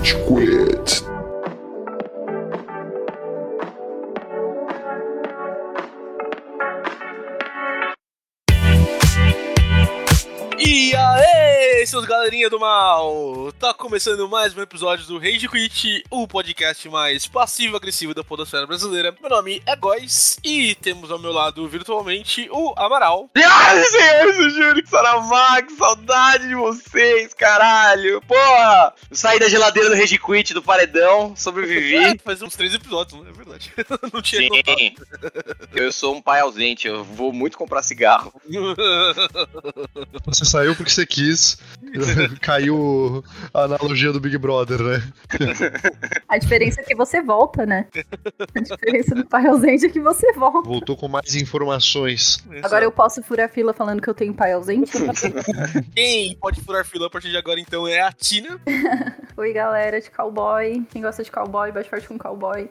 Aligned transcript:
Rage 0.00 0.16
Quit. 0.24 1.04
E 10.58 10.94
aê, 10.94 11.84
seus 11.86 12.06
galerinha 12.06 12.48
do 12.48 12.58
mal! 12.58 13.52
Tá 13.58 13.74
começando 13.80 14.28
mais 14.28 14.54
um 14.54 14.60
episódio 14.60 15.06
do 15.06 15.18
Rage 15.18 15.48
Quit, 15.48 16.04
o 16.10 16.28
podcast 16.28 16.86
mais 16.90 17.26
passivo-agressivo 17.26 18.12
da 18.12 18.22
podosfera 18.22 18.66
brasileira. 18.66 19.16
Meu 19.18 19.30
nome 19.30 19.62
é 19.64 19.74
Góis 19.74 20.38
e 20.44 20.74
temos 20.74 21.10
ao 21.10 21.18
meu 21.18 21.32
lado 21.32 21.66
virtualmente 21.66 22.46
o 22.52 22.74
Amaral. 22.76 23.30
Ai, 23.34 23.82
senhores, 23.84 24.36
o 24.36 24.50
Júlio 24.50 24.86
Saramago, 24.86 25.74
saudade 25.78 26.46
de 26.46 26.54
vocês, 26.54 27.32
caralho. 27.32 28.20
Porra, 28.28 28.92
eu 29.10 29.16
saí 29.16 29.38
da 29.38 29.48
geladeira 29.48 29.88
do 29.88 29.96
Rage 29.96 30.18
Quit, 30.18 30.52
do 30.52 30.62
paredão, 30.62 31.34
sobrevivi. 31.34 31.96
É, 31.96 32.18
faz 32.22 32.42
uns 32.42 32.54
três 32.54 32.74
episódios, 32.74 33.18
não 33.18 33.26
é 33.26 33.32
verdade? 33.32 33.72
Não 34.12 34.20
tinha 34.20 34.42
notado. 34.48 34.78
Sim, 34.78 34.94
eu 35.74 35.90
sou 35.90 36.14
um 36.14 36.20
pai 36.20 36.40
ausente, 36.40 36.86
eu 36.86 37.02
vou 37.02 37.32
muito 37.32 37.56
comprar 37.56 37.82
cigarro. 37.82 38.32
Você 40.26 40.44
saiu 40.44 40.76
porque 40.76 40.90
você 40.90 41.06
quis. 41.06 41.58
Caiu 42.40 43.24
a 43.54 43.69
analogia 43.76 44.12
do 44.12 44.20
Big 44.20 44.36
Brother, 44.38 44.82
né? 44.82 45.02
A 46.28 46.38
diferença 46.38 46.80
é 46.80 46.84
que 46.84 46.94
você 46.94 47.22
volta, 47.22 47.66
né? 47.66 47.86
A 48.54 48.60
diferença 48.60 49.14
do 49.14 49.26
pai 49.26 49.46
ausente 49.46 49.86
é 49.86 49.88
que 49.88 50.00
você 50.00 50.32
volta. 50.32 50.68
Voltou 50.68 50.96
com 50.96 51.08
mais 51.08 51.34
informações. 51.34 52.44
Agora 52.62 52.84
eu 52.84 52.92
posso 52.92 53.22
furar 53.22 53.48
fila 53.48 53.72
falando 53.72 54.00
que 54.00 54.08
eu 54.08 54.14
tenho 54.14 54.34
pai 54.34 54.52
ausente? 54.52 54.92
Quem 55.94 56.36
pode 56.36 56.60
furar 56.60 56.84
fila 56.84 57.06
a 57.06 57.10
partir 57.10 57.30
de 57.30 57.36
agora 57.36 57.60
então 57.60 57.86
é 57.86 58.00
a 58.00 58.12
Tina. 58.12 58.60
Oi, 59.36 59.52
galera 59.52 60.00
de 60.00 60.10
cowboy. 60.10 60.84
Quem 60.90 61.02
gosta 61.02 61.22
de 61.22 61.30
cowboy, 61.30 61.72
bate 61.72 61.88
forte 61.88 62.06
com 62.06 62.18
cowboy. 62.18 62.68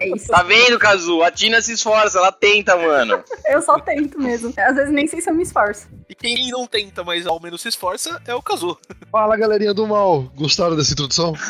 É 0.00 0.08
isso. 0.14 0.28
Tá 0.28 0.42
vendo, 0.42 0.78
Kazu? 0.78 1.22
A 1.22 1.30
Tina 1.30 1.60
se 1.62 1.72
esforça, 1.72 2.18
ela 2.18 2.32
tenta, 2.32 2.76
mano. 2.76 3.22
Eu 3.46 3.62
só 3.62 3.78
tento 3.78 4.20
mesmo. 4.20 4.52
Às 4.56 4.76
vezes 4.76 4.92
nem 4.92 5.06
sei 5.06 5.20
se 5.20 5.30
eu 5.30 5.34
me 5.34 5.42
esforço. 5.42 5.88
E 6.08 6.14
quem 6.14 6.50
não 6.50 6.66
tenta, 6.66 7.04
mas 7.04 7.26
ao 7.26 7.40
menos 7.40 7.62
se 7.62 7.68
esforça, 7.68 8.20
é 8.26 8.34
o 8.34 8.42
Kazu. 8.42 8.76
Fala, 9.10 9.36
galerinha 9.36 9.72
do 9.72 9.86
mal. 9.86 10.23
Gostaram 10.34 10.76
dessa 10.76 10.92
introdução? 10.92 11.34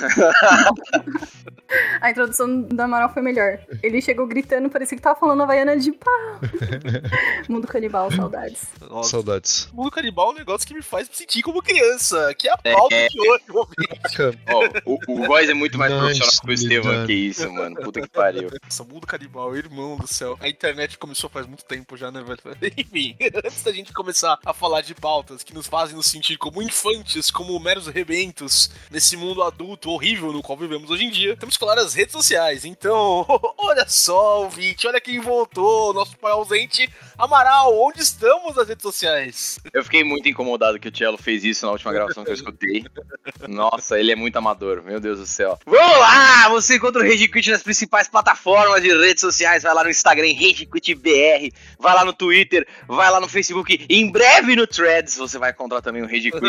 A 2.00 2.10
introdução 2.10 2.62
do 2.62 2.80
Amaral 2.80 3.12
foi 3.12 3.22
melhor. 3.22 3.58
Ele 3.82 4.00
chegou 4.00 4.26
gritando, 4.26 4.68
parecia 4.70 4.96
que 4.96 5.02
tava 5.02 5.18
falando 5.18 5.42
Havaiana 5.42 5.76
de 5.76 5.90
pau. 5.92 6.12
Mundo 7.48 7.66
canibal, 7.66 8.10
saudades. 8.12 8.62
Nossa, 8.80 9.10
Saudades. 9.10 9.68
mundo 9.72 9.90
canibal 9.90 10.28
é 10.30 10.32
um 10.32 10.38
negócio 10.38 10.66
que 10.68 10.74
me 10.74 10.82
faz 10.82 11.08
me 11.08 11.14
sentir 11.16 11.42
como 11.42 11.62
criança, 11.62 12.32
que 12.38 12.48
é 12.48 12.52
a 12.52 12.58
pauta 12.58 12.94
É. 12.94 13.08
de 13.08 13.20
hoje, 13.20 13.44
Ó, 14.48 14.68
o, 14.84 14.98
o 15.08 15.26
Góis 15.26 15.48
é 15.48 15.54
muito 15.54 15.76
mais 15.78 15.92
Nice, 15.92 16.04
profissional 16.20 16.40
que 16.42 16.48
o 16.48 16.52
Estevam, 16.52 17.06
que 17.06 17.12
isso, 17.12 17.52
mano. 17.52 17.76
Puta 17.76 18.00
que 18.02 18.08
pariu. 18.08 18.48
Nossa, 18.62 18.84
mundo 18.84 19.06
canibal, 19.06 19.56
irmão 19.56 19.96
do 19.96 20.06
céu. 20.06 20.36
A 20.40 20.48
internet 20.48 20.98
começou 20.98 21.28
faz 21.30 21.46
muito 21.46 21.64
tempo 21.64 21.96
já, 21.96 22.10
né, 22.12 22.22
velho? 22.22 22.38
Enfim, 22.76 23.16
antes 23.44 23.62
da 23.62 23.72
gente 23.72 23.92
começar 23.92 24.38
a 24.44 24.52
falar 24.54 24.82
de 24.82 24.94
pautas 24.94 25.42
que 25.42 25.54
nos 25.54 25.66
fazem 25.66 25.96
nos 25.96 26.06
sentir 26.06 26.36
como 26.36 26.62
infantes, 26.62 27.30
como 27.30 27.58
meros 27.58 27.86
rebentos 27.88 28.63
nesse 28.90 29.16
mundo 29.16 29.42
adulto 29.42 29.90
horrível 29.90 30.32
no 30.32 30.42
qual 30.42 30.58
vivemos 30.58 30.90
hoje 30.90 31.04
em 31.04 31.10
dia, 31.10 31.36
temos 31.36 31.56
que 31.56 31.60
falar 31.60 31.74
das 31.76 31.94
redes 31.94 32.12
sociais. 32.12 32.64
Então, 32.64 33.26
olha 33.58 33.86
só, 33.88 34.42
ouvinte, 34.42 34.86
olha 34.86 35.00
quem 35.00 35.20
voltou, 35.20 35.92
nosso 35.92 36.16
pai 36.18 36.32
ausente, 36.32 36.88
Amaral, 37.16 37.78
onde 37.80 38.00
estamos 38.00 38.56
nas 38.56 38.68
redes 38.68 38.82
sociais? 38.82 39.60
Eu 39.72 39.84
fiquei 39.84 40.02
muito 40.02 40.28
incomodado 40.28 40.80
que 40.80 40.88
o 40.88 40.96
Cello 40.96 41.16
fez 41.16 41.44
isso 41.44 41.64
na 41.64 41.72
última 41.72 41.92
gravação 41.92 42.24
que 42.24 42.30
eu 42.30 42.34
escutei. 42.34 42.84
Nossa, 43.48 43.98
ele 43.98 44.10
é 44.10 44.16
muito 44.16 44.36
amador, 44.36 44.82
meu 44.82 44.98
Deus 44.98 45.18
do 45.20 45.26
céu. 45.26 45.58
Vamos 45.64 45.98
lá! 45.98 46.48
Você 46.48 46.76
encontra 46.76 47.02
o 47.02 47.08
Rage 47.08 47.28
Quit 47.28 47.50
nas 47.50 47.62
principais 47.62 48.08
plataformas 48.08 48.82
de 48.82 48.88
redes 48.96 49.20
sociais. 49.20 49.62
Vai 49.62 49.74
lá 49.74 49.84
no 49.84 49.90
Instagram, 49.90 50.32
Rage 50.34 50.66
Quit 50.66 50.94
BR. 50.96 51.54
Vai 51.78 51.94
lá 51.94 52.04
no 52.04 52.12
Twitter, 52.12 52.66
vai 52.88 53.10
lá 53.10 53.20
no 53.20 53.28
Facebook. 53.28 53.86
Em 53.88 54.10
breve 54.10 54.56
no 54.56 54.66
Threads 54.66 55.16
você 55.16 55.38
vai 55.38 55.50
encontrar 55.50 55.82
também 55.82 56.02
o 56.02 56.06
Rage 56.06 56.32
Quit. 56.32 56.44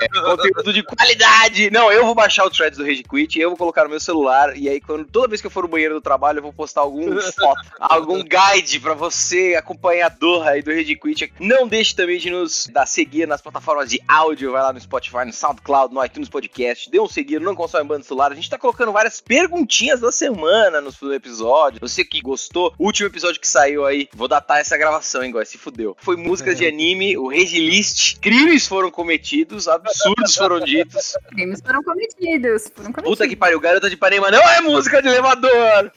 É, 0.00 0.08
conteúdo 0.08 0.72
de 0.72 0.82
qualidade. 0.82 1.47
Não, 1.72 1.90
eu 1.90 2.04
vou 2.04 2.14
baixar 2.14 2.44
o 2.44 2.50
Threads 2.50 2.78
do 2.78 2.84
Rage 2.84 3.02
Quit, 3.02 3.38
eu 3.38 3.50
vou 3.50 3.58
colocar 3.58 3.84
no 3.84 3.90
meu 3.90 4.00
celular. 4.00 4.56
E 4.56 4.68
aí, 4.68 4.80
quando, 4.80 5.04
toda 5.04 5.28
vez 5.28 5.40
que 5.40 5.46
eu 5.46 5.50
for 5.50 5.62
no 5.62 5.68
banheiro 5.68 5.94
do 5.94 6.00
trabalho, 6.00 6.38
eu 6.38 6.42
vou 6.42 6.52
postar 6.52 6.82
algum 6.82 7.18
foto, 7.32 7.60
algum 7.80 8.22
guide 8.22 8.80
pra 8.80 8.94
você, 8.94 9.54
acompanhador 9.56 10.46
aí 10.46 10.62
do 10.62 10.70
Rage 10.70 10.96
Quit. 10.96 11.32
Não 11.40 11.66
deixe 11.66 11.94
também 11.94 12.18
de 12.18 12.30
nos 12.30 12.68
dar 12.72 12.86
seguir 12.86 13.26
nas 13.26 13.40
plataformas 13.40 13.90
de 13.90 14.00
áudio. 14.06 14.52
Vai 14.52 14.62
lá 14.62 14.72
no 14.72 14.80
Spotify, 14.80 15.24
no 15.24 15.32
SoundCloud, 15.32 15.94
no 15.94 16.04
iTunes 16.04 16.28
Podcast. 16.28 16.90
Dê 16.90 17.00
um 17.00 17.08
seguir, 17.08 17.40
não 17.40 17.54
consome 17.54 17.88
banda 17.88 18.04
celular. 18.04 18.32
A 18.32 18.34
gente 18.34 18.50
tá 18.50 18.58
colocando 18.58 18.92
várias 18.92 19.20
perguntinhas 19.20 20.00
da 20.00 20.12
semana 20.12 20.80
nos 20.80 21.00
episódios. 21.02 21.80
Você 21.80 22.04
que 22.04 22.20
gostou, 22.20 22.74
o 22.78 22.86
último 22.86 23.08
episódio 23.08 23.40
que 23.40 23.48
saiu 23.48 23.86
aí, 23.86 24.08
vou 24.14 24.28
datar 24.28 24.58
essa 24.58 24.76
gravação, 24.76 25.22
hein, 25.22 25.30
Góis, 25.30 25.48
se 25.48 25.58
fudeu. 25.58 25.96
Foi 26.00 26.16
músicas 26.16 26.58
de 26.58 26.66
anime, 26.66 27.16
o 27.16 27.28
Rage 27.28 27.58
List. 27.58 28.18
Crimes 28.20 28.66
foram 28.66 28.90
cometidos, 28.90 29.68
absurdos 29.68 30.34
foram 30.34 30.60
ditos. 30.60 31.14
Crimes 31.38 31.60
foram 31.64 31.82
cometidos. 31.84 32.64
Foram 32.74 32.92
cometidos. 32.92 33.04
Puta 33.18 33.28
que 33.28 33.36
pariu, 33.36 33.60
Garota 33.60 33.88
de 33.88 33.94
Ipanema 33.94 34.30
não 34.30 34.40
é 34.42 34.60
música 34.60 35.00
de 35.00 35.08
elevador. 35.08 35.50
É, 35.50 35.90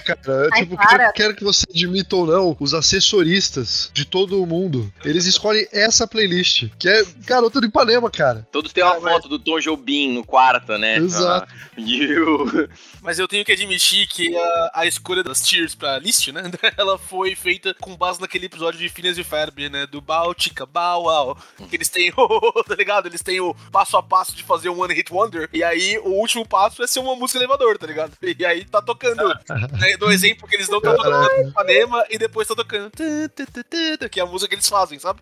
cara, 0.00 0.48
Ai, 0.52 0.60
tipo, 0.62 0.76
para. 0.76 0.96
quer, 0.98 1.12
quer 1.12 1.36
que 1.36 1.44
você 1.44 1.66
admita 1.68 2.16
ou 2.16 2.26
não, 2.26 2.56
os 2.58 2.72
assessoristas 2.74 3.90
de 3.92 4.04
todo 4.04 4.42
o 4.42 4.46
mundo, 4.46 4.92
eles 5.04 5.26
escolhem 5.26 5.66
essa 5.72 6.06
playlist, 6.06 6.68
que 6.78 6.88
é 6.88 7.04
Garota 7.26 7.60
do 7.60 7.66
Ipanema, 7.66 8.10
cara. 8.10 8.46
Todos 8.50 8.72
têm 8.72 8.82
uma 8.82 9.00
foto 9.00 9.28
do 9.28 9.38
Tom 9.38 9.60
Jobim 9.60 10.12
no 10.12 10.24
quarto, 10.24 10.78
né? 10.78 10.96
Exato. 10.96 11.52
Ah, 11.52 11.80
o- 11.80 12.68
Mas 13.02 13.18
eu 13.18 13.28
tenho 13.28 13.44
que 13.44 13.52
admitir 13.52 14.06
que 14.08 14.34
a, 14.36 14.70
a 14.74 14.86
escolha 14.86 15.22
das 15.22 15.42
tiers 15.42 15.74
pra 15.74 15.98
list, 15.98 16.28
né? 16.28 16.42
Ela 16.78 16.98
foi 16.98 17.34
feita 17.36 17.74
com 17.80 17.94
base 17.96 18.20
naquele 18.20 18.46
episódio 18.46 18.78
de 18.80 18.88
Phineas 18.88 19.18
e 19.18 19.24
Ferb, 19.24 19.68
né? 19.68 19.86
Do 19.86 20.00
Baltica, 20.00 20.66
Wow. 20.74 21.36
Que 21.68 21.76
eles 21.76 21.88
têm 21.88 22.12
o. 22.16 22.62
tá 22.64 22.74
ligado? 22.74 23.06
Eles 23.06 23.22
têm 23.22 23.40
o 23.40 23.54
passo 23.70 23.96
a 23.96 24.02
passo 24.02 24.13
de 24.34 24.42
fazer 24.42 24.68
um 24.68 24.80
One 24.80 24.94
Hit 24.94 25.12
Wonder. 25.12 25.48
E 25.52 25.62
aí 25.62 25.98
o 25.98 26.10
último 26.10 26.46
passo 26.46 26.82
é 26.82 26.86
ser 26.86 27.00
uma 27.00 27.16
música 27.16 27.38
elevador, 27.38 27.76
tá 27.78 27.86
ligado? 27.86 28.12
E 28.22 28.44
aí 28.44 28.64
tá 28.64 28.80
tocando. 28.80 29.22
né, 29.78 29.96
do 29.98 30.10
exemplo 30.10 30.48
que 30.48 30.56
eles 30.56 30.68
dão, 30.68 30.80
tá 30.80 30.94
tocando 30.94 31.48
Ipanema 31.48 32.04
e 32.10 32.18
depois 32.18 32.46
tá 32.48 32.54
tocando. 32.54 32.90
Que 34.10 34.20
é 34.20 34.22
a 34.22 34.26
música 34.26 34.48
que 34.48 34.54
eles 34.54 34.68
fazem, 34.68 34.98
sabe? 34.98 35.20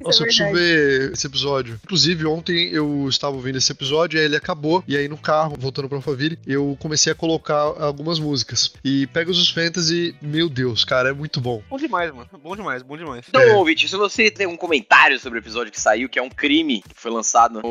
Nossa, 0.00 0.18
é 0.18 0.22
eu 0.22 0.26
preciso 0.26 0.52
ver 0.52 1.12
esse 1.12 1.26
episódio. 1.26 1.80
Inclusive, 1.84 2.26
ontem 2.26 2.68
eu 2.72 3.08
estava 3.08 3.34
ouvindo 3.34 3.58
esse 3.58 3.72
episódio, 3.72 4.18
aí 4.18 4.24
ele 4.24 4.36
acabou, 4.36 4.84
e 4.86 4.96
aí 4.96 5.08
no 5.08 5.16
carro, 5.16 5.56
voltando 5.58 5.88
pra 5.88 5.98
Alphaville, 5.98 6.38
eu 6.46 6.76
comecei 6.80 7.12
a 7.12 7.14
colocar 7.16 7.56
algumas 7.56 8.18
músicas. 8.18 8.72
E 8.84 9.06
Pegasus 9.08 9.50
Fantasy, 9.50 10.14
meu 10.20 10.48
Deus, 10.48 10.84
cara, 10.84 11.10
é 11.10 11.12
muito 11.12 11.40
bom. 11.40 11.62
Bom 11.68 11.76
demais, 11.76 12.12
mano. 12.12 12.28
Bom 12.42 12.54
demais, 12.54 12.82
bom 12.82 12.96
demais. 12.96 13.24
Então, 13.28 13.40
É. 13.40 13.54
ouvinte, 13.54 13.88
se 13.88 13.96
você 13.96 14.30
tem 14.30 14.46
um 14.46 14.56
comentário 14.56 15.18
sobre 15.18 15.38
o 15.38 15.42
episódio 15.42 15.72
que 15.72 15.80
saiu, 15.80 16.08
que 16.08 16.18
é 16.18 16.22
um 16.22 16.30
crime 16.30 16.82
que 16.82 16.94
foi 16.94 17.10
lançado 17.10 17.54
no 17.54 17.62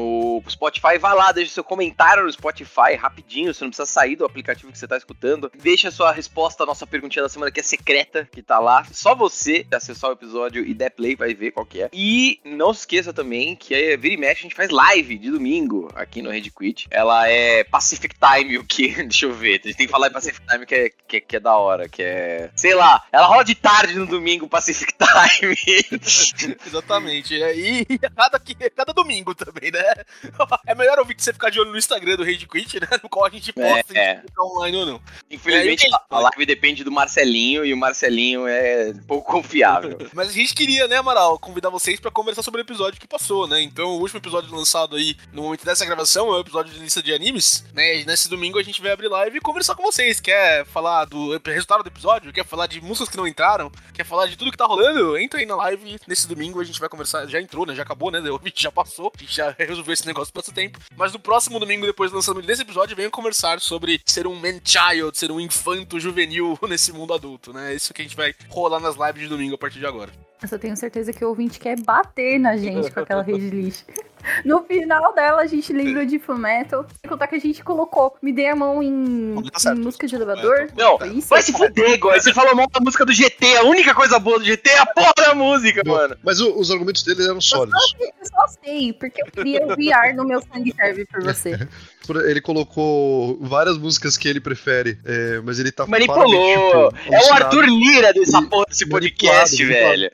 Spotify, 0.49 0.97
vai 0.99 1.15
lá, 1.15 1.31
deixa 1.31 1.53
seu 1.53 1.63
comentário 1.63 2.23
no 2.23 2.31
Spotify 2.31 2.95
rapidinho, 2.99 3.53
você 3.53 3.63
não 3.63 3.71
precisa 3.71 3.85
sair 3.85 4.15
do 4.15 4.25
aplicativo 4.25 4.71
que 4.71 4.77
você 4.77 4.87
tá 4.87 4.97
escutando. 4.97 5.51
Deixa 5.61 5.91
sua 5.91 6.11
resposta 6.11 6.63
à 6.63 6.65
nossa 6.65 6.85
perguntinha 6.87 7.23
da 7.23 7.29
semana, 7.29 7.51
que 7.51 7.59
é 7.59 7.63
secreta, 7.63 8.27
que 8.31 8.41
tá 8.41 8.59
lá. 8.59 8.85
Só 8.91 9.13
você 9.15 9.65
acessar 9.71 10.09
o 10.09 10.13
episódio 10.13 10.65
e 10.65 10.73
der 10.73 10.89
play 10.91 11.15
vai 11.15 11.33
ver 11.33 11.51
qual 11.51 11.65
que 11.65 11.81
é. 11.81 11.89
E 11.93 12.39
não 12.45 12.73
se 12.73 12.81
esqueça 12.81 13.13
também 13.13 13.55
que 13.55 13.73
é, 13.73 13.97
vira 13.97 14.13
e 14.13 14.17
mexe, 14.17 14.41
a 14.41 14.43
gente 14.43 14.55
faz 14.55 14.69
live 14.69 15.17
de 15.17 15.31
domingo 15.31 15.89
aqui 15.95 16.21
no 16.21 16.29
Red 16.29 16.49
Quit. 16.51 16.87
Ela 16.91 17.27
é 17.27 17.63
Pacific 17.63 18.15
Time, 18.17 18.57
o 18.57 18.63
que? 18.63 18.89
Deixa 19.03 19.25
eu 19.25 19.33
ver. 19.33 19.61
A 19.63 19.67
gente 19.67 19.77
tem 19.77 19.85
que 19.87 19.91
falar 19.91 20.07
em 20.07 20.11
Pacific 20.13 20.45
Time 20.47 20.65
que 20.65 20.75
é, 20.75 20.89
que, 20.89 21.17
é- 21.17 21.21
que 21.21 21.35
é 21.35 21.39
da 21.39 21.55
hora, 21.57 21.87
que 21.89 22.01
é. 22.01 22.49
Sei 22.55 22.73
lá, 22.73 23.03
ela 23.11 23.27
rola 23.27 23.43
de 23.43 23.55
tarde 23.55 23.95
no 23.95 24.05
domingo, 24.05 24.47
Pacific 24.47 24.93
Time. 24.93 25.55
Exatamente. 26.65 27.35
E 27.35 27.85
e 27.89 27.97
cada, 28.15 28.41
cada 28.75 28.93
domingo 28.93 29.33
também, 29.35 29.71
né? 29.71 29.83
É 30.67 30.73
melhor 30.75 30.99
ouvir 30.99 31.15
você 31.17 31.31
ficar 31.33 31.49
de 31.49 31.59
olho 31.59 31.71
no 31.71 31.77
Instagram 31.77 32.15
do 32.15 32.23
Rage 32.23 32.47
Quit, 32.47 32.79
né? 32.79 32.87
No 33.03 33.09
qual 33.09 33.25
a 33.25 33.29
gente 33.29 33.51
posta 33.53 33.97
É, 33.97 34.11
a 34.11 34.15
gente 34.15 34.21
fica 34.27 34.43
online 34.43 34.77
ou 34.77 34.85
não. 34.85 35.01
Infelizmente, 35.29 35.85
É, 35.85 35.89
e- 35.89 35.93
a 36.09 36.19
live 36.19 36.45
depende 36.45 36.83
do 36.83 36.91
Marcelinho 36.91 37.65
e 37.65 37.73
o 37.73 37.77
Marcelinho 37.77 38.47
é 38.47 38.93
pouco 39.07 39.31
confiável. 39.31 39.97
Mas 40.13 40.29
a 40.29 40.31
gente 40.31 40.53
queria, 40.53 40.87
né, 40.87 40.97
Amaral, 40.97 41.37
convidar 41.39 41.69
vocês 41.69 41.99
pra 41.99 42.11
conversar 42.11 42.43
sobre 42.43 42.61
o 42.61 42.63
episódio 42.63 42.99
que 42.99 43.07
passou, 43.07 43.47
né? 43.47 43.61
Então, 43.61 43.87
o 43.97 43.99
último 44.01 44.19
episódio 44.19 44.53
lançado 44.55 44.95
aí, 44.95 45.15
no 45.33 45.43
momento 45.43 45.65
dessa 45.65 45.85
gravação, 45.85 46.27
é 46.33 46.37
o 46.37 46.41
episódio 46.41 46.73
de 46.73 46.79
lista 46.79 47.01
de 47.01 47.13
animes, 47.13 47.63
né? 47.73 47.99
E 47.99 48.05
nesse 48.05 48.29
domingo 48.29 48.59
a 48.59 48.63
gente 48.63 48.81
vai 48.81 48.91
abrir 48.91 49.07
live 49.07 49.37
e 49.37 49.41
conversar 49.41 49.75
com 49.75 49.83
vocês. 49.83 50.19
Quer 50.19 50.65
falar 50.65 51.05
do 51.05 51.37
resultado 51.45 51.83
do 51.83 51.87
episódio? 51.89 52.31
Quer 52.33 52.45
falar 52.45 52.67
de 52.67 52.81
músicas 52.81 53.09
que 53.09 53.17
não 53.17 53.27
entraram? 53.27 53.71
Quer 53.93 54.05
falar 54.05 54.27
de 54.27 54.35
tudo 54.37 54.51
que 54.51 54.57
tá 54.57 54.65
rolando? 54.65 55.17
Entra 55.17 55.39
aí 55.39 55.45
na 55.45 55.55
live. 55.55 55.97
Nesse 56.07 56.27
domingo 56.27 56.59
a 56.59 56.63
gente 56.63 56.79
vai 56.79 56.89
conversar. 56.89 57.25
Já 57.27 57.39
entrou, 57.41 57.65
né? 57.65 57.73
Já 57.75 57.83
acabou, 57.83 58.11
né? 58.11 58.19
O 58.29 58.37
vídeo 58.39 58.61
já 58.61 58.71
passou. 58.71 59.11
A 59.15 59.19
gente 59.21 59.35
já 59.35 59.55
resolveu 59.57 59.93
esse 59.95 60.05
negócio 60.05 60.33
passa 60.33 60.51
tempo. 60.51 60.79
Mas 60.95 61.11
no 61.11 61.19
próximo 61.19 61.59
domingo, 61.59 61.85
depois 61.85 62.11
do 62.11 62.15
lançamento 62.15 62.45
desse 62.45 62.61
episódio, 62.61 62.95
venham 62.95 63.09
conversar 63.09 63.59
sobre 63.59 63.99
ser 64.05 64.27
um 64.27 64.35
man-child, 64.35 65.17
ser 65.17 65.31
um 65.31 65.39
infanto 65.39 65.99
juvenil 65.99 66.57
nesse 66.69 66.91
mundo 66.91 67.13
adulto, 67.13 67.51
né? 67.51 67.73
Isso 67.73 67.93
que 67.93 68.01
a 68.01 68.05
gente 68.05 68.15
vai 68.15 68.33
rolar 68.49 68.79
nas 68.79 68.95
lives 68.95 69.23
de 69.23 69.27
domingo 69.27 69.55
a 69.55 69.57
partir 69.57 69.79
de 69.79 69.85
agora. 69.85 70.11
Eu 70.51 70.59
tenho 70.59 70.77
certeza 70.77 71.11
que 71.11 71.25
o 71.25 71.29
ouvinte 71.29 71.59
quer 71.59 71.79
bater 71.79 72.39
na 72.39 72.55
gente 72.55 72.91
com 72.91 72.99
aquela 72.99 73.23
rede 73.23 73.49
lixo. 73.49 73.85
No 74.45 74.63
final 74.63 75.13
dela, 75.13 75.41
a 75.41 75.47
gente 75.47 75.71
lembra 75.73 76.05
de 76.05 76.19
Fullmetal. 76.19 76.85
Sem 77.01 77.09
contar 77.09 77.27
que 77.27 77.35
a 77.35 77.39
gente 77.39 77.63
colocou 77.63 78.15
Me 78.21 78.31
Dê 78.33 78.47
a 78.47 78.55
Mão 78.55 78.81
em, 78.81 79.35
Tá 79.63 79.73
em 79.73 79.79
música 79.79 80.07
de 80.07 80.15
elevador. 80.15 80.69
Não, 80.77 80.97
isso? 81.17 81.29
vai 81.29 81.41
se 81.41 81.51
fuder, 81.51 81.97
Góis. 81.99 82.23
Você 82.23 82.33
falou 82.33 82.55
mal 82.55 82.67
da 82.71 82.79
música 82.79 83.05
do 83.05 83.13
GT. 83.13 83.57
A 83.57 83.63
única 83.63 83.93
coisa 83.93 84.19
boa 84.19 84.39
do 84.39 84.45
GT 84.45 84.69
é 84.69 84.79
a 84.79 84.85
porra 84.85 85.13
da 85.17 85.35
música, 85.35 85.81
mano. 85.85 86.15
Mas 86.23 86.39
o- 86.39 86.57
os 86.59 86.69
argumentos 86.71 87.03
dele 87.03 87.23
eram 87.23 87.39
sólidos. 87.41 87.95
Eu 87.99 88.11
só 88.25 88.45
sei, 88.63 88.93
porque 88.93 89.21
eu 89.21 89.25
queria 89.27 89.65
o 89.65 89.69
VR 89.69 90.15
no 90.15 90.25
meu 90.25 90.41
sangue 90.41 90.73
serve 90.75 91.05
por 91.05 91.23
você. 91.23 91.57
Ele 92.27 92.39
colocou 92.39 93.37
várias 93.41 93.79
músicas 93.79 94.15
que 94.15 94.27
ele 94.27 94.39
prefere, 94.39 94.99
é, 95.05 95.41
mas 95.43 95.57
ele 95.59 95.71
tá 95.71 95.87
Manipulou. 95.87 96.27
tipo, 96.27 97.11
É 97.11 97.19
o. 97.19 97.33
Arthur 97.33 97.65
Lira 97.65 98.13
dessa 98.13 98.37
E- 98.39 98.45
porra 98.47 98.65
desse 98.69 98.85
manipulado, 98.87 98.89
podcast, 98.91 99.63
manipulado. 99.63 99.89
velho. 99.99 100.11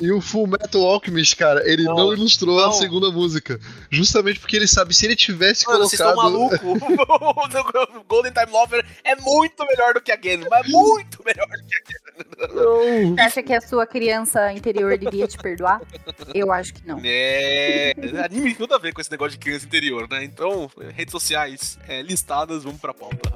E 0.00 0.12
o 0.12 0.20
Full 0.20 0.46
Metal 0.46 0.82
Alchemist, 0.82 1.36
cara, 1.36 1.62
ele 1.64 1.84
não, 1.84 1.96
Não, 1.96 2.12
ilustrou 2.12 2.60
a 2.60 2.66
não. 2.66 2.72
segunda 2.72 3.10
música. 3.10 3.58
Justamente 3.90 4.38
porque 4.38 4.56
ele 4.56 4.66
sabe, 4.66 4.94
se 4.94 5.06
ele 5.06 5.16
tivesse 5.16 5.66
Mano, 5.66 5.78
vocês 5.80 6.00
estão 6.00 6.14
colocado. 6.14 6.62
malucos. 6.62 7.96
o 8.00 8.04
Golden 8.08 8.32
Time 8.32 8.52
Lover 8.52 8.84
é 9.04 9.16
muito 9.16 9.64
melhor 9.66 9.94
do 9.94 10.00
que 10.00 10.12
a 10.12 10.16
Game, 10.16 10.46
mas 10.50 10.68
muito 10.68 11.22
melhor 11.24 11.46
do 11.46 11.64
que 11.66 11.76
a 11.76 11.80
Game. 11.80 12.54
Não. 12.54 13.14
Você 13.14 13.20
acha 13.20 13.42
que 13.42 13.52
a 13.54 13.60
sua 13.60 13.86
criança 13.86 14.52
interior 14.52 14.92
iria 14.92 15.26
te 15.26 15.38
perdoar? 15.38 15.80
Eu 16.34 16.52
acho 16.52 16.74
que 16.74 16.86
não. 16.86 17.00
É. 17.02 17.92
Anime 18.24 18.46
tem 18.46 18.54
tudo 18.54 18.74
a 18.74 18.78
ver 18.78 18.92
com 18.92 19.00
esse 19.00 19.10
negócio 19.10 19.32
de 19.32 19.38
criança 19.38 19.64
interior, 19.66 20.06
né? 20.10 20.24
Então, 20.24 20.70
redes 20.94 21.12
sociais 21.12 21.78
é, 21.88 22.02
listadas, 22.02 22.64
vamos 22.64 22.80
pra 22.80 22.92
pauta. 22.92 23.32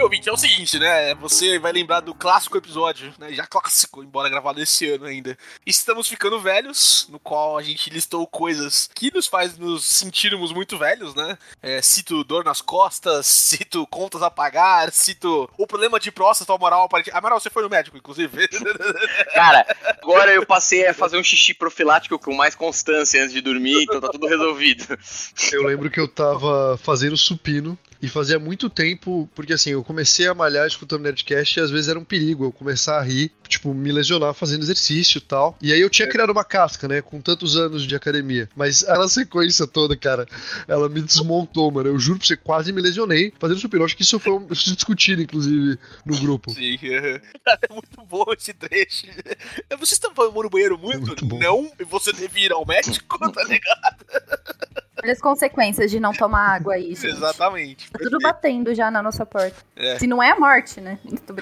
Meu 0.00 0.06
ouvinte, 0.06 0.30
é 0.30 0.32
o 0.32 0.36
seguinte, 0.38 0.78
né? 0.78 1.14
Você 1.16 1.58
vai 1.58 1.72
lembrar 1.72 2.00
do 2.00 2.14
clássico 2.14 2.56
episódio, 2.56 3.12
né? 3.18 3.34
Já 3.34 3.46
clássico, 3.46 4.02
embora 4.02 4.30
gravado 4.30 4.58
esse 4.58 4.88
ano 4.88 5.04
ainda. 5.04 5.36
Estamos 5.66 6.08
ficando 6.08 6.40
velhos, 6.40 7.06
no 7.10 7.18
qual 7.18 7.58
a 7.58 7.62
gente 7.62 7.90
listou 7.90 8.26
coisas 8.26 8.88
que 8.94 9.12
nos 9.12 9.26
faz 9.26 9.58
nos 9.58 9.84
sentirmos 9.84 10.54
muito 10.54 10.78
velhos, 10.78 11.14
né? 11.14 11.36
É, 11.60 11.82
cito 11.82 12.24
dor 12.24 12.46
nas 12.46 12.62
costas, 12.62 13.26
cito 13.26 13.86
contas 13.88 14.22
a 14.22 14.30
pagar, 14.30 14.90
cito 14.90 15.50
o 15.58 15.66
problema 15.66 16.00
de 16.00 16.10
próstata 16.10 16.56
moral. 16.56 16.88
Amaral, 17.12 17.38
você 17.38 17.50
foi 17.50 17.62
no 17.62 17.68
médico, 17.68 17.98
inclusive. 17.98 18.48
Cara, 19.34 19.66
agora 20.02 20.32
eu 20.32 20.46
passei 20.46 20.86
a 20.86 20.94
fazer 20.94 21.18
um 21.18 21.22
xixi 21.22 21.52
profilático 21.52 22.18
com 22.18 22.34
mais 22.34 22.54
constância 22.54 23.20
antes 23.22 23.34
de 23.34 23.42
dormir, 23.42 23.82
então 23.82 24.00
tá 24.00 24.08
tudo 24.08 24.26
resolvido. 24.26 24.98
Eu 25.52 25.64
lembro 25.64 25.90
que 25.90 26.00
eu 26.00 26.08
tava 26.08 26.78
fazendo 26.78 27.18
supino 27.18 27.78
e 28.02 28.08
fazia 28.08 28.38
muito 28.38 28.70
tempo, 28.70 29.28
porque 29.34 29.52
assim, 29.52 29.70
eu 29.70 29.84
comecei 29.90 30.28
a 30.28 30.34
malhar 30.34 30.68
escutando 30.68 31.02
Nerdcast 31.02 31.58
e 31.58 31.62
às 31.62 31.68
vezes 31.68 31.88
era 31.88 31.98
um 31.98 32.04
perigo 32.04 32.44
eu 32.44 32.52
começar 32.52 33.00
a 33.00 33.02
rir, 33.02 33.32
tipo, 33.48 33.74
me 33.74 33.90
lesionar 33.90 34.32
fazendo 34.32 34.62
exercício 34.62 35.18
e 35.18 35.20
tal. 35.20 35.58
E 35.60 35.72
aí 35.72 35.80
eu 35.80 35.90
tinha 35.90 36.08
criado 36.08 36.30
uma 36.30 36.44
casca, 36.44 36.86
né, 36.86 37.02
com 37.02 37.20
tantos 37.20 37.56
anos 37.56 37.82
de 37.82 37.96
academia. 37.96 38.48
Mas 38.54 38.84
a 38.84 39.08
sequência 39.08 39.66
toda, 39.66 39.96
cara, 39.96 40.28
ela 40.68 40.88
me 40.88 41.02
desmontou, 41.02 41.72
mano. 41.72 41.88
Eu 41.88 41.98
juro 41.98 42.20
pra 42.20 42.28
você, 42.28 42.36
quase 42.36 42.72
me 42.72 42.80
lesionei 42.80 43.32
fazendo 43.40 43.58
supino. 43.58 43.84
Acho 43.84 43.96
que 43.96 44.02
isso 44.02 44.20
foi 44.20 44.32
um, 44.32 44.46
discutido, 44.46 45.22
inclusive, 45.22 45.76
no 46.06 46.16
grupo. 46.20 46.52
Sim. 46.52 46.78
Cara, 47.44 47.58
é 47.68 47.72
muito 47.72 48.00
bom 48.08 48.26
esse 48.38 48.54
trecho. 48.54 49.06
Você 49.76 49.94
está 49.94 50.08
falando 50.14 50.40
no 50.40 50.50
banheiro 50.50 50.78
muito? 50.78 51.04
muito 51.04 51.26
bom. 51.26 51.38
não, 51.40 51.72
e 51.80 51.84
você 51.84 52.12
deve 52.12 52.42
ir 52.42 52.52
ao 52.52 52.64
médico, 52.64 53.18
tá 53.32 53.42
ligado? 53.42 54.06
Olha 55.02 55.12
as 55.12 55.20
consequências 55.20 55.90
de 55.90 55.98
não 55.98 56.12
tomar 56.12 56.54
água 56.56 56.74
aí, 56.74 56.94
gente. 56.94 57.06
Exatamente. 57.06 57.90
Tá 57.90 57.98
tudo 57.98 58.18
batendo 58.18 58.74
já 58.74 58.90
na 58.90 59.02
nossa 59.02 59.24
porta. 59.24 59.56
É. 59.76 59.98
Se 59.98 60.06
não 60.06 60.22
é 60.22 60.30
a 60.30 60.38
morte, 60.38 60.80
né? 60.80 60.98
Tô. 61.26 61.34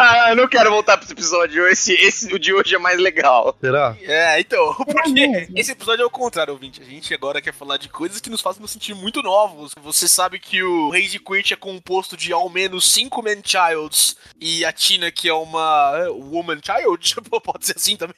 Ah, 0.00 0.30
eu 0.30 0.36
não 0.36 0.48
quero 0.48 0.70
voltar 0.70 0.96
pra 0.96 1.04
esse 1.04 1.12
episódio. 1.12 1.66
Esse, 1.68 1.92
esse, 1.94 2.32
o 2.32 2.38
de 2.38 2.52
hoje 2.52 2.74
é 2.74 2.78
mais 2.78 2.98
legal. 2.98 3.56
Será? 3.60 3.96
É, 4.02 4.40
então, 4.40 4.74
porque 4.74 5.10
mesmo? 5.10 5.58
esse 5.58 5.72
episódio 5.72 6.02
é 6.02 6.06
o 6.06 6.10
contrário, 6.10 6.52
ouvinte. 6.52 6.80
A 6.80 6.84
gente 6.84 7.12
agora 7.12 7.40
quer 7.40 7.52
falar 7.52 7.76
de 7.76 7.88
coisas 7.88 8.20
que 8.20 8.30
nos 8.30 8.40
fazem 8.40 8.62
nos 8.62 8.70
sentir 8.70 8.94
muito 8.94 9.22
novos. 9.22 9.72
Você 9.82 10.06
sabe 10.06 10.38
que 10.38 10.62
o 10.62 10.90
Rage 10.90 11.18
Quit 11.18 11.54
é 11.54 11.56
composto 11.56 12.16
de 12.16 12.32
ao 12.32 12.48
menos 12.48 12.92
cinco 12.92 13.22
man-childs 13.22 14.16
e 14.40 14.64
a 14.64 14.72
Tina, 14.72 15.10
que 15.10 15.28
é 15.28 15.34
uma 15.34 15.92
é, 15.96 16.08
woman-child, 16.08 17.16
pode 17.42 17.66
ser 17.66 17.76
assim 17.76 17.96
também. 17.96 18.14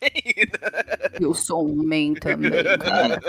Eu 1.21 1.35
sou 1.35 1.67
um 1.67 1.83
man 1.83 2.15
também. 2.15 2.51
cara. 2.79 3.21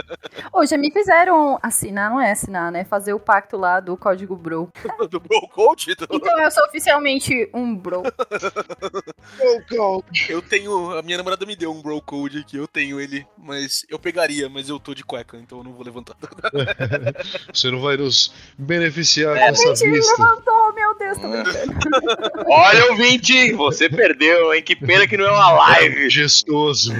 Já 0.67 0.77
me 0.77 0.91
fizeram 0.91 1.57
assinar, 1.61 2.09
não 2.09 2.19
é 2.19 2.31
assinar, 2.31 2.71
né? 2.71 2.83
Fazer 2.83 3.13
o 3.13 3.19
pacto 3.19 3.55
lá 3.57 3.79
do 3.79 3.95
código 3.95 4.35
bro. 4.35 4.69
Do 5.09 5.19
Bro 5.19 5.47
Code. 5.53 5.95
do- 5.95 6.07
Então 6.11 6.39
eu 6.39 6.51
sou 6.51 6.63
oficialmente 6.65 7.49
um 7.53 7.75
bro. 7.75 8.03
Eu 10.29 10.41
tenho. 10.41 10.97
A 10.97 11.01
minha 11.01 11.17
namorada 11.17 11.45
me 11.45 11.55
deu 11.55 11.71
um 11.71 11.81
Bro 11.81 12.01
Code 12.01 12.39
aqui, 12.39 12.57
eu 12.57 12.67
tenho 12.67 12.99
ele, 12.99 13.25
mas 13.37 13.85
eu 13.89 13.97
pegaria, 13.99 14.49
mas 14.49 14.67
eu 14.69 14.79
tô 14.79 14.93
de 14.93 15.03
cueca, 15.03 15.37
então 15.37 15.59
eu 15.59 15.63
não 15.63 15.73
vou 15.73 15.83
levantar. 15.85 16.15
Você 17.53 17.69
não 17.71 17.81
vai 17.81 17.95
nos 17.97 18.33
beneficiar 18.57 19.35
É, 19.37 19.45
com 19.45 19.51
essa 19.51 19.75
Gente, 19.75 19.83
ele 19.85 19.97
vista. 19.97 20.11
levantou, 20.21 20.73
meu 20.73 20.97
Deus, 20.97 21.17
tô 21.17 21.27
brincando. 21.29 22.31
Olha, 22.49 22.91
ouvinte, 22.91 23.53
você 23.53 23.89
perdeu, 23.89 24.53
hein? 24.53 24.61
Que 24.63 24.75
pena 24.75 25.07
que 25.07 25.15
não 25.17 25.25
é 25.25 25.31
uma 25.31 25.51
live. 25.51 26.03
Majestoso. 26.03 26.93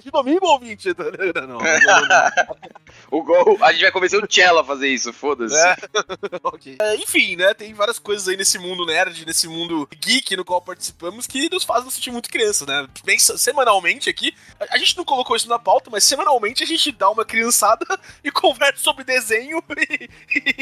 De 0.00 0.10
domingo, 0.10 0.46
ouvinte. 0.46 0.88
Não, 0.96 1.42
não, 1.42 1.58
não, 1.58 1.58
não. 1.58 2.70
O 3.10 3.22
gol, 3.22 3.58
a 3.60 3.72
gente 3.72 3.82
vai 3.82 3.92
convencer 3.92 4.22
o 4.22 4.26
Cello 4.32 4.58
a 4.60 4.64
fazer 4.64 4.88
isso, 4.88 5.12
foda-se. 5.12 5.56
É. 5.56 5.76
Ok. 6.42 6.76
É, 6.80 6.94
enfim, 6.96 7.36
né? 7.36 7.52
Tem 7.54 7.72
várias 7.74 7.98
coisas 7.98 8.26
aí 8.28 8.36
nesse 8.36 8.58
mundo 8.58 8.86
nerd, 8.86 9.26
nesse 9.26 9.46
mundo 9.46 9.88
geek 10.00 10.36
no 10.36 10.44
qual 10.44 10.60
participamos 10.60 11.26
que 11.26 11.48
nos 11.50 11.64
fazem 11.64 11.84
nos 11.84 11.94
sentir 11.94 12.10
muito 12.10 12.28
crianças, 12.30 12.66
né? 12.66 12.86
Bem, 13.04 13.18
semanalmente 13.18 14.08
aqui, 14.08 14.34
a, 14.58 14.74
a 14.74 14.78
gente 14.78 14.96
não 14.96 15.04
colocou 15.04 15.36
isso 15.36 15.48
na 15.48 15.58
pauta, 15.58 15.90
mas 15.90 16.04
semanalmente 16.04 16.62
a 16.62 16.66
gente 16.66 16.92
dá 16.92 17.10
uma 17.10 17.24
criançada 17.24 17.84
e 18.24 18.30
conversa 18.30 18.82
sobre 18.82 19.04
desenho 19.04 19.62
e, 19.76 20.08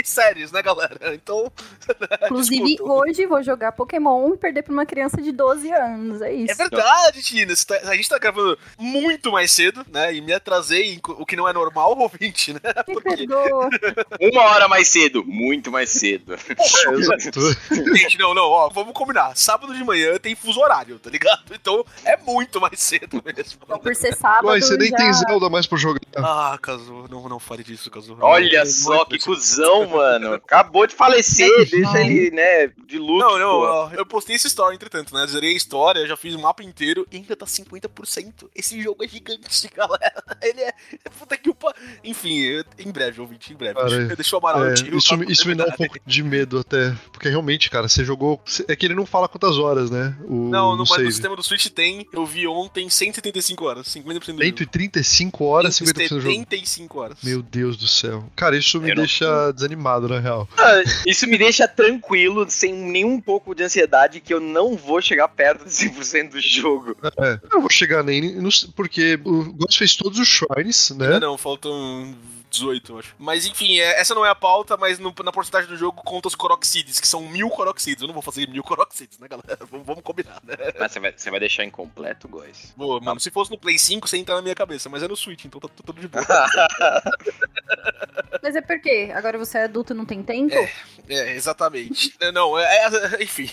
e 0.01 0.05
séries, 0.05 0.53
né, 0.53 0.63
galera? 0.63 1.15
Então. 1.15 1.51
Inclusive, 2.25 2.65
desculpa. 2.65 2.93
hoje 2.93 3.27
vou 3.27 3.43
jogar 3.43 3.73
Pokémon 3.73 4.35
e 4.35 4.39
perder 4.39 4.63
pra 4.63 4.73
uma 4.73 4.87
criança 4.87 5.21
de 5.23 5.33
12 5.33 5.71
anos. 5.73 6.23
É 6.23 6.33
isso. 6.33 6.53
É 6.53 6.55
verdade, 6.55 7.23
Tina. 7.23 7.55
Tá- 7.67 7.81
a 7.85 7.95
gente 7.97 8.09
tá 8.09 8.19
gravando 8.19 8.59
muito 8.79 9.28
mais 9.33 9.51
cedo, 9.51 9.85
né? 9.91 10.15
E 10.15 10.21
me 10.21 10.33
atrasei, 10.33 11.01
o 11.05 11.27
que 11.27 11.37
não 11.37 11.49
é 11.49 11.53
normal, 11.53 11.97
ouvinte, 11.99 12.53
né? 12.53 12.61
Perdoa. 13.03 13.69
Uma 14.21 14.43
hora 14.43 14.69
mais 14.69 14.89
cedo, 14.89 15.25
muito 15.25 15.71
mais 15.71 15.91
cedo. 15.91 16.37
Gente, 17.97 18.19
não, 18.19 18.35
não, 18.35 18.45
ó, 18.45 18.69
vamos 18.69 18.93
combinar. 18.93 19.37
Sábado 19.37 19.75
de 19.75 19.85
manhã 19.85 20.19
tem 20.19 20.35
fuso 20.35 20.61
horário, 20.61 20.99
tá 20.99 21.11
ligado? 21.11 21.45
Então 21.53 21.85
é 22.05 22.17
muito 22.17 22.61
mais 22.61 22.81
cedo 22.81 23.23
mesmo. 23.25 23.61
Então, 23.63 23.79
por 23.79 23.95
ser 23.95 24.15
sábado. 24.15 24.49
Ué, 24.49 24.61
você 24.61 24.77
nem 24.77 24.89
já... 24.89 24.97
tem 24.97 25.13
Zelda 25.13 25.49
mais 25.49 25.67
pra 25.67 25.79
jogar. 25.79 26.01
Ah, 26.17 26.59
Cazu, 26.61 27.07
não, 27.11 27.29
não 27.29 27.39
fale 27.39 27.63
disso, 27.63 27.91
Cazu. 27.91 28.17
Olha 28.21 28.61
Não, 28.61 28.67
só 28.67 29.05
que 29.05 29.19
cuzão, 29.19 29.89
mano. 29.89 30.35
Acabou 30.35 30.87
de 30.87 30.95
falecer, 30.95 31.49
deixa 31.71 32.01
ele, 32.01 32.31
né, 32.31 32.69
de 32.87 32.99
luto. 32.99 33.19
Não, 33.19 33.39
não, 33.39 33.61
pô. 33.61 33.67
ó, 33.67 33.91
eu 33.93 34.07
postei 34.07 34.37
essa 34.37 34.47
história, 34.47 34.75
entretanto, 34.75 35.15
né? 35.15 35.27
Zerei 35.27 35.53
a 35.53 35.57
história, 35.57 36.07
já 36.07 36.17
fiz 36.17 36.35
o 36.35 36.39
mapa 36.39 36.63
inteiro 36.63 37.07
e 37.11 37.17
ainda 37.17 37.37
tá 37.37 37.47
50%. 37.47 38.49
Esse 38.55 38.81
jogo 38.81 39.05
é 39.05 39.09
gigante, 39.09 39.18
galera. 39.77 40.23
Ele 40.43 40.61
é. 40.63 40.73
Puta 41.19 41.37
que 41.37 41.51
o. 41.51 41.57
Enfim, 42.05 42.63
em 42.79 42.91
breve, 42.91 43.21
ouvinte, 43.21 43.53
em 43.53 43.57
breve. 43.57 43.75
Cara, 43.75 44.15
Deixa 44.17 44.35
eu 44.35 44.39
amarar 44.39 44.69
É, 44.69 44.71
o 44.71 44.75
tiro. 44.75 44.97
isso, 44.97 45.09
pra 45.09 45.17
me- 45.17 45.33
isso 45.33 45.49
me 45.49 45.55
dá 45.55 45.65
um 45.67 45.73
pouco 45.73 45.97
de 46.07 46.23
medo 46.23 46.59
até. 46.59 46.95
Porque 47.13 47.29
realmente, 47.29 47.71
cara, 47.71 47.89
você 47.89 48.05
jogou. 48.05 48.41
É 48.67 48.75
que 48.77 48.87
ele 48.87 48.95
não 48.95 49.07
fala 49.07 49.29
quantas 49.29 49.57
horas, 49.59 49.91
né? 49.91 50.17
O, 50.25 50.49
Não, 50.49 50.71
o 50.71 50.73
no, 50.73 50.79
mas 50.79 50.89
no 50.91 50.97
save. 50.97 51.13
sistema 51.13 51.37
do 51.37 51.43
Switch 51.43 51.67
tem, 51.69 52.07
eu 52.13 52.25
vi 52.25 52.47
ontem 52.47 52.89
175 52.89 53.65
horas, 53.65 53.87
50% 53.89 54.21
do 54.21 54.27
jogo. 54.27 54.43
135 54.43 55.45
horas, 55.45 55.75
50% 55.79 56.09
do 56.09 56.21
jogo. 56.21 56.35
75 56.35 56.99
horas. 57.01 57.19
Meu 57.23 57.43
Deus 57.43 57.77
do 57.77 57.87
céu. 57.87 58.25
Cara, 58.37 58.57
isso 58.57 58.81
me 58.81 58.91
Eu 58.91 58.97
não- 58.97 59.03
deixa 59.03 59.53
desanimado, 59.53 60.09
na 60.09 60.19
real. 60.21 60.49
Ah, 60.57 60.83
Isso 61.07 61.27
me 61.27 61.37
deixa 61.39 61.67
tranquilo, 61.67 62.49
sem 62.49 62.73
nenhum 62.73 63.21
pouco 63.21 63.55
de 63.55 63.63
ansiedade, 63.65 64.21
que 64.21 64.33
eu 64.33 64.41
não 64.41 64.77
vou 64.77 65.01
chegar 65.01 65.29
perto 65.29 65.65
de 65.65 65.71
100% 65.71 66.31
do 66.31 66.41
jogo. 66.41 66.97
É, 67.19 67.33
eu 67.43 67.49
não 67.55 67.61
vou 67.61 67.71
chegar 67.71 68.03
nem. 68.03 68.37
nos- 68.41 68.65
porque 68.99 69.21
o 69.25 69.53
Ghost 69.53 69.79
fez 69.79 69.95
todos 69.95 70.19
os 70.19 70.29
shrines, 70.29 70.91
né? 70.91 71.21
não, 71.21 71.39
faltam 71.39 72.15
18, 72.51 72.93
eu 72.93 72.99
acho. 72.99 73.15
Mas 73.19 73.47
enfim, 73.47 73.79
é- 73.79 74.01
essa 74.01 74.15
não 74.15 74.25
é 74.25 74.31
a 74.31 74.35
pauta, 74.35 74.77
mas 74.77 74.99
no- 74.99 75.15
na 75.25 75.33
porcentagem 75.33 75.69
do 75.69 75.77
jogo 75.77 76.03
conta 76.03 76.29
os 76.29 76.35
Coroxides, 76.35 76.99
que 77.01 77.07
são 77.09 77.21
mil 77.29 77.49
Coroxides. 77.51 78.03
Eu 78.03 78.07
não 78.09 78.15
vou 78.15 78.23
fazer 78.23 78.49
mil 78.49 78.63
Coroxides, 78.63 79.19
né, 79.19 79.29
galera? 79.29 79.59
Vamos, 79.71 79.87
vamos 79.87 80.03
combinar, 80.03 80.41
né? 80.45 80.55
Mas 80.79 80.93
você 80.93 81.01
vai, 81.01 81.13
você 81.17 81.31
vai 81.31 81.41
deixar 81.41 81.65
incompleto, 81.65 82.29
Góis? 82.29 82.73
Boa, 82.77 83.01
mano, 83.01 83.21
se 83.21 83.31
fosse 83.31 83.51
no 83.51 83.59
Play 83.59 83.79
5, 83.79 84.09
você 84.09 84.17
entra 84.17 84.35
na 84.35 84.43
minha 84.43 84.55
cabeça, 84.55 84.89
mas 84.89 85.03
é 85.03 85.09
no 85.09 85.17
Switch, 85.17 85.45
então 85.45 85.61
tá, 85.61 85.69
tá 85.69 85.83
tudo 85.85 86.01
de 86.01 86.09
boa. 86.09 86.25
Mas 88.43 88.55
é 88.55 88.61
porque 88.61 89.11
agora 89.15 89.37
você 89.39 89.59
é 89.59 89.65
adulto 89.65 89.93
e 89.93 89.97
não 89.97 90.05
tem 90.05 90.23
tempo? 90.23 90.55
É, 91.09 91.35
exatamente. 91.35 92.15
É, 92.21 92.33
Não, 92.33 92.59
é, 92.59 92.65
é- 92.65 93.23
enfim. 93.23 93.49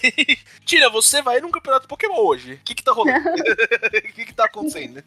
Tira, 0.66 0.90
você 0.90 1.22
vai 1.22 1.40
num 1.40 1.52
campeonato 1.52 1.88
Pokémon 1.88 2.18
hoje. 2.20 2.54
O 2.54 2.60
que 2.66 2.74
que 2.75 2.84
tá 2.84 2.92
rolando? 2.92 3.30
O 3.30 4.14
que 4.14 4.25
que 4.25 4.34
tá 4.34 4.46
acontecendo? 4.46 5.04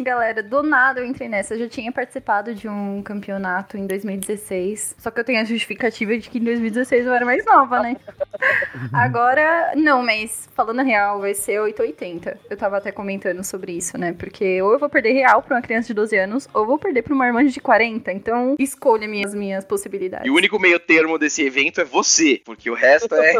Galera, 0.00 0.42
do 0.42 0.62
nada 0.62 1.00
eu 1.00 1.06
entrei 1.06 1.28
nessa. 1.28 1.54
Eu 1.54 1.60
já 1.60 1.68
tinha 1.68 1.90
participado 1.92 2.54
de 2.54 2.68
um 2.68 3.02
campeonato 3.12 3.76
em 3.76 3.86
2016. 3.86 4.96
Só 4.98 5.10
que 5.10 5.20
eu 5.20 5.24
tenho 5.24 5.40
a 5.40 5.44
justificativa 5.44 6.16
de 6.16 6.30
que 6.30 6.38
em 6.38 6.44
2016 6.44 7.06
eu 7.06 7.12
era 7.12 7.24
mais 7.24 7.44
nova, 7.44 7.80
né? 7.80 7.96
Agora, 8.92 9.72
não, 9.76 10.02
mas 10.02 10.48
falando 10.54 10.82
real, 10.82 11.20
vai 11.20 11.34
ser 11.34 11.60
880. 11.60 12.40
Eu 12.48 12.56
tava 12.56 12.78
até 12.78 12.90
comentando 12.90 13.44
sobre 13.44 13.72
isso, 13.72 13.98
né? 13.98 14.12
Porque 14.12 14.62
ou 14.62 14.72
eu 14.72 14.78
vou 14.78 14.88
perder 14.88 15.12
real 15.12 15.42
pra 15.42 15.56
uma 15.56 15.62
criança 15.62 15.88
de 15.88 15.94
12 15.94 16.16
anos, 16.16 16.48
ou 16.54 16.66
vou 16.66 16.78
perder 16.78 17.02
pra 17.02 17.14
uma 17.14 17.26
irmã 17.26 17.44
de 17.44 17.60
40. 17.60 18.12
Então, 18.12 18.56
escolha 18.58 19.06
minhas, 19.06 19.34
minhas 19.34 19.64
possibilidades. 19.64 20.26
E 20.26 20.30
o 20.30 20.34
único 20.34 20.58
meio 20.58 20.80
termo 20.80 21.18
desse 21.18 21.42
evento 21.42 21.80
é 21.80 21.84
você, 21.84 22.40
porque 22.44 22.70
o 22.70 22.74
resto 22.74 23.14
é, 23.14 23.34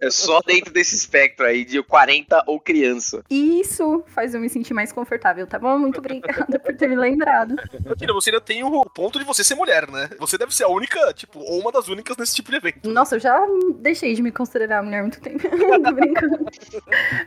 é 0.00 0.10
só 0.10 0.40
dentro 0.40 0.72
desse 0.72 0.94
espectro 0.94 1.46
aí 1.46 1.64
de 1.64 1.82
40 1.82 2.44
ou 2.46 2.58
criança. 2.58 3.22
E 3.30 3.60
isso 3.60 4.02
faz 4.08 4.34
eu 4.34 4.40
me 4.40 4.48
sentir 4.48 4.74
mais 4.74 4.92
confortável, 4.92 5.46
tá 5.46 5.58
bom? 5.58 5.78
Muito 5.78 5.98
obrigada 5.98 6.58
por 6.58 6.74
ter 6.74 6.88
me 6.88 6.96
lembrado. 6.96 7.54
Tira, 7.96 8.12
você 8.12 8.30
ainda 8.30 8.40
tem 8.40 8.64
o 8.64 8.84
ponto 8.86 9.11
de 9.18 9.24
você 9.24 9.42
ser 9.44 9.54
mulher, 9.54 9.88
né? 9.90 10.08
Você 10.18 10.36
deve 10.38 10.54
ser 10.54 10.64
a 10.64 10.68
única, 10.68 11.12
tipo, 11.12 11.38
ou 11.40 11.60
uma 11.60 11.70
das 11.72 11.88
únicas 11.88 12.16
nesse 12.16 12.34
tipo 12.34 12.50
de 12.50 12.56
evento. 12.56 12.88
Nossa, 12.88 13.16
eu 13.16 13.20
já 13.20 13.40
deixei 13.76 14.14
de 14.14 14.22
me 14.22 14.30
considerar 14.32 14.82
mulher 14.82 14.98
há 14.98 15.02
muito 15.02 15.20
tempo. 15.20 15.42
Brincando. 15.94 16.44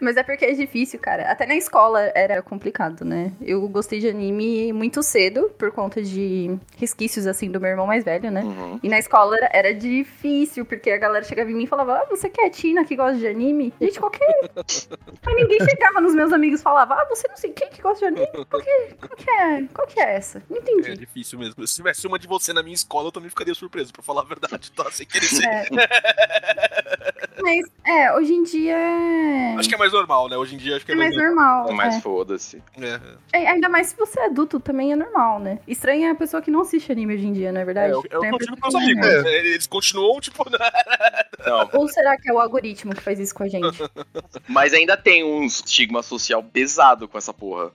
Mas 0.01 0.17
é 0.17 0.23
porque 0.23 0.45
é 0.45 0.51
difícil, 0.53 0.99
cara. 0.99 1.29
Até 1.31 1.45
na 1.45 1.55
escola 1.55 1.99
era 2.15 2.41
complicado, 2.41 3.03
né? 3.05 3.31
Eu 3.41 3.67
gostei 3.67 3.99
de 3.99 4.07
anime 4.09 4.71
muito 4.73 5.01
cedo, 5.03 5.49
por 5.57 5.71
conta 5.71 6.01
de 6.01 6.57
resquícios, 6.77 7.27
assim, 7.27 7.49
do 7.51 7.59
meu 7.59 7.69
irmão 7.71 7.87
mais 7.87 8.03
velho, 8.03 8.31
né? 8.31 8.41
Uhum. 8.41 8.79
E 8.81 8.89
na 8.89 8.99
escola 8.99 9.35
era, 9.51 9.73
difícil, 9.73 10.65
porque 10.65 10.89
a 10.91 10.97
galera 10.97 11.23
chegava 11.25 11.49
em 11.49 11.53
mim 11.53 11.63
e 11.63 11.67
falava: 11.67 11.95
Ah, 11.97 12.05
você 12.09 12.29
que 12.29 12.41
é 12.41 12.49
Tina 12.49 12.85
que 12.85 12.95
gosta 12.95 13.17
de 13.17 13.27
anime? 13.27 13.73
Gente, 13.81 13.99
qualquer. 13.99 14.25
Mas 14.55 15.35
ninguém 15.35 15.59
chegava 15.69 15.99
nos 16.01 16.13
meus 16.15 16.31
amigos 16.31 16.59
e 16.59 16.63
falava: 16.63 16.93
Ah, 16.95 17.05
você 17.09 17.27
não 17.27 17.35
sei 17.37 17.51
quem 17.51 17.69
que 17.69 17.81
gosta 17.81 17.99
de 17.99 18.05
anime? 18.05 18.45
Qual 18.49 18.61
que, 18.61 18.93
qual 18.95 19.15
que 19.17 19.29
é? 19.29 19.63
Qual 19.73 19.87
que 19.87 19.99
é 19.99 20.15
essa? 20.15 20.41
Não 20.49 20.57
É 20.57 20.59
entendi. 20.61 20.97
difícil 20.97 21.37
mesmo. 21.39 21.55
Se 21.75 21.81
tivesse 21.81 22.07
uma 22.07 22.17
de 22.17 22.25
você 22.25 22.53
na 22.53 22.63
minha 22.63 22.73
escola, 22.73 23.09
eu 23.09 23.11
também 23.11 23.29
ficaria 23.29 23.53
surpreso, 23.53 23.91
pra 23.91 24.01
falar 24.01 24.21
a 24.21 24.23
verdade, 24.23 24.71
tá? 24.71 24.89
Sem 24.91 25.05
querer 25.05 25.25
ser. 25.25 25.45
É. 25.45 25.65
Mas, 27.37 27.65
é, 27.85 28.13
hoje 28.13 28.33
em 28.33 28.43
dia 28.43 28.77
é. 28.77 29.55
Acho 29.57 29.67
que 29.67 29.75
é 29.75 29.77
mais 29.77 29.91
normal, 29.91 30.29
né? 30.29 30.37
Hoje 30.37 30.55
em 30.55 30.57
dia 30.57 30.77
acho 30.77 30.85
que 30.85 30.93
é, 30.93 30.95
é 30.95 30.97
mais 30.97 31.13
normal. 31.13 31.69
Mas 31.73 31.95
é. 31.95 31.99
foda-se. 31.99 32.63
É, 32.77 32.99
É, 33.33 33.47
ainda 33.49 33.67
mais 33.67 33.87
se 33.87 33.97
você 33.97 34.17
é 34.21 34.27
adulto, 34.27 34.57
também 34.57 34.93
é 34.93 34.95
normal, 34.95 35.41
né? 35.41 35.59
Estranha 35.67 36.07
é 36.07 36.11
a 36.11 36.15
pessoa 36.15 36.41
que 36.41 36.49
não 36.49 36.61
assiste 36.61 36.89
anime 36.93 37.15
hoje 37.15 37.27
em 37.27 37.33
dia, 37.33 37.51
não 37.51 37.59
é 37.59 37.63
é, 37.63 37.65
verdade? 37.65 37.91
eu, 37.91 38.03
eu 38.09 38.23
a 38.23 38.29
continuo 38.29 38.55
com 38.57 38.61
meus 38.61 38.73
não 38.73 38.81
amigos. 38.81 39.05
é. 39.05 39.21
né? 39.23 39.33
Eles 39.39 39.67
continuam, 39.67 40.21
tipo? 40.21 40.45
Não, 41.45 41.69
Ou 41.73 41.87
será 41.89 42.17
que 42.17 42.29
é 42.29 42.33
o 42.33 42.39
algoritmo 42.39 42.95
que 42.95 43.01
faz 43.01 43.19
isso 43.19 43.35
com 43.35 43.43
a 43.43 43.47
gente? 43.47 43.77
mas 44.47 44.73
ainda 44.73 44.97
tem 44.97 45.23
um 45.23 45.43
estigma 45.43 46.01
social 46.01 46.41
pesado 46.41 47.07
com 47.07 47.17
essa 47.17 47.33
porra. 47.33 47.71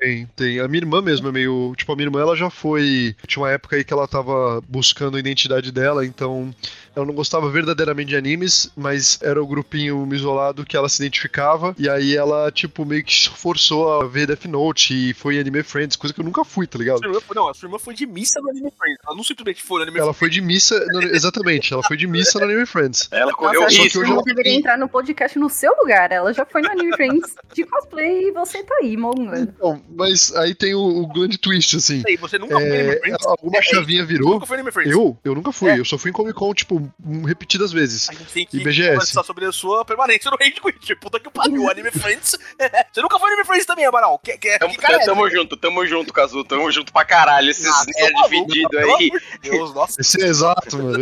Tem, 0.00 0.26
tem. 0.34 0.58
A 0.60 0.66
minha 0.66 0.80
irmã 0.80 1.02
mesmo 1.02 1.28
é 1.28 1.32
meio. 1.32 1.74
Tipo, 1.76 1.92
a 1.92 1.96
minha 1.96 2.06
irmã 2.06 2.22
ela 2.22 2.34
já 2.34 2.48
foi. 2.48 3.14
Tinha 3.26 3.42
uma 3.42 3.50
época 3.50 3.76
aí 3.76 3.84
que 3.84 3.92
ela 3.92 4.08
tava 4.08 4.62
buscando 4.66 5.18
a 5.18 5.20
identidade 5.20 5.70
dela, 5.70 6.06
então 6.06 6.54
ela 6.94 7.06
não 7.06 7.14
gostava 7.14 7.48
verdadeiramente 7.50 8.08
de 8.08 8.16
animes, 8.16 8.70
mas 8.76 9.18
era 9.22 9.42
o 9.42 9.46
grupinho 9.46 10.08
isolado 10.14 10.64
que 10.64 10.76
ela 10.76 10.88
se 10.88 11.02
identificava. 11.02 11.74
E 11.78 11.88
aí 11.88 12.16
ela, 12.16 12.50
tipo, 12.50 12.84
meio 12.84 13.04
que 13.04 13.28
forçou 13.28 14.00
a 14.00 14.06
ver 14.06 14.26
Death 14.26 14.44
Note 14.46 15.10
e 15.10 15.14
foi 15.14 15.36
em 15.36 15.40
Anime 15.40 15.62
Friends, 15.62 15.96
coisa 15.96 16.12
que 16.12 16.20
eu 16.20 16.24
nunca 16.24 16.44
fui, 16.44 16.66
tá 16.66 16.78
ligado? 16.78 16.98
Sua 16.98 17.06
irmã 17.08 17.20
foi- 17.20 17.36
Não, 17.36 17.48
a 17.48 17.54
sua 17.54 17.66
irmã 17.66 17.78
foi 17.78 17.94
de 17.94 18.06
missa 18.06 18.40
no 18.40 18.50
Anime 18.50 18.72
Friends. 18.76 18.98
Ela 19.06 19.16
não 19.16 19.24
simplesmente 19.24 19.62
foi 19.62 19.78
no 19.78 19.82
Anime 19.84 19.98
Ela 20.00 20.12
foi 20.14 20.30
de 20.30 20.40
missa. 20.40 20.84
no- 20.92 21.02
exatamente, 21.02 21.72
ela 21.72 21.82
foi 21.82 21.96
de 21.96 22.06
missa 22.06 22.38
no 22.38 22.44
Anime 22.44 22.66
Friends. 22.66 23.08
Ela 23.10 23.32
correu 23.32 23.60
Nossa, 23.62 23.70
só 23.74 23.76
que 23.78 23.84
risco. 23.84 24.00
hoje 24.00 24.10
ela 24.12 24.22
deveria 24.22 24.54
entrar 24.54 24.78
no 24.78 24.88
podcast 24.88 25.38
no 25.38 25.48
seu 25.48 25.72
lugar. 25.76 26.10
Ela 26.12 26.32
já 26.32 26.44
foi 26.44 26.62
no 26.62 26.70
Anime 26.70 26.92
Friends 26.96 27.34
de 27.54 27.64
cosplay 27.64 28.28
e 28.28 28.32
você 28.32 28.62
tá 28.62 28.74
aí, 28.82 28.96
monga. 28.96 29.38
Então, 29.40 29.80
mas 29.96 30.34
aí 30.36 30.54
tem 30.54 30.74
o, 30.74 30.80
o 30.80 31.06
grande 31.06 31.38
twist, 31.38 31.76
assim. 31.76 32.00
Friends. 32.02 32.20
Você 32.20 32.38
nunca 32.38 32.54
foi 32.56 32.64
no 32.64 32.74
Anime 32.74 32.90
É, 32.94 32.98
Friends? 33.00 33.26
alguma 33.26 33.58
É, 33.58 33.62
chavinha 33.62 34.04
virou. 34.04 34.34
nunca 34.34 34.46
foi 34.46 34.56
no 34.56 34.60
Anime 34.62 34.72
Friends? 34.72 34.92
Eu? 34.92 35.16
Eu 35.24 35.34
nunca 35.34 35.52
fui. 35.52 35.70
É. 35.70 35.78
Eu 35.78 35.84
só 35.84 35.96
fui 35.96 36.10
em 36.10 36.14
Comic 36.14 36.34
Con, 36.38 36.52
tipo, 36.54 36.79
repetidas 37.26 37.72
vezes. 37.72 38.08
A 38.08 38.12
gente 38.14 38.32
tem 38.32 38.46
que 38.46 38.56
E 38.58 38.64
BGS? 38.64 38.90
conversar 38.92 39.24
sobre 39.24 39.44
a 39.46 39.52
sua 39.52 39.84
permanência 39.84 40.30
no 40.30 40.36
Rage 40.36 40.52
Quit. 40.52 40.96
Puta 40.96 41.18
que 41.20 41.30
pariu, 41.30 41.70
Anime 41.70 41.90
Friends. 41.90 42.36
Você 42.92 43.00
nunca 43.02 43.18
foi 43.18 43.30
Anime 43.32 43.44
Friends 43.46 43.66
também, 43.66 43.84
Amaral? 43.86 44.18
Que, 44.18 44.36
que, 44.38 44.58
Tamo, 44.58 44.72
que 44.72 44.78
cara 44.78 44.96
é 44.96 45.04
tamo 45.04 45.28
junto, 45.30 45.56
tamo 45.56 45.86
junto, 45.86 46.12
Kazu. 46.12 46.44
Tamo 46.44 46.70
junto 46.70 46.92
pra 46.92 47.04
caralho. 47.04 47.50
Esses 47.50 47.66
Ah, 47.66 47.84
nerds 47.86 48.28
fedidos 48.28 48.70
pelo 48.70 48.96
aí. 48.96 49.10
Deus, 49.42 49.74
nossa. 49.74 50.00
Esse 50.00 50.22
é 50.22 50.26
exato, 50.26 50.76
mano. 50.78 50.98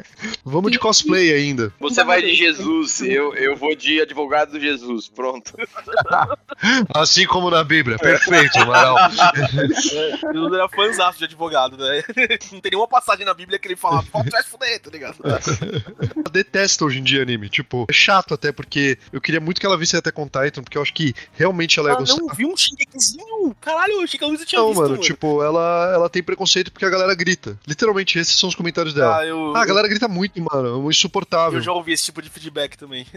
Vamos 0.44 0.72
de 0.72 0.78
cosplay 0.78 1.32
ainda. 1.32 1.72
Você 1.80 2.02
vai 2.04 2.22
de 2.22 2.34
Jesus, 2.34 3.00
eu, 3.02 3.34
eu 3.34 3.56
vou 3.56 3.74
de 3.76 4.00
advogado 4.00 4.52
do 4.52 4.60
Jesus. 4.60 5.08
Pronto. 5.08 5.52
Assim 6.94 7.26
como 7.26 7.50
na 7.50 7.62
Bíblia. 7.64 7.98
Perfeito, 7.98 8.58
Amaral. 8.58 8.96
Jesus 10.32 10.52
era 10.52 10.68
fãzaço 10.68 11.18
de 11.18 11.24
advogado, 11.24 11.76
né? 11.76 12.02
Não 12.52 12.60
tem 12.60 12.70
nenhuma 12.70 12.88
passagem 12.88 13.24
na 13.24 13.34
Bíblia 13.34 13.58
que 13.58 13.68
ele 13.68 13.76
fala, 13.76 14.02
pode 14.02 14.30
fuder, 14.48 14.80
tá 14.80 14.90
ligado? 14.90 15.15
Eu 15.24 16.30
detesto 16.30 16.84
hoje 16.84 16.98
em 16.98 17.02
dia 17.02 17.22
anime. 17.22 17.48
Tipo, 17.48 17.86
é 17.88 17.92
chato 17.92 18.34
até, 18.34 18.52
porque 18.52 18.98
eu 19.12 19.20
queria 19.20 19.40
muito 19.40 19.60
que 19.60 19.66
ela 19.66 19.76
visse 19.76 19.96
até 19.96 20.10
com 20.10 20.24
Titan, 20.24 20.62
porque 20.62 20.76
eu 20.78 20.82
acho 20.82 20.92
que 20.94 21.14
realmente 21.34 21.78
ela 21.78 21.90
ia 21.90 21.94
Ah, 21.94 21.98
gostar. 21.98 22.20
não, 22.20 22.28
viu 22.34 22.48
um 22.48 22.56
Shingekzinho? 22.56 23.54
Caralho, 23.60 23.92
eu 23.94 24.00
achei 24.02 24.18
que 24.18 24.24
a 24.24 24.28
Luísa 24.28 24.44
tinha 24.44 24.60
Não, 24.60 24.68
visto, 24.68 24.80
mano, 24.82 24.98
tipo, 24.98 25.42
ela, 25.42 25.92
ela 25.94 26.08
tem 26.10 26.22
preconceito 26.22 26.72
porque 26.72 26.84
a 26.84 26.90
galera 26.90 27.14
grita. 27.14 27.58
Literalmente, 27.66 28.18
esses 28.18 28.36
são 28.38 28.48
os 28.48 28.54
comentários 28.54 28.94
dela. 28.94 29.18
Ah, 29.18 29.26
eu, 29.26 29.54
Ah, 29.56 29.62
a 29.62 29.66
galera 29.66 29.88
grita 29.88 30.08
muito, 30.08 30.40
mano. 30.42 30.84
É 30.86 30.90
insuportável. 30.90 31.58
eu 31.58 31.62
já 31.62 31.72
ouvi 31.72 31.92
esse 31.92 32.04
tipo 32.04 32.20
de 32.22 32.28
feedback 32.30 32.76
também. 32.76 33.06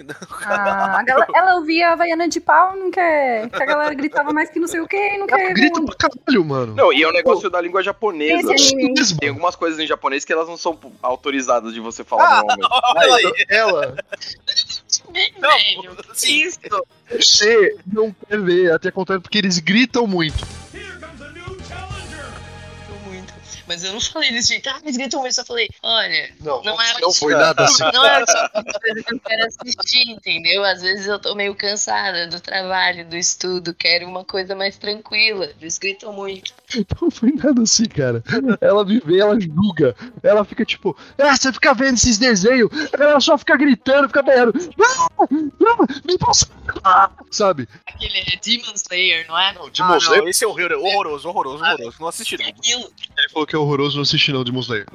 Ah, 0.52 1.00
a 1.00 1.04
galera, 1.04 1.28
ela 1.36 1.56
ouvia 1.56 1.90
a 1.90 1.94
Havaiana 1.94 2.28
de 2.28 2.40
pau, 2.40 2.76
não 2.76 2.90
quer. 2.92 3.50
Que 3.50 3.62
a 3.64 3.66
galera 3.66 3.94
gritava 3.94 4.32
mais 4.34 4.50
que 4.50 4.60
não 4.60 4.68
sei 4.68 4.80
o 4.80 4.88
que, 4.88 4.98
não 5.18 5.28
Ela 5.28 5.38
quer. 5.38 5.54
grita 5.54 5.82
pra 5.84 5.96
caralho, 5.96 6.46
mano. 6.46 6.76
Não, 6.76 6.92
e 6.94 7.04
é 7.04 7.08
um 7.08 7.12
negócio 7.12 7.50
da 7.50 7.62
língua 7.62 7.84
japonesa. 7.84 8.54
Tem 9.20 9.30
algumas 9.30 9.56
coisas 9.56 9.80
em 9.80 9.86
japonês 9.88 10.26
que 10.26 10.34
elas 10.34 10.48
não 10.48 10.58
são 10.58 10.78
autorizadas 11.02 11.74
de 11.74 11.80
você 11.80 11.89
falar 11.92 12.44
normalmente. 12.44 12.70
Olha 12.96 13.16
aí. 13.16 13.46
Ela, 13.50 13.96
Não. 15.40 15.58
Isso! 16.24 16.60
você 17.10 17.76
não 17.92 18.16
quer 18.28 18.40
ver 18.40 18.72
até 18.72 18.92
contrário, 18.92 19.22
porque 19.22 19.38
eles 19.38 19.60
gritam 19.60 20.06
muito. 20.08 20.46
Mas 23.70 23.84
eu 23.84 23.94
não 23.94 24.02
falei 24.02 24.32
desse 24.32 24.48
jeito, 24.48 24.68
ah, 24.68 24.80
eles 24.82 24.98
gritam 24.98 25.20
muito, 25.20 25.30
eu 25.30 25.36
só 25.36 25.46
falei, 25.46 25.70
olha, 25.84 26.34
Não, 26.42 26.64
Não 26.64 26.82
era 26.82 27.00
não 27.00 27.14
foi 27.14 27.36
nada 27.36 27.64
assim. 27.66 27.84
não 27.94 28.04
é 28.04 28.26
só 28.26 28.50
que 28.50 29.14
eu 29.14 29.20
quero 29.20 29.46
assistir, 29.46 30.10
entendeu? 30.10 30.64
Às 30.64 30.82
vezes 30.82 31.06
eu 31.06 31.20
tô 31.20 31.36
meio 31.36 31.54
cansada 31.54 32.26
do 32.26 32.40
trabalho, 32.40 33.06
do 33.08 33.16
estudo, 33.16 33.72
quero 33.76 34.08
uma 34.08 34.26
coisa 34.26 34.56
mais 34.56 34.76
tranquila. 34.76 35.52
Eles 35.62 35.78
gritam 35.78 36.12
muito. 36.12 36.52
Não 37.00 37.12
foi 37.12 37.32
nada 37.32 37.62
assim, 37.62 37.86
cara. 37.86 38.24
Ela 38.60 38.84
me 38.84 39.00
vê, 39.00 39.20
ela 39.20 39.40
julga. 39.40 39.96
Ela 40.24 40.44
fica 40.44 40.66
tipo, 40.66 40.98
ah, 41.20 41.38
você 41.38 41.54
fica 41.54 41.74
vendo 41.76 41.94
esses 41.96 42.18
desenhos, 42.18 42.70
a 42.92 42.98
galera 42.98 43.20
só 43.20 43.38
fica 43.38 43.56
gritando, 43.56 44.08
fica 44.08 44.24
berrando. 44.24 44.54
Não, 44.78 45.28
não, 45.60 45.78
me 46.06 46.18
passa. 46.18 46.48
Sabe? 47.30 47.68
Aquele 47.86 48.18
é 48.20 48.36
Demon 48.42 48.74
Slayer, 48.74 49.28
não 49.28 49.38
é? 49.38 49.54
Não, 49.54 49.66
Ah, 49.66 49.70
Demon 49.70 49.98
Slayer. 49.98 50.22
não, 50.24 50.30
esse 50.30 50.44
é 50.44 50.48
horroroso, 50.48 50.86
horroroso, 50.86 51.30
horroroso, 51.30 51.64
horroroso. 51.64 51.98
Não 52.00 52.08
assisti 52.08 52.38
não. 52.38 52.46
É 52.46 52.50
aquilo. 52.50 52.92
Falou 53.32 53.46
que 53.48 53.56
é 53.56 53.60
horroroso, 53.60 53.96
não 53.96 54.04
assisti 54.04 54.32
não, 54.32 54.44
Demon 54.44 54.60
Slayer. 54.62 54.86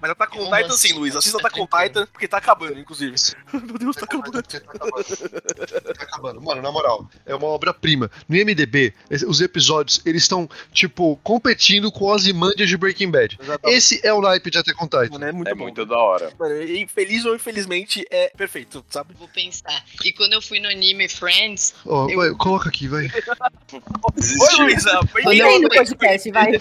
Mas 0.00 0.10
Attack 0.10 0.36
on 0.38 0.44
Como 0.44 0.56
Titan 0.56 0.70
sim, 0.70 0.88
assim? 0.88 0.98
Luiz. 0.98 1.16
Assista 1.16 1.38
Tá 1.38 1.50
on. 1.60 1.66
Titan, 1.66 2.06
porque 2.06 2.26
tá 2.28 2.38
acabando, 2.38 2.78
inclusive. 2.78 3.14
Meu 3.52 3.78
Deus, 3.78 3.96
tá 3.96 4.04
acabando. 4.04 4.42
Tá 4.42 6.02
acabando. 6.02 6.40
Mano, 6.40 6.62
na 6.62 6.70
moral, 6.72 7.08
é 7.24 7.34
uma 7.34 7.46
obra-prima. 7.48 8.10
No 8.28 8.36
IMDB, 8.36 8.92
os 9.26 9.40
episódios, 9.40 10.00
eles 10.04 10.22
estão, 10.22 10.48
tipo, 10.72 11.16
competindo 11.22 11.90
com 11.92 12.12
as 12.12 12.26
Imandias 12.26 12.68
de 12.68 12.76
Breaking 12.76 13.10
Bad. 13.10 13.38
Exatamente. 13.40 13.76
Esse 13.76 14.06
é 14.06 14.12
o 14.12 14.20
naipe 14.20 14.50
de 14.50 14.58
Attack 14.58 14.82
on 14.82 14.86
Titan. 14.86 15.08
Mano, 15.12 15.24
é 15.26 15.32
muito 15.32 15.48
É 15.48 15.54
bom. 15.54 15.62
muito 15.64 15.84
da 15.86 15.96
hora. 15.98 16.32
Mano, 16.38 16.62
infeliz 16.62 17.24
ou 17.24 17.34
infelizmente 17.34 18.04
é 18.10 18.30
perfeito, 18.36 18.84
sabe? 18.90 19.14
Vou 19.18 19.28
pensar. 19.28 19.84
E 20.04 20.12
quando 20.12 20.32
eu 20.34 20.42
fui 20.42 20.60
no 20.60 20.68
anime 20.68 21.08
Friends, 21.08 21.74
Ó, 21.86 22.08
Eu- 22.08 22.16
vai, 22.16 22.30
coloca 22.34 22.68
aqui, 22.68 22.88
vai. 22.88 23.04
Oi, 23.72 24.56
Luísa. 24.64 25.00
Vem 25.24 25.60
no 25.62 25.68
podcast, 25.68 26.30
vai. 26.30 26.52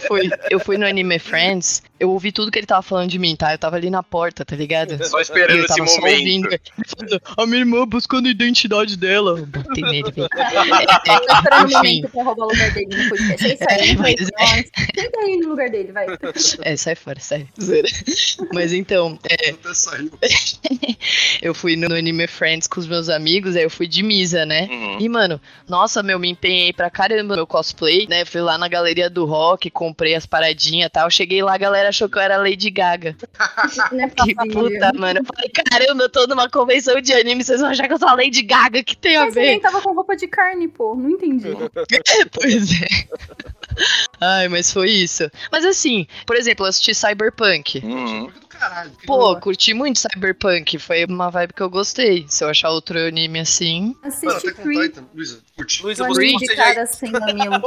Eu 0.49 0.59
fui, 0.59 0.77
no 0.77 0.85
Anime 0.85 1.19
Friends, 1.19 1.81
eu 1.99 2.09
ouvi 2.09 2.31
tudo 2.31 2.51
que 2.51 2.59
ele 2.59 2.67
tava 2.67 2.81
falando 2.81 3.09
de 3.09 3.17
mim, 3.17 3.35
tá? 3.35 3.53
Eu 3.53 3.57
tava 3.57 3.75
ali 3.77 3.89
na 3.89 4.03
porta, 4.03 4.43
tá 4.43 4.55
ligado? 4.55 4.97
Só 5.07 5.19
esperando 5.19 5.57
eu 5.59 5.65
esse 5.65 5.75
tava 5.75 5.87
só 5.87 6.01
momento. 6.01 6.17
ouvindo. 6.19 6.49
Falando, 6.87 7.21
a 7.37 7.45
minha 7.45 7.59
irmã 7.59 7.87
buscando 7.87 8.27
a 8.27 8.31
identidade 8.31 8.97
dela. 8.97 9.39
Eu 9.39 9.45
botei 9.45 9.83
nele, 9.83 10.11
velho. 10.11 10.29
Tô 10.29 10.35
esperando 11.35 11.63
o 11.63 11.65
Enfim. 11.65 11.73
momento 11.77 12.09
pra 12.09 12.23
roubar 12.23 12.45
o 12.45 12.49
lugar 12.49 12.71
dele 12.71 12.95
no 12.95 13.09
podcast. 13.09 13.45
É 13.75 13.85
isso 13.85 14.03
aí, 14.03 14.65
É, 14.97 15.09
mas 15.15 15.39
no 15.41 15.49
lugar 15.49 15.69
dele, 15.69 15.91
vai. 15.91 16.05
É, 16.61 16.75
sai 16.75 16.95
fora, 16.95 17.19
sai. 17.19 17.47
Mas 18.53 18.73
então, 18.73 19.17
é, 19.29 19.53
eu 21.41 21.53
fui 21.53 21.75
no 21.75 21.93
Anime 21.93 22.27
Friends 22.27 22.67
com 22.67 22.79
os 22.79 22.87
meus 22.87 23.09
amigos, 23.09 23.55
aí 23.55 23.63
eu 23.63 23.69
fui 23.69 23.87
de 23.87 24.03
Misa, 24.03 24.45
né? 24.45 24.67
Uhum. 24.69 24.97
E, 24.99 25.09
mano, 25.09 25.39
nossa, 25.67 26.01
meu, 26.03 26.19
me 26.19 26.29
empenhei 26.29 26.73
pra 26.73 26.89
caramba 26.89 27.29
no 27.29 27.35
meu 27.35 27.47
cosplay, 27.47 28.07
né? 28.07 28.25
Fui 28.25 28.41
lá 28.41 28.57
na 28.57 28.67
galeria 28.67 29.09
do 29.09 29.25
rock, 29.25 29.69
comprei 29.69 30.15
as 30.15 30.25
paradinhas 30.25 30.87
e 30.87 30.89
tal. 30.89 31.09
Cheguei 31.09 31.41
lá, 31.41 31.53
a 31.53 31.57
galera 31.57 31.84
achou 31.87 32.09
que 32.09 32.17
eu 32.17 32.21
era 32.21 32.37
Lady 32.37 32.69
Gaga. 32.69 33.15
É 33.95 34.09
Que 34.09 34.35
puta, 34.35 34.91
mano. 34.93 35.19
Eu 35.19 35.25
falei, 35.25 35.49
caramba, 35.49 36.03
eu 36.03 36.09
tô 36.09 36.27
numa 36.27 36.49
convenção 36.49 36.99
de 37.01 37.13
anime, 37.13 37.43
vocês 37.43 37.59
vão 37.59 37.69
achar 37.69 37.87
que 37.87 37.93
eu 37.93 37.97
sou 37.97 38.07
a 38.07 38.15
Lady 38.15 38.41
Gaga, 38.41 38.83
que 38.83 38.95
tem 38.95 39.15
a 39.17 39.25
Mas 39.25 39.35
ver? 39.35 39.59
tava 39.59 39.81
com 39.81 39.93
roupa 39.93 40.15
de 40.15 40.27
carne, 40.27 40.67
pô. 40.67 40.95
Não 40.95 41.09
entendi. 41.09 41.49
pois 42.31 42.81
é. 42.81 43.07
Ai, 44.21 44.47
mas 44.47 44.71
foi 44.71 44.89
isso. 44.89 45.29
Mas 45.51 45.65
assim, 45.65 46.07
por 46.25 46.35
exemplo, 46.35 46.65
eu 46.65 46.69
assisti 46.69 46.93
Cyberpunk. 46.93 47.81
Uhum. 47.83 48.31
Caralho. 48.55 48.91
Pô, 49.05 49.35
curti 49.39 49.73
muito 49.73 49.99
Cyberpunk. 49.99 50.77
Foi 50.79 51.05
uma 51.05 51.29
vibe 51.29 51.53
que 51.53 51.61
eu 51.61 51.69
gostei. 51.69 52.25
Se 52.27 52.43
eu 52.43 52.49
achar 52.49 52.69
outro 52.69 52.97
anime 52.99 53.39
assim. 53.39 53.95
Assiste 54.03 54.53
com 54.53 54.63
Free. 54.63 54.91
Luísa, 55.13 55.39
curti. 55.55 55.83
Luísa, 55.83 56.03
O 56.03 56.07
você, 56.07 57.07
mamilo. 57.09 57.61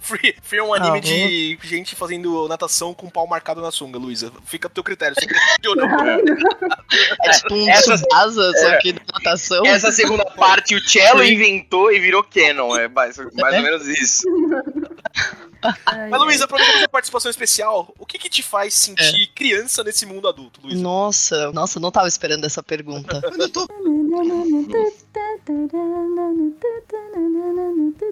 Free, 0.00 0.34
Free 0.42 0.58
é 0.58 0.62
um 0.62 0.74
anime 0.74 0.98
Ah, 0.98 1.00
de 1.00 1.58
gente 1.62 1.94
fazendo 1.94 2.48
natação 2.48 2.92
com 2.94 3.08
pau 3.08 3.26
marcado 3.26 3.60
na 3.60 3.70
sunga, 3.70 3.98
Luísa. 3.98 4.32
Fica 4.44 4.66
a 4.68 4.70
teu 4.70 4.82
critério. 4.82 5.14
Você 5.18 5.26
curte 5.28 5.68
ou 5.68 5.76
não? 5.76 5.88
É 7.24 7.30
tipo 7.30 7.54
um 7.54 7.68
Essa- 7.70 7.94
Tsubasa, 7.96 8.52
só 8.56 8.78
que 8.78 8.92
de 8.92 9.00
natação. 9.12 9.64
Essa 9.64 9.92
segunda 9.92 10.24
parte 10.24 10.74
o 10.74 10.80
Cello 10.88 11.22
inventou 11.22 11.92
e 11.92 12.00
virou 12.00 12.24
canon. 12.24 12.74
É 12.76 12.88
mais, 12.88 13.16
mais 13.16 13.56
ou 13.56 13.62
menos 13.62 13.86
isso. 13.86 14.22
Ai, 15.86 16.08
Mas, 16.08 16.20
Luísa, 16.22 16.44
aproveitando 16.44 16.76
essa 16.78 16.88
participação 16.88 17.30
especial, 17.30 17.92
o 17.98 18.06
que 18.06 18.18
que 18.18 18.30
te 18.30 18.42
faz 18.42 18.72
sentir 18.72 19.24
É. 19.24 19.34
criança 19.34 19.84
nesse 19.84 20.06
mundo 20.06 20.26
adulto, 20.26 20.60
Luísa? 20.62 20.80
Nossa, 20.80 21.52
nossa, 21.52 21.78
eu 21.78 21.82
não 21.82 21.90
tava 21.90 22.08
esperando 22.08 22.44
essa 22.46 22.62
pergunta. 22.62 23.20
Eu 23.38 23.48
tô 23.50 23.66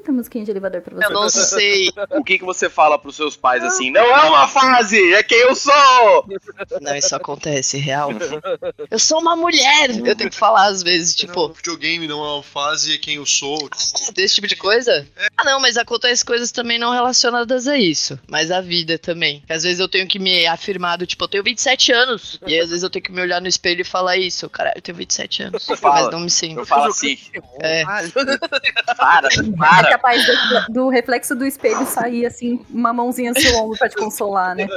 Tem 0.04 0.14
musiquinha 0.14 0.44
de 0.44 0.50
elevador 0.50 0.80
pra 0.80 0.96
você. 0.96 1.04
Eu 1.04 1.10
não 1.10 1.28
sei. 1.28 1.90
O 2.10 2.22
que, 2.22 2.38
que 2.38 2.44
você 2.44 2.70
fala 2.70 2.98
pros 2.98 3.16
seus 3.16 3.36
pais 3.36 3.62
assim? 3.64 3.90
Não 3.90 4.02
é 4.02 4.24
uma 4.24 4.46
fase, 4.46 5.14
é 5.14 5.22
quem 5.22 5.38
eu 5.38 5.54
sou! 5.54 6.26
Não, 6.80 6.94
isso 6.96 7.14
acontece, 7.14 7.78
real. 7.78 8.10
Eu 8.90 8.98
sou 8.98 9.20
uma 9.20 9.34
mulher! 9.36 9.90
Eu 10.04 10.16
tenho 10.16 10.30
que 10.30 10.36
falar 10.36 10.66
às 10.66 10.82
vezes, 10.82 11.16
Não, 11.16 11.26
tipo, 11.26 11.48
videogame 11.48 12.06
não 12.06 12.24
é 12.24 12.34
uma 12.34 12.42
fase, 12.42 12.94
é 12.94 12.98
quem 12.98 13.16
eu 13.16 13.26
sou. 13.26 13.68
desse 14.14 14.36
tipo 14.36 14.46
de 14.46 14.56
coisa? 14.56 15.06
Ah, 15.36 15.44
não, 15.44 15.60
mas 15.60 15.76
acontece 15.76 16.24
coisas 16.24 16.52
também 16.52 16.78
não 16.78 16.92
relacionadas 16.92 17.66
a 17.66 17.76
isso. 17.76 18.18
Mas 18.28 18.50
a 18.50 18.60
vida 18.60 18.98
também. 18.98 19.42
Às 19.48 19.62
vezes 19.64 19.80
eu 19.80 19.88
tenho 19.88 20.06
que 20.06 20.18
me 20.18 20.46
afirmar 20.46 20.96
do 20.96 21.06
tipo, 21.06 21.24
eu 21.24 21.28
tenho 21.28 21.44
27 21.44 21.92
anos. 21.92 22.38
E 22.46 22.54
aí, 22.54 22.60
às 22.60 22.68
vezes 22.70 22.82
eu 22.82 22.90
tenho 22.90 23.04
que 23.04 23.12
me 23.12 23.20
olhar 23.20 23.40
no 23.40 23.48
espelho 23.48 23.80
e 23.80 23.84
falar 23.84 24.16
isso. 24.16 24.48
Caralho, 24.48 24.76
eu 24.78 24.82
tenho 24.82 24.96
27 24.96 25.42
anos. 25.44 25.66
Fala. 25.88 26.02
Mas 26.02 26.12
não 26.12 26.20
me 26.20 26.30
sinto. 26.30 26.60
Eu 26.60 26.66
falo 26.66 26.84
assim, 26.90 27.18
É. 27.60 27.84
para, 28.96 29.28
É 29.28 29.56
para. 29.56 29.88
capaz 29.90 30.24
do, 30.26 30.72
do 30.72 30.88
reflexo 30.88 31.34
do 31.34 31.44
espelho 31.46 31.86
sair 31.86 32.26
assim, 32.26 32.60
uma 32.70 32.92
mãozinha 32.92 33.32
no 33.32 33.40
seu 33.40 33.56
ombro 33.58 33.78
pra 33.78 33.88
te 33.88 33.96
consolar, 33.96 34.54
né? 34.54 34.68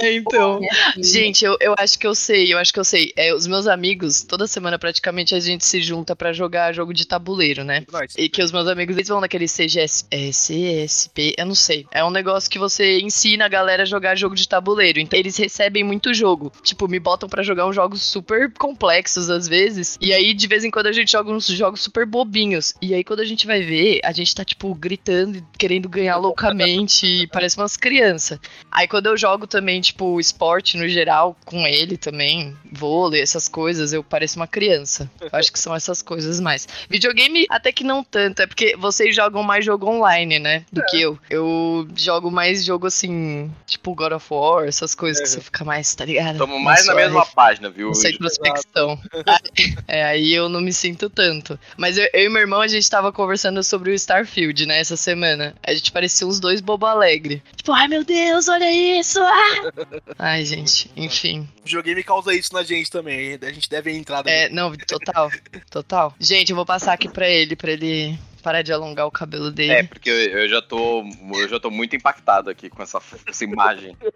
Então. 0.00 0.60
É, 0.62 1.02
Gente, 1.02 1.44
eu, 1.44 1.56
eu 1.60 1.74
acho 1.78 1.98
que 1.98 2.06
eu 2.06 2.14
sei, 2.14 2.52
eu 2.52 2.58
acho 2.58 2.72
que 2.72 2.80
eu 2.80 2.84
sei. 2.84 3.12
É, 3.16 3.34
os 3.34 3.46
meus 3.46 3.66
amigos, 3.66 4.22
toda 4.22 4.46
semana 4.46 4.78
praticamente 4.78 5.34
a 5.34 5.40
gente 5.40 5.64
se 5.64 5.80
junta 5.82 6.14
pra 6.16 6.32
jogar 6.32 6.72
jogo 6.72 6.92
de 6.92 7.06
tabuleiro, 7.06 7.64
né? 7.64 7.84
Nice. 7.92 8.14
E 8.20 8.28
que 8.28 8.42
os 8.42 8.52
meus 8.52 8.66
amigos, 8.68 8.96
eles 8.96 9.08
vão 9.08 9.20
naquele 9.20 9.46
CGS, 9.46 10.04
é, 10.10 10.30
CSP, 10.30 11.34
eu 11.38 11.46
não 11.46 11.54
sei. 11.54 11.86
É 11.90 12.04
um 12.04 12.10
negócio 12.10 12.50
que 12.50 12.58
você 12.58 13.00
ensina 13.00 13.44
a 13.46 13.48
galera 13.48 13.82
a 13.82 13.86
jogar 13.86 14.16
jogo 14.16 14.34
de 14.34 14.48
tabuleiro. 14.48 15.00
Então 15.00 15.18
eles 15.18 15.36
recebem 15.36 15.84
muito 15.84 16.12
jogo. 16.14 16.52
Tipo, 16.62 16.88
me 16.88 16.98
botam 16.98 17.28
pra 17.28 17.42
jogar 17.42 17.66
uns 17.66 17.74
jogos 17.74 18.02
super 18.02 18.52
complexos 18.58 19.28
às 19.30 19.46
vezes. 19.48 19.96
E 20.00 20.12
aí, 20.12 20.29
de 20.34 20.46
vez 20.46 20.64
em 20.64 20.70
quando, 20.70 20.86
a 20.86 20.92
gente 20.92 21.12
joga 21.12 21.30
uns 21.30 21.46
jogos 21.46 21.80
super 21.80 22.06
bobinhos. 22.06 22.74
E 22.80 22.94
aí, 22.94 23.04
quando 23.04 23.20
a 23.20 23.24
gente 23.24 23.46
vai 23.46 23.62
ver, 23.62 24.00
a 24.04 24.12
gente 24.12 24.34
tá, 24.34 24.44
tipo, 24.44 24.74
gritando 24.74 25.38
e 25.38 25.44
querendo 25.58 25.88
ganhar 25.88 26.16
loucamente. 26.16 27.06
e 27.06 27.26
parece 27.26 27.56
umas 27.56 27.76
crianças. 27.76 28.38
Aí, 28.70 28.86
quando 28.86 29.06
eu 29.06 29.16
jogo 29.16 29.46
também, 29.46 29.80
tipo, 29.80 30.20
esporte 30.20 30.76
no 30.76 30.88
geral, 30.88 31.36
com 31.44 31.66
ele 31.66 31.96
também, 31.96 32.56
vôlei, 32.70 33.20
essas 33.20 33.48
coisas, 33.48 33.92
eu 33.92 34.02
pareço 34.02 34.36
uma 34.36 34.46
criança. 34.46 35.10
Eu 35.20 35.30
acho 35.32 35.52
que 35.52 35.58
são 35.58 35.74
essas 35.74 36.02
coisas 36.02 36.40
mais. 36.40 36.66
Videogame, 36.88 37.46
até 37.48 37.72
que 37.72 37.84
não 37.84 38.02
tanto, 38.02 38.42
é 38.42 38.46
porque 38.46 38.76
vocês 38.76 39.14
jogam 39.14 39.42
mais 39.42 39.64
jogo 39.64 39.86
online, 39.86 40.38
né? 40.38 40.64
Do 40.72 40.82
que 40.86 41.00
eu. 41.00 41.18
Eu 41.28 41.88
jogo 41.96 42.30
mais 42.30 42.64
jogo 42.64 42.86
assim, 42.86 43.50
tipo 43.66 43.94
God 43.94 44.12
of 44.12 44.26
War, 44.30 44.66
essas 44.66 44.94
coisas 44.94 45.20
que 45.20 45.28
você 45.28 45.40
fica 45.40 45.64
mais, 45.64 45.94
tá 45.94 46.04
ligado? 46.04 46.38
Tamo 46.38 46.58
mais 46.58 46.86
na 46.86 46.94
mesma 46.94 47.26
página, 47.26 47.70
viu? 47.70 47.90
Essa 47.90 48.10
introspecção. 48.10 48.98
é, 49.86 50.04
aí 50.04 50.19
eu 50.28 50.48
não 50.48 50.60
me 50.60 50.72
sinto 50.72 51.08
tanto. 51.08 51.58
Mas 51.76 51.96
eu, 51.98 52.08
eu 52.12 52.26
e 52.26 52.28
meu 52.28 52.40
irmão, 52.40 52.60
a 52.60 52.68
gente 52.68 52.88
tava 52.88 53.12
conversando 53.12 53.62
sobre 53.62 53.90
o 53.90 53.94
Starfield, 53.94 54.66
né, 54.66 54.78
essa 54.78 54.96
semana. 54.96 55.54
A 55.62 55.72
gente 55.74 55.92
parecia 55.92 56.26
uns 56.26 56.40
dois 56.40 56.60
bobo 56.60 56.86
alegre. 56.86 57.42
Tipo, 57.56 57.72
ai 57.72 57.88
meu 57.88 58.04
Deus, 58.04 58.48
olha 58.48 58.70
isso! 58.70 59.20
Ah! 59.20 59.72
Ai, 60.18 60.44
gente, 60.44 60.90
enfim. 60.96 61.48
O 61.60 61.64
videogame 61.64 62.02
causa 62.02 62.34
isso 62.34 62.52
na 62.52 62.62
gente 62.62 62.90
também. 62.90 63.38
A 63.40 63.52
gente 63.52 63.68
deve 63.68 63.92
entrar. 63.92 64.22
É, 64.26 64.48
não, 64.48 64.74
total, 64.74 65.30
total. 65.70 66.14
Gente, 66.18 66.50
eu 66.50 66.56
vou 66.56 66.66
passar 66.66 66.92
aqui 66.92 67.08
pra 67.08 67.28
ele, 67.28 67.56
pra 67.56 67.72
ele 67.72 68.18
parar 68.40 68.62
de 68.62 68.72
alongar 68.72 69.06
o 69.06 69.10
cabelo 69.10 69.50
dele. 69.50 69.72
É, 69.72 69.82
porque 69.82 70.10
eu, 70.10 70.48
já 70.48 70.60
tô. 70.60 71.04
Eu 71.34 71.48
já 71.48 71.60
tô 71.60 71.70
muito 71.70 71.94
impactado 71.94 72.50
aqui 72.50 72.68
com 72.68 72.82
essa, 72.82 73.00
essa 73.26 73.44
imagem. 73.44 73.96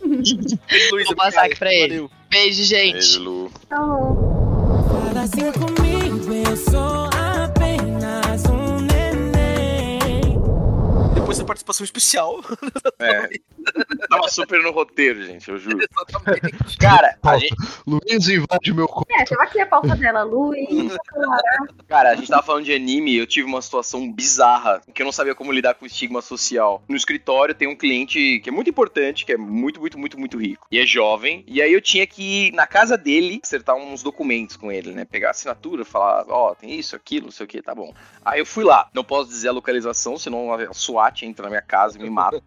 Vou 0.00 1.16
passar 1.16 1.44
aqui 1.44 1.56
pra 1.56 1.72
ele. 1.72 1.96
Valeu. 1.96 2.10
Beijo, 2.30 2.64
gente. 2.64 2.92
Beijo, 2.92 3.22
Lu. 3.22 3.52
Cada 5.18 5.26
cinco 5.26 5.66
mil 5.82 6.20
Depois 11.28 11.38
da 11.38 11.44
participação 11.44 11.84
especial. 11.84 12.40
É. 13.00 13.28
Tava 14.08 14.28
super 14.28 14.60
no 14.60 14.72
roteiro, 14.72 15.22
gente, 15.24 15.48
eu 15.48 15.58
juro. 15.58 15.78
Exatamente. 15.78 16.78
Cara, 16.78 17.16
a 17.22 17.38
gente, 17.38 17.54
Luiz 17.86 18.28
invade 18.28 18.72
meu 18.72 18.88
corpo. 18.88 19.06
É, 19.12 19.24
tava 19.24 19.42
aqui 19.42 19.60
a 19.60 19.66
pauta 19.66 19.94
dela, 19.94 20.22
Lu, 20.24 20.54
e 20.54 20.90
cara, 21.86 22.10
a 22.10 22.16
gente 22.16 22.28
tava 22.28 22.42
falando 22.42 22.64
de 22.64 22.72
anime 22.72 23.12
e 23.12 23.18
eu 23.18 23.26
tive 23.26 23.46
uma 23.46 23.62
situação 23.62 24.10
bizarra, 24.10 24.82
que 24.92 25.02
eu 25.02 25.04
não 25.04 25.12
sabia 25.12 25.34
como 25.34 25.52
lidar 25.52 25.74
com 25.74 25.84
o 25.84 25.86
estigma 25.86 26.20
social. 26.20 26.82
No 26.88 26.96
escritório 26.96 27.54
tem 27.54 27.68
um 27.68 27.76
cliente 27.76 28.40
que 28.40 28.48
é 28.48 28.52
muito 28.52 28.70
importante, 28.70 29.24
que 29.24 29.32
é 29.32 29.36
muito, 29.36 29.80
muito, 29.80 29.98
muito, 29.98 30.18
muito 30.18 30.38
rico. 30.38 30.66
E 30.70 30.78
é 30.78 30.86
jovem. 30.86 31.44
E 31.46 31.62
aí 31.62 31.72
eu 31.72 31.80
tinha 31.80 32.06
que 32.06 32.48
ir 32.48 32.52
na 32.52 32.66
casa 32.66 32.96
dele, 32.96 33.40
acertar 33.42 33.76
uns 33.76 34.02
documentos 34.02 34.56
com 34.56 34.72
ele, 34.72 34.92
né? 34.92 35.04
Pegar 35.04 35.28
a 35.28 35.30
assinatura, 35.32 35.84
falar, 35.84 36.24
ó, 36.28 36.54
tem 36.54 36.74
isso, 36.74 36.96
aquilo, 36.96 37.26
não 37.26 37.32
sei 37.32 37.44
o 37.44 37.48
que, 37.48 37.62
tá 37.62 37.74
bom. 37.74 37.94
Aí 38.24 38.40
eu 38.40 38.46
fui 38.46 38.64
lá. 38.64 38.88
Não 38.92 39.04
posso 39.04 39.28
dizer 39.28 39.48
a 39.48 39.52
localização, 39.52 40.18
senão 40.18 40.52
a 40.52 40.72
SWAT 40.74 41.17
entra 41.26 41.44
na 41.44 41.50
minha 41.50 41.62
casa 41.62 41.98
e 41.98 42.02
me 42.02 42.10
mata. 42.10 42.42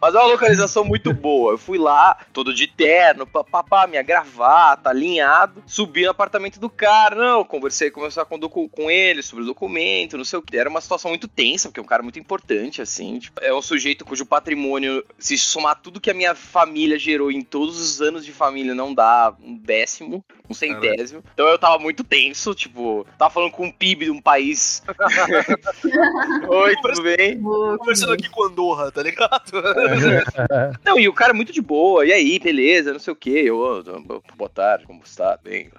Mas 0.00 0.14
é 0.14 0.18
uma 0.18 0.28
localização 0.28 0.84
muito 0.84 1.12
boa. 1.12 1.52
Eu 1.52 1.58
fui 1.58 1.78
lá, 1.78 2.18
todo 2.32 2.54
de 2.54 2.66
terno, 2.66 3.26
papapá, 3.26 3.86
minha 3.86 4.02
gravata, 4.02 4.90
alinhado. 4.90 5.62
Subi 5.66 6.04
no 6.04 6.10
apartamento 6.10 6.58
do 6.60 6.68
cara. 6.68 7.14
Não, 7.16 7.44
conversei, 7.44 7.90
conversar 7.90 8.24
com, 8.24 8.38
com 8.68 8.90
ele 8.90 9.22
sobre 9.22 9.44
o 9.44 9.46
documento, 9.46 10.16
não 10.16 10.24
sei 10.24 10.38
o 10.38 10.42
que. 10.42 10.56
Era 10.56 10.68
uma 10.68 10.80
situação 10.80 11.10
muito 11.10 11.28
tensa, 11.28 11.68
porque 11.68 11.80
é 11.80 11.82
um 11.82 11.86
cara 11.86 12.02
muito 12.02 12.18
importante, 12.18 12.82
assim. 12.82 13.18
Tipo, 13.18 13.40
é 13.42 13.54
um 13.54 13.62
sujeito 13.62 14.04
cujo 14.04 14.26
patrimônio, 14.26 15.04
se 15.18 15.36
somar 15.38 15.80
tudo 15.80 16.00
que 16.00 16.10
a 16.10 16.14
minha 16.14 16.34
família 16.34 16.98
gerou 16.98 17.30
em 17.30 17.42
todos 17.42 17.80
os 17.80 18.00
anos 18.00 18.24
de 18.24 18.32
família, 18.32 18.74
não 18.74 18.94
dá 18.94 19.34
um 19.42 19.56
décimo, 19.56 20.24
um 20.48 20.54
centésimo. 20.54 21.22
Então 21.32 21.46
eu 21.46 21.58
tava 21.58 21.78
muito 21.78 22.04
tenso, 22.04 22.54
tipo, 22.54 23.06
tava 23.18 23.30
falando 23.30 23.52
com 23.52 23.66
um 23.66 23.72
PIB 23.72 24.06
de 24.06 24.10
um 24.10 24.20
país. 24.20 24.82
Oi, 26.48 26.76
tudo 26.82 27.02
bem? 27.02 27.40
Conversando 27.40 28.03
aqui 28.12 28.28
com 28.28 28.44
Andorra, 28.44 28.90
tá 28.90 29.02
ligado? 29.02 29.52
Não, 30.84 30.98
e 30.98 31.08
o 31.08 31.12
cara 31.12 31.30
é 31.32 31.34
muito 31.34 31.52
de 31.52 31.60
boa, 31.60 32.04
e 32.06 32.12
aí, 32.12 32.38
beleza, 32.38 32.92
não 32.92 32.98
sei 33.00 33.12
o 33.12 33.16
que. 33.16 33.30
Eu, 33.30 33.58
"Ô, 33.58 33.82
boa 34.36 34.48
tarde, 34.50 34.84
como 34.86 35.00
está? 35.04 35.38
Bem, 35.42 35.70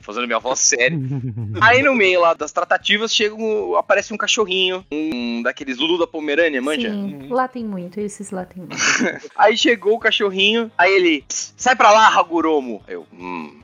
fazendo 0.00 0.26
minha 0.26 0.38
voz 0.38 0.58
séria. 0.60 0.98
aí 1.60 1.82
no 1.82 1.94
meio 1.94 2.20
lá 2.20 2.34
das 2.34 2.52
tratativas, 2.52 3.14
chega 3.14 3.34
um, 3.34 3.76
aparece 3.76 4.12
um 4.12 4.16
cachorrinho, 4.16 4.84
um 4.90 5.42
daqueles 5.42 5.78
Lulu 5.78 5.98
da 5.98 6.06
Pomerânia, 6.06 6.60
manja? 6.62 6.90
Sim, 6.90 7.28
lá 7.30 7.46
tem 7.48 7.64
muito, 7.64 7.98
esses 8.00 8.30
lá 8.30 8.44
tem 8.44 8.62
muito. 8.62 8.76
Aí 9.36 9.56
chegou 9.56 9.94
o 9.94 9.98
cachorrinho, 9.98 10.70
aí 10.76 10.92
ele, 10.94 11.24
"Pss, 11.26 11.54
sai 11.56 11.74
pra 11.76 11.90
lá, 11.92 12.08
Haguromo. 12.08 12.82
Eu, 12.86 13.06
hum. 13.12 13.60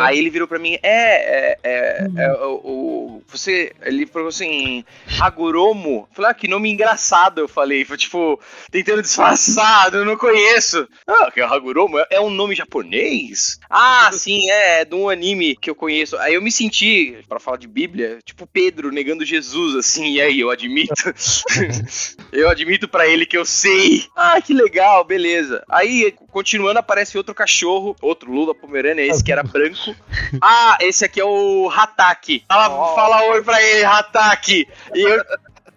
Aí 0.00 0.18
ele 0.18 0.30
virou 0.30 0.48
pra 0.48 0.58
mim, 0.58 0.74
é, 0.82 1.52
é, 1.52 1.58
é, 1.62 2.08
é, 2.16 2.32
o, 2.44 2.54
o- 2.54 3.22
você, 3.26 3.72
ele 3.82 4.06
falou 4.06 4.28
assim, 4.28 4.84
Haguromo? 5.20 5.77
Eu 5.86 6.08
falei, 6.12 6.30
ah, 6.30 6.34
que 6.34 6.48
nome 6.48 6.70
engraçado, 6.70 7.40
eu 7.40 7.48
falei, 7.48 7.84
foi 7.84 7.96
tipo, 7.96 8.40
tentando 8.70 9.02
disfarçar, 9.02 9.92
eu 9.92 10.04
não 10.04 10.16
conheço. 10.16 10.88
Ah, 11.06 11.30
que 11.30 11.40
é 11.40 11.44
Haguromo? 11.44 11.98
É, 11.98 12.06
é 12.12 12.20
um 12.20 12.30
nome 12.30 12.54
japonês? 12.54 13.58
Ah, 13.68 14.10
sim, 14.12 14.50
é, 14.50 14.80
é 14.80 14.84
de 14.84 14.94
um 14.94 15.08
anime 15.08 15.56
que 15.56 15.70
eu 15.70 15.74
conheço. 15.74 16.16
Aí 16.18 16.34
eu 16.34 16.42
me 16.42 16.50
senti, 16.50 17.18
pra 17.28 17.38
falar 17.38 17.58
de 17.58 17.68
Bíblia, 17.68 18.18
tipo 18.24 18.46
Pedro 18.46 18.90
negando 18.90 19.24
Jesus, 19.24 19.76
assim, 19.76 20.14
e 20.14 20.20
aí, 20.20 20.40
eu 20.40 20.50
admito. 20.50 20.94
eu 22.32 22.48
admito 22.48 22.88
pra 22.88 23.06
ele 23.06 23.26
que 23.26 23.36
eu 23.36 23.44
sei. 23.44 24.06
Ah, 24.16 24.40
que 24.40 24.52
legal, 24.52 25.04
beleza. 25.04 25.62
Aí, 25.68 26.14
continuando, 26.30 26.78
aparece 26.78 27.16
outro 27.16 27.34
cachorro, 27.34 27.94
outro 28.00 28.32
Lula 28.32 28.54
Pomerânia, 28.54 29.02
esse 29.02 29.22
que 29.22 29.32
era 29.32 29.42
branco. 29.42 29.94
Ah, 30.40 30.78
esse 30.80 31.04
aqui 31.04 31.20
é 31.20 31.24
o 31.24 31.68
Hataki. 31.70 32.44
Fala, 32.48 32.94
fala 32.94 33.22
oi 33.30 33.42
pra 33.42 33.62
ele, 33.62 33.84
Hataki. 33.84 34.68
E 34.94 35.00
eu. 35.00 35.22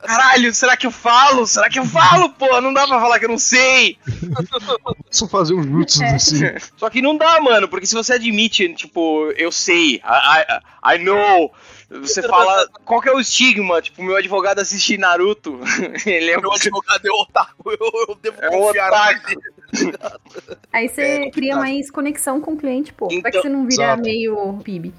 Caralho, 0.04 0.54
será 0.54 0.76
que 0.76 0.88
eu 0.88 0.92
falo? 0.92 1.46
Será 1.46 1.70
que 1.70 1.80
eu 1.80 1.86
falo, 1.86 2.30
pô? 2.30 2.60
Não 2.62 2.74
dá 2.74 2.88
pra 2.88 3.00
falar 3.00 3.20
que 3.20 3.26
eu 3.26 3.30
não 3.30 3.38
sei. 3.38 3.98
Só 5.10 5.28
fazer 5.28 5.54
um 5.54 5.64
jutsu 5.64 6.04
assim. 6.04 6.42
Só 6.78 6.90
que 6.90 7.02
não 7.02 7.18
dá, 7.18 7.40
mano, 7.42 7.68
porque 7.68 7.86
se 7.86 7.96
você 7.96 8.14
admite, 8.14 8.74
tipo, 8.74 9.32
eu 9.38 9.52
sei, 9.52 9.96
I, 9.96 10.02
I, 10.04 10.96
I 10.96 10.98
know, 11.00 11.52
Você 12.02 12.22
fala, 12.24 12.68
qual 12.86 13.02
que 13.02 13.10
é 13.10 13.12
o 13.14 13.20
estigma? 13.20 13.82
Tipo, 13.82 14.02
meu 14.04 14.16
advogado 14.16 14.60
assiste 14.60 14.98
Naruto. 14.98 15.60
Ele 16.06 16.32
é 16.32 16.38
Meu 16.40 16.52
advogado 16.54 17.06
é 17.06 17.12
otaku, 17.12 17.72
eu, 17.72 17.92
eu 18.10 18.16
devo 18.16 18.38
É 18.42 18.48
confiar 18.50 18.88
otaku. 18.90 19.28
nele. 19.28 19.42
Aí 20.72 20.88
você 20.88 21.02
É 21.02 21.30
cria 21.32 21.56
mais 21.56 21.90
conexão 21.92 22.40
com 22.40 22.54
o 22.54 22.58
cliente, 22.58 22.94
pô. 22.94 23.08
Vai 23.08 23.22
que 23.22 23.28
Então, 23.30 23.42
você 23.42 23.50
não 23.50 23.68
vira 23.68 23.84
exato. 23.84 24.02
meio 24.04 24.60
PIB. 24.64 24.94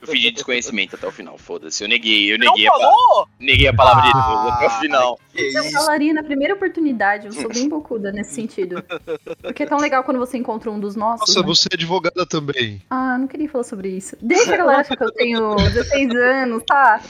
Eu 0.00 0.06
fingi 0.08 0.30
desconhecimento 0.30 0.96
até 0.96 1.06
o 1.06 1.12
final, 1.12 1.38
foda-se. 1.38 1.82
Eu 1.84 1.88
neguei, 1.88 2.32
eu 2.32 2.38
Não 2.38 2.46
neguei, 2.52 2.66
a, 2.68 2.72
pa- 2.72 2.78
falou? 2.78 3.28
neguei 3.38 3.68
a 3.68 3.74
palavra 3.74 4.02
de 4.04 4.12
Deus 4.12 4.52
até 4.52 4.66
o 4.66 4.70
final. 4.80 5.20
Que 5.32 5.40
Eu 5.56 5.62
isso? 5.64 5.72
falaria 5.72 6.12
na 6.12 6.22
primeira 6.22 6.54
oportunidade, 6.54 7.26
eu 7.26 7.32
sou 7.32 7.48
bem 7.48 7.68
bocuda 7.68 8.12
nesse 8.12 8.34
sentido. 8.34 8.82
Porque 9.40 9.62
é 9.62 9.66
tão 9.66 9.78
legal 9.78 10.04
quando 10.04 10.18
você 10.18 10.36
encontra 10.36 10.70
um 10.70 10.78
dos 10.80 10.94
nossos. 10.96 11.28
Nossa, 11.28 11.40
né? 11.40 11.46
você 11.46 11.68
é 11.72 11.74
advogada 11.74 12.26
também. 12.26 12.82
Ah, 12.90 13.16
não 13.18 13.26
queria 13.26 13.48
falar 13.48 13.64
sobre 13.64 13.88
isso. 13.88 14.16
Deixa 14.20 14.52
a 14.54 14.56
galera 14.56 14.80
achar 14.80 14.96
que 14.96 15.04
eu 15.04 15.12
tenho 15.12 15.54
16 15.56 16.10
anos, 16.14 16.62
tá? 16.66 17.00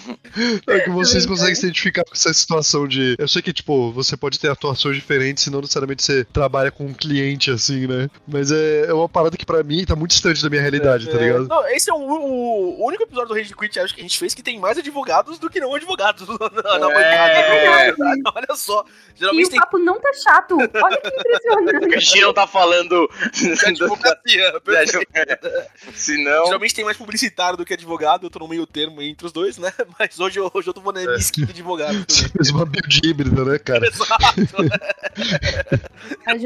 É 0.68 0.80
que 0.80 0.90
vocês 0.90 1.26
conseguem 1.26 1.54
se 1.54 1.62
identificar 1.66 2.04
com 2.04 2.12
essa 2.12 2.32
situação 2.32 2.86
de. 2.86 3.16
Eu 3.18 3.26
sei 3.28 3.42
que, 3.42 3.52
tipo, 3.52 3.90
você 3.92 4.16
pode 4.16 4.38
ter 4.38 4.48
atuações 4.48 4.96
diferentes, 4.96 5.42
senão 5.44 5.60
necessariamente 5.60 6.02
você 6.02 6.24
trabalha 6.24 6.61
com 6.70 6.86
um 6.86 6.94
cliente, 6.94 7.50
assim, 7.50 7.86
né? 7.86 8.08
Mas 8.26 8.50
é, 8.52 8.86
é 8.86 8.92
uma 8.94 9.08
parada 9.08 9.36
que 9.36 9.44
pra 9.46 9.62
mim 9.62 9.84
tá 9.84 9.96
muito 9.96 10.10
distante 10.12 10.42
da 10.42 10.48
minha 10.50 10.60
realidade, 10.62 11.08
tá 11.08 11.16
É, 11.18 11.20
ligado? 11.24 11.48
não, 11.48 11.66
esse 11.68 11.90
é 11.90 11.94
o, 11.94 11.98
o- 11.98 12.80
o 12.82 12.86
único 12.86 13.02
episódio 13.02 13.28
do 13.28 13.34
Rage 13.34 13.54
Quit 13.54 13.78
acho 13.80 13.94
que 13.94 14.00
a 14.00 14.04
gente 14.04 14.18
fez 14.18 14.34
que 14.34 14.42
tem 14.42 14.58
mais 14.58 14.78
advogados 14.78 15.38
do 15.38 15.48
que 15.50 15.60
não 15.60 15.74
advogados 15.74 16.26
na, 16.28 16.78
na 16.78 16.90
É. 16.90 17.92
bancada. 17.92 18.32
Olha 18.36 18.56
só. 18.56 18.84
E 19.14 19.18
Geralmente 19.20 19.46
o 19.46 19.50
tem 19.50 19.60
papo 19.60 19.78
não 19.78 20.00
tá 20.00 20.10
chato. 20.22 20.56
Olha 20.58 20.96
que 21.00 21.08
impressionante. 21.08 22.00
gente 22.00 22.20
não 22.20 22.32
tá 22.34 22.46
falando. 22.46 23.08
de 23.34 23.66
advocacia. 23.66 24.60
perfeito. 24.60 25.48
Senão. 25.94 26.44
Geralmente 26.46 26.74
tem 26.74 26.84
mais 26.84 26.96
publicitário 26.96 27.56
do 27.56 27.64
que 27.64 27.74
advogado, 27.74 28.26
eu 28.26 28.30
tô 28.30 28.38
no 28.38 28.48
meio 28.48 28.66
termo 28.66 29.00
entre 29.02 29.26
os 29.26 29.32
dois, 29.32 29.58
né? 29.58 29.72
Mas 29.98 30.18
hoje, 30.18 30.38
eu- 30.38 30.50
hoje 30.52 30.68
eu 30.68 30.74
tô 30.74 30.80
É. 30.90 31.04
na 31.06 31.14
esquina 31.16 31.46
de 31.46 31.52
advogado. 31.52 32.04
Você 32.08 32.28
fez 32.28 32.50
uma 32.50 32.64
build 32.66 33.00
híbrida, 33.04 33.44
né, 33.44 33.58
cara? 33.58 33.86
Exato, 33.86 34.62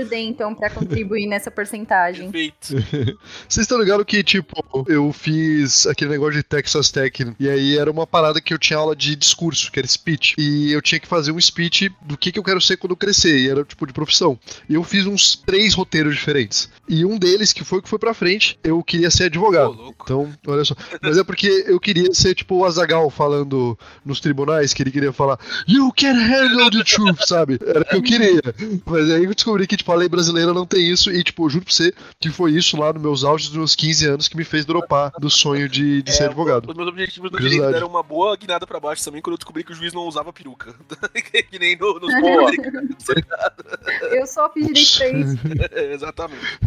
Ajudei, 0.06 0.26
então, 0.26 0.54
pra 0.54 0.70
contribuir 0.70 1.26
nessa 1.26 1.50
porcentagem. 1.50 2.30
perfeito. 2.30 2.68
Vocês 3.48 3.64
estão 3.64 3.78
ligados 3.78 4.06
que, 4.06 4.22
tipo, 4.22 4.84
eu 4.88 5.12
fiz 5.12 5.86
aquele 5.86 6.10
negócio 6.10 6.34
de 6.34 6.42
Texas 6.42 6.90
Tech, 6.90 7.34
e 7.38 7.48
aí 7.48 7.76
era 7.76 7.90
uma 7.90 8.06
parada 8.06 8.40
que 8.40 8.54
eu 8.54 8.58
tinha 8.58 8.78
aula 8.78 8.94
de 8.94 9.16
discurso, 9.16 9.70
que 9.70 9.78
era 9.78 9.88
speech. 9.88 10.34
E 10.38 10.72
eu 10.72 10.80
tinha 10.80 11.00
que 11.00 11.06
fazer 11.06 11.32
um 11.32 11.40
speech 11.40 11.90
do 12.02 12.16
que, 12.16 12.30
que 12.30 12.38
eu 12.38 12.44
quero 12.44 12.60
ser 12.60 12.76
quando 12.76 12.92
eu 12.92 12.96
crescer, 12.96 13.38
e 13.38 13.48
era 13.48 13.64
tipo 13.64 13.86
de 13.86 13.92
profissão. 13.92 14.38
E 14.68 14.74
eu 14.74 14.84
fiz 14.84 15.06
uns 15.06 15.36
três 15.36 15.74
roteiros 15.74 16.14
diferentes. 16.14 16.70
E 16.88 17.04
um 17.04 17.18
deles, 17.18 17.52
que 17.52 17.64
foi 17.64 17.80
o 17.80 17.82
que 17.82 17.88
foi 17.88 17.98
pra 17.98 18.14
frente, 18.14 18.58
eu 18.62 18.82
queria 18.82 19.10
ser 19.10 19.24
advogado. 19.24 19.72
louco. 19.72 20.04
Então, 20.04 20.32
olha 20.46 20.64
só. 20.64 20.74
Mas 21.02 21.18
é 21.18 21.24
porque 21.24 21.64
eu 21.66 21.80
queria 21.80 22.12
ser 22.14 22.34
tipo 22.34 22.56
o 22.56 22.64
Azagal 22.64 23.10
falando 23.10 23.76
nos 24.04 24.20
tribunais, 24.20 24.72
que 24.72 24.82
ele 24.82 24.90
queria 24.90 25.12
falar 25.12 25.38
You 25.66 25.92
can 25.92 26.14
handle 26.14 26.70
the 26.70 26.84
truth, 26.84 27.26
sabe? 27.26 27.58
Era 27.66 27.80
o 27.80 27.84
que 27.84 27.96
eu 27.96 28.02
queria. 28.02 28.42
Mas 28.84 29.10
aí 29.10 29.24
eu 29.24 29.34
descobri 29.34 29.66
que, 29.66 29.76
tipo, 29.76 29.92
lei 29.96 30.08
brasileira 30.08 30.52
não 30.52 30.66
tem 30.66 30.88
isso, 30.88 31.10
e, 31.10 31.22
tipo, 31.22 31.44
eu 31.44 31.50
juro 31.50 31.64
pra 31.64 31.74
você 31.74 31.92
que 32.20 32.30
foi 32.30 32.52
isso 32.52 32.76
lá 32.78 32.92
nos 32.92 33.02
meus 33.02 33.24
auges 33.24 33.48
dos 33.48 33.56
meus 33.56 33.74
15 33.74 34.06
anos 34.06 34.28
que 34.28 34.36
me 34.36 34.44
fez 34.44 34.64
dropar 34.64 35.12
do 35.18 35.30
sonho 35.30 35.68
de, 35.68 36.02
de 36.02 36.12
ser 36.12 36.24
É, 36.24 36.26
advogado. 36.26 36.68
Os 36.68 36.76
meus 36.76 36.88
objetivos 36.88 37.30
do 37.30 37.38
direito 37.38 37.70
deram 37.70 37.88
uma 37.88 38.02
boa 38.02 38.36
guinada 38.36 38.66
pra 38.66 38.80
baixo 38.80 39.04
também 39.04 39.22
quando 39.22 39.34
eu 39.34 39.38
descobri 39.38 39.64
que 39.64 39.72
o 39.72 39.74
juiz 39.74 39.92
não 39.92 40.02
usava 40.02 40.32
peruca. 40.32 40.74
que 41.50 41.58
nem 41.58 41.76
no, 41.76 41.98
nos. 42.00 42.12
Eu 44.12 44.26
só 44.26 44.50
fiz 44.50 44.66
direito 44.66 44.96
pra 44.98 45.08
isso. 45.08 45.38
É, 45.72 45.94
Exatamente. 45.94 46.58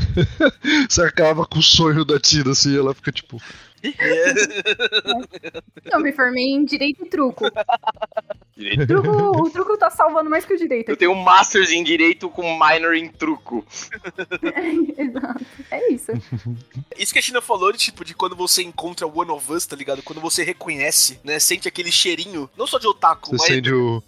Você 0.89 1.02
acaba 1.02 1.46
com 1.46 1.60
o 1.60 1.63
sonho 1.63 2.04
da 2.04 2.20
Tina, 2.20 2.52
assim, 2.52 2.78
ela 2.78 2.94
fica 2.94 3.12
tipo. 3.12 3.42
É, 3.84 4.34
Eu 5.96 6.00
me 6.00 6.12
formei 6.12 6.46
em 6.52 6.65
direito 6.65 7.06
e 7.06 7.10
truco. 7.10 7.46
Direito. 8.60 8.88
truco 8.88 9.10
o 9.42 9.50
truco 9.50 9.78
tá 9.78 9.89
salvando 9.89 10.30
mais 10.30 10.44
que 10.44 10.54
o 10.54 10.58
direito. 10.58 10.89
Eu 10.89 10.98
tenho 10.98 11.12
um 11.13 11.24
Masters 11.24 11.72
em 11.72 11.82
Direito 11.82 12.30
com 12.30 12.42
minor 12.60 12.94
em 12.94 13.08
truco. 13.08 13.65
Exato. 14.98 15.46
É 15.72 15.94
isso. 15.94 16.12
Isso 16.98 17.13
que 17.13 17.20
a 17.20 17.22
China 17.22 17.42
falou, 17.42 17.72
de, 17.72 17.78
tipo, 17.78 18.04
de 18.04 18.13
quando 18.13 18.36
você 18.36 18.62
encontra 18.62 19.08
o 19.08 19.18
One 19.18 19.32
of 19.32 19.50
Us, 19.50 19.65
tá 19.65 19.78
ligado? 19.78 20.04
Quando 20.04 20.20
você 20.20 20.44
reconhece, 20.44 21.22
né? 21.24 21.39
Sente 21.39 21.70
aquele 21.70 21.89
cheirinho, 21.89 22.50
não 22.58 22.68
só 22.68 22.78
de 22.78 22.88
otaku, 22.88 23.30
Você 23.30 23.38
mas. 23.38 23.46
sente 23.48 23.72
o, 23.72 24.04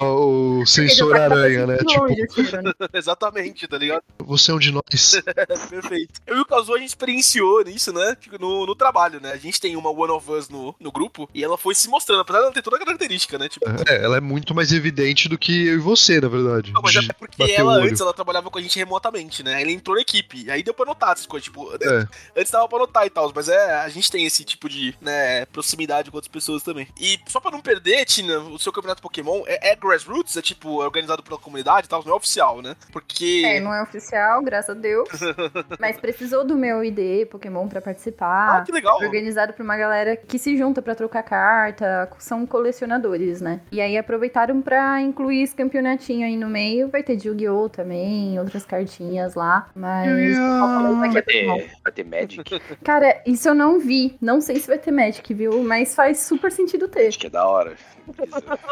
o, 0.00 0.60
o 0.60 0.66
sensor 0.66 1.14
aranha, 1.16 1.64
né? 1.64 1.76
Tipo, 1.78 2.00
Longe, 2.00 2.22
o 2.24 2.32
cheiro, 2.32 2.62
né? 2.62 2.72
Exatamente, 2.94 3.68
tá 3.68 3.78
ligado? 3.78 4.02
você 4.18 4.50
é 4.50 4.54
um 4.54 4.58
de 4.58 4.72
nós. 4.72 5.22
Perfeito. 5.70 6.20
Eu 6.26 6.38
e 6.38 6.40
o 6.40 6.44
Kazu, 6.46 6.74
a 6.74 6.78
gente 6.78 6.88
experienciou 6.88 7.62
nisso, 7.62 7.92
né? 7.92 8.16
Tipo, 8.20 8.40
No, 8.40 8.66
no 8.66 8.74
trabalho, 8.74 9.03
né? 9.10 9.32
A 9.32 9.36
gente 9.36 9.60
tem 9.60 9.76
uma 9.76 9.90
One 9.90 10.12
of 10.12 10.30
Us 10.30 10.48
no, 10.48 10.74
no 10.80 10.90
grupo 10.92 11.28
e 11.34 11.42
ela 11.44 11.56
foi 11.58 11.74
se 11.74 11.88
mostrando, 11.88 12.20
apesar 12.20 12.40
dela 12.40 12.52
ter 12.52 12.62
toda 12.62 12.76
a 12.76 12.80
característica, 12.80 13.38
né? 13.38 13.48
Tipo, 13.48 13.66
É, 13.88 14.02
ela 14.04 14.16
é 14.16 14.20
muito 14.20 14.54
mais 14.54 14.72
evidente 14.72 15.28
do 15.28 15.38
que 15.38 15.66
eu 15.66 15.74
e 15.74 15.78
você, 15.78 16.20
na 16.20 16.28
verdade. 16.28 16.72
Não, 16.72 16.82
mas 16.82 16.94
é 16.96 17.00
De 17.00 17.12
porque 17.14 17.42
ela 17.52 17.74
antes 17.76 18.00
ela 18.00 18.12
trabalhava 18.14 18.50
com 18.50 18.58
a 18.58 18.62
gente 18.62 18.78
remotamente, 18.78 19.42
né? 19.42 19.60
Ela 19.62 19.70
entrou 19.70 19.96
na 19.96 20.02
equipe. 20.02 20.50
Aí 20.50 20.62
deu 20.62 20.74
pra 20.74 20.84
notar 20.86 21.12
essas 21.12 21.26
coisas. 21.26 21.44
Tipo, 21.44 21.70
É. 21.82 22.06
antes 22.36 22.50
dava 22.50 22.68
pra 22.68 22.78
notar 22.78 23.06
e 23.06 23.10
tal. 23.10 23.30
Mas 23.34 23.48
é, 23.48 23.74
a 23.74 23.88
gente 23.88 24.10
tem 24.10 24.24
esse 24.26 24.44
tipo 24.44 24.68
de 24.68 24.94
né, 25.00 25.44
proximidade 25.46 26.10
com 26.10 26.16
outras 26.16 26.30
pessoas 26.32 26.62
também. 26.62 26.86
E 27.00 27.18
só 27.28 27.40
pra 27.40 27.50
não 27.50 27.60
perder, 27.60 28.04
Tina, 28.04 28.38
o 28.38 28.58
seu 28.58 28.72
campeonato 28.72 29.02
Pokémon 29.02 29.42
é, 29.46 29.72
é 29.72 29.76
grassroots, 29.76 30.36
é 30.36 30.42
tipo, 30.42 30.82
é 30.82 30.86
organizado 30.86 31.22
pela 31.22 31.38
comunidade 31.38 31.86
e 31.86 31.88
tal, 31.90 32.02
não 32.04 32.12
é 32.12 32.16
oficial, 32.16 32.62
né? 32.62 32.76
Porque. 32.92 33.42
É, 33.44 33.60
não 33.60 33.72
é 33.72 33.82
oficial, 33.82 34.42
graças 34.42 34.70
a 34.76 34.78
Deus. 34.78 35.08
Mas 35.78 35.98
precisou 35.98 36.44
do 36.46 36.54
meu 36.56 36.82
ID 36.84 37.26
Pokémon 37.30 37.68
pra 37.68 37.78
Ah, 37.78 37.82
participar. 37.82 38.64
que 38.64 38.72
legal. 38.72 38.93
Foi 38.98 39.06
organizado 39.06 39.52
por 39.52 39.62
uma 39.62 39.76
galera 39.76 40.16
que 40.16 40.38
se 40.38 40.56
junta 40.56 40.80
pra 40.82 40.94
trocar 40.94 41.22
carta, 41.22 42.08
são 42.18 42.46
colecionadores, 42.46 43.40
né? 43.40 43.60
E 43.72 43.80
aí 43.80 43.96
aproveitaram 43.96 44.60
pra 44.62 45.00
incluir 45.00 45.42
esse 45.42 45.54
campeonatinho 45.54 46.26
aí 46.26 46.36
no 46.36 46.48
meio. 46.48 46.88
Vai 46.88 47.02
ter 47.02 47.16
de 47.16 47.28
Yu-Gi-Oh! 47.28 47.68
também, 47.68 48.38
outras 48.38 48.64
cartinhas 48.64 49.34
lá. 49.34 49.68
Mas. 49.74 50.36
Vai 50.36 51.22
Pokémon. 51.22 51.56
ter, 51.56 51.70
vai 51.82 51.92
ter 51.92 52.04
Magic? 52.04 52.60
Cara, 52.84 53.22
isso 53.26 53.48
eu 53.48 53.54
não 53.54 53.78
vi. 53.78 54.16
Não 54.20 54.40
sei 54.40 54.56
se 54.56 54.66
vai 54.66 54.78
ter 54.78 54.90
Magic, 54.90 55.32
viu? 55.34 55.62
Mas 55.62 55.94
faz 55.94 56.20
super 56.20 56.50
sentido 56.50 56.88
ter. 56.88 57.08
Acho 57.08 57.18
que 57.18 57.26
é 57.26 57.30
da 57.30 57.46
hora. 57.46 57.74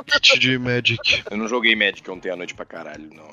Kit 0.07 0.39
de 0.39 0.59
Magic. 0.59 1.25
Eu 1.31 1.37
não 1.37 1.49
joguei 1.49 1.75
Magic 1.75 2.09
ontem 2.11 2.31
à 2.31 2.37
noite 2.37 2.55
pra 2.55 2.65
caralho, 2.65 3.09
não. 3.13 3.33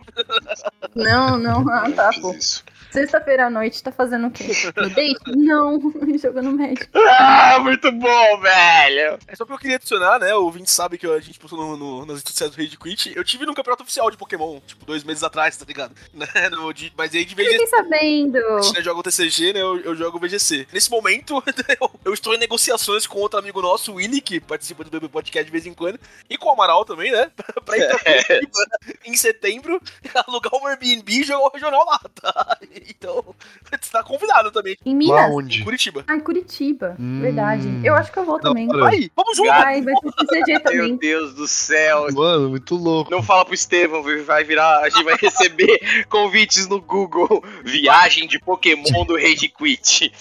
Não, 0.95 1.38
não, 1.38 1.69
ah, 1.69 1.91
tá, 1.91 2.12
pô. 2.21 2.34
isso. 2.34 2.63
Sexta-feira 2.91 3.47
à 3.47 3.49
noite 3.49 3.82
tá 3.84 3.91
fazendo 3.91 4.28
o 4.28 4.32
quê? 4.32 4.45
No 4.75 4.89
date? 4.89 5.19
Não, 5.36 5.80
jogando 6.17 6.52
Magic. 6.58 6.88
Ah, 6.95 7.60
muito 7.62 7.91
bom, 7.91 8.39
velho! 8.41 9.19
É 9.28 9.36
só 9.36 9.45
porque 9.45 9.54
eu 9.54 9.60
queria 9.60 9.75
adicionar, 9.75 10.19
né? 10.19 10.34
O 10.36 10.43
ouvinte 10.45 10.71
sabe 10.71 10.97
que 10.97 11.06
a 11.06 11.19
gente 11.19 11.39
postou 11.39 11.60
no, 11.60 11.78
no- 11.78 12.06
nas 12.06 12.17
redes 12.17 12.32
sociais 12.34 12.52
do 12.56 12.58
Rage 12.62 12.78
Quit. 12.78 13.13
Eu 13.15 13.23
tive 13.23 13.45
num 13.45 13.54
campeonato 13.54 13.84
oficial 13.84 14.10
de 14.10 14.17
Pokémon, 14.17 14.60
tipo, 14.65 14.86
dois 14.86 15.04
meses 15.04 15.23
atrás, 15.23 15.56
tá 15.58 15.65
ligado? 15.65 15.93
Né? 16.13 16.28
No, 16.52 16.73
de- 16.73 16.91
mas 16.97 17.13
aí 17.13 17.23
de 17.23 17.36
vez 17.36 17.49
Fiquei 17.49 17.67
sabendo. 17.67 18.38
A 18.38 18.62
China 18.63 18.82
joga 18.82 18.99
o 18.99 19.04
TCG, 19.04 19.54
né? 19.54 19.62
Eu, 19.62 19.80
eu 19.82 19.95
jogo 19.95 20.17
o 20.17 20.19
VGC. 20.19 20.67
Nesse 20.73 20.89
momento, 20.89 21.41
eu, 21.80 21.91
eu 22.06 22.13
estou 22.13 22.34
em 22.34 22.38
negociações 22.38 23.06
com 23.08 23.19
outro 23.19 23.39
amigo 23.39 23.62
nosso, 23.62 23.91
o 23.91 23.95
Willy, 23.95 24.19
que 24.21 24.39
participa 24.39 24.84
do 24.84 24.89
BB 24.89 25.08
Podcast 25.10 25.45
de 25.45 25.52
vez 25.52 25.65
em 25.65 25.73
quando, 25.73 25.99
e 26.30 26.38
com 26.38 26.49
o 26.49 26.52
Amaral 26.52 26.84
também, 26.84 27.12
né? 27.12 27.32
pra 27.63 27.78
ir 27.78 27.88
pra 27.88 27.99
Curitiba 27.99 28.65
em 29.06 29.15
setembro, 29.15 29.82
alugar 30.28 30.54
um 30.56 30.67
Airbnb 30.67 31.12
e 31.12 31.23
jogar 31.23 31.45
o 31.45 31.52
regional 31.52 31.86
lá, 31.86 31.99
tá? 32.21 32.58
Então, 33.00 33.24
você 33.70 33.92
tá 33.92 34.04
convidado 34.04 34.52
também, 34.52 34.76
Em 34.86 34.96
Minas? 34.96 35.32
em? 35.32 35.63
Curitiba. 35.63 36.04
Ai, 36.08 36.20
Curitiba. 36.20 36.96
Hum. 37.00 37.22
Verdade. 37.22 37.68
Eu 37.84 37.96
acho 37.96 38.12
que 38.12 38.20
eu 38.20 38.26
vou 38.26 38.38
Da 38.38 38.50
também. 38.50 38.68
Vai, 38.68 39.10
vamos 39.15 39.38
junto! 39.38 39.50
Vai 39.50 39.82
ter 39.82 40.12
CCG 40.20 40.52
Meu 40.54 40.62
também. 40.63 40.98
Deus 40.98 41.34
do 41.34 41.48
céu. 41.48 42.08
Mano, 42.12 42.50
muito 42.50 42.76
louco. 42.76 43.10
Não 43.12 43.24
fala 43.24 43.46
pro 43.46 43.54
Estevão, 43.54 44.04
vai 44.26 44.44
virar. 44.44 44.80
A 44.80 44.89
gente 44.89 45.04
vai 45.04 45.15
receber 45.15 45.80
convites 46.10 46.68
no 46.68 46.82
Google. 46.82 47.44
Viagem 47.63 48.28
de 48.28 48.39
Pokémon 48.39 49.06
do 49.06 49.15
Rage 49.15 49.50
Quit. 49.50 50.12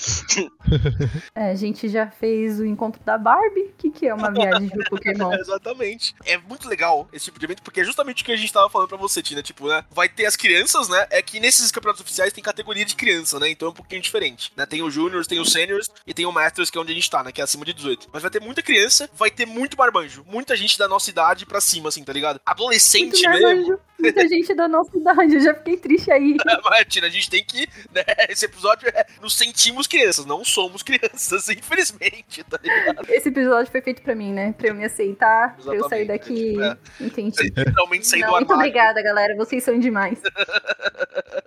É, 1.35 1.51
a 1.51 1.55
gente 1.55 1.89
já 1.89 2.07
fez 2.09 2.61
o 2.61 2.65
encontro 2.65 3.03
da 3.05 3.17
Barbie. 3.19 3.61
O 3.63 3.73
que, 3.79 3.91
que 3.91 4.07
é 4.07 4.15
uma 4.15 4.31
viagem 4.31 4.69
de 4.69 4.85
Pokémon? 4.89 5.33
Exatamente. 5.39 6.15
É 6.25 6.37
muito 6.39 6.69
legal 6.69 7.09
esse 7.13 7.27
tipo 7.27 7.39
de 7.39 7.47
evento, 7.47 7.63
porque 7.63 7.81
é 7.81 7.85
justamente 7.85 8.23
o 8.23 8.27
que 8.27 8.33
a 8.33 8.37
gente 8.37 8.53
tava 8.53 8.69
falando 8.69 8.89
pra 8.89 8.99
você, 8.99 9.23
Tina. 9.23 9.43
Tipo, 9.43 9.69
né? 9.69 9.85
Vai 9.91 10.09
ter 10.09 10.27
as 10.27 10.37
crianças, 10.37 10.89
né? 10.89 11.07
É 11.11 11.23
que 11.23 11.41
nesses 11.41 11.71
campeonatos 11.71 12.03
oficiais 12.03 12.33
tem 12.33 12.43
categoria 12.49 12.85
de 12.85 12.95
criança, 12.95 13.39
né? 13.39 13.51
Então 13.51 13.69
é 13.69 13.71
um 13.71 13.75
pouquinho 13.75 14.01
diferente. 14.01 14.53
Né? 14.57 14.65
Tem 14.67 14.83
o 14.83 14.91
Juniors, 14.91 15.27
tem 15.27 15.39
o 15.39 15.45
Seniors 15.45 15.91
e 16.07 16.15
tem 16.15 16.27
o 16.27 16.33
Masters, 16.33 16.71
que 16.71 16.79
é 16.79 16.81
onde 16.81 16.93
a 16.93 16.95
gente 16.95 17.11
tá, 17.11 17.23
né? 17.23 17.31
Que 17.31 17.41
é 17.41 17.45
acima 17.45 17.65
de 17.65 17.73
18. 17.73 18.09
Mas 18.13 18.23
vai 18.23 18.31
ter 18.31 18.41
muita 18.41 18.63
criança, 18.63 19.09
vai 19.15 19.31
ter 19.31 19.47
muito 19.47 19.77
marmanjo. 19.77 20.25
Muita 20.27 20.57
gente 20.57 20.79
da 20.79 20.89
nossa 20.89 21.11
idade 21.11 21.47
pra 21.47 21.61
cima, 21.61 21.89
assim, 21.89 22.03
tá 22.03 22.13
ligado? 22.13 22.41
Adolescente 22.45 23.27
mesmo. 23.29 23.79
Muita 23.99 24.29
gente 24.29 24.55
da 24.55 24.69
nossa 24.69 24.97
idade, 24.97 25.35
eu 25.35 25.41
já 25.41 25.55
fiquei 25.55 25.77
triste 25.77 26.11
aí. 26.11 26.37
Mas, 26.65 26.87
Tina, 26.89 27.07
a 27.07 27.11
gente 27.11 27.29
tem 27.29 27.43
que. 27.45 27.69
Né, 27.93 28.05
esse 28.29 28.45
episódio 28.45 28.89
é. 28.89 29.07
Nos 29.21 29.37
sentimos 29.37 29.87
crianças, 29.87 30.25
não 30.25 30.45
somos 30.45 30.83
crianças, 30.83 31.49
infelizmente, 31.51 32.45
tá 32.45 32.59
ligado? 32.63 33.07
Esse 33.11 33.29
episódio 33.29 33.71
foi 33.71 33.81
feito 33.81 34.03
pra 34.03 34.15
mim, 34.15 34.33
né? 34.33 34.53
Pra 34.57 34.69
eu 34.69 34.75
me 34.75 34.85
aceitar, 34.85 35.57
pra 35.57 35.75
eu 35.75 35.89
sair 35.89 36.03
Exatamente, 36.03 36.07
daqui. 36.09 36.63
é. 36.63 37.05
Entendi. 37.05 37.43
Literalmente 37.57 38.07
sair 38.07 38.21
Não, 38.21 38.29
do 38.31 38.37
muito 38.37 38.55
obrigada, 38.55 39.03
galera. 39.03 39.35
Vocês 39.37 39.65
são 39.65 39.79
demais. 39.79 40.21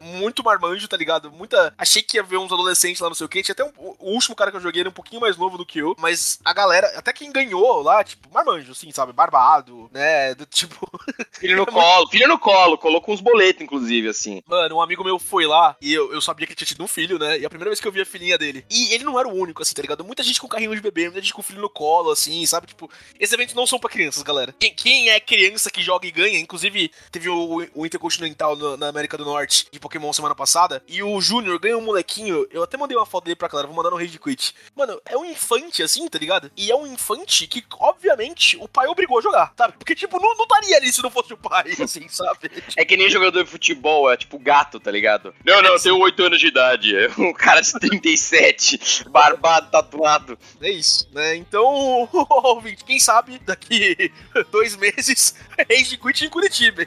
muito 0.01 0.43
marmanjo, 0.43 0.87
tá 0.87 0.97
ligado? 0.97 1.31
Muita. 1.31 1.73
Achei 1.77 2.01
que 2.01 2.17
ia 2.17 2.23
ver 2.23 2.37
uns 2.37 2.51
adolescentes 2.51 2.99
lá, 2.99 3.07
não 3.07 3.15
sei 3.15 3.25
o 3.25 3.29
quê. 3.29 3.41
Tinha 3.41 3.53
até 3.53 3.63
um... 3.63 3.71
o 3.77 4.11
último 4.11 4.35
cara 4.35 4.51
que 4.51 4.57
eu 4.57 4.61
joguei 4.61 4.81
era 4.81 4.89
um 4.89 4.93
pouquinho 4.93 5.21
mais 5.21 5.37
novo 5.37 5.57
do 5.57 5.65
que 5.65 5.79
eu. 5.79 5.95
Mas 5.97 6.39
a 6.43 6.53
galera, 6.53 6.87
até 6.97 7.13
quem 7.13 7.31
ganhou 7.31 7.81
lá, 7.81 8.03
tipo, 8.03 8.27
marmanjo, 8.33 8.71
assim, 8.71 8.91
sabe? 8.91 9.13
Barbado, 9.13 9.89
né? 9.93 10.35
Do 10.35 10.45
tipo. 10.45 10.89
Filho 11.31 11.57
no 11.57 11.65
colo, 11.65 12.07
filho 12.09 12.27
no 12.27 12.39
colo, 12.41 12.77
colocou 12.77 13.13
uns 13.13 13.21
boletos, 13.21 13.61
inclusive, 13.61 14.09
assim. 14.09 14.41
Mano, 14.47 14.75
um 14.75 14.81
amigo 14.81 15.03
meu 15.03 15.19
foi 15.19 15.45
lá 15.45 15.77
e 15.79 15.93
eu, 15.93 16.11
eu 16.11 16.19
sabia 16.19 16.45
que 16.45 16.53
ele 16.53 16.57
tinha 16.57 16.67
tido 16.67 16.83
um 16.83 16.87
filho, 16.87 17.17
né? 17.17 17.39
E 17.39 17.45
a 17.45 17.49
primeira 17.49 17.69
vez 17.69 17.79
que 17.79 17.87
eu 17.87 17.91
vi 17.91 18.01
a 18.01 18.05
filhinha 18.05 18.37
dele. 18.37 18.65
E 18.69 18.93
ele 18.93 19.03
não 19.03 19.17
era 19.19 19.27
o 19.27 19.33
único, 19.33 19.61
assim, 19.61 19.73
tá 19.73 19.81
ligado? 19.81 20.03
Muita 20.03 20.23
gente 20.23 20.41
com 20.41 20.47
carrinho 20.47 20.75
de 20.75 20.81
bebê, 20.81 21.03
muita 21.03 21.21
gente 21.21 21.33
com 21.33 21.41
filho 21.41 21.61
no 21.61 21.69
colo, 21.69 22.11
assim, 22.11 22.45
sabe? 22.45 22.67
Tipo, 22.67 22.89
esses 23.19 23.31
eventos 23.31 23.53
não 23.53 23.67
são 23.67 23.79
pra 23.79 23.89
crianças, 23.89 24.23
galera. 24.23 24.53
Quem, 24.59 24.73
quem 24.73 25.09
é 25.09 25.19
criança 25.19 25.69
que 25.69 25.81
joga 25.81 26.07
e 26.07 26.11
ganha, 26.11 26.39
inclusive 26.39 26.91
teve 27.11 27.29
o, 27.29 27.67
o 27.75 27.85
Intercontinental 27.85 28.55
na 28.77 28.87
América 28.87 29.17
do 29.17 29.25
Norte 29.25 29.67
de 29.71 29.79
Pokémon 29.79 30.11
semana 30.11 30.35
passada, 30.35 30.83
e 30.87 31.03
o 31.03 31.21
Júnior 31.21 31.59
ganhou 31.59 31.79
um 31.79 31.85
molequinho. 31.85 32.47
Eu 32.51 32.63
até 32.63 32.77
mandei 32.77 32.97
uma 32.97 33.05
foto 33.05 33.25
dele 33.25 33.35
pra 33.35 33.47
galera, 33.47 33.67
vou 33.67 33.75
mandar 33.75 33.91
no 33.91 33.97
Rage 33.97 34.19
Quit. 34.19 34.55
Mano, 34.75 34.99
é 35.05 35.17
um 35.17 35.25
infante, 35.25 35.83
assim, 35.83 36.07
tá 36.07 36.17
ligado? 36.17 36.51
E 36.57 36.71
é 36.71 36.75
um 36.75 36.87
infante 36.87 37.47
que, 37.47 37.63
obviamente, 37.79 38.57
o 38.57 38.67
pai 38.67 38.87
obrigou 38.87 39.19
a 39.19 39.21
jogar, 39.21 39.53
sabe? 39.57 39.73
Porque, 39.77 39.95
tipo, 39.95 40.19
não, 40.19 40.35
não 40.35 40.43
estaria 40.43 40.77
ali 40.77 40.91
se 40.91 41.03
não 41.03 41.11
fosse 41.11 41.33
o 41.33 41.37
pai, 41.37 41.75
assim, 41.81 42.07
sabe? 42.07 42.30
É 42.75 42.85
que 42.85 42.97
nem 42.97 43.09
jogador 43.09 43.43
de 43.43 43.49
futebol, 43.49 44.11
é 44.11 44.17
tipo 44.17 44.37
gato, 44.39 44.79
tá 44.79 44.91
ligado? 44.91 45.33
Não, 45.45 45.61
não, 45.61 45.73
eu 45.73 45.81
tenho 45.81 45.97
8 45.99 46.23
anos 46.23 46.39
de 46.39 46.47
idade. 46.47 46.95
É 46.95 47.09
um 47.17 47.33
cara 47.33 47.61
de 47.61 47.71
37, 47.71 49.05
barbado, 49.09 49.69
tatuado. 49.71 50.37
É 50.61 50.69
isso, 50.69 51.09
né? 51.13 51.35
Então, 51.35 51.65
ouvinte, 52.13 52.83
quem 52.83 52.99
sabe 52.99 53.39
daqui 53.45 54.11
dois 54.51 54.75
meses, 54.75 55.35
Rage 55.69 55.97
Quit 55.97 56.25
em 56.25 56.29
Curitiba. 56.29 56.81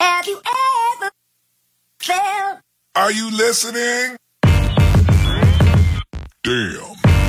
Have 0.00 0.28
you 0.28 0.38
ever 0.38 1.10
felt 2.00 2.60
Are 2.94 3.12
you 3.12 3.30
listening? 3.30 4.16
Damn. 6.42 7.19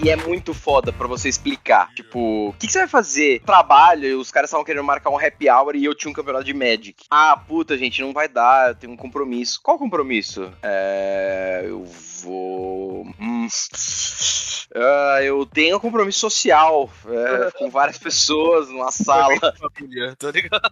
E 0.00 0.10
é 0.10 0.16
muito 0.16 0.54
foda 0.54 0.92
pra 0.92 1.08
você 1.08 1.28
explicar. 1.28 1.92
Tipo, 1.92 2.50
o 2.50 2.52
que, 2.52 2.66
que 2.66 2.72
você 2.72 2.78
vai 2.80 2.88
fazer? 2.88 3.42
Trabalho, 3.44 4.06
e 4.06 4.14
os 4.14 4.30
caras 4.30 4.48
estavam 4.48 4.64
querendo 4.64 4.84
marcar 4.84 5.10
um 5.10 5.18
happy 5.18 5.50
hour 5.50 5.74
e 5.74 5.84
eu 5.84 5.94
tinha 5.94 6.10
um 6.10 6.14
campeonato 6.14 6.44
de 6.44 6.54
Magic. 6.54 7.04
Ah, 7.10 7.36
puta, 7.36 7.76
gente, 7.76 8.00
não 8.00 8.12
vai 8.12 8.28
dar, 8.28 8.68
eu 8.68 8.74
tenho 8.76 8.92
um 8.92 8.96
compromisso. 8.96 9.60
Qual 9.60 9.76
compromisso? 9.76 10.52
É. 10.62 11.62
Eu 11.64 11.84
vou. 12.22 13.06
Hum. 13.20 13.46
Ah, 14.74 15.20
eu 15.22 15.46
tenho 15.46 15.76
um 15.76 15.80
compromisso 15.80 16.20
social 16.20 16.90
é, 17.08 17.50
com 17.52 17.70
várias 17.70 17.98
pessoas 17.98 18.68
numa 18.68 18.90
sala. 18.90 19.34
Família, 19.58 20.14
tá 20.16 20.30
ligado? 20.30 20.62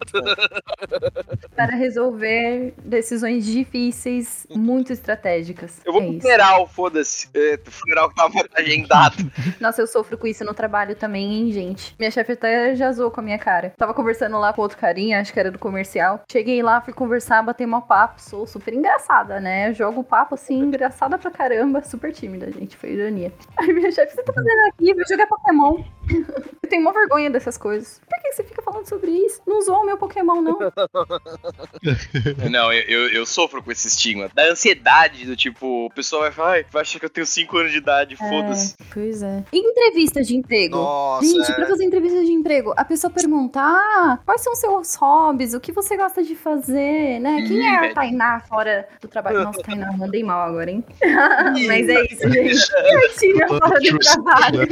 Para 1.54 1.74
resolver 1.74 2.74
decisões 2.78 3.46
difíceis, 3.46 4.46
muito 4.50 4.92
estratégicas. 4.92 5.80
Eu 5.84 5.92
vou 5.92 6.02
é 6.02 6.06
pro 6.06 6.20
funeral, 6.20 6.66
foda-se. 6.66 7.28
É, 7.32 7.58
o 7.66 7.70
funeral 7.70 8.10
que 8.10 8.16
tava 8.16 8.34
agendado. 8.54 9.16
Nossa, 9.60 9.80
eu 9.80 9.86
sofro 9.86 10.18
com 10.18 10.26
isso 10.26 10.44
no 10.44 10.52
trabalho 10.52 10.94
também, 10.94 11.32
hein, 11.32 11.52
gente. 11.52 11.94
Minha 11.98 12.10
chefe 12.10 12.32
até 12.32 12.74
já 12.74 12.92
zoou 12.92 13.10
com 13.10 13.20
a 13.20 13.24
minha 13.24 13.38
cara. 13.38 13.72
Tava 13.76 13.94
conversando 13.94 14.38
lá 14.38 14.52
com 14.52 14.60
outro 14.60 14.76
carinha, 14.76 15.20
acho 15.20 15.32
que 15.32 15.40
era 15.40 15.50
do 15.50 15.58
comercial. 15.58 16.22
Cheguei 16.30 16.62
lá, 16.62 16.80
fui 16.80 16.92
conversar, 16.92 17.42
bater 17.42 17.66
uma 17.66 17.80
papo. 17.80 18.20
Sou 18.20 18.46
super 18.46 18.74
engraçada, 18.74 19.40
né? 19.40 19.72
Jogo 19.72 20.04
papo 20.04 20.34
assim, 20.34 20.58
engraçada 20.58 21.16
pra 21.18 21.30
caramba. 21.36 21.82
Super 21.82 22.12
tímida, 22.12 22.50
gente. 22.50 22.76
Foi 22.76 22.90
ironia. 22.90 23.32
Aí 23.56 23.72
minha 23.72 23.90
chefe, 23.92 24.14
você 24.14 24.22
tá 24.22 24.32
fazendo 24.32 24.68
aqui? 24.68 24.94
Vai 24.94 25.04
jogar 25.08 25.26
Pokémon. 25.26 25.84
eu 26.62 26.68
tenho 26.68 26.82
uma 26.82 26.92
vergonha 26.92 27.30
dessas 27.30 27.56
coisas. 27.58 28.00
Por 28.08 28.22
que 28.22 28.32
você 28.32 28.44
fica 28.44 28.62
falando 28.62 28.88
sobre 28.88 29.10
isso? 29.10 29.40
Não 29.46 29.60
zoa 29.62 29.80
o 29.80 29.86
meu 29.86 29.98
Pokémon, 29.98 30.40
não. 30.40 30.58
Não, 32.50 32.72
eu, 32.72 32.82
eu, 32.82 33.08
eu 33.12 33.26
sofro 33.26 33.62
com 33.62 33.70
esse 33.70 33.88
estigma. 33.88 34.28
Da 34.34 34.50
ansiedade, 34.50 35.26
do 35.26 35.36
tipo, 35.36 35.86
o 35.86 35.90
pessoal 35.90 36.22
vai 36.22 36.32
falar, 36.32 36.50
ai, 36.52 36.66
vai 36.70 36.82
achar 36.82 36.98
que 36.98 37.04
eu 37.04 37.10
tenho 37.10 37.26
5 37.26 37.56
anos 37.58 37.72
de 37.72 37.78
idade, 37.78 38.16
foda-se. 38.16 38.74
É, 38.80 38.84
pois 38.92 39.22
é. 39.22 39.44
E 39.52 39.58
entrevista 39.58 40.22
de 40.22 40.36
emprego? 40.36 40.76
Nossa, 40.76 41.26
Gente, 41.26 41.50
é. 41.50 41.54
pra 41.54 41.66
fazer 41.66 41.84
entrevista 41.84 42.24
de 42.24 42.32
emprego, 42.32 42.72
a 42.76 42.84
pessoa 42.84 43.10
pergunta: 43.10 43.60
ah, 43.60 44.18
quais 44.24 44.40
são 44.42 44.54
seus 44.54 44.94
hobbies? 44.94 45.54
O 45.54 45.60
que 45.60 45.72
você 45.72 45.96
gosta 45.96 46.22
de 46.22 46.34
fazer, 46.34 47.20
né? 47.20 47.42
Quem 47.46 47.58
Ih, 47.58 47.62
é 47.62 47.76
a 47.76 47.80
velho. 47.80 47.94
Tainá 47.94 48.40
fora 48.40 48.88
do 49.00 49.08
trabalho? 49.08 49.44
Nossa, 49.44 49.62
Tainá, 49.62 49.92
mandei 49.92 50.22
mal 50.22 50.48
agora, 50.48 50.70
hein? 50.70 50.84
Mas 51.66 51.88
é 51.88 52.04
isso, 52.04 52.30
gente. 52.30 52.70
Quem 52.70 52.94
é 52.94 53.06
a 53.06 53.08
Tina 53.10 53.48
fora 53.48 53.80
do 53.80 53.98
trabalho? 53.98 54.68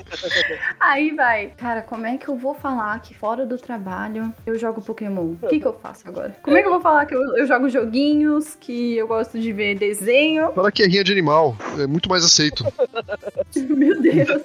Aí 0.80 1.14
vai. 1.14 1.52
Cara, 1.56 1.82
como 1.82 2.06
é 2.06 2.16
que 2.16 2.28
eu 2.28 2.36
vou 2.36 2.54
falar 2.54 3.00
que 3.00 3.14
fora 3.14 3.46
do 3.46 3.56
trabalho 3.56 4.32
eu 4.44 4.58
jogo 4.58 4.80
Pokémon? 4.80 5.34
O 5.42 5.48
que, 5.48 5.60
que 5.60 5.66
eu 5.66 5.72
faço 5.74 6.08
agora? 6.08 6.36
Como 6.42 6.56
é 6.56 6.62
que 6.62 6.68
eu 6.68 6.72
vou 6.72 6.80
falar 6.80 7.06
que 7.06 7.14
eu, 7.14 7.20
eu 7.36 7.46
jogo 7.46 7.68
joguinhos, 7.68 8.56
que 8.58 8.96
eu 8.96 9.06
gosto 9.06 9.38
de 9.38 9.52
ver 9.52 9.78
desenho? 9.78 10.52
Fala 10.52 10.72
que 10.72 10.82
é 10.82 10.86
rinha 10.86 11.04
de 11.04 11.12
animal, 11.12 11.56
é 11.78 11.86
muito 11.86 12.08
mais 12.08 12.24
aceito. 12.24 12.64
Meu 13.68 14.00
Deus. 14.00 14.42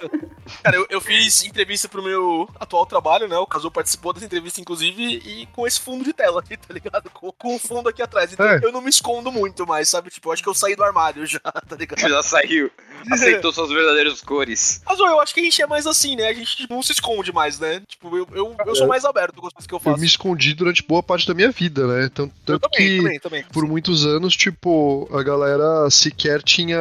Cara, 0.62 0.76
eu, 0.76 0.86
eu 0.90 1.00
fiz 1.00 1.44
entrevista 1.44 1.88
pro 1.88 2.02
meu 2.02 2.48
atual 2.58 2.84
trabalho, 2.86 3.28
né? 3.28 3.36
O 3.38 3.46
Kazu 3.46 3.70
participou 3.70 4.12
dessa 4.12 4.26
entrevista, 4.26 4.60
inclusive, 4.60 5.02
e 5.24 5.46
com 5.52 5.66
esse 5.66 5.80
fundo 5.80 6.04
de 6.04 6.12
tela 6.12 6.40
aqui, 6.40 6.56
tá 6.58 6.72
ligado? 6.72 7.10
Com, 7.10 7.32
com 7.32 7.56
o 7.56 7.58
fundo 7.58 7.88
aqui 7.88 8.02
atrás. 8.02 8.32
Então 8.32 8.46
É. 8.46 8.60
eu 8.62 8.72
não 8.72 8.80
me 8.80 8.90
escondo 8.90 9.30
muito 9.32 9.66
mais, 9.66 9.88
sabe? 9.88 10.10
Tipo, 10.10 10.28
eu 10.28 10.32
acho 10.32 10.42
que 10.42 10.48
eu 10.48 10.54
saí 10.54 10.74
do 10.76 10.84
armário 10.84 11.26
já, 11.26 11.40
tá 11.68 11.76
ligado? 11.76 12.00
Já 12.00 12.22
saiu. 12.22 12.70
Aceitou 13.10 13.52
suas 13.52 13.70
verdadeiras 13.70 14.20
cores. 14.20 14.80
Mas 14.86 14.98
eu 14.98 15.20
acho 15.20 15.34
que 15.34 15.40
a 15.40 15.44
gente 15.44 15.60
é 15.62 15.66
mais 15.66 15.86
assim, 15.86 16.14
né? 16.16 16.28
A 16.28 16.32
gente 16.34 16.56
tipo, 16.56 16.72
não 16.74 16.82
se 16.82 16.92
esconde 16.92 17.32
mais, 17.32 17.58
né? 17.58 17.80
Tipo, 17.88 18.16
eu, 18.16 18.28
eu, 18.32 18.56
eu 18.66 18.74
sou 18.76 18.86
mais 18.86 19.04
aberto 19.04 19.40
com 19.40 19.46
as 19.48 19.52
coisas 19.52 19.66
que 19.66 19.74
eu 19.74 19.78
Eu 19.78 19.80
faço. 19.80 20.00
me 20.00 20.06
escondi 20.06 20.54
durante 20.54 20.82
boa 20.82 21.02
parte 21.02 21.26
da 21.26 21.34
minha 21.34 21.50
vida, 21.50 21.86
né? 21.86 22.10
Tanto, 22.14 22.32
Eu 22.46 22.58
tanto 22.60 22.70
também, 22.70 22.88
que 22.88 22.96
também, 23.02 23.20
também. 23.20 23.44
por 23.52 23.66
muitos 23.66 24.04
anos, 24.06 24.36
tipo, 24.36 25.08
a 25.12 25.22
galera 25.22 25.88
sequer 25.90 26.42
tinha 26.42 26.78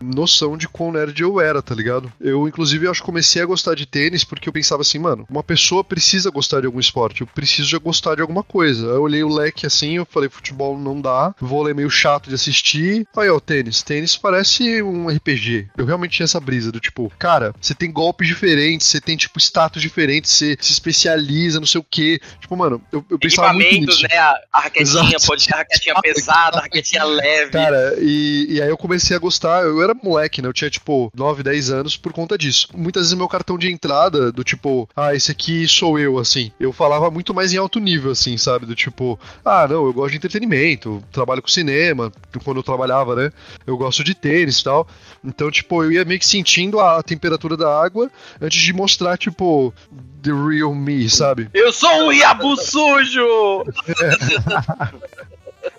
noção 0.00 0.56
de 0.56 0.68
quão 0.68 0.90
nerd 0.92 1.20
eu 1.22 1.40
era, 1.40 1.62
tá 1.62 1.74
ligado? 1.74 2.12
Eu, 2.20 2.48
inclusive, 2.48 2.88
acho 2.88 2.99
comecei 3.02 3.42
a 3.42 3.46
gostar 3.46 3.74
de 3.74 3.86
tênis 3.86 4.24
porque 4.24 4.48
eu 4.48 4.52
pensava 4.52 4.82
assim, 4.82 4.98
mano, 4.98 5.26
uma 5.30 5.42
pessoa 5.42 5.82
precisa 5.84 6.30
gostar 6.30 6.60
de 6.60 6.66
algum 6.66 6.80
esporte, 6.80 7.20
eu 7.20 7.26
preciso 7.26 7.68
já 7.68 7.78
gostar 7.78 8.14
de 8.16 8.22
alguma 8.22 8.42
coisa. 8.42 8.86
Aí 8.86 8.94
eu 8.94 9.02
olhei 9.02 9.22
o 9.22 9.28
leque 9.28 9.66
assim, 9.66 9.96
eu 9.96 10.06
falei, 10.06 10.28
futebol 10.28 10.78
não 10.78 11.00
dá, 11.00 11.34
vôlei 11.40 11.72
é 11.72 11.74
meio 11.74 11.90
chato 11.90 12.28
de 12.28 12.34
assistir. 12.34 13.06
Aí, 13.16 13.28
ó, 13.28 13.38
tênis. 13.40 13.82
Tênis 13.82 14.16
parece 14.16 14.82
um 14.82 15.08
RPG. 15.08 15.68
Eu 15.76 15.84
realmente 15.84 16.12
tinha 16.16 16.24
essa 16.24 16.40
brisa 16.40 16.72
do 16.72 16.80
tipo, 16.80 17.10
cara, 17.18 17.54
você 17.60 17.74
tem 17.74 17.90
golpes 17.92 18.26
diferentes, 18.28 18.86
você 18.86 19.00
tem, 19.00 19.16
tipo, 19.16 19.38
status 19.38 19.80
diferentes, 19.82 20.30
você 20.30 20.56
se 20.60 20.72
especializa, 20.72 21.60
não 21.60 21.66
sei 21.66 21.80
o 21.80 21.86
quê. 21.88 22.20
Tipo, 22.40 22.56
mano, 22.56 22.80
eu, 22.92 23.04
eu 23.10 23.18
pensava 23.18 23.52
muito 23.52 23.66
Equipamentos, 23.66 24.02
nisso. 24.02 24.08
né? 24.14 24.18
A, 24.18 24.34
a 24.52 24.60
raquetinha 24.60 25.02
Exato. 25.02 25.26
pode 25.26 25.42
ser 25.42 25.54
a 25.54 25.58
raquetinha 25.58 25.94
pesada, 26.02 26.58
a 26.58 26.60
raquetinha 26.62 27.04
leve. 27.04 27.52
Cara, 27.52 27.94
e, 28.00 28.46
e 28.50 28.62
aí 28.62 28.68
eu 28.68 28.76
comecei 28.76 29.16
a 29.16 29.20
gostar, 29.20 29.62
eu 29.62 29.82
era 29.82 29.94
moleque, 29.94 30.42
né? 30.42 30.48
Eu 30.48 30.52
tinha 30.52 30.70
tipo 30.70 31.10
9, 31.14 31.42
10 31.42 31.70
anos 31.70 31.96
por 31.96 32.12
conta 32.12 32.36
disso. 32.36 32.68
Muitas 32.90 33.02
vezes 33.02 33.16
meu 33.16 33.28
cartão 33.28 33.56
de 33.56 33.70
entrada, 33.70 34.32
do 34.32 34.42
tipo, 34.42 34.88
ah, 34.96 35.14
esse 35.14 35.30
aqui 35.30 35.68
sou 35.68 35.96
eu, 35.96 36.18
assim. 36.18 36.50
Eu 36.58 36.72
falava 36.72 37.08
muito 37.08 37.32
mais 37.32 37.54
em 37.54 37.56
alto 37.56 37.78
nível, 37.78 38.10
assim, 38.10 38.36
sabe? 38.36 38.66
Do 38.66 38.74
tipo, 38.74 39.16
ah, 39.44 39.64
não, 39.68 39.86
eu 39.86 39.92
gosto 39.92 40.10
de 40.10 40.16
entretenimento, 40.16 41.00
trabalho 41.12 41.40
com 41.40 41.46
cinema, 41.46 42.10
quando 42.42 42.56
eu 42.56 42.64
trabalhava, 42.64 43.14
né? 43.14 43.32
Eu 43.64 43.76
gosto 43.76 44.02
de 44.02 44.12
tênis 44.12 44.58
e 44.58 44.64
tal. 44.64 44.88
Então, 45.24 45.52
tipo, 45.52 45.84
eu 45.84 45.92
ia 45.92 46.04
meio 46.04 46.18
que 46.18 46.26
sentindo 46.26 46.80
a 46.80 47.00
temperatura 47.00 47.56
da 47.56 47.80
água 47.80 48.10
antes 48.40 48.60
de 48.60 48.72
mostrar, 48.72 49.16
tipo, 49.16 49.72
the 50.20 50.32
real 50.32 50.74
me, 50.74 51.08
sabe? 51.08 51.48
Eu 51.54 51.72
sou 51.72 52.08
um 52.08 52.12
iabu 52.12 52.56
sujo! 52.56 53.64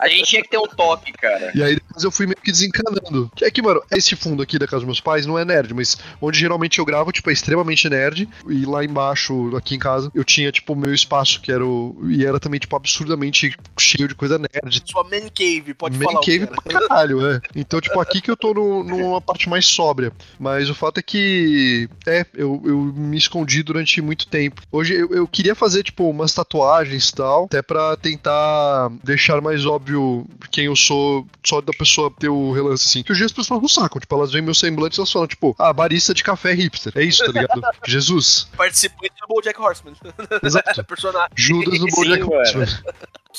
A 0.01 0.07
gente 0.09 0.23
tinha 0.29 0.41
que 0.41 0.49
ter 0.49 0.57
um 0.57 0.67
toque, 0.67 1.11
cara. 1.13 1.51
E 1.53 1.61
aí 1.61 1.75
depois 1.75 2.03
eu 2.03 2.11
fui 2.11 2.25
meio 2.25 2.37
que 2.43 2.51
desencanando. 2.51 3.31
É 3.41 3.51
que, 3.51 3.61
mano, 3.61 3.81
esse 3.91 4.15
fundo 4.15 4.41
aqui 4.41 4.57
da 4.57 4.65
casa 4.65 4.77
dos 4.77 4.85
meus 4.85 4.99
pais 4.99 5.25
não 5.27 5.37
é 5.37 5.45
nerd, 5.45 5.73
mas 5.75 5.97
onde 6.19 6.39
geralmente 6.39 6.79
eu 6.79 6.85
gravo, 6.85 7.11
tipo, 7.11 7.29
é 7.29 7.33
extremamente 7.33 7.87
nerd. 7.87 8.27
E 8.49 8.65
lá 8.65 8.83
embaixo, 8.83 9.55
aqui 9.55 9.75
em 9.75 9.79
casa, 9.79 10.11
eu 10.15 10.23
tinha, 10.23 10.51
tipo, 10.51 10.73
o 10.73 10.75
meu 10.75 10.93
espaço, 10.93 11.39
que 11.39 11.51
era 11.51 11.63
o. 11.63 11.95
E 12.09 12.25
era 12.25 12.39
também, 12.39 12.59
tipo, 12.59 12.75
absurdamente 12.75 13.55
cheio 13.79 14.07
de 14.07 14.15
coisa 14.15 14.39
nerd. 14.39 14.81
Sua 14.85 15.03
man 15.03 15.29
cave, 15.33 15.73
pode 15.75 15.97
Man 15.99 16.05
falar. 16.05 16.19
que 16.21 16.39
cave 16.39 16.47
pra 16.47 16.79
caralho, 16.87 17.25
é. 17.27 17.39
Então, 17.55 17.79
tipo, 17.79 17.99
aqui 17.99 18.21
que 18.21 18.31
eu 18.31 18.35
tô 18.37 18.53
no- 18.55 18.83
numa 18.83 19.21
parte 19.21 19.47
mais 19.47 19.65
sóbria. 19.67 20.11
Mas 20.39 20.69
o 20.69 20.73
fato 20.75 20.97
é 20.99 21.03
que. 21.03 21.87
É, 22.07 22.25
eu, 22.33 22.59
eu 22.65 22.77
me 22.95 23.17
escondi 23.17 23.61
durante 23.61 24.01
muito 24.01 24.27
tempo. 24.27 24.61
Hoje 24.71 24.95
eu, 24.95 25.09
eu 25.11 25.27
queria 25.27 25.53
fazer, 25.53 25.83
tipo, 25.83 26.09
umas 26.09 26.33
tatuagens 26.33 27.09
e 27.09 27.13
tal, 27.15 27.45
até 27.45 27.61
pra 27.61 27.95
tentar 27.97 28.89
deixar 29.03 29.39
mais 29.41 29.65
óbvio 29.65 29.90
óbvio 29.95 30.25
quem 30.51 30.65
eu 30.65 30.75
sou 30.75 31.25
só 31.43 31.61
da 31.61 31.71
pessoa 31.73 32.11
ter 32.11 32.29
o 32.29 32.51
relance 32.51 32.87
assim. 32.87 33.03
Que 33.03 33.11
hoje 33.11 33.25
as 33.25 33.31
pessoas 33.31 33.61
não 33.61 33.69
sacam. 33.69 33.99
Tipo, 33.99 34.15
elas 34.15 34.31
veem 34.31 34.43
meu 34.43 34.53
semblante 34.53 34.97
e 34.97 34.99
elas 34.99 35.11
falam, 35.11 35.27
tipo, 35.27 35.55
ah, 35.57 35.71
barista 35.73 36.13
de 36.13 36.23
café 36.23 36.53
hipster. 36.53 36.93
É 36.95 37.03
isso, 37.03 37.23
tá 37.25 37.31
ligado? 37.31 37.61
Jesus. 37.85 38.47
Participante 38.55 39.13
do 39.21 39.27
BoJack 39.27 39.59
Horseman. 39.59 39.95
Exato. 40.43 40.83
Personagem. 40.85 41.29
Judas 41.35 41.79
no 41.79 41.89
Sim, 41.89 41.95
Bojack 41.95 42.21
mano. 42.21 42.33
Horseman. 42.33 42.67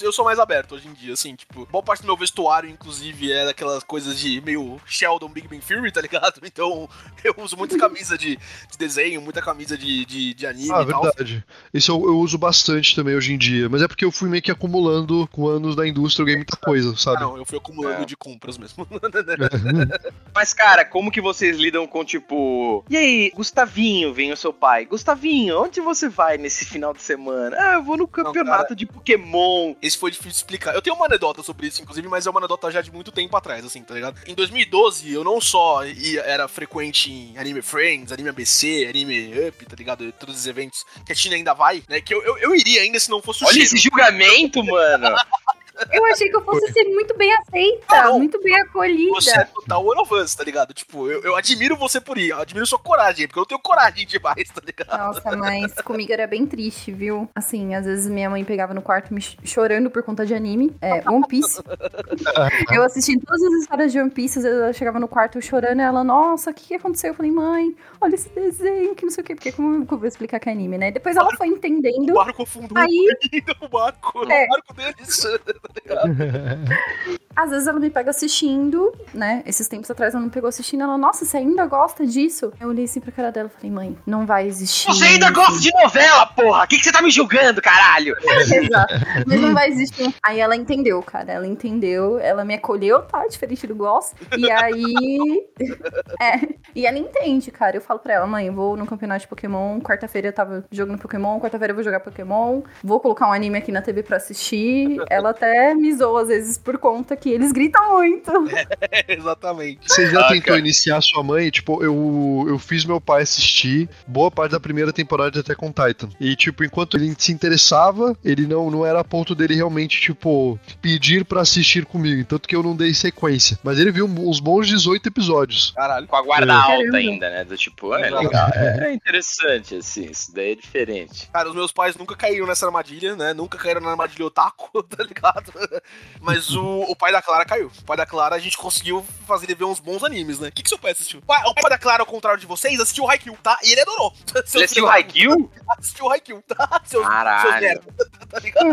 Eu 0.01 0.13
sou 0.13 0.25
mais 0.25 0.39
aberto 0.39 0.75
hoje 0.75 0.89
em 0.89 0.93
dia, 0.93 1.13
assim, 1.13 1.35
tipo, 1.35 1.67
boa 1.71 1.83
parte 1.83 2.01
do 2.03 2.07
meu 2.07 2.17
vestuário, 2.17 2.69
inclusive, 2.69 3.31
é 3.31 3.45
daquelas 3.45 3.85
coisas 3.85 4.19
de 4.19 4.41
meio 4.41 4.81
Sheldon 4.87 5.29
Big 5.29 5.47
Bang 5.49 5.61
Theory, 5.65 5.93
tá 5.93 6.01
ligado? 6.01 6.41
Então, 6.53 6.89
eu 7.25 7.35
uso 7.39 7.57
muita 7.57 7.79
camisa 7.79 8.17
de, 8.19 8.37
de 8.37 8.79
desenho, 8.79 9.21
muita 9.23 9.41
camisa 9.41 9.77
de, 9.77 10.05
de, 10.05 10.35
de 10.35 10.47
anime 10.47 10.71
Ah, 10.73 10.83
e 10.83 10.87
tal. 10.87 11.03
verdade. 11.03 11.45
Isso 11.73 11.91
eu, 11.93 12.05
eu 12.05 12.19
uso 12.19 12.37
bastante 12.37 12.95
também 12.95 13.15
hoje 13.15 13.33
em 13.33 13.39
dia. 13.39 13.69
Mas 13.69 13.81
é 13.83 13.89
porque 13.89 14.05
eu 14.05 14.13
fui 14.13 14.29
meio 14.29 14.43
que 14.43 14.51
acumulando 14.51 15.27
com 15.33 15.49
anos 15.49 15.75
da 15.75 15.87
indústria, 15.89 16.23
eu 16.23 16.27
ganhei 16.27 16.39
muita 16.39 16.57
coisa, 16.57 16.93
Ah, 16.93 16.97
sabe? 16.97 17.21
não, 17.21 17.37
eu 17.37 17.45
fui 17.47 17.59
acumulando 17.59 18.03
É. 18.03 18.05
de 18.05 18.17
compras 18.17 18.59
mesmo. 18.59 18.87
Mas, 20.35 20.53
cara, 20.55 20.85
como 20.85 21.11
que 21.11 21.21
vocês 21.21 21.57
lidam 21.57 21.87
com, 21.87 22.05
tipo... 22.05 22.85
E 22.91 22.97
aí, 22.97 23.31
Gustavinho, 23.35 24.13
vem 24.13 24.33
o 24.33 24.37
seu 24.37 24.53
pai. 24.53 24.85
Gustavinho, 24.85 25.61
onde 25.63 25.81
você 25.81 26.09
vai 26.09 26.37
nesse 26.39 26.65
final 26.65 26.93
de 26.93 27.03
semana? 27.03 27.57
Ah, 27.59 27.75
eu 27.75 27.83
vou 27.83 27.97
no 27.97 28.07
campeonato 28.09 28.75
de 28.75 28.87
Pokémon. 28.87 29.75
Esse 29.83 29.99
foi 29.99 30.13
difícil 30.13 30.31
de 30.31 30.37
explicar. 30.37 30.75
Eu 30.75 30.81
tenho 30.81 30.95
uma 30.95 31.07
anedota 31.07 31.43
sobre 31.43 31.67
isso, 31.67 31.83
inclusive, 31.83 32.07
mas 32.07 32.25
é 32.25 32.31
uma 32.31 32.39
anedota 32.39 32.71
já 32.71 32.81
de 32.81 32.93
muito 32.93 33.11
tempo 33.11 33.37
atrás, 33.37 33.65
assim, 33.65 33.83
tá 33.83 33.93
ligado? 33.95 34.21
Em 34.29 34.35
2012, 34.35 35.13
eu 35.13 35.25
não 35.25 35.41
só 35.41 35.85
ia- 35.85 36.23
era 36.23 36.47
frequente 36.47 37.11
em 37.11 37.37
Anime 37.37 37.61
Friends, 37.63 38.13
Anime 38.13 38.29
ABC, 38.29 38.87
Anime 38.89 39.49
Up, 39.49 39.67
tá 39.67 39.75
ligado? 39.77 40.13
Todos 40.13 40.37
os 40.37 40.47
eventos 40.47 40.87
que 41.05 41.11
a 41.13 41.15
China 41.17 41.35
ainda 41.35 41.53
vai, 41.53 41.83
né? 41.89 42.01
Que 42.01 42.15
eu, 42.15 42.23
eu, 42.23 42.39
eu 42.39 42.55
iria 42.55 42.83
ainda 42.83 43.01
se 43.01 43.11
não 43.11 43.21
fosse 43.21 43.43
o 43.43 43.47
Olha 43.47 43.55
cheiro. 43.55 43.67
esse 43.75 43.79
julgamento, 43.79 44.63
mano. 44.65 45.17
Eu 45.91 46.05
achei 46.07 46.29
que 46.29 46.37
eu 46.37 46.43
fosse 46.45 46.73
ser 46.73 46.85
muito 46.85 47.17
bem 47.17 47.33
aceita, 47.35 47.85
Ah, 47.89 48.05
não. 48.05 48.19
muito 48.19 48.41
bem 48.43 48.55
acolhida. 48.61 49.13
Você 49.15 49.31
é 49.39 49.45
total 49.45 49.85
one 49.87 50.01
of 50.01 50.15
us, 50.15 50.35
tá 50.35 50.45
ligado? 50.45 50.73
Tipo, 50.75 51.11
eu, 51.11 51.23
eu 51.23 51.37
admiro 51.37 51.77
você 51.77 52.01
por 52.01 52.19
ir, 52.19 52.29
eu 52.31 52.39
admiro 52.41 52.67
sua 52.67 52.79
coragem, 52.79 53.27
porque 53.27 53.39
eu 53.39 53.43
não 53.43 53.47
tenho 53.47 53.61
coragem 53.61 54.07
demais, 54.07 54.49
tá 54.51 54.61
ligado? 54.65 54.99
Nossa, 54.99 55.37
mas 55.37 55.73
comigo 55.83 56.13
era 56.13 56.27
bem 56.27 56.47
triste, 56.47 56.93
viu? 56.93 57.29
Assim, 57.35 57.75
às 57.75 57.85
vezes 57.87 58.07
minha 58.09 58.29
mãe 58.31 58.45
pegava 58.45 58.75
no 58.75 58.83
quarto 58.83 59.13
me 59.15 59.21
ch- 59.21 59.37
chorando 59.45 59.91
por 59.91 60.03
conta 60.03 60.25
de 60.27 60.35
anime. 60.35 60.75
É, 60.81 61.09
One 61.11 61.27
Piece. 61.27 61.63
eu 62.73 62.83
assistindo 62.83 63.25
todas 63.25 63.43
as 63.43 63.63
histórias 63.63 63.93
de 63.93 63.99
One 64.01 64.11
Piece, 64.11 64.39
às 64.39 64.45
vezes 64.45 64.61
ela 64.61 64.73
chegava 64.73 65.01
no 65.01 65.09
quarto 65.09 65.41
chorando 65.41 65.81
e 65.81 65.83
ela, 65.83 66.05
nossa, 66.05 66.51
o 66.51 66.55
que, 66.55 66.69
que 66.69 66.75
aconteceu? 66.75 67.11
Eu 67.11 67.15
falei, 67.15 67.31
mãe, 67.33 67.75
olha 68.01 68.15
esse 68.15 68.29
desenho, 68.31 68.95
que 68.95 69.05
não 69.05 69.11
sei 69.11 69.23
o 69.23 69.27
quê. 69.27 69.35
Porque 69.35 69.53
como 69.53 69.87
eu 69.91 69.99
vou 69.99 70.07
explicar 70.07 70.39
que 70.41 70.49
é 70.49 70.53
anime, 70.53 70.79
né? 70.79 70.91
Depois 70.91 71.17
ela 71.17 71.35
foi 71.37 71.49
O 71.49 71.53
entendendo. 71.57 72.15
Marco 72.15 72.35
confundiu 72.39 72.77
Aí- 72.77 73.07
o 73.61 73.69
Marco, 73.73 74.31
É. 74.31 74.45
o 74.45 74.49
Marco 74.49 74.75
deles. 74.75 75.27
Às 77.35 77.51
vezes 77.51 77.67
ela 77.67 77.81
me 77.81 77.89
pega 77.89 78.11
assistindo, 78.11 78.93
né? 79.13 79.43
Esses 79.47 79.67
tempos 79.67 79.91
atrás 79.91 80.15
ela 80.15 80.23
me 80.23 80.31
pegou 80.31 80.49
assistindo. 80.49 80.83
Ela, 80.83 80.99
nossa, 80.99 81.25
você 81.25 81.39
ainda 81.39 81.67
gosta 81.67 82.07
disso? 82.07 82.53
Eu 82.61 82.69
olhei 82.69 82.85
assim 82.85 83.01
pra 83.01 83.11
cara 83.11 83.33
dela 83.33 83.51
e 83.53 83.57
falei, 83.57 83.71
mãe, 83.71 83.99
não 84.07 84.27
vai 84.27 84.47
existir. 84.47 84.89
Você 84.89 85.05
ainda 85.05 85.31
gosta 85.31 85.59
de 85.59 85.71
novela, 85.83 86.27
porra! 86.27 86.65
O 86.65 86.67
que, 86.67 86.77
que 86.77 86.85
você 86.85 86.93
tá 86.93 87.01
me 87.01 87.11
julgando, 87.11 87.63
caralho? 87.63 88.15
Exato. 88.23 88.95
Mas 89.27 89.41
não 89.41 89.55
vai 89.55 89.69
existir. 89.69 90.15
Aí 90.23 90.41
ela 90.41 90.55
entendeu, 90.55 91.03
cara. 91.03 91.33
Ela 91.33 91.47
entendeu, 91.47 92.19
ela 92.19 92.45
me 92.45 92.55
acolheu, 92.55 93.01
tá? 93.03 93.27
Diferente 93.27 93.67
do 93.67 93.75
Goss. 93.75 94.15
E 94.37 94.51
aí. 94.51 95.49
é. 96.21 96.55
E 96.75 96.87
ela 96.87 96.99
entende, 96.99 97.51
cara. 97.51 97.77
Eu 97.77 97.81
falo 97.81 98.01
pra 98.01 98.15
ela, 98.15 98.27
mãe, 98.27 98.47
eu 98.47 98.53
vou 98.53 98.77
no 98.77 98.87
campeonato 98.87 99.23
de 99.23 99.29
Pokémon. 99.29 99.81
Quarta-feira 99.81 100.29
eu 100.29 100.33
tava 100.33 100.65
jogando 100.71 100.99
Pokémon. 100.99 101.41
Quarta-feira 101.41 101.73
eu 101.73 101.77
vou 101.77 101.85
jogar 101.85 102.01
Pokémon. 102.01 102.61
Vou 102.85 103.01
colocar 103.01 103.27
um 103.27 103.33
anime 103.33 103.59
aqui 103.59 103.73
na 103.73 103.81
TV 103.81 104.03
pra 104.03 104.19
assistir. 104.19 104.99
Ela 105.09 105.31
até 105.31 105.62
me 105.75 105.95
zoa 105.95 106.23
às 106.23 106.29
vezes 106.29 106.59
por 106.59 106.79
conta 106.79 107.17
que 107.17 107.29
eles 107.31 107.53
gritam 107.53 107.93
muito. 107.93 108.31
Exatamente. 109.09 109.81
Você 109.87 110.11
já 110.11 110.21
Ah, 110.21 110.29
tentou 110.29 110.47
cara. 110.49 110.59
iniciar 110.59 111.01
sua 111.01 111.23
mãe? 111.23 111.51
Tipo, 111.51 111.83
eu, 111.83 112.47
eu 112.49 112.59
fiz 112.59 112.85
meu 112.85 113.01
pai 113.01 113.23
assistir 113.23 113.89
boa 114.07 114.31
parte 114.31 114.53
da 114.53 114.61
primeira 114.61 114.93
temporada 114.93 115.31
de 115.31 115.41
Attack 115.41 115.65
on 115.65 115.73
Titan. 115.73 116.09
E, 116.21 116.37
tipo, 116.37 116.65
enquanto 116.65 116.97
ele 116.97 117.15
se 117.19 117.33
interessava, 117.33 118.17
ele 118.25 118.47
não, 118.47 118.71
não 118.71 118.87
era 118.87 119.01
a 119.01 119.05
ponto 119.05 119.35
dele 119.35 119.55
realmente, 119.55 120.01
tipo, 120.01 120.59
pedir 120.81 121.25
pra 121.25 121.41
assistir 121.43 121.85
comigo. 121.85 122.25
Tanto 122.25 122.49
que 122.49 122.55
eu 122.57 122.63
não 122.63 122.77
dei 122.77 122.95
sequência. 122.95 123.59
Mas 123.63 123.79
ele 123.79 123.91
viu 123.91 124.07
uns 124.07 124.41
bons 124.41 124.67
18 124.69 125.07
episódios. 125.09 125.73
Caralho. 125.77 126.07
Com 126.07 126.17
a 126.17 126.23
guarda 126.23 126.53
É. 126.53 126.57
alta 126.57 126.77
Caramba. 126.77 126.97
ainda, 126.99 127.31
né? 127.31 127.45
Do 127.45 127.57
tipo, 127.57 127.95
é 127.95 128.07
Exato. 128.09 128.23
legal. 128.25 128.49
É, 128.55 128.85
é 128.91 128.95
interessante, 128.95 129.77
assim. 129.77 130.05
Isso 130.11 130.35
daí 130.35 130.53
é 130.53 130.55
diferente. 130.55 131.29
Cara, 131.33 131.49
os 131.49 131.55
meus 131.55 131.73
pais 131.73 131.97
nunca 131.97 132.15
caíram 132.17 132.47
nessa 132.47 132.67
armadilha, 132.67 133.17
né? 133.17 133.33
Nunca 133.35 133.59
caíram 133.59 133.81
na 133.81 133.91
armadilha 133.91 134.27
otaku, 134.27 134.83
tá 134.85 135.03
ligado? 135.05 135.42
Mas 136.21 136.51
o, 136.55 136.83
o 136.83 136.95
pai 136.97 137.11
da 137.13 137.21
Clara 137.23 137.45
caiu. 137.45 137.71
O 137.79 137.85
pai 137.85 137.97
da 137.97 138.07
Clara, 138.07 138.35
a 138.37 138.39
gente 138.39 138.57
conseguiu 138.57 139.05
fazer 139.27 139.47
ele 139.47 139.55
ver 139.55 139.65
uns 139.65 139.81
bons 139.81 140.05
animes, 140.05 140.39
né? 140.39 140.49
O 140.49 140.53
que, 140.53 140.63
que 140.63 140.69
seu 140.69 140.79
pai 140.79 140.93
assistiu? 140.93 141.21
Pai- 141.23 141.43
o 141.47 141.55
pai 141.55 141.71
da 141.71 141.79
Clara, 141.79 142.03
ao 142.03 142.07
contrário 142.07 142.39
de 142.41 142.47
vocês, 142.47 142.79
assistiu 142.81 143.09
Haikyuu, 143.11 143.37
tá? 143.43 143.59
E 143.63 143.73
ele 143.73 143.81
adorou. 143.81 144.13
Você 144.45 144.59
assistiu 144.65 144.89
Haikyuu? 144.89 145.51
Assistiu 145.79 146.11
Haikyuu, 146.11 146.43
tá? 146.43 146.81
Seus 146.85 147.07
Caralho. 147.07 147.61
merda, 147.61 147.85
tá 148.31 148.39
ligado? 148.39 148.69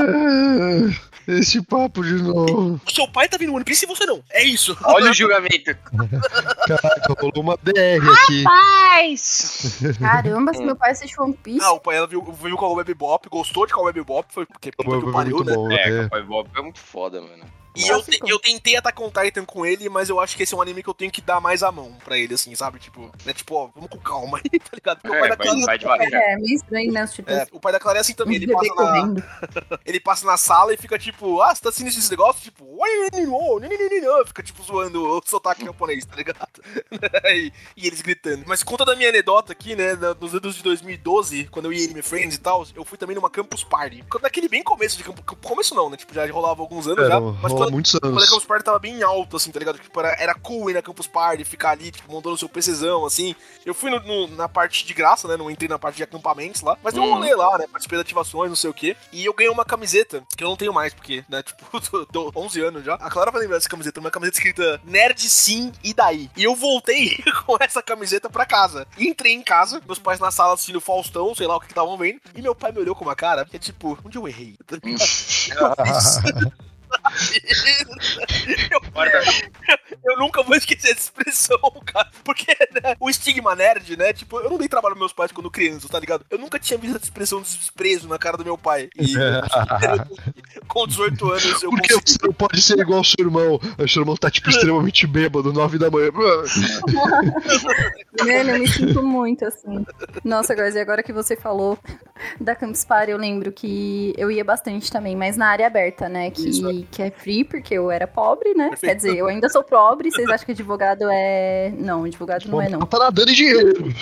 Esse 1.38 1.62
papo 1.62 2.04
de 2.04 2.14
novo. 2.22 2.82
O 2.86 2.92
seu 2.92 3.08
pai 3.08 3.30
tá 3.30 3.38
vendo 3.38 3.54
One 3.54 3.64
Piece 3.64 3.86
e 3.86 3.88
você 3.88 4.06
não. 4.06 4.24
É 4.32 4.44
isso. 4.44 4.76
Olha 4.84 5.12
o 5.12 5.14
julgamento. 5.14 5.76
Caraca, 6.68 7.14
rolou 7.20 7.44
uma 7.44 7.58
DR 7.62 8.00
aqui. 8.24 8.44
Paz! 8.44 9.80
Caramba, 10.00 10.54
se 10.54 10.64
meu 10.64 10.76
pai 10.76 10.92
assistiu 10.92 11.24
One 11.24 11.34
Piece. 11.34 11.64
Ah, 11.64 11.74
o 11.74 11.80
pai 11.80 11.98
ela 11.98 12.08
viu, 12.08 12.22
viu 12.42 12.58
Cowboy 12.58 12.84
Bebop, 12.84 13.30
gostou 13.30 13.66
de 13.66 13.74
Cowboy 13.74 13.94
Bebop, 13.94 14.28
foi 14.34 14.46
porque 14.46 14.72
puta 14.72 14.90
que 14.90 15.02
Foi 15.04 15.14
pariu, 15.14 15.36
muito 15.38 15.50
né? 15.50 15.56
bom, 15.56 15.72
É, 15.72 15.76
é. 16.06 16.10
Cowboy 16.10 16.24
Bob 16.24 16.50
é 16.58 16.62
muito 16.62 16.80
foda, 16.80 17.22
mano. 17.22 17.44
E 17.76 17.88
eu, 17.88 18.02
te- 18.04 18.20
eu 18.26 18.40
tentei 18.40 18.76
Attack 18.76 19.02
on 19.02 19.10
Titan 19.12 19.46
com 19.46 19.66
ele, 19.66 19.88
mas 19.90 20.10
eu 20.10 20.20
acho 20.20 20.36
que 20.36 20.44
esse 20.44 20.54
é 20.54 20.58
um 20.58 20.62
anime 20.62 20.82
que 20.84 20.90
eu 20.90 20.94
tenho 20.94 21.12
que 21.12 21.22
dar 21.22 21.40
mais 21.40 21.64
a 21.64 21.72
mão 21.72 21.94
pra 22.04 22.18
ele, 22.18 22.34
assim, 22.34 22.54
sabe? 22.56 22.80
Tipo, 22.80 23.12
né? 23.26 23.34
Tipo, 23.34 23.56
ó, 23.56 23.70
vamos 23.74 23.90
com 23.90 23.98
calma 24.00 24.40
aí, 24.40 24.50
tá 24.60 24.70
ligado? 24.74 25.00
Porque 25.02 25.16
o 25.16 25.20
pai 25.20 25.28
É, 25.28 25.30
da 25.30 25.38
Clara. 25.38 25.66
vai 25.66 25.78
devagar. 25.78 26.14
É, 26.14 26.36
meio 26.38 26.56
estranho, 26.56 26.92
né? 26.92 27.08
Títulos. 27.08 27.40
É, 27.40 27.48
o 27.52 27.60
pai 27.60 27.72
da 27.72 27.80
Clara 27.80 28.00
é 28.00 28.02
assim 28.02 28.14
também, 28.14 28.36
ele 28.38 28.52
passa, 28.52 28.74
na, 28.76 29.14
ele 29.86 30.00
passa 30.00 30.26
na 30.26 30.38
sala 30.38 30.74
e 30.74 30.78
fica 30.78 30.98
tipo, 30.98 31.42
ah, 31.42 31.54
você 31.56 31.62
tá 31.62 31.70
assistindo 31.70 31.88
esse 31.90 32.10
negócio? 32.12 32.42
Tipo, 32.42 32.80
fica 34.28 34.44
tipo 34.44 34.64
zoando 34.64 35.04
o 35.18 35.22
sotaque 35.26 35.64
japonês, 35.66 36.06
tá 36.06 36.16
ligado? 36.16 36.62
e, 37.34 37.52
e 37.78 37.88
eles 37.88 38.02
gritando. 38.02 38.44
Mas 38.48 38.64
conta 38.64 38.84
da 38.86 38.96
minha 38.96 39.10
anedota 39.10 39.52
aqui, 39.54 39.76
né, 39.76 39.94
nos 40.20 40.34
anos 40.34 40.56
de 40.56 40.64
2012, 40.64 41.46
quando 41.52 41.66
eu 41.66 41.74
ia 41.74 41.82
em 41.82 41.86
Anime 41.86 42.02
Friends 42.02 42.36
e 42.36 42.40
tal, 42.40 42.66
eu 42.76 42.84
fui 42.84 42.98
também 42.98 43.16
numa 43.16 43.30
Campus 43.30 43.64
Party. 43.64 44.04
Quando- 44.10 44.24
Naquele 44.30 44.48
bem 44.50 44.62
começo 44.64 44.98
de 44.98 45.04
Campus, 45.04 45.24
começo 45.42 45.74
não, 45.74 45.90
né, 45.90 45.98
tipo, 45.98 46.14
já 46.14 46.30
rolava 46.32 46.62
alguns 46.62 46.88
anos 46.88 47.04
É, 47.06 47.08
já, 47.08 47.20
mas 47.20 47.54
há 47.62 47.66
quando, 47.66 47.74
muitos 47.74 47.92
quando 47.92 48.06
a 48.06 48.08
anos. 48.08 48.30
Campus 48.30 48.46
Party 48.46 48.66
tava 48.66 48.80
bem 48.80 49.04
alto, 49.04 49.38
assim, 49.38 49.52
tá 49.52 49.60
ligado? 49.60 49.78
Tipo, 49.80 50.00
era, 50.00 50.10
era 50.22 50.34
cool 50.36 50.70
ir 50.70 50.74
na 50.74 50.82
Campus 50.82 51.08
Party, 51.08 51.44
ficar 51.46 51.72
ali, 51.72 51.92
tipo, 51.92 52.12
montando 52.12 52.36
o 52.36 52.38
seu 52.38 52.50
PCzão, 52.50 53.06
assim. 53.06 53.36
Eu 53.66 53.74
fui 53.74 53.90
no- 53.92 54.00
no- 54.00 54.28
na 54.36 54.48
parte 54.50 54.86
de 54.86 54.94
graça, 54.94 55.28
né? 55.28 55.38
Não 55.38 55.50
entrei 55.52 55.68
na 55.70 55.78
parte 55.80 55.98
de 55.98 56.04
acampamentos 56.04 56.62
lá. 56.62 56.78
Mas 56.84 56.94
deu 56.94 57.04
um 57.04 57.08
Hum. 57.08 57.14
rolê 57.16 57.34
lá, 57.36 57.58
né? 57.58 57.66
Participei 57.72 57.98
de 57.98 58.02
ativações, 58.02 58.50
não 58.50 58.56
sei 58.56 58.70
o 58.70 58.74
quê. 58.74 58.96
E 59.12 59.26
eu 59.26 59.34
ganhei 59.34 59.52
uma 59.52 59.66
camiseta, 59.66 60.24
que 60.38 60.44
eu 60.44 60.50
não 60.50 60.56
tenho 60.58 60.74
mais, 60.74 60.94
porque, 60.94 61.24
né? 61.30 61.44
Tipo, 61.50 61.82
tô, 61.82 62.06
tô 62.06 62.32
11 62.36 62.62
anos 62.62 62.84
já. 62.86 62.96
A 62.96 63.10
Clara 63.10 63.32
vai 63.32 63.42
lembrar 63.42 63.58
dessa 63.58 63.70
camiseta. 63.70 64.00
Uma 64.00 64.12
camiseta 64.12 64.38
escrita 64.38 64.82
Nerd 64.84 65.20
Sim 65.30 65.72
e 65.84 65.94
Daí. 65.94 66.30
E 66.38 66.44
eu 66.44 66.56
voltei 66.56 67.18
com 67.46 67.58
essa 67.60 67.82
camiseta 67.82 68.30
pra 68.30 68.46
casa. 68.46 68.88
Entrei 68.98 69.34
em 69.34 69.42
casa, 69.42 69.82
meus 69.86 70.00
pais 70.00 70.20
na 70.20 70.32
sala 70.32 70.54
assistindo 70.54 70.80
Faustão, 70.82 71.34
sei 71.36 71.48
lá 71.48 71.56
o 71.56 71.60
que 71.60 71.68
que 71.68 71.72
estavam 71.74 71.98
vendo. 71.98 72.20
E 72.36 72.42
meu 72.42 72.56
pai 72.56 72.72
me 72.72 72.80
olhou 72.80 72.96
com 72.96 73.04
uma 73.06 73.16
cara, 73.16 73.46
que 73.46 73.56
é 73.56 73.60
tipo, 73.60 73.98
onde 74.06 74.18
eu 74.18 74.28
errei? 74.28 74.58
Eu 78.72 78.80
Eu 80.04 80.18
nunca 80.18 80.44
vou 80.44 80.56
esquecer 80.56 80.92
essa 80.92 81.02
expressão, 81.02 81.60
cara. 81.86 82.10
Porque 82.24 82.52
né, 82.72 82.96
o 83.00 83.10
estigma 83.10 83.56
nerd, 83.56 83.98
né? 83.98 84.14
Tipo, 84.14 84.40
eu 84.40 84.50
não 84.50 84.58
dei 84.58 84.68
trabalho 84.68 84.98
meus 84.98 85.14
pais 85.14 85.32
quando 85.32 85.52
criança, 85.52 85.88
tá 85.88 86.00
ligado? 86.00 86.26
Eu 86.30 86.38
nunca 86.38 86.60
tinha 86.60 86.78
visto 86.78 86.96
essa 86.96 87.06
expressão 87.06 87.42
de 87.42 87.58
desprezo 87.58 88.08
na 88.08 88.18
cara 88.18 88.38
do 88.38 88.46
meu 88.46 88.58
pai. 88.58 88.90
E 88.98 89.14
com 90.68 90.88
18 90.88 91.30
anos 91.32 91.64
eu 91.64 91.70
Porque 91.70 91.94
consegui. 91.94 92.12
você 92.12 92.28
não 92.28 92.34
pode 92.34 92.62
ser 92.62 92.80
igual 92.80 93.00
ao 93.00 93.04
seu 93.04 93.26
irmão. 93.26 93.60
O 93.78 93.88
seu 93.88 94.02
irmão 94.02 94.16
tá, 94.16 94.30
tipo, 94.32 94.50
extremamente 94.50 95.06
bêbado, 95.08 95.54
9 95.54 95.78
da 95.78 95.90
manhã. 95.92 96.10
Mano, 98.20 98.50
eu 98.52 98.60
me 98.60 98.68
sinto 98.68 99.04
muito 99.04 99.46
assim. 99.46 99.86
Nossa, 100.24 100.56
Góis, 100.56 100.76
e 100.76 100.80
agora 100.80 101.04
que 101.04 101.14
você 101.14 101.36
falou 101.36 101.78
da 102.40 102.56
Campus 102.56 102.84
Party, 102.84 103.12
eu 103.12 103.18
lembro 103.18 103.52
que 103.52 104.14
eu 104.18 104.30
ia 104.32 104.44
bastante 104.44 104.92
também, 104.92 105.16
mas 105.16 105.38
na 105.38 105.48
área 105.48 105.68
aberta, 105.68 106.10
né? 106.10 106.32
Que, 106.32 106.50
Isso, 106.50 106.88
que 106.92 107.02
é 107.02 107.12
free, 107.12 107.44
porque 107.44 107.74
eu 107.74 107.90
era 107.92 108.08
pobre, 108.08 108.54
né? 108.54 108.70
Perfeito. 108.70 108.92
Quer 108.92 108.96
dizer, 108.96 109.18
eu 109.18 109.28
ainda 109.28 109.50
sou 109.50 109.64
pobre, 109.64 110.12
vocês 110.12 110.30
acham 110.30 110.46
que 110.46 110.52
advogado 110.52 111.04
é. 111.10 111.72
Não, 111.78 112.04
advogado 112.04 112.46
não 112.48 112.62
é, 112.62 112.70
não. 112.70 112.80
Tá 112.80 113.00
nadando 113.00 113.32
em 113.32 113.34
dinheiro. 113.34 113.94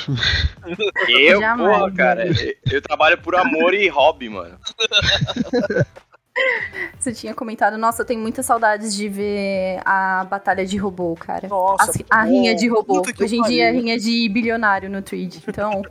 Eu, 1.08 1.40
Jamais, 1.40 1.78
porra, 1.78 1.92
cara, 1.94 2.26
eu 2.72 2.82
trabalho 2.82 3.18
por 3.20 3.36
amor 3.36 3.74
e 3.74 3.88
hobby, 3.88 4.30
mano. 4.30 4.58
Você 7.00 7.14
tinha 7.14 7.34
comentado, 7.34 7.78
nossa, 7.78 8.02
eu 8.02 8.06
tenho 8.06 8.20
muitas 8.20 8.46
saudades 8.46 8.96
de 8.96 9.08
ver 9.08 9.80
a 9.86 10.26
batalha 10.30 10.66
de 10.66 10.78
robô, 10.78 11.16
cara. 11.16 11.48
Nossa, 11.48 11.92
As- 11.92 11.98
a 12.10 12.24
pô, 12.24 12.30
rinha 12.30 12.56
de 12.56 12.68
robô. 12.68 13.02
Hoje 13.22 13.38
em 13.38 13.42
dia 13.44 13.70
é 13.70 13.72
rinha 13.72 13.98
de 14.00 14.28
bilionário 14.30 14.90
no 14.90 15.02
Tweed. 15.02 15.44
Então, 15.48 15.82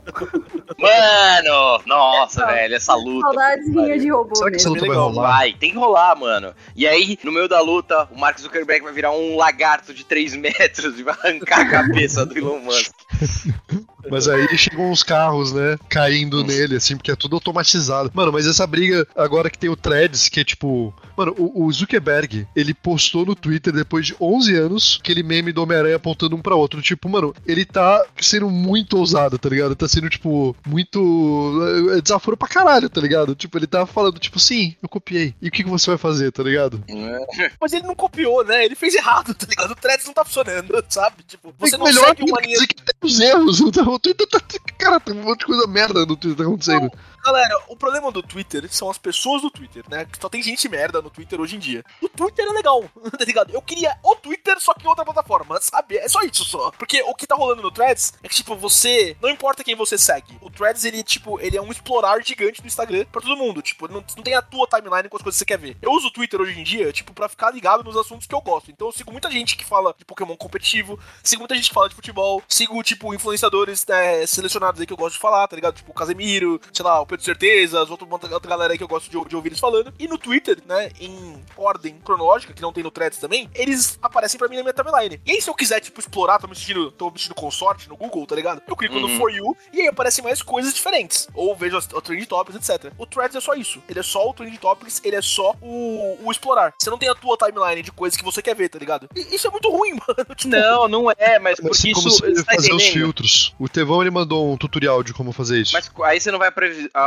Mano! 0.77 1.81
Nossa, 1.85 2.45
velho, 2.45 2.75
essa 2.75 2.93
luta. 2.95 3.21
saudades 3.27 3.67
rinha 3.67 3.97
de 3.97 4.09
robô 4.09 4.35
Será 4.35 4.49
que 4.51 4.57
essa 4.57 4.69
luta 4.69 4.85
vai 4.85 4.95
rolar? 4.95 5.27
Vai, 5.37 5.53
tem 5.53 5.71
que 5.71 5.77
rolar, 5.77 6.15
mano. 6.15 6.53
E 6.75 6.87
aí, 6.87 7.17
no 7.23 7.31
meio 7.31 7.47
da 7.47 7.61
luta, 7.61 8.07
o 8.11 8.19
Mark 8.19 8.39
Zuckerberg 8.39 8.83
vai 8.83 8.93
virar 8.93 9.11
um 9.11 9.35
lagarto 9.35 9.93
de 9.93 10.03
3 10.03 10.35
metros 10.37 10.99
e 10.99 11.03
vai 11.03 11.15
arrancar 11.23 11.61
a 11.61 11.69
cabeça 11.69 12.25
do 12.25 12.37
Elon 12.37 12.59
Musk. 12.59 12.91
Mas 14.09 14.27
aí 14.29 14.47
chegam 14.57 14.89
uns 14.89 15.03
carros, 15.03 15.51
né, 15.51 15.77
caindo 15.89 16.41
nele, 16.43 16.77
assim, 16.77 16.95
porque 16.95 17.11
é 17.11 17.15
tudo 17.15 17.35
automatizado. 17.35 18.09
Mano, 18.13 18.31
mas 18.31 18.47
essa 18.47 18.65
briga, 18.65 19.05
agora 19.13 19.49
que 19.49 19.57
tem 19.57 19.69
o 19.69 19.75
Threads, 19.75 20.29
que 20.37 20.41
é 20.41 20.43
tipo. 20.43 20.93
Mano, 21.17 21.33
o, 21.37 21.65
o 21.65 21.71
Zuckerberg, 21.71 22.47
ele 22.55 22.73
postou 22.73 23.25
no 23.25 23.33
Twitter 23.35 23.73
depois 23.73 24.05
de 24.05 24.15
11 24.21 24.55
anos 24.55 24.99
aquele 25.01 25.23
meme 25.23 25.51
do 25.51 25.63
Homem-Aranha 25.63 25.95
apontando 25.95 26.35
um 26.35 26.41
pra 26.41 26.55
outro. 26.55 26.79
Tipo, 26.79 27.09
mano, 27.09 27.33
ele 27.45 27.65
tá 27.65 28.05
sendo 28.21 28.49
muito 28.51 28.97
ousado, 28.97 29.39
tá 29.39 29.49
ligado? 29.49 29.75
Tá 29.75 29.87
sendo, 29.87 30.09
tipo, 30.09 30.55
muito. 30.65 31.59
é, 31.95 32.01
Desaforo 32.01 32.37
pra 32.37 32.47
caralho, 32.47 32.87
tá 32.89 33.01
ligado? 33.01 33.33
Tipo, 33.33 33.57
ele 33.57 33.65
tá 33.65 33.85
falando, 33.87 34.19
tipo, 34.19 34.39
sim, 34.39 34.75
eu 34.81 34.87
copiei. 34.87 35.33
E 35.41 35.47
o 35.47 35.51
que, 35.51 35.63
que 35.63 35.69
você 35.69 35.89
vai 35.89 35.97
fazer, 35.97 36.31
tá 36.31 36.43
ligado? 36.43 36.83
Mas 37.59 37.73
ele 37.73 37.87
não 37.87 37.95
copiou, 37.95 38.43
né? 38.45 38.63
Ele 38.63 38.75
fez 38.75 38.93
errado, 38.93 39.33
tá 39.33 39.47
ligado? 39.49 39.71
O 39.71 39.75
Threads 39.75 40.05
não 40.05 40.13
tá 40.13 40.23
funcionando, 40.23 40.71
sabe? 40.87 41.23
Tipo, 41.27 41.51
você 41.57 41.75
É 41.75 41.77
não 41.79 41.85
melhor 41.85 42.05
segue 42.09 42.29
uma 42.29 42.41
que 42.41 42.47
linha 42.47 42.67
que 42.67 42.75
tem 42.75 42.95
os 43.03 43.19
erros. 43.19 43.57
O 43.87 43.99
Twitter 43.99 44.27
tá. 44.27 44.39
Cara, 44.77 44.99
tem 44.99 45.15
um 45.15 45.23
monte 45.23 45.39
de 45.39 45.45
coisa 45.45 45.65
merda 45.67 46.05
no 46.05 46.15
Twitter 46.15 46.45
acontecendo. 46.45 46.91
Galera, 47.27 47.61
o 47.67 47.75
problema 47.75 48.09
do 48.09 48.23
Twitter 48.23 48.73
são 48.73 48.89
as 48.89 48.97
pessoas 48.97 49.41
do 49.41 49.51
Twitter, 49.51 49.83
né? 49.89 50.05
Que 50.05 50.17
só 50.17 50.29
tem 50.29 50.41
gente 50.41 50.69
merda 50.69 51.01
no 51.01 51.09
Twitter 51.09 51.41
hoje 51.41 51.57
em 51.57 51.59
dia. 51.59 51.83
O 52.01 52.07
Twitter 52.07 52.45
é 52.45 52.53
legal, 52.53 52.81
tá 53.19 53.25
ligado? 53.25 53.53
Eu 53.53 53.61
queria 53.61 53.99
o 54.01 54.15
Twitter, 54.15 54.57
só 54.61 54.73
que 54.73 54.85
em 54.85 54.87
outra 54.87 55.03
plataforma, 55.03 55.59
sabe? 55.59 55.97
É 55.97 56.07
só 56.07 56.21
isso 56.21 56.45
só. 56.45 56.71
Porque 56.71 57.01
o 57.01 57.13
que 57.13 57.27
tá 57.27 57.35
rolando 57.35 57.61
no 57.61 57.69
Threads 57.69 58.13
é 58.23 58.29
que, 58.29 58.35
tipo, 58.35 58.55
você. 58.55 59.17
Não 59.21 59.29
importa 59.29 59.61
quem 59.61 59.75
você 59.75 59.97
segue. 59.97 60.37
O 60.39 60.49
Threads, 60.49 60.85
ele, 60.85 61.03
tipo, 61.03 61.37
ele 61.41 61.57
é 61.57 61.61
um 61.61 61.69
explorar 61.69 62.23
gigante 62.23 62.61
do 62.61 62.67
Instagram 62.67 63.03
pra 63.11 63.19
todo 63.19 63.35
mundo. 63.35 63.61
Tipo, 63.61 63.89
não, 63.89 64.01
não 64.15 64.23
tem 64.23 64.33
a 64.33 64.41
tua 64.41 64.65
timeline 64.65 65.09
com 65.09 65.17
as 65.17 65.21
coisas 65.21 65.37
que 65.37 65.39
você 65.39 65.45
quer 65.45 65.57
ver. 65.57 65.75
Eu 65.81 65.91
uso 65.91 66.07
o 66.07 66.11
Twitter 66.11 66.39
hoje 66.39 66.57
em 66.57 66.63
dia, 66.63 66.93
tipo, 66.93 67.13
pra 67.13 67.27
ficar 67.27 67.51
ligado 67.51 67.83
nos 67.83 67.97
assuntos 67.97 68.25
que 68.25 68.33
eu 68.33 68.39
gosto. 68.39 68.71
Então 68.71 68.87
eu 68.87 68.93
sigo 68.93 69.11
muita 69.11 69.29
gente 69.29 69.57
que 69.57 69.65
fala 69.65 69.93
de 69.97 70.05
Pokémon 70.05 70.37
competitivo, 70.37 70.97
sigo 71.21 71.41
muita 71.41 71.55
gente 71.55 71.67
que 71.67 71.73
fala 71.73 71.89
de 71.89 71.95
futebol, 71.95 72.41
sigo, 72.47 72.81
tipo, 72.83 73.13
influenciadores 73.13 73.85
né, 73.85 74.25
selecionados 74.25 74.79
aí 74.79 74.87
que 74.87 74.93
eu 74.93 74.97
gosto 74.97 75.15
de 75.15 75.21
falar, 75.21 75.45
tá 75.45 75.57
ligado? 75.57 75.75
Tipo, 75.75 75.91
o 75.91 75.93
Casemiro, 75.93 76.61
sei 76.71 76.85
lá, 76.85 77.01
o 77.01 77.05
Pedro 77.05 77.16
Certezas, 77.19 77.89
outra, 77.89 78.07
outra 78.33 78.49
galera 78.49 78.73
aí 78.73 78.77
que 78.77 78.83
eu 78.83 78.87
gosto 78.87 79.09
de, 79.09 79.29
de 79.29 79.35
ouvir 79.35 79.49
eles 79.49 79.59
falando. 79.59 79.93
E 79.99 80.07
no 80.07 80.17
Twitter, 80.17 80.57
né, 80.65 80.89
em 80.99 81.41
ordem 81.55 81.95
cronológica, 82.03 82.53
que 82.53 82.61
não 82.61 82.71
tem 82.73 82.83
no 82.83 82.91
Threads 82.91 83.19
também, 83.19 83.49
eles 83.53 83.97
aparecem 84.01 84.37
pra 84.37 84.47
mim 84.47 84.57
na 84.57 84.63
minha 84.63 84.73
timeline. 84.73 85.19
E 85.25 85.31
aí, 85.31 85.41
se 85.41 85.49
eu 85.49 85.53
quiser, 85.55 85.79
tipo, 85.79 85.99
explorar, 85.99 86.39
tô 86.39 86.47
me 86.47 86.55
sentindo, 86.55 86.91
tô 86.91 87.09
me 87.09 87.17
sentindo 87.17 87.35
consorte 87.35 87.87
no 87.89 87.97
Google, 87.97 88.25
tá 88.25 88.35
ligado? 88.35 88.61
Eu 88.67 88.75
clico 88.75 88.95
no 88.99 89.07
Uhum. 89.07 89.17
For 89.17 89.31
You 89.31 89.55
e 89.71 89.81
aí 89.81 89.87
aparecem 89.87 90.23
mais 90.23 90.41
coisas 90.41 90.73
diferentes. 90.73 91.27
Ou 91.33 91.55
vejo 91.55 91.77
as, 91.77 91.85
o 91.87 92.01
Trend 92.01 92.25
Topics, 92.25 92.55
etc. 92.69 92.91
O 92.97 93.05
Threads 93.05 93.35
é 93.35 93.41
só 93.41 93.53
isso. 93.53 93.81
Ele 93.87 93.99
é 93.99 94.03
só 94.03 94.29
o 94.29 94.33
Trend 94.33 94.57
Topics, 94.57 95.01
ele 95.03 95.15
é 95.15 95.21
só 95.21 95.55
o, 95.61 96.17
o 96.23 96.31
explorar. 96.31 96.73
Você 96.77 96.89
não 96.89 96.97
tem 96.97 97.09
a 97.09 97.15
tua 97.15 97.37
timeline 97.37 97.81
de 97.81 97.91
coisas 97.91 98.17
que 98.17 98.23
você 98.23 98.41
quer 98.41 98.55
ver, 98.55 98.69
tá 98.69 98.77
ligado? 98.77 99.07
E 99.15 99.35
isso 99.35 99.47
é 99.47 99.49
muito 99.51 99.69
ruim, 99.69 99.91
mano. 100.07 100.35
Tipo, 100.35 100.49
Não, 100.49 100.87
não 100.87 101.11
é, 101.11 101.39
mas 101.39 101.59
Mas 101.61 101.77
porque 101.81 101.93
como 101.93 102.07
isso. 102.07 102.19
você 102.19 102.35
Você 102.35 102.43
fazer 102.43 102.73
os 102.73 102.83
filtros. 102.87 103.55
O 103.59 103.69
Tevão 103.69 104.01
ele 104.01 104.11
mandou 104.11 104.51
um 104.51 104.57
tutorial 104.57 105.01
de 105.03 105.13
como 105.13 105.31
fazer 105.31 105.59
isso. 105.61 105.73
Mas 105.73 105.89
aí 106.03 106.19
você 106.19 106.31
não 106.31 106.39
vai 106.39 106.51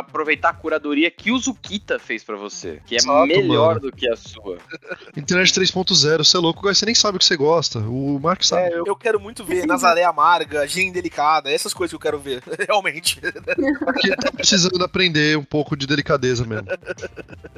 aproveitar 0.00 0.50
a 0.50 0.52
curadoria 0.54 1.10
que 1.10 1.30
o 1.30 1.38
Zukita 1.38 1.98
fez 1.98 2.24
pra 2.24 2.36
você, 2.36 2.80
que 2.86 2.94
é 2.94 2.98
Exato, 2.98 3.26
melhor 3.26 3.76
mano. 3.76 3.80
do 3.80 3.92
que 3.92 4.08
a 4.08 4.16
sua. 4.16 4.58
Internet 5.16 5.52
3.0, 5.52 6.18
você 6.18 6.36
é 6.36 6.40
louco, 6.40 6.62
você 6.62 6.84
nem 6.84 6.94
sabe 6.94 7.16
o 7.16 7.18
que 7.18 7.24
você 7.24 7.36
gosta. 7.36 7.78
O 7.80 8.18
Mark 8.20 8.42
sabe. 8.42 8.62
É, 8.62 8.74
eu, 8.74 8.84
eu 8.86 8.96
quero 8.96 9.20
muito 9.20 9.44
ver 9.44 9.66
Nazaré 9.66 10.04
Amarga, 10.04 10.66
Gen 10.66 10.92
Delicada, 10.92 11.50
essas 11.50 11.72
coisas 11.72 11.90
que 11.90 11.96
eu 11.96 12.00
quero 12.00 12.18
ver, 12.18 12.42
realmente. 12.66 13.20
Porque 13.20 14.16
tá 14.16 14.32
precisando 14.32 14.82
aprender 14.82 15.36
um 15.36 15.44
pouco 15.44 15.76
de 15.76 15.86
delicadeza 15.86 16.44
mesmo. 16.44 16.68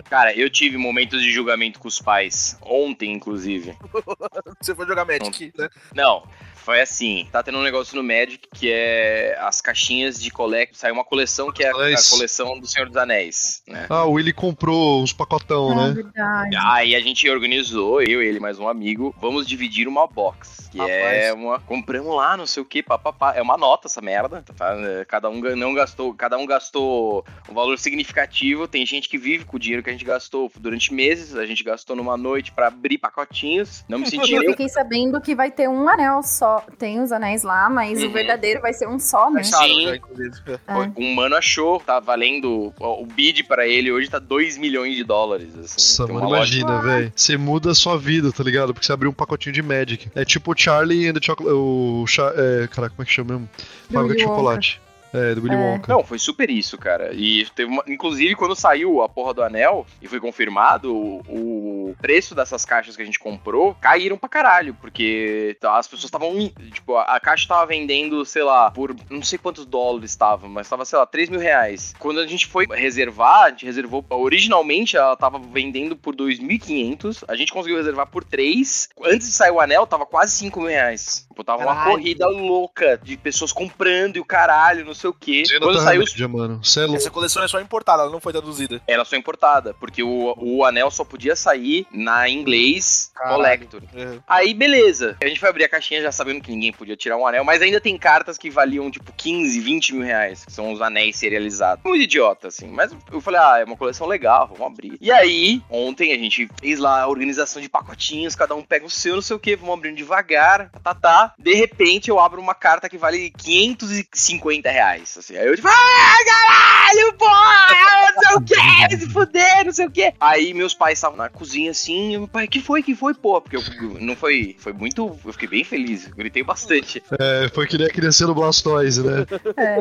Cara, 0.08 0.34
eu 0.36 0.50
tive 0.50 0.76
momentos 0.76 1.20
de 1.22 1.32
julgamento 1.32 1.78
com 1.78 1.88
os 1.88 2.00
pais. 2.00 2.56
Ontem, 2.60 3.12
inclusive. 3.12 3.76
Você 4.60 4.74
foi 4.74 4.86
jogar 4.86 5.04
Magic, 5.04 5.52
né? 5.56 5.68
Não. 5.94 6.22
Foi 6.64 6.80
assim, 6.80 7.28
tá 7.32 7.42
tendo 7.42 7.58
um 7.58 7.62
negócio 7.62 7.96
no 7.96 8.02
Magic 8.02 8.46
que 8.54 8.70
é 8.70 9.36
as 9.40 9.60
caixinhas 9.60 10.20
de 10.22 10.30
colect. 10.30 10.76
Saiu 10.78 10.94
uma 10.94 11.04
coleção 11.04 11.50
que 11.52 11.62
é 11.64 11.70
a, 11.70 11.72
a 11.74 11.76
Anéis. 11.76 12.08
coleção 12.08 12.58
do 12.58 12.66
Senhor 12.66 12.86
dos 12.88 12.96
Anéis, 12.96 13.62
né? 13.66 13.86
Ah, 13.90 14.04
o 14.04 14.12
Willy 14.12 14.32
comprou 14.32 15.02
uns 15.02 15.12
pacotão, 15.12 15.70
Ah, 15.72 15.88
né? 15.88 15.94
verdade. 15.94 16.56
Aí 16.66 16.94
a 16.94 17.00
gente 17.00 17.28
organizou, 17.28 18.00
eu, 18.02 18.22
ele, 18.22 18.38
mais 18.40 18.58
um 18.58 18.68
amigo, 18.68 19.14
vamos 19.20 19.46
dividir 19.46 19.88
uma 19.88 20.06
box. 20.06 20.62
Que 20.72 20.80
é 20.80 21.28
Rapaz. 21.28 21.34
uma. 21.44 21.60
Compramos 21.60 22.16
lá, 22.16 22.34
não 22.36 22.46
sei 22.46 22.62
o 22.62 22.66
que, 22.66 22.82
papapá. 22.82 23.34
É 23.34 23.42
uma 23.42 23.58
nota 23.58 23.88
essa 23.88 24.00
merda. 24.00 24.42
tá? 24.56 24.74
É, 24.78 25.04
Cada 25.04 25.28
um 25.28 25.38
não 25.54 25.74
gastou. 25.74 26.14
Cada 26.14 26.38
um 26.38 26.46
gastou 26.46 27.24
um 27.46 27.52
valor 27.52 27.78
significativo. 27.78 28.66
Tem 28.66 28.86
gente 28.86 29.06
que 29.06 29.18
vive 29.18 29.44
com 29.44 29.56
o 29.56 29.60
dinheiro 29.60 29.82
que 29.82 29.90
a 29.90 29.92
gente 29.92 30.04
gastou 30.04 30.50
durante 30.58 30.94
meses. 30.94 31.36
A 31.36 31.44
gente 31.44 31.62
gastou 31.62 31.94
numa 31.94 32.16
noite 32.16 32.52
pra 32.52 32.68
abrir 32.68 32.96
pacotinhos. 32.96 33.84
Não 33.86 33.98
me 33.98 34.08
senti 34.08 34.32
Eu 34.32 34.40
nem. 34.40 34.50
fiquei 34.52 34.68
sabendo 34.70 35.20
que 35.20 35.34
vai 35.34 35.50
ter 35.50 35.68
um 35.68 35.86
anel 35.86 36.22
só. 36.22 36.51
Tem 36.78 37.00
os 37.00 37.12
anéis 37.12 37.42
lá, 37.42 37.68
mas 37.70 38.00
Uhum. 38.02 38.08
o 38.08 38.12
verdadeiro 38.12 38.60
vai 38.60 38.72
ser 38.72 38.88
um 38.88 38.98
só, 38.98 39.30
né? 39.30 39.40
Acharam 39.40 39.66
Sim. 39.66 39.84
já, 39.84 39.96
inclusive. 39.96 40.32
É. 40.46 40.60
Um 40.96 41.14
mano 41.14 41.36
achou, 41.36 41.80
tá 41.80 41.98
valendo. 42.00 42.72
O 42.78 43.02
o 43.02 43.06
bid 43.06 43.44
pra 43.44 43.66
ele 43.66 43.90
hoje 43.90 44.08
tá 44.10 44.18
2 44.18 44.58
milhões 44.58 44.94
de 44.96 45.04
dólares. 45.04 45.48
Assim. 45.56 46.02
Nossa, 46.02 46.06
mano, 46.12 46.28
imagina, 46.28 46.80
velho. 46.82 47.12
Você 47.16 47.36
muda 47.36 47.70
a 47.70 47.74
sua 47.74 47.96
vida, 47.96 48.30
tá 48.32 48.42
ligado? 48.44 48.74
Porque 48.74 48.86
você 48.86 48.92
abriu 48.92 49.10
um 49.10 49.14
pacotinho 49.14 49.52
de 49.54 49.62
Magic. 49.62 50.10
É 50.14 50.24
tipo 50.24 50.52
o 50.52 50.54
Charlie 50.56 51.08
and 51.08 51.14
the 51.14 51.20
Chocolate. 51.22 51.54
O. 51.56 52.04
Cha- 52.06 52.32
É, 52.36 52.66
caraca, 52.68 52.90
como 52.94 53.02
é 53.02 53.04
que 53.06 53.12
chama 53.12 53.32
mesmo? 53.34 53.48
Fábrica 53.92 54.16
de 54.16 54.22
chocolate. 54.22 54.81
É, 55.12 55.34
do 55.34 55.42
Willy 55.42 55.54
É. 55.54 55.58
Wonka. 55.58 55.92
Não, 55.92 56.02
foi 56.04 56.18
super 56.18 56.50
isso, 56.50 56.76
cara. 56.76 57.12
E 57.12 57.46
teve 57.54 57.70
uma... 57.70 57.84
Inclusive, 57.86 58.34
quando 58.34 58.56
saiu 58.56 59.02
a 59.02 59.08
porra 59.08 59.34
do 59.34 59.42
anel 59.42 59.86
e 60.00 60.08
foi 60.08 60.18
confirmado, 60.20 60.94
o, 60.94 61.90
o 61.90 61.96
preço 62.00 62.34
dessas 62.34 62.64
caixas 62.64 62.96
que 62.96 63.02
a 63.02 63.04
gente 63.04 63.18
comprou 63.18 63.74
caíram 63.80 64.16
pra 64.18 64.28
caralho. 64.28 64.74
Porque 64.80 65.56
tá, 65.60 65.78
as 65.78 65.86
pessoas 65.86 66.04
estavam. 66.06 66.50
Tipo, 66.72 66.96
a 66.96 67.12
a 67.12 67.20
caixa 67.20 67.46
tava 67.46 67.66
vendendo, 67.66 68.24
sei 68.24 68.42
lá, 68.42 68.70
por 68.70 68.96
não 69.10 69.22
sei 69.22 69.38
quantos 69.38 69.66
dólares 69.66 70.10
estava, 70.10 70.48
mas 70.48 70.68
tava, 70.68 70.84
sei 70.84 70.98
lá, 70.98 71.04
3 71.06 71.28
mil 71.28 71.38
reais. 71.38 71.94
Quando 71.98 72.20
a 72.20 72.26
gente 72.26 72.46
foi 72.46 72.66
reservar, 72.66 73.44
a 73.44 73.50
gente 73.50 73.66
reservou. 73.66 74.04
Originalmente 74.08 74.96
ela 74.96 75.14
tava 75.14 75.38
vendendo 75.38 75.94
por 75.94 76.16
2.500. 76.16 77.24
A 77.28 77.36
gente 77.36 77.52
conseguiu 77.52 77.76
reservar 77.76 78.06
por 78.06 78.24
3. 78.24 78.88
Antes 79.04 79.28
de 79.28 79.34
sair 79.34 79.50
o 79.50 79.60
anel, 79.60 79.86
tava 79.86 80.06
quase 80.06 80.32
5 80.36 80.58
mil 80.60 80.70
reais. 80.70 81.26
Tipo, 81.32 81.44
tava 81.44 81.62
uma 81.62 81.74
Caralho. 81.74 81.90
corrida 81.92 82.28
louca 82.28 83.00
de 83.02 83.16
pessoas 83.16 83.52
comprando 83.52 84.16
e 84.16 84.20
o 84.20 84.24
caralho, 84.24 84.84
não 84.84 84.92
sei 84.92 85.08
o 85.08 85.14
quê. 85.14 85.44
Zena 85.46 85.60
Quando 85.60 85.80
saiu 85.80 86.04
mano. 86.28 86.60
É. 86.62 86.96
Essa 86.96 87.10
coleção 87.10 87.42
é 87.42 87.48
só 87.48 87.58
importada, 87.58 88.02
ela 88.02 88.12
não 88.12 88.20
foi 88.20 88.32
traduzida. 88.32 88.80
Era 88.86 89.04
só 89.04 89.16
importada, 89.16 89.74
porque 89.74 90.02
o, 90.02 90.34
o 90.36 90.64
anel 90.64 90.90
só 90.90 91.04
podia 91.04 91.34
sair 91.34 91.86
na 91.90 92.28
inglês 92.28 93.10
Caralho. 93.14 93.36
Collector. 93.36 93.82
É. 93.94 94.18
Aí, 94.28 94.52
beleza. 94.52 95.16
A 95.22 95.26
gente 95.26 95.40
foi 95.40 95.48
abrir 95.48 95.64
a 95.64 95.68
caixinha 95.68 96.02
já 96.02 96.12
sabendo 96.12 96.42
que 96.42 96.50
ninguém 96.50 96.72
podia 96.72 96.96
tirar 96.96 97.16
um 97.16 97.26
anel, 97.26 97.44
mas 97.44 97.62
ainda 97.62 97.80
tem 97.80 97.96
cartas 97.96 98.36
que 98.36 98.50
valiam, 98.50 98.90
tipo, 98.90 99.10
15, 99.12 99.58
20 99.60 99.94
mil 99.94 100.04
reais, 100.04 100.44
que 100.44 100.52
são 100.52 100.72
os 100.72 100.82
anéis 100.82 101.16
serializados. 101.16 101.82
Muito 101.84 102.02
idiota, 102.02 102.48
assim. 102.48 102.66
Mas 102.68 102.94
eu 103.10 103.20
falei, 103.20 103.40
ah, 103.40 103.58
é 103.60 103.64
uma 103.64 103.76
coleção 103.76 104.06
legal, 104.06 104.48
vamos 104.48 104.66
abrir. 104.66 104.98
E 105.00 105.10
aí, 105.10 105.62
ontem 105.70 106.12
a 106.12 106.18
gente 106.18 106.48
fez 106.60 106.78
lá 106.78 107.02
a 107.02 107.08
organização 107.08 107.62
de 107.62 107.68
pacotinhos, 107.68 108.36
cada 108.36 108.54
um 108.54 108.62
pega 108.62 108.84
o 108.84 108.90
seu, 108.90 109.14
não 109.14 109.22
sei 109.22 109.36
o 109.36 109.40
que, 109.40 109.56
vamos 109.56 109.74
abrindo 109.74 109.96
devagar, 109.96 110.70
tá, 110.82 110.94
tá, 110.94 111.21
De 111.38 111.54
repente, 111.54 112.08
eu 112.08 112.18
abro 112.18 112.40
uma 112.40 112.54
carta 112.54 112.88
que 112.88 112.98
vale 112.98 113.30
550 113.30 114.70
reais, 114.70 115.16
assim. 115.18 115.36
Aí 115.36 115.46
eu, 115.46 115.56
tipo, 115.56 115.68
ah, 115.68 116.16
caralho, 116.26 117.12
porra, 117.14 118.12
não 118.14 118.22
sei 118.22 118.36
o 118.36 118.88
que, 118.88 118.96
se 118.98 119.10
fuder, 119.10 119.64
não 119.64 119.72
sei 119.72 119.86
o 119.86 119.90
que. 119.90 120.12
Aí 120.20 120.54
meus 120.54 120.74
pais 120.74 120.98
estavam 120.98 121.16
na 121.16 121.28
cozinha 121.28 121.70
assim, 121.70 122.12
e 122.12 122.18
meu 122.18 122.28
pai, 122.28 122.46
que 122.46 122.60
foi, 122.60 122.82
que 122.82 122.94
foi, 122.94 123.14
pô? 123.14 123.40
Porque 123.40 123.56
eu, 123.56 123.62
não 124.00 124.16
foi, 124.16 124.56
foi 124.58 124.72
muito, 124.72 125.18
eu 125.24 125.32
fiquei 125.32 125.48
bem 125.48 125.64
feliz, 125.64 126.06
eu 126.08 126.14
gritei 126.14 126.42
bastante. 126.42 127.02
É, 127.18 127.48
foi 127.52 127.66
que 127.66 127.78
nem 127.78 127.86
a 127.86 127.90
criança 127.90 128.26
no 128.26 128.34
Blastoise, 128.34 129.02
né? 129.02 129.26
É. 129.56 129.76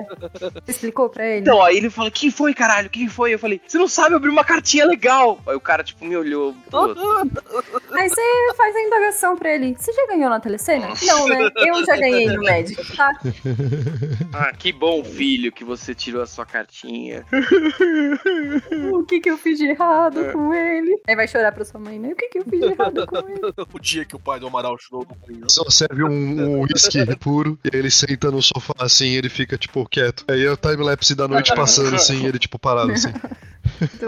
Você 0.65 0.71
explicou 0.71 1.09
pra 1.09 1.25
ele? 1.25 1.41
Então, 1.41 1.61
aí 1.61 1.77
ele 1.77 1.89
falou, 1.89 2.11
que 2.11 2.31
foi, 2.31 2.53
caralho, 2.53 2.89
que 2.89 3.07
foi? 3.07 3.33
Eu 3.33 3.39
falei, 3.39 3.61
você 3.65 3.77
não 3.77 3.87
sabe 3.87 4.15
abrir 4.15 4.29
uma 4.29 4.43
cartinha 4.43 4.85
legal. 4.85 5.39
Aí 5.47 5.55
o 5.55 5.59
cara, 5.59 5.83
tipo, 5.83 6.05
me 6.05 6.15
olhou, 6.15 6.55
pô, 6.69 6.87
Aí 7.91 8.09
você 8.09 8.21
faz 8.55 8.75
a 8.75 8.81
indagação 8.81 9.35
pra 9.35 9.53
ele. 9.53 9.75
Você 9.77 9.91
já 9.91 10.07
ganhou 10.07 10.29
na 10.29 10.39
telecena? 10.39 10.89
Não, 11.03 11.27
né? 11.35 11.49
Eu 11.55 11.85
já 11.85 11.95
ganhei 11.97 12.27
no 12.27 12.43
Magic, 12.43 12.95
tá? 12.95 13.09
ah, 14.33 14.53
que 14.53 14.71
bom, 14.71 15.03
filho, 15.03 15.51
que 15.51 15.63
você 15.63 15.93
tirou 15.95 16.21
a 16.21 16.27
sua 16.27 16.45
cartinha. 16.45 17.25
O 18.93 19.03
que 19.03 19.19
que 19.19 19.29
eu 19.29 19.37
fiz 19.37 19.57
de 19.57 19.65
errado 19.65 20.19
É. 20.19 20.31
com 20.31 20.53
ele? 20.53 21.01
Aí 21.07 21.15
vai 21.15 21.27
chorar 21.27 21.51
pra 21.51 21.65
sua 21.65 21.79
mãe, 21.79 21.99
né? 21.99 22.09
O 22.09 22.15
que 22.15 22.27
que 22.29 22.39
eu 22.39 22.43
fiz 22.43 22.59
de 22.59 22.65
errado 22.67 23.05
com 23.07 23.17
ele? 23.29 23.41
O 23.73 23.79
dia 23.79 24.05
que 24.05 24.15
o 24.15 24.19
pai 24.19 24.39
do 24.39 24.47
Amaral 24.47 24.77
chorou 24.79 25.07
no 25.09 25.15
Queen. 25.25 25.43
Só 25.47 25.63
serve 25.69 26.03
um, 26.03 26.09
um 26.09 26.61
whisky 26.61 27.05
puro, 27.17 27.57
e 27.63 27.69
aí 27.73 27.79
ele 27.79 27.91
senta 27.91 28.29
no 28.31 28.41
sofá 28.41 28.73
assim, 28.79 29.09
ele 29.09 29.29
fica, 29.29 29.57
tipo, 29.57 29.87
quieto. 29.87 30.25
Aí 30.27 30.43
é 30.45 30.51
o 30.51 30.57
timelapse 30.57 31.15
da 31.15 31.27
noite 31.27 31.53
passando 31.55 31.95
assim, 31.95 32.25
ele, 32.25 32.37
tipo, 32.39 32.59
parado 32.59 32.91
assim. 32.91 33.09
A. 33.09 33.51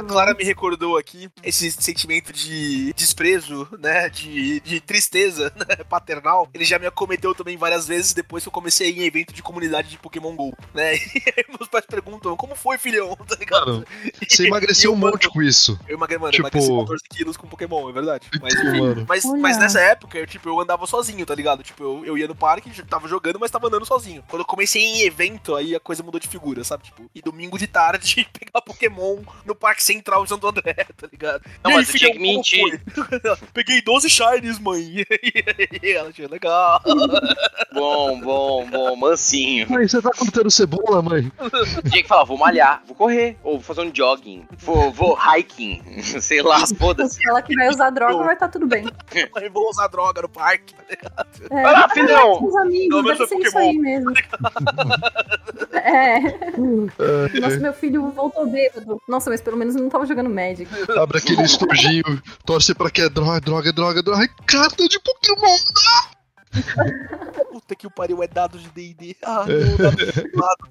Clara 0.07 0.33
me 0.33 0.43
recordou 0.43 0.97
aqui 0.97 1.29
esse 1.43 1.71
sentimento 1.71 2.31
de 2.33 2.91
desprezo, 2.93 3.67
né? 3.79 4.09
De, 4.09 4.59
de 4.59 4.81
tristeza 4.81 5.51
né, 5.57 5.83
paternal. 5.87 6.49
Ele 6.53 6.65
já 6.65 6.77
me 6.77 6.85
acometeu 6.85 7.12
também 7.35 7.57
várias 7.57 7.87
vezes 7.87 8.13
depois 8.13 8.43
que 8.43 8.47
eu 8.47 8.51
comecei 8.53 8.87
a 8.87 8.89
ir 8.91 8.99
em 8.99 9.03
evento 9.05 9.33
de 9.33 9.41
comunidade 9.43 9.89
de 9.89 9.97
Pokémon 9.97 10.35
GO, 10.35 10.55
né? 10.73 10.93
E 11.13 11.33
aí 11.37 11.45
meus 11.47 11.67
pais 11.69 11.85
perguntam, 11.85 12.35
como 12.35 12.55
foi, 12.55 12.77
filhão? 12.77 13.15
Tá 13.27 13.35
ligado? 13.39 13.67
Mano, 13.73 13.85
Você 14.29 14.47
emagreceu 14.47 14.91
um 14.93 14.95
monte 14.95 15.29
com 15.29 15.41
isso. 15.41 15.79
Eu 15.87 15.95
emagre, 15.95 16.17
mano, 16.17 16.31
Tipo- 16.31 16.47
eu 16.47 16.49
emagreci 16.51 16.69
14 16.79 17.03
quilos 17.09 17.37
com 17.37 17.47
Pokémon, 17.47 17.89
é 17.89 17.93
verdade. 17.93 18.29
Mas, 18.41 18.53
Tipo, 18.53 19.05
mas, 19.07 19.25
Olha. 19.25 19.41
mas 19.41 19.57
nessa 19.57 19.79
época, 19.79 20.17
eu, 20.17 20.27
tipo, 20.27 20.47
eu 20.49 20.59
andava 20.59 20.85
sozinho, 20.85 21.25
tá 21.25 21.33
ligado? 21.33 21.63
Tipo, 21.63 21.83
eu, 21.83 22.05
eu 22.05 22.17
ia 22.17 22.27
no 22.27 22.35
parque, 22.35 22.69
tava 22.83 23.07
jogando, 23.07 23.39
mas 23.39 23.49
tava 23.51 23.67
andando 23.67 23.85
sozinho. 23.85 24.23
Quando 24.27 24.41
eu 24.41 24.45
comecei 24.45 24.81
em 24.81 25.01
evento, 25.03 25.55
aí 25.55 25.75
a 25.75 25.79
coisa 25.79 26.03
mudou 26.03 26.19
de 26.19 26.27
figura, 26.27 26.63
sabe? 26.63 26.83
Tipo, 26.83 27.09
e 27.15 27.21
domingo 27.21 27.57
de 27.57 27.67
tarde, 27.67 28.27
pegar 28.37 28.61
Pokémon 28.61 29.19
no 29.45 29.55
Parque 29.55 29.83
Central 29.83 30.23
de 30.23 30.29
Santo 30.29 30.47
André, 30.47 30.73
tá 30.95 31.07
ligado? 31.11 31.41
Não, 31.63 31.71
E 31.71 31.73
aí, 31.73 31.77
mas 31.79 31.87
você 31.87 31.97
tinha 31.97 32.11
que 32.11 32.17
filhão, 32.19 32.35
mentir. 32.35 32.81
Peguei 33.53 33.81
12 33.81 34.09
Shinies, 34.09 34.59
mãe. 34.59 35.05
E 35.81 35.89
ela 35.91 36.09
achou 36.09 36.29
legal. 36.29 36.81
Bom, 37.73 38.19
bom, 38.19 38.69
bom, 38.69 38.95
mansinho. 38.95 39.69
Mãe, 39.69 39.87
você 39.87 40.01
tá 40.01 40.11
cortando 40.11 40.51
cebola, 40.51 41.01
mãe? 41.01 41.31
Tinha 41.89 42.03
que 42.03 42.07
falar, 42.07 42.23
vou 42.23 42.37
malhar, 42.37 42.83
vou 42.85 42.95
correr, 42.95 43.37
ou 43.43 43.53
vou 43.53 43.61
fazer 43.61 43.81
um 43.81 43.93
jogging, 43.93 44.45
vou, 44.59 44.91
vou 44.91 45.17
hiking, 45.17 45.81
sei 46.21 46.41
lá, 46.41 46.65
foda-se. 46.77 47.15
Se 47.15 47.29
ela 47.29 47.41
que 47.41 47.55
vai 47.55 47.69
usar 47.69 47.89
droga, 47.89 48.23
vai 48.23 48.33
estar 48.33 48.47
tudo 48.49 48.67
bem. 48.67 48.83
Mãe, 49.35 49.49
vou 49.49 49.69
usar 49.69 49.87
droga 49.87 50.21
no 50.21 50.29
parque. 50.29 50.75
É, 51.49 51.61
Vai 51.63 51.73
lá, 51.73 51.89
filhão! 51.89 52.37
com 52.37 52.45
os 52.45 52.55
amigos, 52.55 53.03
deve 53.03 53.27
ser 53.27 53.37
isso 53.39 53.57
aí 53.57 53.77
mesmo. 53.77 54.11
é. 55.73 56.19
Nossa, 57.39 57.59
meu 57.59 57.73
filho 57.73 58.11
voltou 58.11 58.45
bêbado. 58.45 59.01
Nossa, 59.07 59.29
mas 59.29 59.41
pelo 59.41 59.57
menos 59.57 59.75
não 59.75 59.89
tava 59.89 60.05
jogando 60.05 60.29
Magic. 60.29 60.69
Abre 60.97 61.17
aquele 61.17 61.43
estojinho, 61.43 62.21
torce 62.45 62.75
pra 62.75 62.89
que 62.89 63.01
é 63.01 63.09
droga, 63.09 63.41
droga, 63.41 63.73
droga, 63.73 64.03
droga. 64.03 64.21
Ai, 64.21 64.27
carta 64.45 64.87
de 64.87 64.99
Pokémon! 64.99 65.57
Puta 67.51 67.75
que 67.75 67.87
o 67.87 67.91
pariu, 67.91 68.23
é 68.23 68.27
dado 68.27 68.57
de 68.57 68.69
D&D. 68.69 69.15
Ah, 69.23 69.45
não, 69.47 69.77
dado 69.77 69.95
de 69.97 70.35
lado. 70.35 70.69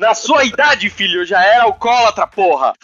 Na 0.00 0.14
sua 0.14 0.44
idade, 0.44 0.90
filho, 0.90 1.20
eu 1.20 1.26
já 1.26 1.42
era 1.42 1.64
alcoólatra, 1.64 2.26
porra! 2.26 2.74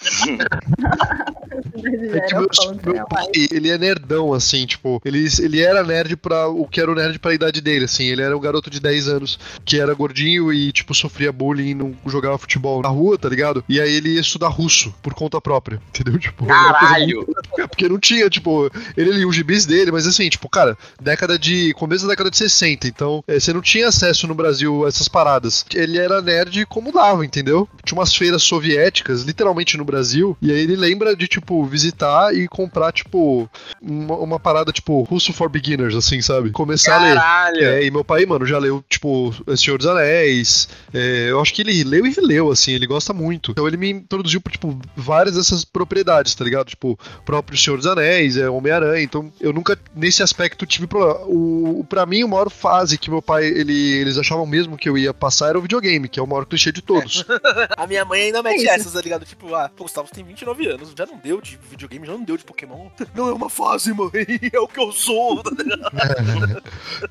É 2.12 2.20
que 2.20 2.34
meu, 2.34 2.94
meu 2.94 3.06
pai, 3.06 3.26
ele 3.50 3.70
é 3.70 3.78
nerdão, 3.78 4.32
assim, 4.32 4.66
tipo, 4.66 5.00
ele, 5.04 5.26
ele 5.40 5.60
era 5.60 5.82
nerd 5.82 6.16
pra 6.16 6.48
o 6.48 6.66
que 6.66 6.80
era 6.80 6.90
o 6.90 6.94
nerd 6.94 7.18
pra 7.18 7.34
idade 7.34 7.60
dele, 7.60 7.84
assim, 7.84 8.04
ele 8.04 8.22
era 8.22 8.36
um 8.36 8.40
garoto 8.40 8.70
de 8.70 8.80
10 8.80 9.08
anos 9.08 9.38
que 9.64 9.80
era 9.80 9.94
gordinho 9.94 10.52
e, 10.52 10.72
tipo, 10.72 10.94
sofria 10.94 11.32
bullying 11.32 11.70
e 11.70 11.74
não 11.74 11.94
jogava 12.06 12.38
futebol 12.38 12.82
na 12.82 12.88
rua, 12.88 13.18
tá 13.18 13.28
ligado? 13.28 13.64
E 13.68 13.80
aí 13.80 13.92
ele 13.92 14.14
ia 14.14 14.20
estudar 14.20 14.48
russo 14.48 14.94
por 15.02 15.14
conta 15.14 15.40
própria, 15.40 15.80
entendeu? 15.88 16.18
Tipo, 16.18 16.46
coisa 16.46 16.72
Caralho! 16.72 17.26
porque 17.68 17.88
não 17.88 17.98
tinha, 17.98 18.28
tipo, 18.28 18.70
ele 18.96 19.12
lia 19.12 19.28
os 19.28 19.34
gibis 19.34 19.66
dele, 19.66 19.90
mas 19.90 20.06
assim, 20.06 20.28
tipo, 20.28 20.48
cara, 20.48 20.76
década 21.00 21.38
de. 21.38 21.72
Começo 21.90 22.06
da 22.06 22.12
década 22.12 22.30
de 22.30 22.36
60, 22.36 22.86
então 22.86 23.24
eh, 23.26 23.40
você 23.40 23.52
não 23.52 23.60
tinha 23.60 23.88
acesso 23.88 24.28
no 24.28 24.34
Brasil 24.34 24.84
a 24.84 24.88
essas 24.88 25.08
paradas. 25.08 25.66
Ele 25.74 25.98
era 25.98 26.22
nerd 26.22 26.64
como 26.66 26.92
dava, 26.92 27.26
entendeu? 27.26 27.68
Tinha 27.84 27.98
umas 27.98 28.14
feiras 28.14 28.44
soviéticas, 28.44 29.22
literalmente 29.22 29.76
no 29.76 29.84
Brasil, 29.84 30.38
e 30.40 30.52
aí 30.52 30.60
ele 30.60 30.76
lembra 30.76 31.16
de, 31.16 31.26
tipo, 31.26 31.64
visitar 31.64 32.32
e 32.32 32.46
comprar, 32.46 32.92
tipo, 32.92 33.50
uma, 33.82 34.16
uma 34.18 34.38
parada, 34.38 34.70
tipo, 34.70 35.02
russo 35.02 35.32
for 35.32 35.48
beginners, 35.48 35.96
assim, 35.96 36.22
sabe? 36.22 36.50
Começar 36.50 36.94
a 36.94 37.02
ler. 37.02 37.16
Caralho! 37.16 37.64
É, 37.64 37.84
e 37.84 37.90
meu 37.90 38.04
pai, 38.04 38.24
mano, 38.24 38.46
já 38.46 38.58
leu, 38.58 38.84
tipo, 38.88 39.34
Senhor 39.56 39.76
dos 39.76 39.88
Anéis. 39.88 40.68
é, 40.94 41.30
eu 41.30 41.40
acho 41.40 41.52
que 41.52 41.62
ele 41.62 41.82
leu 41.82 42.06
e 42.06 42.12
releu, 42.12 42.52
assim, 42.52 42.70
ele 42.70 42.86
gosta 42.86 43.12
muito. 43.12 43.50
Então 43.50 43.66
ele 43.66 43.76
me 43.76 43.90
introduziu 43.90 44.40
por, 44.40 44.52
tipo, 44.52 44.78
várias 44.94 45.34
dessas 45.34 45.64
propriedades, 45.64 46.36
tá 46.36 46.44
ligado? 46.44 46.68
Tipo, 46.68 46.96
próprio 47.26 47.58
Senhor 47.58 47.78
dos 47.78 47.86
Anéis, 47.88 48.36
é 48.36 48.48
Homem-Aranha. 48.48 49.02
Então 49.02 49.32
eu 49.40 49.52
nunca, 49.52 49.76
nesse 49.92 50.22
aspecto, 50.22 50.64
tive 50.64 50.86
problema. 50.86 51.18
O, 51.26 51.79
o, 51.80 51.84
pra 51.84 52.04
mim, 52.04 52.22
a 52.22 52.28
maior 52.28 52.50
fase 52.50 52.98
que 52.98 53.10
meu 53.10 53.22
pai, 53.22 53.46
ele, 53.46 53.92
eles 53.92 54.18
achavam 54.18 54.44
mesmo 54.46 54.76
que 54.76 54.88
eu 54.88 54.98
ia 54.98 55.14
passar 55.14 55.48
era 55.48 55.58
o 55.58 55.62
videogame, 55.62 56.08
que 56.08 56.20
é 56.20 56.22
o 56.22 56.26
maior 56.26 56.44
clichê 56.44 56.70
de 56.70 56.82
todos. 56.82 57.24
A 57.76 57.86
minha 57.86 58.04
mãe 58.04 58.22
ainda 58.22 58.42
mete 58.42 58.62
isso. 58.62 58.70
essas, 58.70 58.92
tá 58.92 59.00
ligado? 59.00 59.24
Tipo, 59.24 59.54
ah, 59.54 59.70
pô, 59.74 59.84
Gustavo 59.84 60.08
tem 60.12 60.24
29 60.24 60.68
anos, 60.68 60.92
já 60.96 61.06
não 61.06 61.16
deu 61.16 61.40
de 61.40 61.58
videogame, 61.70 62.06
já 62.06 62.12
não 62.12 62.22
deu 62.22 62.36
de 62.36 62.44
Pokémon. 62.44 62.88
Não 63.14 63.28
é 63.28 63.32
uma 63.32 63.50
fase, 63.50 63.92
mãe, 63.92 64.10
é 64.52 64.58
o 64.58 64.68
que 64.68 64.80
eu 64.80 64.92
sou. 64.92 65.42
tá 65.42 65.50
ligado? 65.50 66.62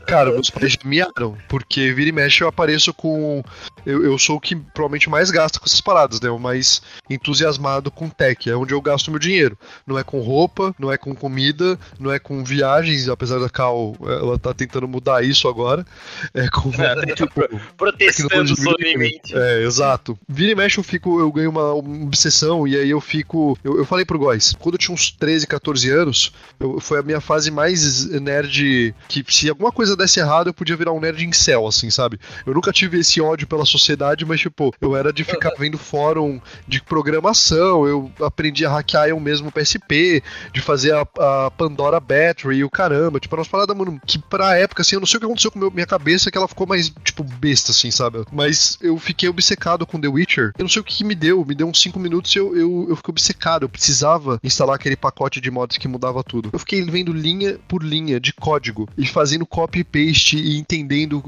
Cara, 0.05 0.31
meus 0.31 0.49
pais 0.49 0.73
já 0.73 0.79
miaram, 0.85 1.37
porque 1.47 1.91
vira 1.91 2.09
e 2.09 2.11
mexe 2.11 2.43
eu 2.43 2.47
apareço 2.47 2.93
com. 2.93 3.43
Eu, 3.85 4.03
eu 4.03 4.17
sou 4.17 4.37
o 4.37 4.39
que 4.39 4.55
provavelmente 4.55 5.09
mais 5.09 5.29
gasta 5.29 5.59
com 5.59 5.65
essas 5.65 5.81
paradas, 5.81 6.21
né? 6.21 6.29
O 6.29 6.39
mais 6.39 6.81
entusiasmado 7.09 7.91
com 7.91 8.09
tech. 8.09 8.49
É 8.49 8.55
onde 8.55 8.73
eu 8.73 8.81
gasto 8.81 9.11
meu 9.11 9.19
dinheiro. 9.19 9.57
Não 9.85 9.97
é 9.97 10.03
com 10.03 10.21
roupa, 10.21 10.73
não 10.79 10.91
é 10.91 10.97
com 10.97 11.13
comida, 11.13 11.77
não 11.99 12.11
é 12.11 12.19
com 12.19 12.43
viagens, 12.43 13.09
apesar 13.09 13.39
da 13.39 13.49
Cal, 13.49 13.95
ela 14.01 14.37
tá 14.37 14.53
tentando 14.59 14.87
mudar 14.87 15.23
isso 15.23 15.47
agora. 15.47 15.85
É 16.33 16.47
com. 16.49 16.71
tipo, 17.15 17.59
Protestando 17.77 18.55
solenemente. 18.55 19.33
É, 19.35 19.63
exato. 19.63 20.17
Vira 20.27 20.51
e 20.51 20.55
mexe 20.55 20.77
eu 20.77 20.83
fico, 20.83 21.19
eu 21.19 21.31
ganho 21.31 21.49
uma, 21.49 21.73
obsessão 21.73 22.67
e 22.67 22.75
aí 22.75 22.89
eu 22.89 23.01
fico. 23.01 23.57
Eu, 23.63 23.77
eu 23.77 23.85
falei 23.85 24.05
pro 24.05 24.19
Góis, 24.19 24.55
quando 24.59 24.75
eu 24.75 24.79
tinha 24.79 24.93
uns 24.93 25.11
13, 25.11 25.47
14 25.47 25.89
anos, 25.89 26.31
eu- 26.59 26.79
foi 26.79 26.99
a 26.99 27.03
minha 27.03 27.21
fase 27.21 27.49
mais 27.51 28.05
nerd 28.19 28.93
que 29.07 29.23
se 29.29 29.49
alguma 29.49 29.71
coisa 29.71 29.95
desse 29.95 30.19
errado 30.19 30.47
eu 30.47 30.53
podia 30.53 30.75
virar 30.75 30.91
um 30.91 30.99
nerd 30.99 31.23
em 31.25 31.31
céu, 31.31 31.65
assim, 31.67 31.89
sabe? 31.89 32.19
Eu 32.45 32.53
nunca 32.53 32.71
tive 32.71 32.99
esse 32.99 33.21
ódio 33.21 33.47
pela 33.47 33.65
sociedade, 33.65 34.25
mas 34.25 34.39
tipo, 34.39 34.73
eu 34.81 34.95
era 34.95 35.11
de 35.13 35.23
ficar 35.23 35.51
vendo 35.57 35.77
fórum 35.77 36.39
de 36.67 36.81
programação, 36.81 37.87
eu 37.87 38.11
aprendi 38.21 38.65
a 38.65 38.69
hackear 38.69 39.09
eu 39.09 39.19
mesmo 39.19 39.51
PSP, 39.51 40.21
de 40.53 40.61
fazer 40.61 40.93
a, 40.93 41.01
a 41.01 41.51
Pandora 41.51 41.99
Battery 41.99 42.57
e 42.57 42.63
o 42.63 42.69
caramba, 42.69 43.19
tipo, 43.19 43.35
umas 43.35 43.47
paradas, 43.47 43.75
mano, 43.75 43.99
que 44.05 44.19
pra 44.19 44.48
época, 44.55 44.81
assim, 44.81 44.95
eu 44.95 44.99
não 44.99 45.07
sei 45.07 45.17
o 45.17 45.19
que 45.19 45.25
aconteceu 45.25 45.51
com 45.51 45.59
meu- 45.59 45.71
minha 45.71 45.85
cabeça, 45.85 46.29
que 46.31 46.37
ela 46.37 46.47
ficou 46.47 46.65
mais, 46.67 46.91
tipo, 47.03 47.23
besta, 47.23 47.71
assim, 47.71 47.91
sabe? 47.91 48.19
Mas 48.31 48.77
eu 48.81 48.97
fiquei 48.97 49.27
obcecado 49.29 49.85
com 49.85 49.99
The 49.99 50.07
Witcher. 50.07 50.51
Eu 50.57 50.63
não 50.63 50.69
sei 50.69 50.81
o 50.81 50.83
que, 50.85 50.95
que 50.97 51.03
me 51.03 51.15
deu, 51.15 51.43
me 51.45 51.55
deu 51.55 51.67
uns 51.67 51.81
5 51.81 51.99
minutos 51.99 52.33
e 52.35 52.39
eu, 52.39 52.55
eu, 52.55 52.85
eu 52.89 52.95
fiquei 52.95 53.11
obcecado. 53.11 53.63
Eu 53.63 53.69
precisava 53.69 54.39
instalar 54.43 54.75
aquele 54.75 54.95
pacote 54.95 55.39
de 55.41 55.49
mods 55.51 55.77
que 55.77 55.87
mudava 55.87 56.23
tudo. 56.23 56.49
Eu 56.51 56.59
fiquei 56.59 56.83
vendo 56.83 57.11
linha 57.13 57.57
por 57.67 57.83
linha 57.83 58.19
de 58.19 58.33
código 58.33 58.87
e 58.97 59.05
fazendo 59.05 59.45
copy 59.45 59.79
e 59.79 59.83
paste 59.83 60.37
e 60.37 60.57
entendendo 60.57 61.23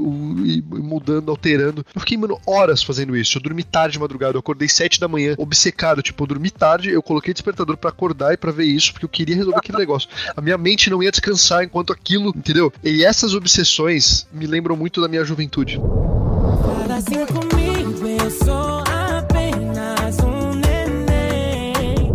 e 0.45 0.61
mudando, 0.61 1.29
alterando. 1.31 1.85
Eu 1.93 2.01
fiquei, 2.01 2.17
mano, 2.17 2.39
horas 2.45 2.83
fazendo 2.83 3.15
isso. 3.15 3.37
Eu 3.37 3.41
dormi 3.41 3.63
tarde 3.63 3.93
de 3.93 3.99
madrugada, 3.99 4.35
eu 4.35 4.39
acordei 4.39 4.67
7 4.67 4.99
da 4.99 5.07
manhã, 5.07 5.35
obcecado. 5.37 6.01
Tipo, 6.01 6.23
eu 6.23 6.27
dormi 6.27 6.49
tarde, 6.49 6.89
eu 6.89 7.01
coloquei 7.01 7.33
despertador 7.33 7.77
pra 7.77 7.89
acordar 7.89 8.33
e 8.33 8.37
pra 8.37 8.51
ver 8.51 8.65
isso, 8.65 8.91
porque 8.91 9.05
eu 9.05 9.09
queria 9.09 9.35
resolver 9.35 9.59
aquele 9.59 9.77
negócio. 9.77 10.09
A 10.35 10.41
minha 10.41 10.57
mente 10.57 10.89
não 10.89 11.01
ia 11.01 11.11
descansar 11.11 11.63
enquanto 11.63 11.91
aquilo, 11.93 12.29
entendeu? 12.35 12.71
E 12.83 13.03
essas 13.11 13.33
obsessões 13.33 14.25
me 14.31 14.47
lembram 14.47 14.75
muito 14.75 15.01
da 15.01 15.07
minha 15.07 15.23
juventude. 15.25 15.77
Para 16.85 16.95
assim 16.95 17.25
comigo, 17.25 18.07
eu 18.07 18.31
sou 18.31 18.83
apenas 18.87 20.17
um 20.19 20.53
neném. 20.55 22.13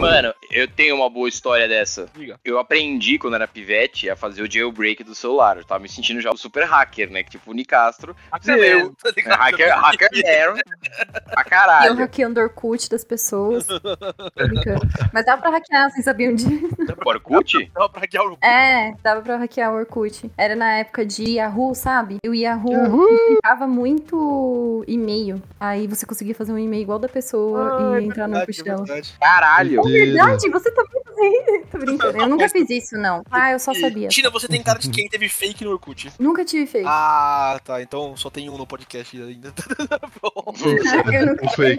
Mano, 0.00 0.34
eu 0.50 0.68
tenho 0.68 0.96
uma 0.96 1.08
boa 1.08 1.28
história 1.28 1.68
dessa. 1.68 2.06
Diga. 2.14 2.38
Eu 2.44 2.58
aprendi 2.58 3.18
quando 3.18 3.34
era 3.34 3.46
pivete 3.48 4.08
a 4.10 4.16
fazer 4.16 4.42
o 4.42 4.50
jailbreak 4.50 5.02
do 5.04 5.14
celular. 5.14 5.56
Eu 5.58 5.64
tava 5.64 5.80
me 5.80 5.88
sentindo 5.88 6.20
já 6.20 6.30
um 6.30 6.36
super 6.36 6.64
hacker, 6.64 7.10
né? 7.10 7.22
Que 7.22 7.30
tipo 7.30 7.50
o 7.50 7.54
Nicastro. 7.54 8.14
Eu, 8.46 8.94
tá 8.94 9.08
É, 9.08 9.12
ligado? 9.16 9.38
hacker, 9.38 9.74
hacker 9.78 10.08
zero. 10.14 10.54
Pra 10.54 11.42
E 11.42 11.44
eu 11.44 11.44
caralho. 11.50 11.94
hackeando 11.96 12.40
o 12.40 12.42
Orkut 12.42 12.88
das 12.90 13.04
pessoas. 13.04 13.66
Mas 15.12 15.24
dava 15.24 15.40
pra 15.42 15.50
hackear, 15.50 15.90
vocês 15.90 16.04
sabiam 16.04 16.34
disso? 16.34 16.68
Orkut? 17.04 17.70
Dava 17.74 17.88
pra 17.88 18.00
hackear 18.00 18.24
o 18.26 18.38
É, 18.42 18.94
dava 19.02 19.22
pra 19.22 19.36
hackear 19.36 19.72
o 19.72 19.76
Orkut. 19.76 20.30
Era 20.36 20.54
na 20.56 20.78
época 20.78 21.04
de 21.04 21.24
Yahoo, 21.36 21.74
sabe? 21.74 22.18
E 22.24 22.28
o 22.28 22.34
Yahoo 22.34 23.08
implicava 23.30 23.66
muito 23.66 24.84
e-mail. 24.86 25.42
Aí 25.58 25.86
você 25.86 26.04
conseguia 26.06 26.34
fazer 26.34 26.52
um 26.52 26.58
e-mail 26.58 26.82
igual 26.82 26.98
da 26.98 27.08
pessoa 27.08 27.94
Ah, 27.96 28.00
e 28.00 28.04
entrar 28.04 28.26
no 28.28 28.34
verdade, 28.34 28.50
Orkut 28.50 28.60
é 28.60 28.64
dela. 28.64 29.02
Caralho. 29.20 29.82
Verdade, 29.82 30.39
você 30.48 30.70
também 30.70 31.02
fazia 31.04 31.58
isso. 31.58 31.66
Tô 31.70 31.78
brincando. 31.78 32.18
Eu 32.18 32.28
nunca 32.28 32.48
fiz 32.48 32.70
isso, 32.70 32.96
não. 32.96 33.22
Ah, 33.30 33.52
eu 33.52 33.58
só 33.58 33.74
sabia. 33.74 34.08
Tina, 34.08 34.30
você 34.30 34.48
tem 34.48 34.62
cara 34.62 34.78
de 34.78 34.88
quem 34.90 35.08
teve 35.08 35.28
fake 35.28 35.64
no 35.64 35.72
Orkut. 35.72 36.12
Nunca 36.18 36.44
tive 36.44 36.66
feito. 36.66 36.88
Ah, 36.88 37.60
tá. 37.64 37.82
Então 37.82 38.16
só 38.16 38.30
tem 38.30 38.48
um 38.48 38.56
no 38.56 38.66
podcast 38.66 39.20
ainda. 39.20 39.52
Bom, 40.22 40.54
Eu 41.12 41.26
nunca 41.26 41.44
Não 41.44 41.52
foi 41.52 41.76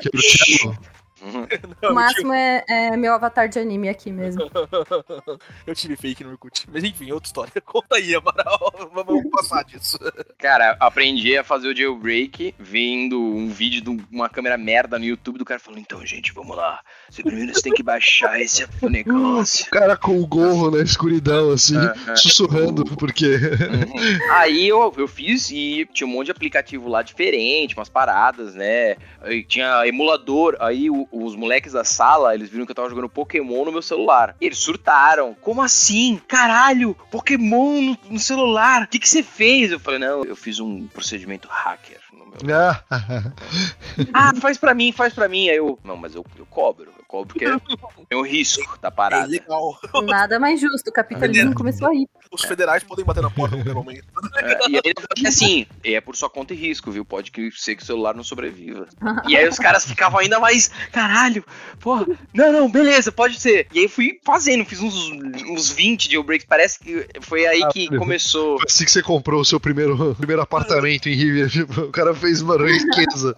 tinha. 1.80 1.92
O 1.92 1.94
máximo 1.94 2.34
é, 2.34 2.64
é 2.68 2.98
meu 2.98 3.14
avatar 3.14 3.48
de 3.48 3.60
anime 3.60 3.90
aqui 3.90 4.12
mesmo. 4.12 4.42
eu 5.66 5.76
tive 5.76 5.96
fake 5.96 6.24
no 6.24 6.32
Orkut. 6.32 6.68
Mas 6.72 6.84
enfim, 6.84 7.12
outra 7.12 7.28
história. 7.28 7.52
Conta 7.64 7.96
aí, 7.96 8.16
Amaral. 8.16 8.90
Vamos 8.94 9.24
passar 9.32 9.64
disso. 9.64 9.98
Cara, 10.38 10.76
aprendi 10.80 11.38
a 11.38 11.44
fazer 11.44 11.68
o 11.68 11.76
jailbreak 11.76 12.56
vendo 12.58 13.20
um 13.20 13.50
vídeo 13.50 13.82
de 13.82 14.04
uma 14.12 14.30
câmera 14.30 14.58
merda 14.58 14.98
no 14.98 15.06
YouTube 15.06 15.38
do 15.38 15.46
cara 15.46 15.60
falando, 15.60 15.82
então, 15.82 16.06
gente, 16.06 16.34
vamos 16.34 16.56
lá. 16.56 16.80
Você 17.10 17.24
primeiro 17.24 17.54
você 17.54 17.62
tem 17.62 17.74
que 17.74 17.84
baixar 17.84 18.40
esse 18.40 18.66
negócio. 18.82 19.68
O 19.68 19.70
cara 19.72 19.96
com 19.96 20.20
o 20.20 20.26
gorro 20.26 20.72
na 20.72 20.82
escuridão, 20.82 21.52
assim, 21.52 21.78
Aham. 21.78 22.16
sussurrando, 22.16 22.84
porque. 22.98 23.28
Uhum. 23.28 24.32
Aí 24.32 24.68
eu, 24.68 24.94
eu 24.98 25.08
fiz 25.08 25.50
e 25.52 25.88
tinha 25.94 26.08
um 26.08 26.12
monte 26.12 26.26
de 26.26 26.32
aplicativo 26.32 26.90
lá 26.90 27.02
diferente, 27.02 27.76
umas 27.76 27.90
paradas, 27.90 28.56
né? 28.56 28.96
Aí 29.22 29.44
tinha 29.44 29.86
emulador. 29.86 30.56
Aí 30.60 30.90
o, 30.90 31.08
os 31.12 31.36
moleques 31.36 31.74
da 31.74 31.84
sala, 31.84 32.34
eles 32.34 32.50
viram 32.50 32.66
que 32.66 32.72
eu 32.72 32.76
tava 32.76 32.90
jogando 32.90 33.10
Pokémon 33.10 33.66
no 33.66 33.72
meu 33.72 33.82
celular. 33.82 34.36
E 34.40 34.46
eles 34.46 34.58
surtaram. 34.58 35.36
Como 35.42 35.62
assim? 35.62 36.22
Caralho, 36.28 36.96
Pokémon 37.12 37.82
no, 37.82 37.98
no 38.12 38.20
celular. 38.20 38.84
O 38.84 38.88
que 38.88 39.00
que 39.00 39.10
você 39.10 39.22
fez? 39.22 39.72
Eu 39.72 39.80
falei, 39.80 40.00
não, 40.00 40.24
eu 40.24 40.36
fiz 40.36 40.60
um 40.60 40.88
procedimento 40.88 41.48
hacker 41.50 42.00
no 42.14 42.26
meu. 42.26 42.58
Ah, 42.58 42.84
Ah, 44.14 44.34
faz 44.36 44.58
pra 44.58 44.74
mim, 44.74 44.92
faz 44.92 45.14
pra 45.14 45.28
mim. 45.28 45.50
Aí 45.50 45.58
eu, 45.58 45.78
não, 45.84 45.98
mas 45.98 46.16
eu, 46.16 46.26
eu 46.38 46.46
cobro. 46.46 46.92
Porque 47.12 47.46
tem 48.10 48.18
o 48.18 48.22
risco 48.22 48.80
da 48.82 48.88
É 48.88 48.92
parada. 48.92 49.28
legal. 49.28 49.78
Nada 50.04 50.40
mais 50.40 50.60
justo. 50.60 50.90
O 50.90 50.94
capitalismo 50.94 51.54
começou 51.54 51.90
aí. 51.90 52.08
Os 52.32 52.44
federais 52.44 52.82
podem 52.84 53.04
bater 53.04 53.22
na 53.22 53.30
porta 53.30 53.56
a 53.56 53.58
qualquer 53.58 53.74
momento. 53.76 54.06
É, 54.38 54.70
e 54.70 54.76
aí 54.78 55.28
assim, 55.28 55.66
é 55.84 56.00
por 56.00 56.16
sua 56.16 56.30
conta 56.30 56.54
e 56.54 56.58
risco, 56.58 56.90
viu? 56.90 57.04
Pode 57.04 57.30
que 57.32 57.52
ser 57.52 57.76
que 57.76 57.84
o 57.84 57.86
celular 57.86 58.16
não 58.16 58.24
sobreviva. 58.24 58.88
E 59.28 59.36
aí 59.38 59.48
os 59.48 59.58
caras 59.60 59.86
ficavam 59.86 60.20
ainda 60.20 60.40
mais, 60.40 60.70
caralho, 60.92 61.44
porra, 61.80 62.06
não, 62.34 62.52
não, 62.52 62.72
beleza, 62.72 63.12
pode 63.12 63.40
ser. 63.40 63.68
E 63.74 63.80
aí 63.80 63.88
fui 63.88 64.20
fazendo, 64.26 64.66
fiz 64.66 64.80
uns, 64.82 65.12
uns 65.50 65.70
20 65.70 66.10
jailbreaks, 66.12 66.46
parece 66.48 66.80
que 66.80 67.06
foi 67.22 67.46
aí 67.46 67.62
Ah, 67.64 67.70
que 67.70 67.86
beleza. 67.86 68.00
começou. 68.00 68.58
foi 68.58 68.66
assim 68.68 68.86
que 68.86 68.92
você 68.92 69.02
comprou 69.04 69.42
o 69.42 69.46
seu 69.46 69.60
primeiro, 69.60 70.16
primeiro 70.16 70.42
apartamento 70.42 71.08
em 71.10 71.14
Riviera. 71.16 71.50
Tipo, 71.50 71.82
o 71.82 71.92
cara 71.92 72.14
fez 72.16 72.42
uma 72.42 72.56
riqueza. 72.58 73.36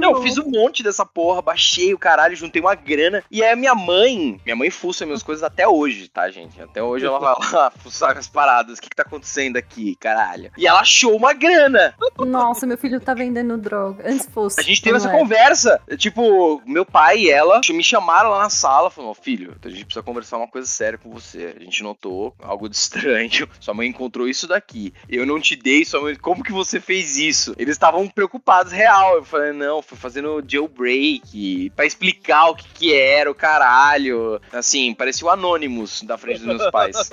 Não, 0.00 0.12
bom. 0.14 0.22
fiz 0.22 0.36
um 0.38 0.50
monte 0.50 0.82
dessa 0.82 1.04
porra, 1.06 1.40
baixei 1.42 1.94
o 1.94 1.98
caralho, 2.16 2.34
juntei 2.34 2.62
uma 2.62 2.74
grana. 2.74 3.22
E 3.30 3.44
aí 3.44 3.52
a 3.52 3.56
minha 3.56 3.74
mãe, 3.74 4.40
minha 4.42 4.56
mãe 4.56 4.70
fuça 4.70 5.04
minhas 5.04 5.22
coisas 5.22 5.42
até 5.44 5.68
hoje, 5.68 6.08
tá, 6.08 6.30
gente? 6.30 6.60
Até 6.60 6.82
hoje 6.82 7.04
ela 7.04 7.18
vai 7.18 7.34
lá 7.52 7.70
fuçar 7.82 8.16
as 8.16 8.26
paradas. 8.26 8.78
O 8.78 8.82
que 8.82 8.88
que 8.88 8.96
tá 8.96 9.02
acontecendo 9.02 9.58
aqui, 9.58 9.94
caralho? 9.96 10.50
E 10.56 10.66
ela 10.66 10.80
achou 10.80 11.14
uma 11.14 11.34
grana. 11.34 11.94
Nossa, 12.18 12.66
meu 12.66 12.78
filho 12.78 12.98
tá 12.98 13.12
vendendo 13.12 13.58
droga. 13.58 14.08
Antes 14.08 14.26
fosse. 14.26 14.58
A 14.58 14.62
gente 14.62 14.80
teve 14.80 14.96
essa 14.96 15.10
é. 15.10 15.18
conversa. 15.18 15.80
Tipo, 15.98 16.62
meu 16.64 16.86
pai 16.86 17.18
e 17.18 17.30
ela 17.30 17.60
me 17.68 17.84
chamaram 17.84 18.30
lá 18.30 18.44
na 18.44 18.50
sala, 18.50 18.90
falaram, 18.90 19.14
filho, 19.14 19.54
a 19.62 19.68
gente 19.68 19.84
precisa 19.84 20.02
conversar 20.02 20.38
uma 20.38 20.48
coisa 20.48 20.66
séria 20.66 20.98
com 20.98 21.10
você. 21.10 21.54
A 21.56 21.62
gente 21.62 21.82
notou 21.82 22.34
algo 22.42 22.68
de 22.68 22.76
estranho. 22.76 23.46
Sua 23.60 23.74
mãe 23.74 23.88
encontrou 23.88 24.26
isso 24.26 24.46
daqui. 24.46 24.94
Eu 25.08 25.26
não 25.26 25.38
te 25.38 25.54
dei, 25.54 25.84
sua 25.84 26.00
mãe, 26.00 26.14
como 26.14 26.42
que 26.42 26.52
você 26.52 26.80
fez 26.80 27.18
isso? 27.18 27.54
Eles 27.58 27.72
estavam 27.72 28.08
preocupados, 28.08 28.72
real. 28.72 29.16
Eu 29.16 29.24
falei, 29.24 29.52
não, 29.52 29.82
fui 29.82 29.98
fazendo 29.98 30.42
jailbreak 30.46 31.70
pra 31.74 31.84
explicar 31.84 32.05
o 32.10 32.54
que 32.54 32.66
que 32.74 32.94
era 32.94 33.30
o 33.30 33.34
caralho. 33.34 34.40
Assim, 34.52 34.94
parecia 34.94 35.26
o 35.26 35.30
Anonymous 35.30 36.02
da 36.02 36.18
frente 36.18 36.38
dos 36.38 36.46
meus 36.46 36.70
pais. 36.70 37.10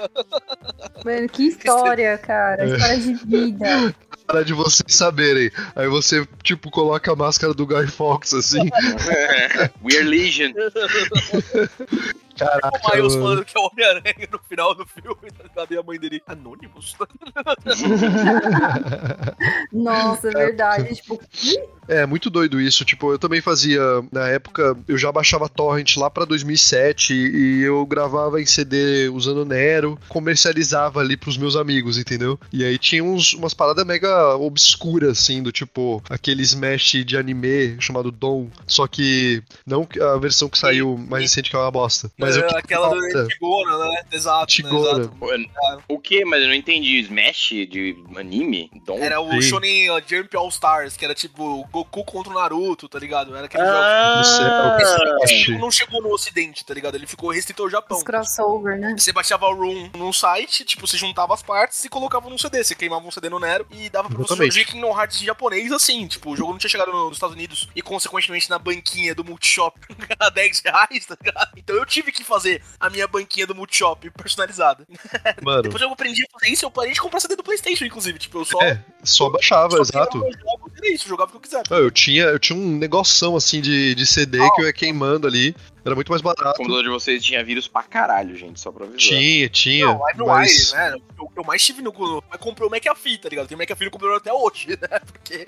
Mano, 1.06 1.30
que 1.30 1.48
história, 1.48 2.18
cara. 2.18 2.66
História 2.66 2.98
de 2.98 3.14
vida. 3.26 3.96
Para 4.26 4.44
de 4.44 4.54
vocês 4.54 4.96
saberem. 4.96 5.52
Aí 5.76 5.88
você, 5.88 6.26
tipo, 6.42 6.72
coloca 6.72 7.12
a 7.12 7.16
máscara 7.16 7.54
do 7.54 7.68
Guy 7.68 7.88
Fawkes, 7.88 8.34
assim. 8.34 8.62
We're 9.84 10.04
Legion. 10.04 10.52
Caraca, 12.38 12.88
O 12.88 12.96
Miles 12.96 13.14
mano. 13.16 13.26
falando 13.26 13.46
que 13.46 13.58
é 13.58 13.62
o 13.62 13.66
Homem-Aranha 13.68 14.28
no 14.32 14.40
final 14.40 14.74
do 14.74 14.86
filme. 14.88 15.30
Cadê 15.54 15.78
a 15.78 15.84
mãe 15.84 16.00
dele? 16.00 16.22
Anônimos? 16.26 16.96
Nossa, 19.72 20.30
é 20.30 20.32
verdade. 20.32 20.96
Tipo, 20.96 21.20
É, 21.88 22.06
muito 22.06 22.30
doido 22.30 22.60
isso. 22.60 22.86
Tipo, 22.86 23.12
eu 23.12 23.20
também 23.20 23.42
fazia, 23.42 23.82
na 24.12 24.28
época, 24.28 24.78
eu 24.88 24.98
já 24.98 25.12
baixava 25.12 25.50
torrent 25.50 25.98
lá 25.98 26.10
pra 26.10 26.26
2007 26.26 27.14
e 27.14 27.62
eu 27.62 27.86
gravava 27.86 28.42
em 28.42 28.46
CD 28.46 29.10
usando 29.10 29.46
Nero, 29.46 30.00
comercializava 30.10 31.00
ali 31.00 31.18
pros 31.18 31.38
meus 31.38 31.56
amigos, 31.56 31.98
entendeu? 31.98 32.40
E 32.52 32.64
aí 32.64 32.78
tinha 32.78 33.04
uns, 33.04 33.34
umas 33.34 33.54
paradas 33.54 33.86
mega 33.86 34.36
obscuras, 34.36 35.20
assim, 35.20 35.42
do 35.44 35.52
tipo, 35.52 36.02
aquele 36.10 36.44
Smash 36.44 37.04
de 37.06 37.18
anime 37.18 37.76
chamado 37.80 38.12
Dom, 38.12 38.48
só 38.68 38.88
que 38.88 39.44
não 39.66 39.88
a 40.02 40.18
versão 40.18 40.50
que 40.50 40.58
saiu 40.58 40.98
mais 40.98 41.24
recente 41.24 41.50
que 41.50 41.56
é 41.56 41.60
uma 41.60 41.72
bosta. 41.72 42.12
Mas 42.18 42.36
eu 42.36 42.44
É, 42.44 42.48
que 42.48 42.58
aquela 42.58 42.90
do. 42.90 43.28
Tigona, 43.28 43.78
né? 43.78 44.04
Exato. 44.12 44.48
Tigona. 44.48 45.00
Né? 45.00 45.04
Exato. 45.06 45.84
O 45.88 46.00
que? 46.00 46.26
Mas 46.26 46.42
eu 46.42 46.48
não 46.48 46.56
entendi. 46.56 47.00
Smash 47.00 47.50
de 47.70 47.96
anime? 48.16 48.70
Dom? 48.86 48.98
Era 49.00 49.20
o 49.20 49.32
Sim. 49.34 49.42
Shonen 49.42 49.88
Jump 50.08 50.36
All 50.36 50.50
Stars, 50.50 50.98
que 50.98 51.06
era 51.06 51.14
tipo 51.14 51.68
Goku 51.74 52.06
contra 52.06 52.32
o 52.32 52.36
Naruto, 52.36 52.88
tá 52.88 53.00
ligado? 53.00 53.36
Era 53.36 53.48
aquele 53.48 53.64
Ah, 53.64 54.22
jogo. 54.24 55.26
que- 55.26 55.58
Não 55.58 55.72
chegou 55.72 56.02
no 56.04 56.14
ocidente, 56.14 56.64
tá 56.64 56.72
ligado? 56.74 56.94
Ele 56.96 57.08
ficou 57.08 57.32
restrito 57.32 57.64
ao 57.64 57.70
Japão. 57.70 57.98
os 57.98 58.04
crossover, 58.04 58.78
né? 58.80 58.96
Você 58.98 59.12
baixava 59.12 59.48
o 59.48 59.56
room 59.56 59.90
num 59.98 60.14
site, 60.14 60.64
tipo, 60.64 60.86
você 60.88 60.98
juntava 60.98 61.34
as 61.34 61.42
partes 61.42 61.84
e 61.84 61.90
colocava 61.90 62.30
num 62.30 62.38
CD. 62.38 62.64
Você 62.64 62.76
queimava 62.76 63.06
um 63.08 63.10
CD 63.12 63.28
no 63.30 63.40
Nero 63.40 63.66
e 63.72 63.90
dava 63.90 64.08
pra 64.08 64.18
você 64.20 64.36
jogar 64.52 64.66
Kingdom 64.66 64.96
Hearts 65.00 65.22
em 65.22 65.26
japonês 65.26 65.72
assim. 65.72 66.08
Tipo, 66.08 66.32
o 66.32 66.36
jogo 66.36 66.52
não 66.52 66.60
tinha 66.60 66.70
chegado 66.70 66.92
no- 66.92 67.06
nos 67.08 67.16
Estados 67.18 67.36
Unidos 67.36 67.68
e, 67.76 67.82
consequentemente, 67.82 68.50
na 68.50 68.60
banquinha 68.60 69.16
do 69.16 69.24
Multishop 69.24 69.80
a 70.20 70.30
10 70.30 70.60
reais, 70.60 71.06
tá 71.08 71.18
ligado? 71.20 71.52
Então 71.58 71.76
eu 71.76 71.86
tive 71.88 72.12
que 72.12 72.24
fazer 72.24 72.64
a 72.80 72.90
minha 72.90 73.08
banquinha 73.08 73.48
do 73.48 73.56
Multishop 73.56 74.10
personalizada. 74.12 74.86
Mano, 75.42 75.64
Depois 75.64 75.82
eu 75.82 75.90
aprendi 75.92 76.24
a 76.24 76.32
fazer 76.40 76.52
isso, 76.54 76.66
eu 76.66 76.72
parei 76.72 76.94
de 76.94 77.02
comprar 77.02 77.20
CD 77.20 77.36
do 77.36 77.44
PlayStation, 77.44 77.86
inclusive. 77.86 78.20
Tipo, 78.20 78.40
eu 78.40 78.46
só. 78.46 78.62
É, 78.62 78.80
só 79.04 79.30
baixava, 79.30 79.78
só 79.78 79.82
exato. 79.82 80.20
jogos, 80.20 80.72
Era 80.78 80.92
isso, 80.94 81.06
eu 81.06 81.10
jogava 81.10 81.30
o 81.30 81.32
que 81.32 81.38
eu 81.38 81.42
quiser. 81.42 81.63
Eu 81.70 81.90
tinha, 81.90 82.24
eu 82.24 82.40
tinha 82.40 82.58
um 82.58 82.78
negoção 82.78 83.36
assim 83.36 83.62
de, 83.62 83.96
de 83.96 84.06
CD 84.06 84.38
que 84.56 84.62
eu 84.62 84.66
ia 84.66 84.74
queimando 84.74 85.28
ali. 85.28 85.56
Era 85.86 85.96
muito 85.96 86.10
mais 86.10 86.22
O 86.22 86.24
barato. 86.24 86.58
computador 86.58 86.84
de 86.84 86.90
vocês 86.90 87.24
tinha 87.24 87.44
vírus 87.44 87.68
pra 87.68 87.84
caralho, 87.84 88.36
gente, 88.36 88.60
só 88.60 88.72
pra 88.72 88.86
avisar. 88.86 89.00
Tinha, 89.00 89.50
tinha. 89.50 89.86
Não, 89.86 89.94
LimeWire, 90.08 90.26
mas... 90.28 90.74
né? 90.74 90.96
Eu, 91.18 91.32
eu 91.36 91.44
mais 91.44 91.64
tive 91.66 91.82
no. 91.82 91.94
Mas 92.30 92.40
comprei 92.40 92.68
o 92.68 92.72
McAfee, 92.72 93.18
tá 93.18 93.28
ligado? 93.30 93.48
Tem 93.48 93.58
o 93.58 93.62
McAfee 93.62 93.86
no 93.86 93.92
computador 93.92 94.18
até 94.18 94.32
hoje, 94.32 94.70
né? 94.70 95.00
Porque 95.12 95.46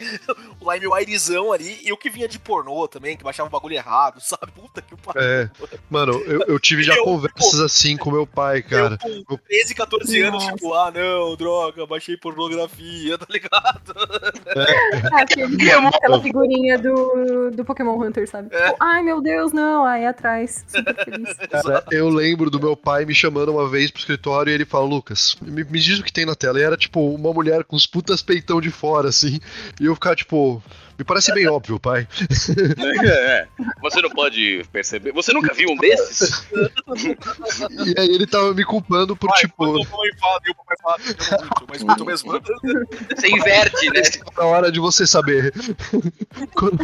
o 0.59 0.71
LimeWirezão 0.71 1.51
ali 1.53 1.79
e 1.83 1.91
o 1.93 1.97
que 1.97 2.09
vinha 2.09 2.27
de 2.27 2.37
pornô 2.39 2.87
também, 2.87 3.15
que 3.15 3.23
baixava 3.23 3.47
o 3.47 3.51
bagulho 3.51 3.75
errado, 3.75 4.19
sabe? 4.21 4.51
Puta 4.53 4.81
que 4.81 4.95
pariu. 4.97 5.21
É, 5.21 5.49
mano, 5.89 6.13
eu, 6.25 6.41
eu 6.47 6.59
tive 6.59 6.83
já 6.83 6.95
Eu- 6.95 7.03
conversas 7.03 7.59
assim 7.61 7.95
com 7.97 8.11
meu 8.11 8.27
pai, 8.27 8.61
cara. 8.61 8.97
Eu 9.05 9.23
com 9.25 9.37
13, 9.37 9.73
14 9.75 10.21
anos, 10.21 10.43
Nossa. 10.43 10.55
tipo, 10.55 10.73
ah 10.73 10.91
não, 10.91 11.35
droga, 11.35 11.85
baixei 11.85 12.17
pornografia, 12.17 13.17
tá 13.19 13.25
ligado? 13.29 13.93
Ah, 15.13 15.21
aquele, 15.21 15.71
aquela 15.71 16.21
figurinha 16.21 16.77
do, 16.77 17.51
do 17.51 17.63
Pokémon 17.65 17.99
Hunter, 18.01 18.29
sabe? 18.29 18.49
É. 18.53 18.65
Tipo, 18.71 18.77
ai 18.83 19.01
meu 19.01 19.21
Deus, 19.21 19.51
não. 19.51 19.85
Aí 19.85 20.05
atrás, 20.05 20.24
super 20.67 20.95
feliz. 21.05 21.33
Cara, 21.49 21.83
eu 21.91 22.09
lembro 22.09 22.49
do 22.49 22.59
meu 22.59 22.75
pai 22.75 23.05
me 23.05 23.13
chamando 23.13 23.51
uma 23.51 23.69
vez 23.69 23.91
pro 23.91 23.99
escritório 23.99 24.51
e 24.51 24.53
ele 24.53 24.65
falou, 24.65 24.89
Lucas, 24.89 25.35
me, 25.41 25.63
me 25.63 25.79
diz 25.79 25.99
o 25.99 26.03
que 26.03 26.11
tem 26.11 26.25
na 26.25 26.35
tela. 26.35 26.59
E 26.59 26.63
era 26.63 26.75
tipo 26.77 26.99
uma 27.13 27.33
mulher 27.33 27.63
com 27.63 27.75
os 27.75 27.85
putas 27.85 28.21
peitão 28.21 28.59
de 28.59 28.71
fora, 28.71 29.09
assim. 29.09 29.39
E 29.79 29.85
eu 29.85 29.95
ficava 29.95 30.15
tipo, 30.15 30.61
me 30.97 31.03
parece 31.05 31.33
bem 31.33 31.47
óbvio, 31.47 31.79
pai. 31.79 32.07
É, 33.03 33.47
Você 33.81 34.01
não 34.01 34.09
pode 34.09 34.63
perceber. 34.71 35.11
Você 35.11 35.33
nunca 35.33 35.53
viu 35.53 35.69
um 35.69 35.77
desses? 35.77 36.45
E 37.85 37.99
aí 37.99 38.07
ele 38.07 38.25
tava 38.27 38.53
me 38.53 38.63
culpando 38.63 39.15
por 39.15 39.29
Ai, 39.33 39.41
tipo. 39.41 39.55
papai 39.57 39.85
fala, 40.19 40.39
e 40.47 40.53
papai 40.53 40.77
fala, 40.81 40.95
eu 40.99 41.37
muito, 41.45 41.65
mas 41.69 41.83
muito 41.83 42.05
mesmo. 42.05 42.31
Você 43.15 43.27
inverte, 43.27 43.89
né? 43.89 44.01
Na 44.37 44.45
hora 44.45 44.71
de 44.71 44.79
você 44.79 45.05
saber. 45.05 45.53
Quando- 46.53 46.77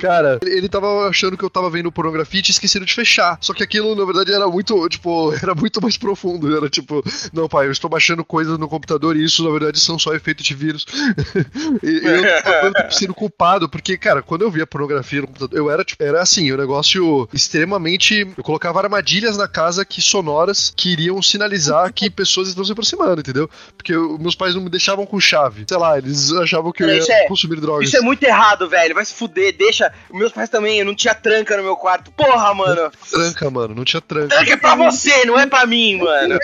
Cara, 0.00 0.38
ele 0.42 0.62
ele 0.62 0.68
tava 0.68 1.08
achando 1.08 1.36
que 1.36 1.44
eu 1.44 1.50
tava 1.50 1.68
vendo 1.68 1.90
pornografia 1.90 2.38
e 2.38 2.42
tinha 2.42 2.52
esquecido 2.52 2.86
de 2.86 2.94
fechar. 2.94 3.36
Só 3.40 3.52
que 3.52 3.64
aquilo, 3.64 3.96
na 3.96 4.04
verdade, 4.04 4.32
era 4.32 4.46
muito, 4.46 4.88
tipo, 4.88 5.32
era 5.34 5.54
muito 5.56 5.82
mais 5.82 5.96
profundo. 5.96 6.56
Era 6.56 6.70
tipo, 6.70 7.02
não, 7.32 7.48
pai, 7.48 7.66
eu 7.66 7.72
estou 7.72 7.90
baixando 7.90 8.24
coisas 8.24 8.56
no 8.58 8.68
computador 8.68 9.16
e 9.16 9.24
isso, 9.24 9.42
na 9.42 9.50
verdade, 9.50 9.80
são 9.80 9.98
só 9.98 10.14
efeitos 10.14 10.44
de 10.46 10.54
vírus. 10.54 10.86
e 11.82 12.00
eu 12.06 12.22
tava 12.70 12.90
sendo 12.90 13.14
culpado, 13.14 13.68
porque, 13.68 13.96
cara, 13.96 14.22
quando 14.22 14.42
eu 14.42 14.50
via 14.50 14.66
pornografia 14.66 15.20
no 15.22 15.26
computador, 15.26 15.58
eu 15.58 15.70
era, 15.70 15.84
tipo, 15.84 16.02
era 16.02 16.20
assim, 16.22 16.52
um 16.52 16.56
negócio 16.56 17.28
extremamente. 17.32 18.20
Eu 18.36 18.44
colocava 18.44 18.80
armadilhas 18.80 19.36
na 19.36 19.48
casa 19.48 19.84
que 19.84 20.00
sonoras 20.02 20.72
que 20.76 20.90
iriam 20.92 21.20
sinalizar 21.22 21.92
que 21.92 22.08
pessoas 22.10 22.48
estão 22.48 22.64
se 22.64 22.72
aproximando, 22.72 23.20
entendeu? 23.20 23.48
Porque 23.76 23.94
eu- 23.94 24.18
meus 24.18 24.34
pais 24.34 24.54
não 24.54 24.62
me 24.62 24.70
deixavam 24.70 25.06
com 25.06 25.18
chave. 25.18 25.64
Sei 25.68 25.76
lá, 25.78 25.96
eles 25.98 26.30
achavam 26.32 26.70
que 26.72 26.82
eu 26.82 26.88
ia 26.88 27.02
é- 27.08 27.26
consumir 27.26 27.60
drogas. 27.60 27.88
Isso 27.88 27.96
é 27.96 28.00
muito 28.00 28.22
errado, 28.22 28.68
velho. 28.68 28.94
Vai 28.94 29.04
se 29.04 29.14
fuder, 29.14 29.56
deixa. 29.56 29.92
Meus 30.12 30.32
pais 30.32 30.48
também, 30.50 30.78
eu 30.78 30.84
não 30.84 30.94
tinha 30.94 31.14
tranca 31.14 31.56
no 31.56 31.62
meu 31.62 31.76
quarto. 31.76 32.10
Porra, 32.12 32.52
mano. 32.54 32.90
Tranca, 33.10 33.50
mano, 33.50 33.74
não 33.74 33.84
tinha 33.84 34.00
tranca. 34.00 34.28
Tranca 34.28 34.52
é 34.52 34.56
pra 34.56 34.74
você, 34.76 35.24
não 35.24 35.38
é 35.38 35.46
pra 35.46 35.64
mim, 35.66 35.96
mano. 35.96 36.38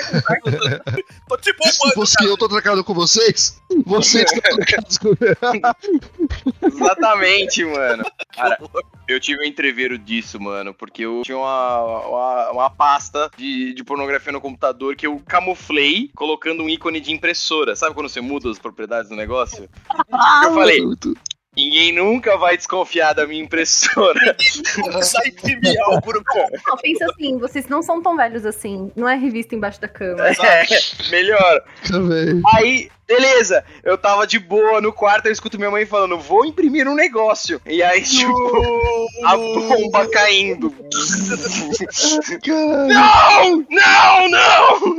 Tô 1.28 1.36
te 1.36 1.52
poupando, 1.54 1.94
Você, 1.96 2.24
eu 2.24 2.36
tô 2.36 2.48
trancado 2.48 2.82
com 2.82 2.94
vocês? 2.94 3.60
Vocês 3.84 4.24
estão 4.32 4.56
trancados 4.56 4.98
com 4.98 5.08
Exatamente, 6.62 7.64
mano. 7.64 8.04
Cara, 8.34 8.58
eu 9.08 9.18
tive 9.20 9.40
um 9.40 9.44
entreveiro 9.44 9.98
disso, 9.98 10.40
mano, 10.40 10.72
porque 10.74 11.02
eu 11.02 11.22
tinha 11.24 11.36
uma, 11.36 12.06
uma, 12.06 12.50
uma 12.52 12.70
pasta 12.70 13.30
de, 13.36 13.74
de 13.74 13.84
pornografia 13.84 14.32
no 14.32 14.40
computador 14.40 14.94
que 14.96 15.06
eu 15.06 15.20
camuflei 15.26 16.10
colocando 16.14 16.62
um 16.62 16.68
ícone 16.68 17.00
de 17.00 17.12
impressora. 17.12 17.74
Sabe 17.74 17.94
quando 17.94 18.08
você 18.08 18.20
muda 18.20 18.50
as 18.50 18.58
propriedades 18.58 19.08
do 19.08 19.16
negócio? 19.16 19.68
eu 20.44 20.54
falei, 20.54 20.80
Ninguém 21.58 21.92
nunca 21.92 22.36
vai 22.36 22.56
desconfiar 22.56 23.14
da 23.14 23.26
minha 23.26 23.42
impressora. 23.42 24.36
Sai 25.02 25.26
imprimir 25.26 25.76
algo 25.86 26.12
no 26.12 26.22
Não, 26.68 26.76
pensa 26.76 27.06
assim, 27.06 27.36
vocês 27.36 27.66
não 27.66 27.82
são 27.82 28.00
tão 28.00 28.16
velhos 28.16 28.46
assim. 28.46 28.92
Não 28.94 29.08
é 29.08 29.16
revista 29.16 29.56
embaixo 29.56 29.80
da 29.80 29.88
cama. 29.88 30.28
É, 30.28 30.64
melhor. 31.10 31.64
Também. 31.84 32.40
Aí, 32.54 32.88
beleza, 33.08 33.64
eu 33.82 33.96
tava 33.96 34.26
de 34.26 34.38
boa 34.38 34.80
no 34.80 34.92
quarto, 34.92 35.26
eu 35.26 35.32
escuto 35.32 35.56
minha 35.58 35.70
mãe 35.70 35.86
falando, 35.86 36.18
vou 36.18 36.44
imprimir 36.44 36.86
um 36.86 36.94
negócio. 36.94 37.60
E 37.66 37.82
aí, 37.82 38.02
tipo, 38.02 38.32
a 39.24 39.36
bomba 39.36 40.06
caindo. 40.08 40.72
Não! 42.46 43.66
Não, 43.70 44.28
não! 44.28 44.98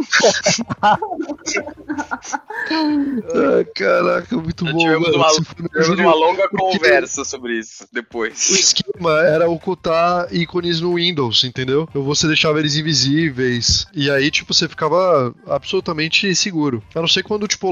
Ah, 2.72 3.66
caraca, 3.76 4.36
muito 4.38 4.66
Já 4.66 4.72
bom. 4.72 4.78
tivemos 4.78 5.16
uma- 5.16 5.30
Tivemos 5.30 6.00
uma 6.00 6.14
longa 6.16 6.48
conversa 6.50 7.24
sobre 7.24 7.60
isso 7.60 7.84
O 7.84 7.88
depois. 7.92 8.50
esquema 8.50 9.22
era 9.22 9.50
ocultar 9.50 10.28
ícones 10.34 10.82
no 10.82 10.96
Windows, 10.96 11.44
entendeu? 11.44 11.88
Então 11.90 12.04
Você 12.04 12.28
deixava 12.28 12.60
eles 12.60 12.76
invisíveis. 12.76 13.86
E 13.94 14.10
aí, 14.10 14.30
tipo, 14.32 14.54
você 14.54 14.68
ficava 14.68 15.34
absolutamente 15.48 16.34
seguro. 16.36 16.84
A 16.96 17.00
não 17.02 17.08
ser 17.08 17.24
quando, 17.24 17.48
tipo, 17.48 17.68
o 17.68 17.72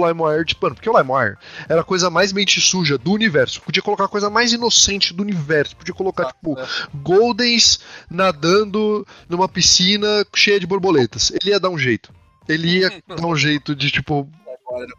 Mano, 0.62 0.76
porque 0.76 0.90
o 0.90 0.98
LimeWire 0.98 1.38
era 1.68 1.82
a 1.82 1.84
coisa 1.84 2.10
mais 2.10 2.34
mente 2.34 2.60
suja 2.60 2.98
do 2.98 3.12
universo. 3.12 3.62
Podia 3.62 3.82
colocar 3.82 4.06
a 4.06 4.10
coisa 4.10 4.30
mais 4.30 4.54
inocente 4.54 5.14
do 5.14 5.24
universo. 5.24 5.76
Podia 5.76 5.94
colocar, 5.94 6.26
tipo, 6.26 6.58
Goldens 6.94 7.80
nadando 8.10 9.06
numa 9.30 9.48
piscina 9.48 10.26
cheia 10.36 10.60
de 10.60 10.68
borboletas. 10.68 11.32
Ele 11.32 11.52
ia 11.52 11.60
dar 11.60 11.70
um 11.70 11.78
jeito. 11.78 12.12
Ele 12.48 12.80
ia 12.80 13.02
dar 13.08 13.26
um 13.26 13.36
jeito 13.36 13.76
de, 13.76 13.92
tipo, 13.92 14.30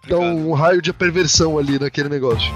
dar 0.09 0.18
um 0.18 0.53
raio 0.53 0.83
de 0.83 0.93
perversão 0.93 1.59
ali 1.59 1.79
naquele 1.79 2.09
negócio. 2.09 2.53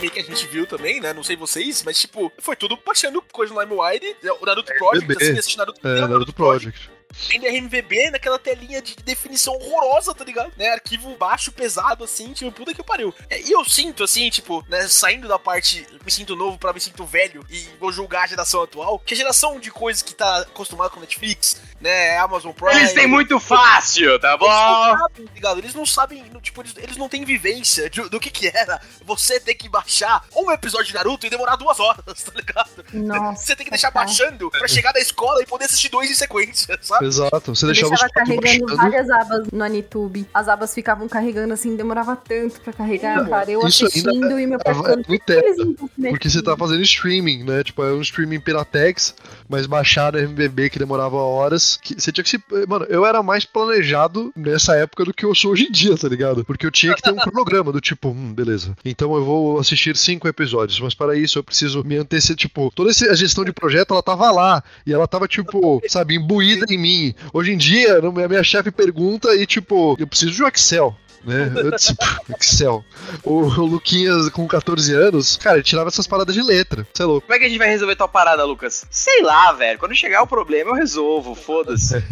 Anime 0.00 0.10
que 0.10 0.20
a 0.20 0.24
gente 0.24 0.46
viu 0.46 0.66
também, 0.66 1.00
né? 1.00 1.12
Não 1.12 1.22
sei 1.22 1.36
vocês, 1.36 1.82
mas 1.84 2.00
tipo, 2.00 2.32
foi 2.38 2.56
tudo 2.56 2.78
baixando 2.84 3.22
coisa 3.32 3.52
no 3.52 3.60
LimeWire, 3.60 4.16
o 4.40 4.46
Naruto 4.46 4.72
Project, 4.78 5.06
RMVB. 5.06 5.24
assim, 5.24 5.38
assistindo 5.38 5.58
Naruto, 5.58 5.80
É, 5.86 5.94
tem 5.94 6.04
o 6.04 6.08
Naruto 6.08 6.32
Project. 6.32 6.90
Ainda 6.90 6.99
RMVB 7.32 8.10
naquela 8.10 8.38
telinha 8.38 8.80
de 8.82 8.96
definição 8.96 9.54
horrorosa, 9.54 10.14
tá 10.14 10.24
ligado? 10.24 10.52
Né? 10.56 10.68
Arquivo 10.70 11.16
baixo, 11.16 11.52
pesado, 11.52 12.04
assim, 12.04 12.32
tipo, 12.32 12.50
puta 12.52 12.74
que 12.74 12.82
pariu. 12.82 13.14
É, 13.28 13.40
e 13.40 13.52
eu 13.52 13.64
sinto, 13.64 14.04
assim, 14.04 14.28
tipo, 14.30 14.64
né, 14.68 14.86
saindo 14.88 15.28
da 15.28 15.38
parte 15.38 15.86
me 16.04 16.10
sinto 16.10 16.34
novo 16.36 16.58
pra 16.58 16.72
me 16.72 16.80
sinto 16.80 17.04
velho 17.04 17.44
e 17.50 17.68
vou 17.78 17.92
julgar 17.92 18.24
a 18.24 18.26
geração 18.26 18.62
atual, 18.62 18.98
que 18.98 19.14
a 19.14 19.16
geração 19.16 19.58
de 19.60 19.70
coisas 19.70 20.02
que 20.02 20.14
tá 20.14 20.38
acostumada 20.40 20.90
com 20.90 21.00
Netflix, 21.00 21.60
né, 21.80 22.16
Amazon 22.18 22.52
Prime... 22.52 22.78
Eles 22.80 22.92
têm 22.92 23.06
muito 23.06 23.38
fácil, 23.40 24.18
tá 24.20 24.30
Eles 24.34 24.40
não 24.40 24.46
bom? 24.48 24.98
sabem, 24.98 25.26
tá 25.26 25.32
ligado? 25.34 25.58
Eles 25.58 25.74
não 25.74 25.86
sabem, 25.86 26.24
tipo, 26.42 26.62
eles, 26.62 26.74
eles 26.76 26.96
não 26.96 27.08
têm 27.08 27.24
vivência 27.24 27.88
de- 27.90 28.08
do 28.08 28.20
que 28.20 28.30
que 28.30 28.48
era 28.48 28.80
você 29.04 29.38
ter 29.40 29.54
que 29.54 29.68
baixar 29.68 30.24
um 30.34 30.50
episódio 30.50 30.86
de 30.86 30.94
Naruto 30.94 31.26
e 31.26 31.30
demorar 31.30 31.56
duas 31.56 31.78
horas, 31.80 32.04
tá 32.22 32.32
ligado? 32.34 32.84
Nossa. 32.92 33.44
Você 33.44 33.56
tem 33.56 33.64
que 33.64 33.70
deixar 33.70 33.90
cara. 33.90 34.06
baixando 34.06 34.50
pra 34.50 34.68
chegar 34.68 34.92
da 34.92 35.00
escola 35.00 35.42
e 35.42 35.46
poder 35.46 35.64
assistir 35.66 35.88
dois 35.88 36.10
em 36.10 36.14
sequência, 36.14 36.78
sabe? 36.82 36.99
Exato. 37.04 37.54
Você 37.54 37.66
deixava 37.66 37.94
os 37.94 38.00
deixava 38.00 38.12
carregando 38.12 38.66
baixando. 38.66 38.76
várias 38.76 39.10
abas 39.10 39.48
no 39.52 39.64
Anitube. 39.64 40.26
As 40.32 40.48
abas 40.48 40.74
ficavam 40.74 41.08
carregando 41.08 41.52
assim, 41.54 41.76
demorava 41.76 42.16
tanto 42.16 42.60
pra 42.60 42.72
carregar, 42.72 43.28
cara. 43.28 43.50
Eu 43.50 43.66
isso 43.66 43.86
assistindo 43.86 44.10
ainda 44.10 44.40
e 44.40 44.46
meu 44.46 44.58
pai 44.58 44.72
tava 44.74 44.84
ficando. 44.84 44.98
no 44.98 45.04
"Por 45.04 45.18
que 45.24 45.32
eles 45.32 45.56
teto, 45.56 45.64
não 45.64 45.70
estão 45.72 45.88
se 45.88 46.10
Porque 46.10 46.30
você 46.30 46.42
tá 46.42 46.50
mexendo?" 46.52 46.58
fazendo 46.68 46.82
streaming, 46.82 47.44
né? 47.44 47.64
Tipo, 47.64 47.82
é 47.82 47.92
um 47.92 48.00
streaming 48.00 48.40
Piratex, 48.40 49.14
mas 49.48 49.66
baixar 49.66 50.14
MBB 50.14 50.70
que 50.70 50.78
demorava 50.78 51.16
horas. 51.16 51.78
Que 51.82 52.00
você 52.00 52.12
tinha 52.12 52.24
que 52.24 52.30
se. 52.30 52.40
Mano, 52.68 52.84
eu 52.88 53.04
era 53.06 53.22
mais 53.22 53.44
planejado 53.44 54.32
nessa 54.36 54.74
época 54.76 55.04
do 55.04 55.14
que 55.14 55.24
eu 55.24 55.34
sou 55.34 55.52
hoje 55.52 55.64
em 55.64 55.70
dia, 55.72 55.96
tá 55.96 56.08
ligado? 56.08 56.44
Porque 56.44 56.66
eu 56.66 56.70
tinha 56.70 56.94
que 56.94 57.02
ter 57.02 57.10
um 57.12 57.16
cronograma 57.16 57.72
do 57.72 57.80
tipo, 57.80 58.08
hum, 58.08 58.32
beleza. 58.32 58.76
Então 58.84 59.14
eu 59.14 59.24
vou 59.24 59.58
assistir 59.58 59.96
cinco 59.96 60.28
episódios, 60.28 60.78
mas 60.80 60.94
para 60.94 61.16
isso 61.16 61.38
eu 61.38 61.44
preciso 61.44 61.82
me 61.84 61.96
anteceder. 61.96 62.36
Tipo, 62.36 62.70
toda 62.74 62.90
esse- 62.90 63.08
a 63.08 63.14
gestão 63.14 63.44
de 63.44 63.52
projeto, 63.52 63.92
ela 63.92 64.02
tava 64.02 64.30
lá. 64.30 64.62
E 64.86 64.92
ela 64.92 65.06
tava, 65.06 65.26
tipo, 65.28 65.80
sabe, 65.88 66.14
imbuída 66.16 66.64
em 66.68 66.78
mim. 66.78 66.89
Hoje 67.32 67.52
em 67.52 67.56
dia, 67.56 67.98
a 67.98 68.28
minha 68.28 68.42
chefe 68.42 68.70
pergunta 68.70 69.34
e, 69.34 69.46
tipo, 69.46 69.96
eu 69.98 70.06
preciso 70.06 70.32
de 70.32 70.42
um 70.42 70.48
Excel. 70.48 70.96
Né? 71.24 71.50
"Pô, 71.54 72.34
Excel. 72.40 72.84
O, 73.24 73.32
o 73.42 73.66
Luquinhas 73.66 74.28
com 74.30 74.46
14 74.46 74.94
anos, 74.94 75.36
cara, 75.36 75.56
ele 75.56 75.64
tirava 75.64 75.88
essas 75.88 76.06
paradas 76.06 76.34
de 76.34 76.42
letra. 76.42 76.86
Você 76.92 77.02
é 77.02 77.06
louco. 77.06 77.26
Como 77.26 77.34
é 77.34 77.38
que 77.38 77.44
a 77.44 77.48
gente 77.48 77.58
vai 77.58 77.68
resolver 77.68 77.96
tua 77.96 78.08
parada, 78.08 78.44
Lucas? 78.44 78.84
Sei 78.90 79.22
lá, 79.22 79.52
velho. 79.52 79.78
Quando 79.78 79.94
chegar 79.94 80.22
o 80.22 80.26
problema, 80.26 80.70
eu 80.70 80.74
resolvo. 80.74 81.34
Foda-se. 81.34 81.94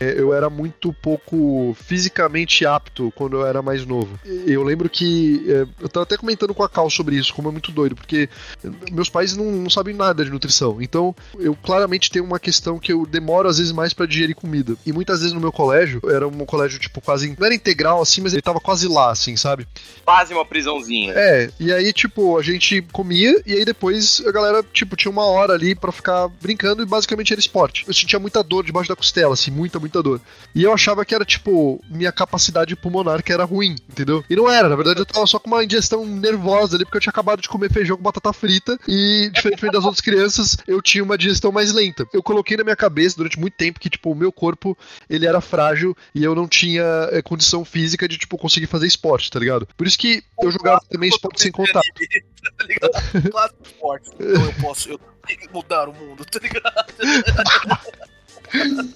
É, 0.00 0.14
Eu 0.20 0.32
era 0.32 0.48
muito 0.48 0.92
pouco 0.92 1.76
fisicamente 1.82 2.64
apto 2.64 3.12
quando 3.16 3.38
eu 3.38 3.46
era 3.46 3.60
mais 3.60 3.84
novo. 3.84 4.18
Eu 4.46 4.62
lembro 4.62 4.88
que. 4.88 5.44
é, 5.48 5.66
Eu 5.80 5.88
tava 5.88 6.04
até 6.04 6.16
comentando 6.16 6.54
com 6.54 6.62
a 6.62 6.68
Cal 6.68 6.88
sobre 6.88 7.16
isso, 7.16 7.34
como 7.34 7.48
é 7.48 7.52
muito 7.52 7.72
doido, 7.72 7.96
porque 7.96 8.28
meus 8.92 9.08
pais 9.08 9.36
não, 9.36 9.46
não 9.46 9.68
sabem 9.70 9.94
nada 9.96 10.24
de 10.24 10.30
nutrição. 10.30 10.80
Então, 10.80 11.14
eu 11.40 11.52
claramente 11.56 12.10
tenho 12.12 12.24
uma 12.24 12.38
questão 12.38 12.78
que 12.78 12.92
eu 12.92 13.04
demoro 13.04 13.48
às 13.48 13.58
vezes 13.58 13.72
mais 13.72 13.92
pra 13.92 14.06
digerir 14.06 14.36
comida. 14.36 14.76
E 14.86 14.92
muitas 14.92 15.18
vezes 15.18 15.32
no 15.34 15.40
meu 15.40 15.50
colégio, 15.50 16.00
era 16.08 16.28
um 16.28 16.46
colégio, 16.46 16.78
tipo, 16.78 17.00
quase. 17.00 17.34
Não 17.36 17.46
era 17.46 17.54
integral 17.54 17.97
assim, 18.00 18.20
mas 18.20 18.32
ele 18.32 18.42
tava 18.42 18.60
quase 18.60 18.88
lá, 18.88 19.10
assim, 19.10 19.36
sabe? 19.36 19.66
Quase 20.04 20.32
uma 20.32 20.44
prisãozinha. 20.44 21.12
É, 21.14 21.50
e 21.58 21.72
aí, 21.72 21.92
tipo, 21.92 22.38
a 22.38 22.42
gente 22.42 22.82
comia 22.92 23.40
e 23.46 23.54
aí 23.54 23.64
depois 23.64 24.22
a 24.26 24.32
galera, 24.32 24.64
tipo, 24.72 24.96
tinha 24.96 25.10
uma 25.10 25.24
hora 25.24 25.54
ali 25.54 25.74
pra 25.74 25.92
ficar 25.92 26.28
brincando 26.40 26.82
e 26.82 26.86
basicamente 26.86 27.32
era 27.32 27.40
esporte. 27.40 27.84
Eu 27.86 27.94
sentia 27.94 28.18
muita 28.18 28.42
dor 28.42 28.64
debaixo 28.64 28.88
da 28.88 28.96
costela, 28.96 29.34
assim, 29.34 29.50
muita, 29.50 29.78
muita 29.78 30.02
dor. 30.02 30.20
E 30.54 30.62
eu 30.62 30.72
achava 30.72 31.04
que 31.04 31.14
era, 31.14 31.24
tipo, 31.24 31.80
minha 31.90 32.12
capacidade 32.12 32.76
pulmonar 32.76 33.22
que 33.22 33.32
era 33.32 33.44
ruim, 33.44 33.76
entendeu? 33.88 34.24
E 34.28 34.36
não 34.36 34.50
era, 34.50 34.68
na 34.68 34.76
verdade 34.76 35.00
eu 35.00 35.06
tava 35.06 35.26
só 35.26 35.38
com 35.38 35.48
uma 35.48 35.64
indigestão 35.64 36.04
nervosa 36.06 36.76
ali, 36.76 36.84
porque 36.84 36.96
eu 36.96 37.00
tinha 37.00 37.10
acabado 37.10 37.42
de 37.42 37.48
comer 37.48 37.72
feijão 37.72 37.96
com 37.96 38.02
batata 38.02 38.32
frita 38.32 38.78
e, 38.86 39.30
diferentemente 39.32 39.74
das 39.74 39.84
outras 39.84 40.00
crianças, 40.00 40.56
eu 40.66 40.80
tinha 40.80 41.02
uma 41.02 41.18
digestão 41.18 41.52
mais 41.52 41.72
lenta. 41.72 42.06
Eu 42.12 42.22
coloquei 42.22 42.56
na 42.56 42.64
minha 42.64 42.76
cabeça 42.76 43.16
durante 43.16 43.38
muito 43.38 43.54
tempo 43.54 43.80
que, 43.80 43.90
tipo, 43.90 44.10
o 44.10 44.14
meu 44.14 44.32
corpo, 44.32 44.76
ele 45.08 45.26
era 45.26 45.40
frágil 45.40 45.96
e 46.14 46.22
eu 46.22 46.34
não 46.34 46.46
tinha 46.46 47.08
é, 47.10 47.22
condição 47.22 47.64
física 47.64 47.87
de, 47.96 48.18
tipo, 48.18 48.36
conseguir 48.36 48.66
fazer 48.66 48.86
esporte, 48.86 49.30
tá 49.30 49.38
ligado? 49.38 49.66
Por 49.76 49.86
isso 49.86 49.98
que 49.98 50.22
eu 50.42 50.50
jogava 50.50 50.80
também 50.88 51.08
esporte 51.08 51.40
sem 51.42 51.52
contato. 51.52 51.84
tá 52.56 52.64
ligado? 52.64 52.92
Clássico 53.30 53.62
esporte. 53.64 54.10
Então 54.14 54.44
eu 54.44 54.54
posso, 54.54 54.90
eu 54.90 54.98
tenho 55.26 55.40
que 55.40 55.52
mudar 55.52 55.88
o 55.88 55.92
mundo, 55.92 56.24
tá 56.24 56.38
ligado? 56.38 56.92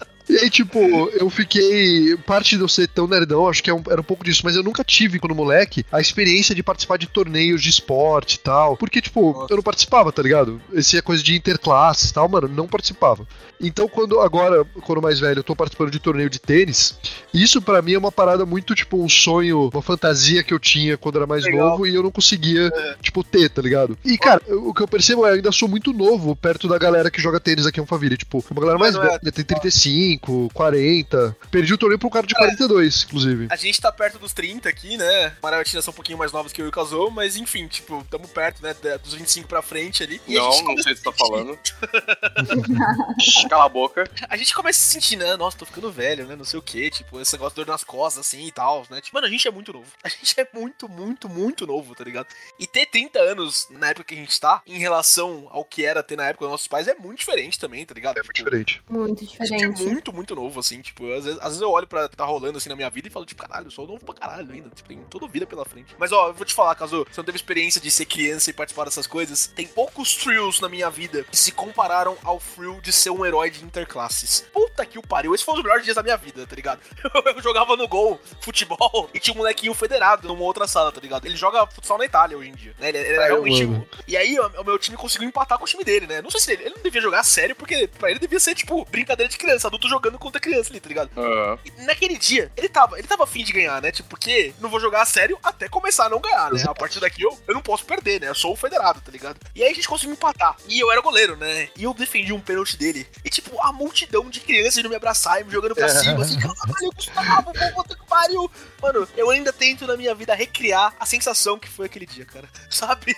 E 0.29 0.37
aí, 0.39 0.49
tipo, 0.51 0.79
eu 1.15 1.29
fiquei. 1.29 2.17
Parte 2.27 2.57
de 2.57 2.63
eu 2.63 2.69
ser 2.69 2.89
tão 2.89 3.07
nerdão, 3.07 3.49
acho 3.49 3.63
que 3.63 3.69
é 3.71 3.75
um- 3.75 3.83
era 3.91 4.01
um 4.01 4.05
pouco 4.05 4.25
disso, 4.25 4.43
mas 4.45 4.55
eu 4.57 4.63
nunca 4.63 4.83
tive, 4.85 5.19
quando 5.19 5.35
moleque, 5.35 5.85
a 5.91 6.01
experiência 6.01 6.55
de 6.55 6.63
participar 6.63 6.97
de 6.97 7.07
torneios 7.07 7.63
de 7.63 7.69
esporte 7.71 8.35
e 8.35 8.39
tal. 8.39 8.77
Porque, 8.77 9.01
tipo, 9.01 9.33
Nossa. 9.33 9.53
eu 9.53 9.57
não 9.57 9.63
participava, 9.63 10.13
tá 10.13 10.23
ligado? 10.23 10.61
Esse 10.73 10.97
é 10.97 11.03
coisa 11.03 11.23
de 11.23 11.35
interclasses 11.37 12.11
e 12.11 12.15
tal, 12.15 12.29
mano, 12.29 12.49
não 12.49 12.67
participava. 12.69 13.27
Então, 13.61 13.89
quando 13.89 14.21
agora, 14.21 14.65
quando 14.83 15.03
mais 15.03 15.21
velho, 15.21 15.41
eu 15.41 15.45
tô 15.45 15.55
participando 15.55 15.91
de 15.91 15.99
torneio 16.01 16.29
de 16.31 16.39
tênis, 16.41 16.99
isso 17.33 17.61
pra 17.63 17.81
mim 17.83 17.93
é 17.95 17.99
uma 17.99 18.11
parada 18.13 18.45
muito, 18.47 18.75
tipo, 18.75 19.03
um 19.03 19.09
sonho, 19.09 19.71
uma 19.73 19.83
fantasia 19.83 20.43
que 20.43 20.53
eu 20.55 20.59
tinha 20.59 20.97
quando 20.97 21.17
era 21.17 21.27
mais 21.27 21.45
Legal. 21.45 21.71
novo 21.71 21.87
e 21.87 21.95
eu 21.95 22.03
não 22.03 22.11
conseguia, 22.11 22.73
tipo, 23.01 23.23
ter, 23.23 23.49
tá 23.51 23.63
ligado? 23.63 23.97
E, 24.05 24.17
cara, 24.19 24.41
eu- 24.47 24.69
o 24.69 24.75
que 24.75 24.83
eu 24.83 24.89
percebo 24.89 25.27
é 25.27 25.31
eu 25.31 25.35
ainda 25.35 25.53
sou 25.53 25.69
muito 25.69 25.93
novo 25.93 26.35
perto 26.35 26.67
da 26.69 26.79
galera 26.79 27.11
que 27.11 27.21
joga 27.23 27.39
tênis 27.39 27.67
aqui 27.67 27.79
em 27.79 27.83
Alphaville. 27.83 28.17
Tipo, 28.17 28.45
uma 28.51 28.61
galera 28.61 28.79
mais 28.79 28.95
é- 28.95 29.01
velha, 29.01 29.33
tem 29.33 29.45
35, 29.45 30.12
40. 30.19 31.37
Perdi 31.51 31.75
o 31.75 31.79
torneio 31.79 31.99
pro 31.99 32.11
cara 32.11 32.27
de 32.27 32.35
42, 32.35 33.05
inclusive. 33.05 33.49
A 33.51 33.57
gente 33.57 33.81
tá 33.81 33.91
perto 33.93 34.19
dos 34.19 34.33
30 34.33 34.69
aqui, 34.69 34.97
né? 34.97 35.37
Maravilha 35.43 35.83
são 35.83 35.93
um 35.93 35.95
pouquinho 35.95 36.19
mais 36.19 36.33
novos 36.33 36.53
que 36.53 36.61
eu 36.61 36.67
e 36.67 36.69
o 36.69 36.73
Casou, 36.73 37.11
mas 37.11 37.37
enfim, 37.37 37.67
tipo, 37.69 38.05
tamo 38.11 38.27
perto, 38.29 38.63
né? 38.63 38.75
Dos 39.03 39.15
25 39.15 39.49
pra 39.49 39.63
frente 39.63 40.03
ali. 40.03 40.21
E 40.27 40.35
Não, 40.35 40.45
não 40.65 40.79
sei 40.79 40.93
o 40.93 40.97
que 40.97 41.03
você 41.03 41.03
tá 41.03 41.13
falando. 41.13 41.59
Cala 43.49 43.65
a 43.67 43.69
boca. 43.69 44.09
a 44.29 44.37
gente 44.37 44.55
começa 44.55 44.79
a 44.79 44.83
se 44.83 44.93
sentir, 44.93 45.17
né? 45.17 45.37
Nossa, 45.37 45.59
tô 45.59 45.67
ficando 45.67 45.91
velho, 45.93 46.27
né? 46.27 46.37
Não 46.37 46.45
sei 46.45 46.59
o 46.59 46.63
que, 46.63 46.91
tipo, 46.91 47.21
esse 47.21 47.33
negócio 47.35 47.55
de 47.55 47.65
dor 47.65 47.73
nas 47.73 47.85
costas, 47.85 48.27
assim 48.27 48.47
e 48.47 48.53
tal, 48.53 48.87
né? 48.91 49.01
Tipo, 49.01 49.17
mano, 49.17 49.27
a 49.27 49.31
gente 49.31 49.47
é 49.47 49.51
muito 49.51 49.73
novo. 49.73 49.87
A 50.03 50.09
gente 50.09 50.35
é 50.41 50.49
muito, 50.55 50.89
muito, 50.89 51.29
muito 51.29 51.67
novo, 51.67 51.95
tá 51.95 52.05
ligado? 52.05 52.27
E 52.59 52.67
ter 52.67 52.87
30 52.87 53.19
anos 53.19 53.67
na 53.71 53.89
época 53.91 54.05
que 54.05 54.15
a 54.15 54.19
gente 54.19 54.39
tá, 54.41 54.63
em 54.67 54.79
relação 54.79 55.47
ao 55.51 55.65
que 55.65 55.85
era 55.85 56.03
ter 56.03 56.17
na 56.17 56.27
época 56.27 56.45
dos 56.47 56.53
nossos 56.53 56.69
pais, 56.69 56.89
é 56.89 56.95
muito 56.95 57.19
diferente 57.19 57.59
também, 57.59 57.85
tá 57.85 57.95
ligado? 57.95 58.19
É 58.19 58.23
muito 58.23 58.35
diferente. 58.37 58.83
Muito 58.89 59.23
A 59.39 59.45
gente 59.45 59.65
é 59.65 59.69
diferente. 59.69 59.83
muito 59.83 60.02
muito, 60.03 60.13
muito 60.13 60.35
novo, 60.35 60.59
assim, 60.59 60.81
tipo, 60.81 61.11
às 61.13 61.25
vezes, 61.25 61.39
às 61.41 61.49
vezes 61.49 61.61
eu 61.61 61.71
olho 61.71 61.87
pra 61.87 62.09
tá 62.09 62.25
rolando 62.25 62.59
assim 62.59 62.69
na 62.69 62.77
minha 62.77 62.91
vida 62.91 63.09
e 63.09 63.11
falo, 63.11 63.25
tipo, 63.25 63.41
caralho, 63.43 63.67
eu 63.67 63.71
sou 63.71 63.87
novo 63.87 64.05
pra 64.05 64.15
caralho 64.15 64.53
ainda, 64.53 64.69
tipo, 64.71 64.89
tem 64.89 64.99
toda 65.05 65.29
vida 65.29 65.47
pela 65.47 65.65
frente. 65.65 65.95
Mas 65.99 66.11
ó, 66.11 66.29
eu 66.29 66.35
vou 66.35 66.45
te 66.45 66.55
falar, 66.55 66.75
caso 66.75 67.07
você 67.11 67.21
não 67.21 67.25
teve 67.25 67.37
experiência 67.37 67.81
de 67.81 67.91
ser 67.91 68.07
criança 68.07 68.51
e 68.51 68.53
participar 68.53 68.85
dessas 68.85 69.07
coisas, 69.07 69.47
tem 69.47 69.67
poucos 69.67 70.17
thrills 70.17 70.61
na 70.61 70.69
minha 70.69 70.91
vida 70.91 71.25
que 71.25 71.37
se 71.37 71.53
compararam 71.53 72.17
ao 72.25 72.41
thrill 72.41 72.81
de 72.81 72.93
ser 72.93 73.11
um 73.11 73.25
herói 73.25 73.51
de 73.51 73.65
interclasses. 73.65 74.45
Puta 74.53 74.85
que 74.85 74.99
o 74.99 75.03
pariu, 75.03 75.35
esse 75.35 75.45
foi 75.45 75.53
um 75.53 75.57
dos 75.57 75.65
melhores 75.65 75.85
dias 75.85 75.97
da 75.97 76.03
minha 76.03 76.17
vida, 76.17 76.47
tá 76.47 76.57
ligado? 76.57 76.81
Eu 77.37 77.43
jogava 77.43 77.77
no 77.77 77.87
gol, 77.87 78.21
futebol, 78.41 79.09
e 79.15 79.21
tinha 79.21 79.35
um 79.35 79.39
molequinho 79.39 79.75
federado 79.75 80.27
numa 80.27 80.43
outra 80.43 80.67
sala, 80.67 80.91
tá 80.91 81.01
ligado? 81.01 81.27
Ele 81.27 81.37
joga 81.37 81.67
futsal 81.67 81.99
na 81.99 82.05
Itália 82.05 82.37
hoje 82.37 82.49
em 82.49 82.55
dia, 82.55 82.75
né? 82.79 82.89
Ele, 82.89 82.99
ele 82.99 83.17
é 83.17 83.27
realmente. 83.27 83.67
mano. 83.67 83.89
E 84.07 84.17
aí, 84.17 84.39
o 84.39 84.63
o 84.63 84.65
meu 84.65 84.79
time 84.79 84.97
conseguiu 84.97 85.29
empatar 85.29 85.59
com 85.59 85.65
o 85.65 85.69
time 85.69 85.85
dele, 85.85 86.07
né? 86.07 86.23
Não 86.23 86.31
sei 86.31 86.41
se 86.41 86.53
ele, 86.53 86.65
ele 86.65 86.75
não 86.77 86.83
devia 86.83 87.01
jogar 87.01 87.23
sério, 87.25 87.55
porque 87.55 87.87
pra 87.87 88.11
ele 88.11 88.19
devia 88.19 88.41
ser, 88.41 88.55
tipo, 88.55 88.85
brincadeira 88.87 89.31
de 89.31 89.37
criança, 89.37 89.69
adulto 89.69 89.89
jogando 89.93 90.19
contra 90.19 90.41
criança 90.41 90.71
ali, 90.71 90.81
tá 90.81 90.89
ligado? 90.89 91.11
Aham. 91.17 91.59
E 91.65 91.83
naquele 91.83 92.17
dia, 92.17 92.51
ele 92.57 92.69
tava, 92.69 92.99
ele 92.99 93.07
tava 93.07 93.25
afim 93.25 93.45
de 93.45 93.53
ganhar, 93.53 93.81
né? 93.81 93.93
Tipo, 93.93 94.09
porque 94.09 94.55
não 94.61 94.69
vou 94.69 94.81
jogar 94.81 95.03
a 95.03 95.07
sério 95.07 95.39
até 95.43 95.69
começar 95.69 96.07
a 96.07 96.09
não 96.09 96.21
ganhar, 96.21 96.53
né? 96.53 96.65
A 96.67 96.75
partir 96.75 97.01
daqui 97.01 97.23
eu, 97.23 97.39
eu 97.47 97.55
não 97.55 97.63
posso 97.63 97.85
perder, 97.85 98.21
né? 98.21 98.29
Eu 98.29 98.35
sou 98.35 98.53
o 98.53 98.57
federado, 98.57 99.01
tá 99.01 99.13
ligado? 99.13 99.39
E 99.55 99.63
aí 99.63 99.71
a 99.71 99.75
gente 99.75 99.89
conseguiu 99.89 100.15
empatar. 100.15 100.57
E 100.69 100.81
eu 100.81 100.91
era 100.91 101.01
goleiro, 101.01 101.37
né? 101.37 101.69
E 101.77 101.85
eu 101.85 101.95
defendi 101.95 102.33
um 102.33 102.41
pênalti 102.41 102.77
dele. 102.77 103.07
E, 103.25 103.31
tipo, 103.31 103.61
a 103.61 103.73
multidão 103.73 104.29
de 104.29 104.41
crianças 104.41 104.79
indo 104.79 104.89
me 104.89 104.97
abraçar 104.97 105.41
e 105.41 105.45
me 105.45 105.53
jogando 105.53 105.75
pra 105.75 105.89
cima, 105.89 106.23
assim, 106.23 106.39
caralho, 106.39 106.93
Gustavo, 106.95 107.53
pô, 107.53 107.83
puta 107.83 107.95
que 107.95 108.07
pariu. 108.07 108.51
Mano, 108.81 109.09
eu 109.17 109.31
ainda 109.31 109.53
tento 109.53 109.87
na 109.87 109.97
minha 109.97 110.15
vida 110.15 110.35
recriar 110.35 110.95
a 110.99 111.07
sensação 111.07 111.59
que 111.59 111.69
foi 111.69 111.87
aquele 111.87 112.07
dia, 112.07 112.25
cara. 112.25 112.49
Sabe? 112.71 113.15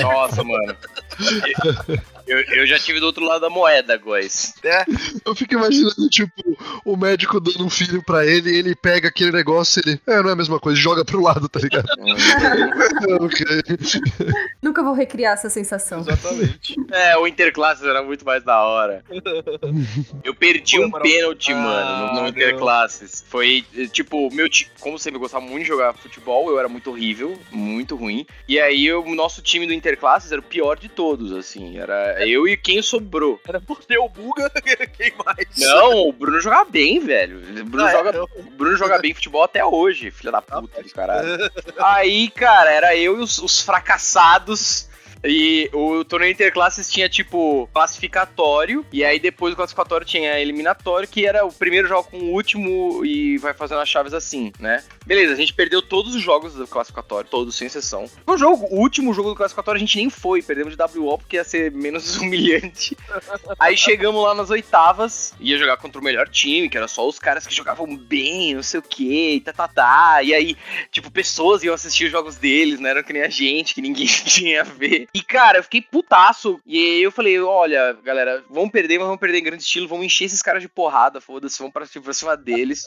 Nossa, 0.00 0.44
mano. 0.44 0.76
Eu, 2.26 2.38
eu 2.40 2.66
já 2.66 2.78
tive 2.78 3.00
do 3.00 3.06
outro 3.06 3.24
lado 3.24 3.40
da 3.42 3.50
moeda, 3.50 3.96
guys. 3.96 4.54
né? 4.62 4.84
Eu 5.24 5.34
fico 5.34 5.54
imaginando, 5.54 6.08
tipo, 6.08 6.32
o 6.84 6.96
médico 6.96 7.40
dando 7.40 7.64
um 7.64 7.70
filho 7.70 8.02
pra 8.02 8.26
ele, 8.26 8.56
ele 8.56 8.74
pega 8.74 9.08
aquele 9.08 9.32
negócio 9.32 9.80
e 9.84 9.90
ele. 9.90 10.00
É, 10.06 10.22
não 10.22 10.30
é 10.30 10.32
a 10.32 10.36
mesma 10.36 10.58
coisa, 10.58 10.80
joga 10.80 11.04
pro 11.04 11.20
lado, 11.20 11.48
tá 11.48 11.60
ligado? 11.60 11.86
Nunca 14.62 14.82
vou 14.82 14.94
recriar 14.94 15.34
essa 15.34 15.50
sensação. 15.50 16.00
Exatamente. 16.00 16.74
É, 16.90 17.16
o 17.16 17.26
Interclasses 17.26 17.84
era 17.84 18.02
muito 18.02 18.24
mais 18.24 18.42
da 18.42 18.62
hora. 18.62 19.04
Eu 20.24 20.34
perdi 20.34 20.76
Pô, 20.78 20.86
um 20.86 20.90
pênalti, 20.90 21.52
Ah, 21.52 21.56
mano, 21.56 22.06
no, 22.06 22.14
no 22.14 22.20
não. 22.22 22.28
Interclasses. 22.28 23.24
Foi, 23.28 23.64
tipo, 23.92 24.32
meu 24.34 24.48
time, 24.48 24.70
como 24.80 24.98
sempre, 24.98 25.16
eu 25.16 25.20
gostava 25.20 25.44
muito 25.44 25.62
de 25.62 25.68
jogar 25.68 25.92
futebol, 25.94 26.48
eu 26.50 26.58
era 26.58 26.68
muito 26.68 26.90
horrível, 26.90 27.38
muito 27.50 27.96
ruim. 27.96 28.26
E 28.48 28.58
aí, 28.58 28.92
o 28.92 29.14
nosso 29.14 29.42
time 29.42 29.66
do 29.66 29.72
Interclasses 29.72 30.32
era 30.32 30.40
o 30.40 30.44
pior 30.44 30.78
de 30.78 30.88
todos, 30.88 31.32
assim. 31.32 31.78
Era 31.78 32.13
eu 32.20 32.46
e 32.48 32.56
quem 32.56 32.80
sobrou. 32.82 33.40
Era 33.46 33.60
ter 33.86 33.98
o 33.98 34.08
Buga, 34.08 34.50
quem 34.96 35.12
mais? 35.24 35.46
Não, 35.58 36.08
o 36.08 36.12
Bruno 36.12 36.40
jogava 36.40 36.64
bem, 36.70 37.00
velho. 37.00 37.38
O 37.60 37.64
Bruno, 37.64 37.86
Ah, 37.86 37.90
é? 37.90 37.92
joga, 37.92 38.22
o 38.22 38.42
Bruno 38.56 38.76
joga 38.76 38.98
bem 38.98 39.14
futebol 39.14 39.42
até 39.42 39.64
hoje, 39.64 40.10
filha 40.10 40.32
da 40.32 40.42
puta 40.42 40.82
do 40.82 40.90
caralho. 40.90 41.50
Aí, 41.78 42.30
cara, 42.30 42.70
era 42.70 42.96
eu 42.96 43.18
e 43.18 43.20
os, 43.22 43.38
os 43.38 43.60
fracassados. 43.60 44.88
E 45.26 45.70
o 45.72 46.04
torneio 46.04 46.32
Interclasses 46.32 46.90
tinha, 46.90 47.08
tipo, 47.08 47.66
classificatório. 47.72 48.84
E 48.92 49.02
aí 49.02 49.18
depois 49.18 49.54
do 49.54 49.56
classificatório 49.56 50.06
tinha 50.06 50.38
eliminatório, 50.38 51.08
que 51.08 51.26
era 51.26 51.46
o 51.46 51.52
primeiro 51.52 51.88
jogo 51.88 52.10
com 52.10 52.18
o 52.18 52.32
último 52.32 53.02
e 53.06 53.38
vai 53.38 53.54
fazendo 53.54 53.80
as 53.80 53.88
chaves 53.88 54.12
assim, 54.12 54.52
né? 54.60 54.84
Beleza, 55.06 55.34
a 55.34 55.36
gente 55.36 55.52
perdeu 55.52 55.82
todos 55.82 56.14
os 56.14 56.22
jogos 56.22 56.54
do 56.54 56.66
classificatório, 56.66 57.28
todos, 57.28 57.54
sem 57.54 57.66
exceção. 57.66 58.08
No 58.26 58.38
jogo, 58.38 58.66
o 58.70 58.80
último 58.80 59.12
jogo 59.12 59.30
do 59.30 59.36
classificatório 59.36 59.76
a 59.76 59.80
gente 59.80 59.96
nem 59.96 60.08
foi, 60.08 60.42
perdemos 60.42 60.74
de 60.74 60.82
WO 60.98 61.18
porque 61.18 61.36
ia 61.36 61.44
ser 61.44 61.70
menos 61.72 62.16
humilhante. 62.18 62.96
Aí 63.58 63.76
chegamos 63.76 64.22
lá 64.22 64.34
nas 64.34 64.48
oitavas, 64.48 65.34
ia 65.38 65.58
jogar 65.58 65.76
contra 65.76 66.00
o 66.00 66.04
melhor 66.04 66.28
time, 66.28 66.70
que 66.70 66.76
era 66.76 66.88
só 66.88 67.06
os 67.06 67.18
caras 67.18 67.46
que 67.46 67.54
jogavam 67.54 67.96
bem, 67.96 68.54
não 68.54 68.62
sei 68.62 68.80
o 68.80 68.82
que, 68.82 69.42
tá, 69.44 69.52
tá, 69.52 69.68
tá. 69.68 70.22
E 70.22 70.32
aí, 70.32 70.56
tipo, 70.90 71.10
pessoas 71.10 71.62
iam 71.62 71.74
assistir 71.74 72.06
os 72.06 72.10
jogos 72.10 72.36
deles, 72.36 72.80
não 72.80 72.88
eram 72.88 73.02
que 73.02 73.12
nem 73.12 73.22
a 73.22 73.28
gente, 73.28 73.74
que 73.74 73.82
ninguém 73.82 74.06
tinha 74.24 74.62
a 74.62 74.64
ver. 74.64 75.06
E, 75.12 75.22
cara, 75.22 75.58
eu 75.58 75.62
fiquei 75.62 75.82
putaço. 75.82 76.58
E 76.64 76.78
aí 76.78 77.02
eu 77.02 77.12
falei, 77.12 77.38
olha, 77.40 77.92
galera, 78.02 78.42
vamos 78.48 78.70
perder, 78.70 78.98
mas 78.98 79.06
vamos 79.06 79.20
perder 79.20 79.38
em 79.38 79.44
grande 79.44 79.62
estilo, 79.62 79.86
vamos 79.86 80.06
encher 80.06 80.24
esses 80.24 80.40
caras 80.40 80.62
de 80.62 80.68
porrada, 80.68 81.20
foda-se, 81.20 81.58
vamos 81.58 81.74
pra, 81.74 81.86
pra 81.86 82.14
cima 82.14 82.36
deles. 82.36 82.84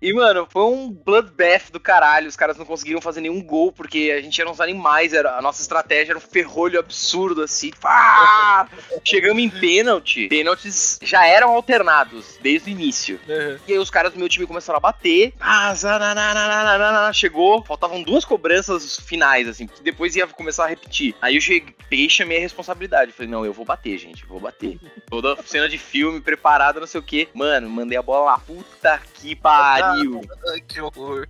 E, 0.00 0.12
mano, 0.12 0.46
foi 0.48 0.62
um 0.62 0.90
bloodbath 0.90 1.55
do 1.70 1.80
caralho. 1.80 2.28
Os 2.28 2.36
caras 2.36 2.56
não 2.56 2.64
conseguiram 2.64 3.00
fazer 3.00 3.20
nenhum 3.20 3.42
gol, 3.42 3.72
porque 3.72 4.12
a 4.16 4.20
gente 4.20 4.40
era 4.40 4.50
uns 4.50 4.60
animais, 4.60 5.12
era, 5.12 5.36
a 5.36 5.42
nossa 5.42 5.62
estratégia 5.62 6.12
era 6.12 6.18
um 6.18 6.22
ferrolho 6.22 6.78
absurdo, 6.78 7.42
assim. 7.42 7.70
Ah! 7.84 8.66
Chegamos 9.04 9.42
em 9.42 9.48
pênalti. 9.48 10.28
Pênaltis 10.28 10.98
já 11.02 11.26
eram 11.26 11.50
alternados 11.50 12.38
desde 12.40 12.70
o 12.70 12.72
início. 12.72 13.20
Uhum. 13.28 13.58
E 13.66 13.72
aí 13.72 13.78
os 13.78 13.90
caras 13.90 14.12
do 14.12 14.18
meu 14.18 14.28
time 14.28 14.46
começaram 14.46 14.78
a 14.78 14.80
bater. 14.80 15.32
Ah, 15.40 15.74
zananana, 15.74 17.12
chegou. 17.12 17.62
Faltavam 17.64 18.02
duas 18.02 18.24
cobranças 18.24 18.98
finais, 19.00 19.48
assim, 19.48 19.66
que 19.66 19.82
depois 19.82 20.16
ia 20.16 20.26
começar 20.26 20.64
a 20.64 20.68
repetir. 20.68 21.14
Aí 21.20 21.36
eu 21.36 21.40
cheguei 21.40 21.74
chamei 22.08 22.38
a 22.38 22.40
responsabilidade. 22.40 23.12
Falei, 23.12 23.30
não, 23.30 23.44
eu 23.44 23.52
vou 23.52 23.64
bater, 23.64 23.96
gente, 23.98 24.26
vou 24.26 24.40
bater. 24.40 24.78
Toda 25.08 25.40
cena 25.44 25.68
de 25.68 25.78
filme 25.78 26.20
preparada, 26.20 26.80
não 26.80 26.86
sei 26.86 27.00
o 27.00 27.02
quê. 27.02 27.28
Mano, 27.32 27.68
mandei 27.68 27.96
a 27.96 28.02
bola 28.02 28.32
lá. 28.32 28.38
Puta 28.38 29.00
que 29.14 29.34
pariu. 29.34 30.20
Que 30.66 30.80
horror. 30.80 31.26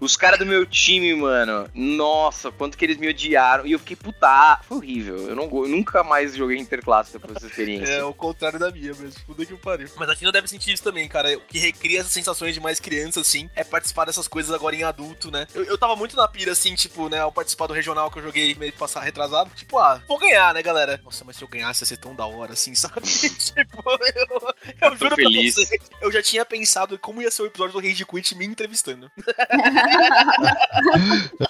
Os 0.00 0.16
caras 0.16 0.38
do 0.38 0.44
meu 0.44 0.66
time, 0.66 1.14
mano, 1.14 1.68
nossa, 1.72 2.50
quanto 2.52 2.76
que 2.76 2.84
eles 2.84 2.98
me 2.98 3.08
odiaram. 3.08 3.66
E 3.66 3.72
eu 3.72 3.78
fiquei 3.78 3.96
puta, 3.96 4.60
foi 4.62 4.76
horrível. 4.76 5.16
Eu, 5.28 5.36
não, 5.36 5.44
eu 5.44 5.68
nunca 5.68 6.04
mais 6.04 6.36
joguei 6.36 6.58
interclasse 6.58 7.12
depois 7.12 7.34
dessa 7.34 7.46
experiência. 7.46 7.92
É 7.92 8.04
o 8.04 8.12
contrário 8.12 8.58
da 8.58 8.70
minha 8.70 8.92
mesmo. 8.94 9.14
Puta 9.26 9.46
que 9.46 9.56
pariu. 9.56 9.88
Mas 9.96 10.08
a 10.10 10.16
Tina 10.16 10.30
deve 10.30 10.48
sentir 10.48 10.72
isso 10.72 10.82
também, 10.82 11.08
cara. 11.08 11.36
O 11.36 11.40
que 11.40 11.58
recria 11.58 12.00
essas 12.00 12.12
sensações 12.12 12.52
de 12.52 12.60
mais 12.60 12.78
criança, 12.80 13.20
assim, 13.20 13.48
é 13.54 13.64
participar 13.64 14.04
dessas 14.04 14.28
coisas 14.28 14.52
agora 14.54 14.76
em 14.76 14.82
adulto, 14.82 15.30
né? 15.30 15.46
Eu, 15.54 15.64
eu 15.64 15.78
tava 15.78 15.96
muito 15.96 16.16
na 16.16 16.28
pira, 16.28 16.52
assim, 16.52 16.74
tipo, 16.74 17.08
né, 17.08 17.20
ao 17.20 17.32
participar 17.32 17.66
do 17.66 17.72
regional 17.72 18.10
que 18.10 18.18
eu 18.18 18.22
joguei 18.22 18.54
meio 18.56 18.72
que 18.72 18.78
passar 18.78 19.00
retrasado. 19.00 19.50
Tipo, 19.54 19.78
ah, 19.78 20.02
vou 20.06 20.18
ganhar, 20.18 20.52
né, 20.52 20.62
galera? 20.62 21.00
Nossa, 21.02 21.24
mas 21.24 21.36
se 21.36 21.44
eu 21.44 21.48
ganhasse 21.48 21.82
ia 21.82 21.86
ser 21.86 21.96
tão 21.96 22.14
da 22.14 22.26
hora, 22.26 22.52
assim, 22.52 22.74
sabe? 22.76 23.00
tipo, 23.02 23.82
eu, 23.86 24.90
eu 24.90 24.96
juro 24.96 25.16
feliz. 25.16 25.54
pra 25.54 25.64
você, 25.64 25.78
eu 26.02 26.12
já 26.12 26.22
tinha 26.22 26.44
pensado 26.44 26.94
em 26.94 26.98
como 26.98 27.22
ia 27.22 27.30
ser 27.30 27.42
o 27.42 27.46
episódio 27.46 27.80
do 27.80 27.86
Rage 27.86 28.04
Quit 28.04 28.34
me 28.34 28.44
entrevistando. 28.44 29.03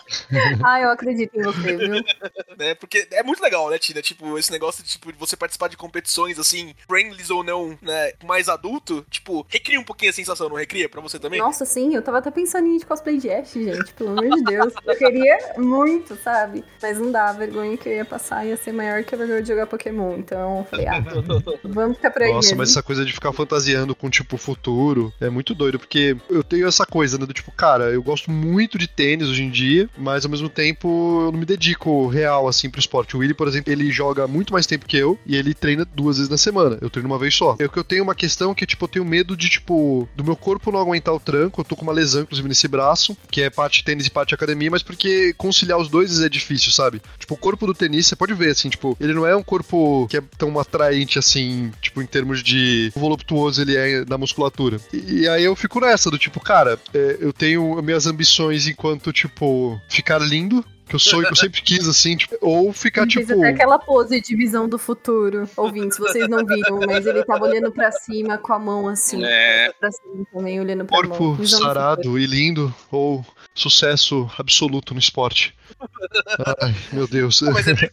Ah, 0.62 0.80
eu 0.80 0.90
acredito 0.90 1.38
em 1.38 1.42
você, 1.42 1.76
viu? 1.76 2.02
né? 2.58 2.74
Porque 2.74 3.06
é 3.12 3.22
muito 3.22 3.42
legal, 3.42 3.70
né, 3.70 3.78
Tina? 3.78 4.02
Tipo, 4.02 4.38
esse 4.38 4.50
negócio 4.50 4.82
de 4.82 4.90
tipo, 4.90 5.12
você 5.18 5.36
participar 5.36 5.68
de 5.68 5.76
competições, 5.76 6.38
assim, 6.38 6.74
friendlies 6.88 7.30
ou 7.30 7.44
não, 7.44 7.78
né, 7.82 8.12
mais 8.24 8.48
adulto, 8.48 9.04
tipo, 9.10 9.46
recria 9.48 9.78
um 9.78 9.84
pouquinho 9.84 10.10
a 10.10 10.14
sensação, 10.14 10.48
não 10.48 10.56
recria 10.56 10.88
pra 10.88 11.00
você 11.00 11.18
também? 11.18 11.40
Nossa, 11.40 11.64
sim, 11.64 11.94
eu 11.94 12.02
tava 12.02 12.18
até 12.18 12.30
pensando 12.30 12.66
em 12.66 12.76
ir 12.76 12.80
de 12.80 12.86
cosplay 12.86 13.18
de 13.18 13.30
Ash, 13.30 13.52
gente, 13.52 13.92
pelo 13.94 14.10
amor 14.10 14.36
de 14.36 14.44
Deus. 14.44 14.72
Eu 14.84 14.96
queria 14.96 15.38
muito, 15.56 16.16
sabe? 16.16 16.64
Mas 16.80 16.98
não 16.98 17.10
dá, 17.10 17.30
a 17.30 17.32
vergonha 17.32 17.76
que 17.76 17.88
eu 17.88 17.92
ia 17.92 18.04
passar 18.04 18.46
ia 18.46 18.56
ser 18.56 18.72
maior 18.72 19.02
que 19.04 19.14
a 19.14 19.18
vergonha 19.18 19.42
de 19.42 19.48
jogar 19.48 19.66
Pokémon. 19.66 20.16
Então 20.16 20.58
eu 20.58 20.64
falei, 20.64 20.86
ah, 20.86 21.00
vamos 21.64 21.96
ficar 21.96 22.10
por 22.10 22.22
aí 22.22 22.32
Nossa, 22.32 22.48
mesmo. 22.48 22.58
mas 22.58 22.70
essa 22.70 22.82
coisa 22.82 23.04
de 23.04 23.12
ficar 23.12 23.32
fantasiando 23.32 23.94
com, 23.94 24.08
tipo, 24.08 24.36
o 24.36 24.38
futuro 24.38 25.12
é 25.20 25.28
muito 25.28 25.54
doido, 25.54 25.78
porque 25.78 26.16
eu 26.28 26.42
tenho 26.42 26.66
essa 26.66 26.86
coisa, 26.86 27.18
né, 27.18 27.26
do 27.26 27.32
tipo, 27.32 27.43
cara, 27.52 27.84
eu 27.84 28.02
gosto 28.02 28.30
muito 28.30 28.78
de 28.78 28.86
tênis 28.86 29.28
hoje 29.28 29.42
em 29.42 29.50
dia, 29.50 29.88
mas 29.96 30.24
ao 30.24 30.30
mesmo 30.30 30.48
tempo 30.48 31.24
eu 31.26 31.32
não 31.32 31.38
me 31.38 31.46
dedico 31.46 32.06
real, 32.06 32.48
assim, 32.48 32.70
pro 32.70 32.80
esporte. 32.80 33.16
O 33.16 33.20
Willy, 33.20 33.34
por 33.34 33.48
exemplo, 33.48 33.72
ele 33.72 33.90
joga 33.90 34.26
muito 34.26 34.52
mais 34.52 34.66
tempo 34.66 34.86
que 34.86 34.96
eu 34.96 35.18
e 35.26 35.36
ele 35.36 35.54
treina 35.54 35.84
duas 35.84 36.16
vezes 36.16 36.30
na 36.30 36.38
semana. 36.38 36.78
Eu 36.80 36.90
treino 36.90 37.08
uma 37.08 37.18
vez 37.18 37.34
só. 37.34 37.56
É 37.58 37.68
que 37.74 37.78
eu 37.78 37.84
tenho 37.84 38.04
uma 38.04 38.14
questão 38.14 38.54
que, 38.54 38.64
tipo, 38.64 38.84
eu 38.84 38.88
tenho 38.88 39.04
medo 39.04 39.36
de, 39.36 39.48
tipo, 39.48 40.08
do 40.16 40.24
meu 40.24 40.36
corpo 40.36 40.70
não 40.70 40.80
aguentar 40.80 41.12
o 41.12 41.20
tranco. 41.20 41.60
Eu 41.60 41.64
tô 41.64 41.76
com 41.76 41.82
uma 41.82 41.92
lesão, 41.92 42.22
inclusive, 42.22 42.48
nesse 42.48 42.68
braço, 42.68 43.16
que 43.30 43.42
é 43.42 43.50
parte 43.50 43.84
tênis 43.84 44.06
e 44.06 44.10
parte 44.10 44.34
academia, 44.34 44.70
mas 44.70 44.82
porque 44.82 45.34
conciliar 45.34 45.78
os 45.78 45.88
dois 45.88 46.20
é 46.20 46.28
difícil, 46.28 46.70
sabe? 46.70 47.02
Tipo, 47.18 47.34
o 47.34 47.36
corpo 47.36 47.66
do 47.66 47.74
tenista, 47.74 48.10
você 48.10 48.16
pode 48.16 48.34
ver, 48.34 48.50
assim, 48.50 48.70
tipo, 48.70 48.96
ele 49.00 49.12
não 49.12 49.26
é 49.26 49.34
um 49.34 49.42
corpo 49.42 50.06
que 50.08 50.16
é 50.16 50.22
tão 50.38 50.58
atraente, 50.58 51.18
assim, 51.18 51.72
tipo, 51.82 52.00
em 52.00 52.06
termos 52.06 52.42
de 52.42 52.92
voluptuoso 52.94 53.60
ele 53.60 53.76
é 53.76 54.04
da 54.04 54.16
musculatura. 54.16 54.80
E, 54.92 55.22
e 55.22 55.28
aí 55.28 55.44
eu 55.44 55.56
fico 55.56 55.80
nessa, 55.80 56.10
do 56.10 56.18
tipo, 56.18 56.40
cara, 56.40 56.78
é, 56.94 57.18
eu 57.20 57.32
tenho 57.36 57.80
minhas 57.82 58.06
ambições 58.06 58.66
enquanto, 58.66 59.12
tipo, 59.12 59.80
ficar 59.88 60.18
lindo, 60.18 60.64
que 60.86 60.94
eu 60.94 60.98
sou 60.98 61.22
que 61.22 61.32
eu 61.32 61.36
sempre 61.36 61.62
quis, 61.62 61.88
assim, 61.88 62.16
tipo, 62.16 62.36
ou 62.40 62.72
ficar, 62.72 63.02
Ele 63.02 63.12
fez 63.12 63.26
tipo. 63.26 63.40
até 63.40 63.48
aquela 63.50 63.78
pose 63.78 64.20
de 64.20 64.36
visão 64.36 64.68
do 64.68 64.78
futuro. 64.78 65.48
Ouvintes, 65.56 65.98
vocês 65.98 66.28
não 66.28 66.44
viram, 66.44 66.80
mas 66.86 67.06
ele 67.06 67.24
tava 67.24 67.46
olhando 67.46 67.72
pra 67.72 67.90
cima 67.90 68.36
com 68.38 68.52
a 68.52 68.58
mão 68.58 68.88
assim. 68.88 69.24
É. 69.24 69.72
Pra 69.80 69.90
cima 69.90 70.26
também, 70.32 70.60
olhando 70.60 70.84
pra 70.84 71.00
mão. 71.00 71.08
Corpo 71.08 71.36
futuro. 71.42 71.48
sarado 71.48 72.18
e 72.18 72.26
lindo, 72.26 72.74
ou 72.90 73.24
sucesso 73.54 74.30
absoluto 74.38 74.92
no 74.92 75.00
esporte. 75.00 75.54
Ai, 76.60 76.74
meu 76.92 77.06
Deus. 77.06 77.40
Pô, 77.40 77.50
mas 77.52 77.66
é 77.66 77.74
mesmo, 77.74 77.90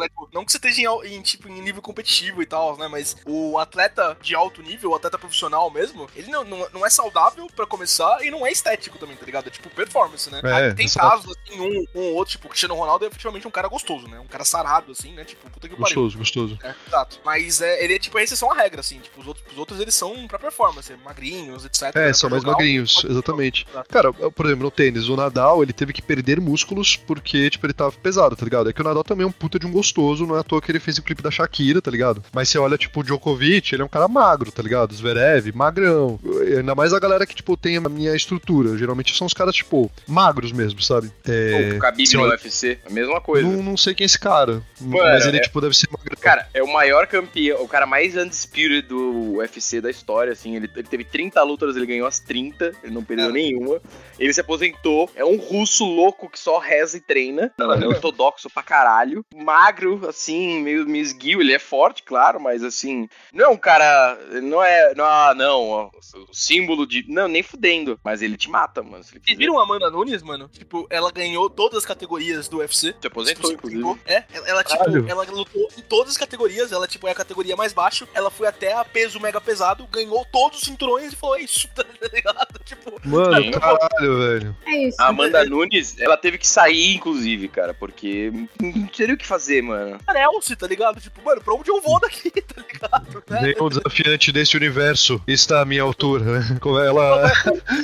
né? 0.00 0.08
Tipo, 0.08 0.28
Não 0.32 0.44
que 0.44 0.52
você 0.52 0.58
esteja 0.58 0.82
em, 0.82 1.16
em, 1.16 1.22
tipo, 1.22 1.48
em 1.48 1.60
nível 1.60 1.82
competitivo 1.82 2.42
e 2.42 2.46
tal, 2.46 2.76
né? 2.76 2.88
Mas 2.88 3.16
o 3.26 3.58
atleta 3.58 4.16
de 4.20 4.34
alto 4.34 4.62
nível, 4.62 4.90
o 4.90 4.94
atleta 4.94 5.18
profissional 5.18 5.70
mesmo, 5.70 6.08
ele 6.14 6.30
não, 6.30 6.44
não, 6.44 6.68
não 6.72 6.86
é 6.86 6.90
saudável 6.90 7.46
pra 7.54 7.66
começar 7.66 8.24
e 8.24 8.30
não 8.30 8.46
é 8.46 8.52
estético 8.52 8.98
também, 8.98 9.16
tá 9.16 9.26
ligado? 9.26 9.48
É 9.48 9.50
tipo 9.50 9.68
performance, 9.70 10.30
né? 10.30 10.40
É, 10.44 10.74
tem 10.74 10.88
casos, 10.88 11.34
assim, 11.36 11.60
um, 11.60 11.84
um 11.94 12.00
ou 12.08 12.14
outro 12.14 12.32
tipo, 12.32 12.46
o 12.46 12.50
Cristiano 12.50 12.74
Ronaldo 12.74 13.04
é 13.04 13.08
efetivamente 13.08 13.46
um 13.46 13.50
cara 13.50 13.68
gostoso, 13.68 14.08
né? 14.08 14.18
Um 14.18 14.26
cara 14.26 14.44
sarado, 14.44 14.92
assim, 14.92 15.12
né? 15.12 15.24
Tipo, 15.24 15.50
puta 15.50 15.68
que 15.68 15.76
pariu. 15.76 15.84
Gostoso, 15.84 16.18
gostoso. 16.18 16.58
É, 16.62 16.74
exato. 16.86 17.20
Mas 17.24 17.60
é, 17.60 17.82
ele 17.84 17.94
é 17.94 17.98
tipo 17.98 18.18
a 18.18 18.22
exceção 18.22 18.50
à 18.50 18.54
regra, 18.54 18.80
assim. 18.80 18.98
Tipo, 19.00 19.20
os 19.20 19.26
outros, 19.26 19.52
os 19.52 19.58
outros 19.58 19.80
eles 19.80 19.94
são 19.94 20.26
pra 20.26 20.38
performance, 20.38 20.92
magrinhos, 21.04 21.64
etc. 21.64 21.94
É, 21.94 22.06
né, 22.06 22.12
são 22.12 22.30
mais 22.30 22.44
magrinhos, 22.44 23.04
exatamente. 23.04 23.66
Exato. 23.70 23.88
Cara, 23.88 24.12
por 24.12 24.46
exemplo, 24.46 24.64
no 24.64 24.70
tênis, 24.70 25.08
o 25.08 25.16
Nadal, 25.16 25.62
ele 25.62 25.72
teve 25.72 25.92
que 25.92 26.02
perder 26.02 26.40
músculos 26.40 26.96
porque, 27.18 27.50
tipo, 27.50 27.66
ele 27.66 27.72
tava 27.72 27.92
pesado, 27.92 28.34
tá 28.36 28.44
ligado? 28.44 28.68
É 28.68 28.72
que 28.72 28.80
o 28.80 28.84
Nadal 28.84 29.04
também 29.04 29.24
é 29.24 29.26
um 29.28 29.32
puta 29.32 29.58
de 29.58 29.66
um 29.66 29.70
gostoso, 29.72 30.26
não 30.26 30.36
é 30.36 30.40
à 30.40 30.42
toa 30.42 30.60
que 30.62 30.70
ele 30.70 30.80
fez 30.80 30.98
o 30.98 31.02
clipe 31.02 31.22
da 31.22 31.30
Shakira, 31.30 31.80
tá 31.82 31.90
ligado? 31.90 32.22
Mas 32.32 32.48
você 32.48 32.58
olha, 32.58 32.78
tipo, 32.78 33.00
o 33.00 33.04
Djokovic, 33.04 33.74
ele 33.74 33.82
é 33.82 33.84
um 33.84 33.88
cara 33.88 34.08
magro, 34.08 34.50
tá 34.52 34.62
ligado? 34.62 34.94
Zverev, 34.94 35.52
magrão. 35.54 36.18
Ainda 36.56 36.74
mais 36.74 36.92
a 36.92 36.98
galera 36.98 37.26
que, 37.26 37.34
tipo, 37.34 37.56
tem 37.56 37.76
a 37.76 37.80
minha 37.88 38.14
estrutura. 38.14 38.76
Geralmente 38.78 39.16
são 39.16 39.26
os 39.26 39.32
caras, 39.34 39.54
tipo, 39.54 39.90
magros 40.06 40.52
mesmo, 40.52 40.80
sabe? 40.82 41.10
É, 41.26 41.72
o 41.76 41.78
Khabib 41.78 42.14
no 42.14 42.22
UFC, 42.28 42.78
a 42.86 42.90
mesma 42.90 43.20
coisa. 43.20 43.46
Não, 43.48 43.62
não 43.62 43.76
sei 43.76 43.94
quem 43.94 44.04
é 44.04 44.06
esse 44.06 44.18
cara, 44.18 44.62
mas 44.80 45.26
ele, 45.26 45.38
é- 45.38 45.40
tipo, 45.40 45.60
deve 45.60 45.76
ser 45.76 45.88
magrão. 45.90 46.16
Cara, 46.20 46.48
é 46.54 46.62
o 46.62 46.72
maior 46.72 47.06
campeão, 47.06 47.62
o 47.62 47.68
cara 47.68 47.86
mais 47.86 48.16
undisputed 48.16 48.82
do 48.82 49.36
UFC 49.36 49.80
da 49.80 49.90
história, 49.90 50.32
assim. 50.32 50.56
Ele, 50.56 50.68
ele 50.74 50.88
teve 50.88 51.04
30 51.04 51.42
lutas, 51.42 51.76
ele 51.76 51.86
ganhou 51.86 52.06
as 52.06 52.18
30, 52.18 52.72
ele 52.82 52.92
não 52.92 53.02
perdeu 53.04 53.30
É. 53.30 53.32
nenhuma. 53.32 53.80
Ele 54.18 54.32
se 54.32 54.40
aposentou, 54.40 55.10
é 55.14 55.24
um 55.24 55.36
russo 55.36 55.84
louco 55.84 56.28
que 56.28 56.38
só 56.38 56.58
reza 56.58 56.97
e 56.98 57.00
treina. 57.00 57.52
Ele 57.58 57.84
é 57.84 57.88
ortodoxo 57.88 58.50
pra 58.50 58.62
caralho. 58.62 59.24
Magro, 59.34 60.08
assim, 60.08 60.60
meio, 60.60 60.86
meio 60.86 61.02
esguio. 61.02 61.40
Ele 61.40 61.52
é 61.52 61.58
forte, 61.58 62.02
claro, 62.02 62.40
mas 62.40 62.62
assim. 62.62 63.08
Não 63.32 63.46
é 63.46 63.48
um 63.48 63.56
cara. 63.56 64.18
Não 64.42 64.62
é. 64.62 64.94
Não, 64.94 65.04
ah, 65.04 65.34
não. 65.34 65.68
ó, 65.68 65.90
O 66.28 66.34
símbolo 66.34 66.86
de. 66.86 67.04
Não, 67.08 67.28
nem 67.28 67.42
fudendo. 67.42 67.98
Mas 68.04 68.22
ele 68.22 68.36
te 68.36 68.48
mata, 68.50 68.82
mano. 68.82 69.02
Vocês 69.02 69.22
quiser. 69.22 69.36
viram 69.38 69.58
a 69.58 69.62
Amanda 69.62 69.90
Nunes, 69.90 70.22
mano? 70.22 70.48
Tipo, 70.48 70.86
ela 70.90 71.10
ganhou 71.10 71.48
todas 71.48 71.78
as 71.78 71.86
categorias 71.86 72.48
do 72.48 72.58
UFC. 72.58 72.94
Se 73.00 73.06
aposentou, 73.06 73.52
inclusive. 73.52 74.00
É, 74.06 74.24
ela, 74.32 74.48
ela, 74.48 74.64
tipo, 74.64 74.78
Caralho. 74.78 75.08
ela 75.08 75.24
lutou 75.24 75.68
em 75.76 75.82
todas 75.82 76.12
as 76.12 76.16
categorias, 76.16 76.72
ela, 76.72 76.86
tipo, 76.86 77.06
é 77.06 77.12
a 77.12 77.14
categoria 77.14 77.56
mais 77.56 77.72
baixa, 77.72 78.08
ela 78.14 78.30
foi 78.30 78.46
até 78.46 78.72
a 78.72 78.84
peso 78.84 79.20
mega 79.20 79.40
pesado, 79.40 79.86
ganhou 79.86 80.24
todos 80.32 80.58
os 80.58 80.64
cinturões 80.64 81.12
e 81.12 81.16
falou, 81.16 81.36
é 81.36 81.42
isso, 81.42 81.68
tá 81.74 81.84
ligado? 82.12 82.58
Tipo, 82.64 82.98
Mano, 83.04 83.42
Sim. 83.42 83.50
caralho, 83.52 84.18
velho. 84.18 84.56
É 84.66 84.88
isso. 84.88 85.00
A 85.00 85.06
Amanda 85.08 85.44
Nunes, 85.44 85.98
ela 85.98 86.16
teve 86.16 86.38
que 86.38 86.46
sair, 86.46 86.87
inclusive, 86.94 87.48
cara, 87.48 87.74
porque 87.74 88.32
não 88.60 88.86
teria 88.86 89.14
o 89.14 89.18
que 89.18 89.26
fazer, 89.26 89.62
mano. 89.62 89.98
a 90.06 90.12
Nelson, 90.12 90.54
tá 90.54 90.66
ligado? 90.66 91.00
Tipo, 91.00 91.22
mano, 91.22 91.40
pra 91.40 91.54
onde 91.54 91.70
eu 91.70 91.80
vou 91.80 92.00
daqui, 92.00 92.30
tá 92.42 92.62
ligado? 92.62 93.22
Né? 93.28 93.40
Nenhum 93.42 93.68
desafiante 93.68 94.32
desse 94.32 94.56
universo 94.56 95.20
está 95.26 95.60
à 95.60 95.64
minha 95.64 95.82
altura, 95.82 96.24
né? 96.24 96.58
Como 96.60 96.78
Ela, 96.78 97.32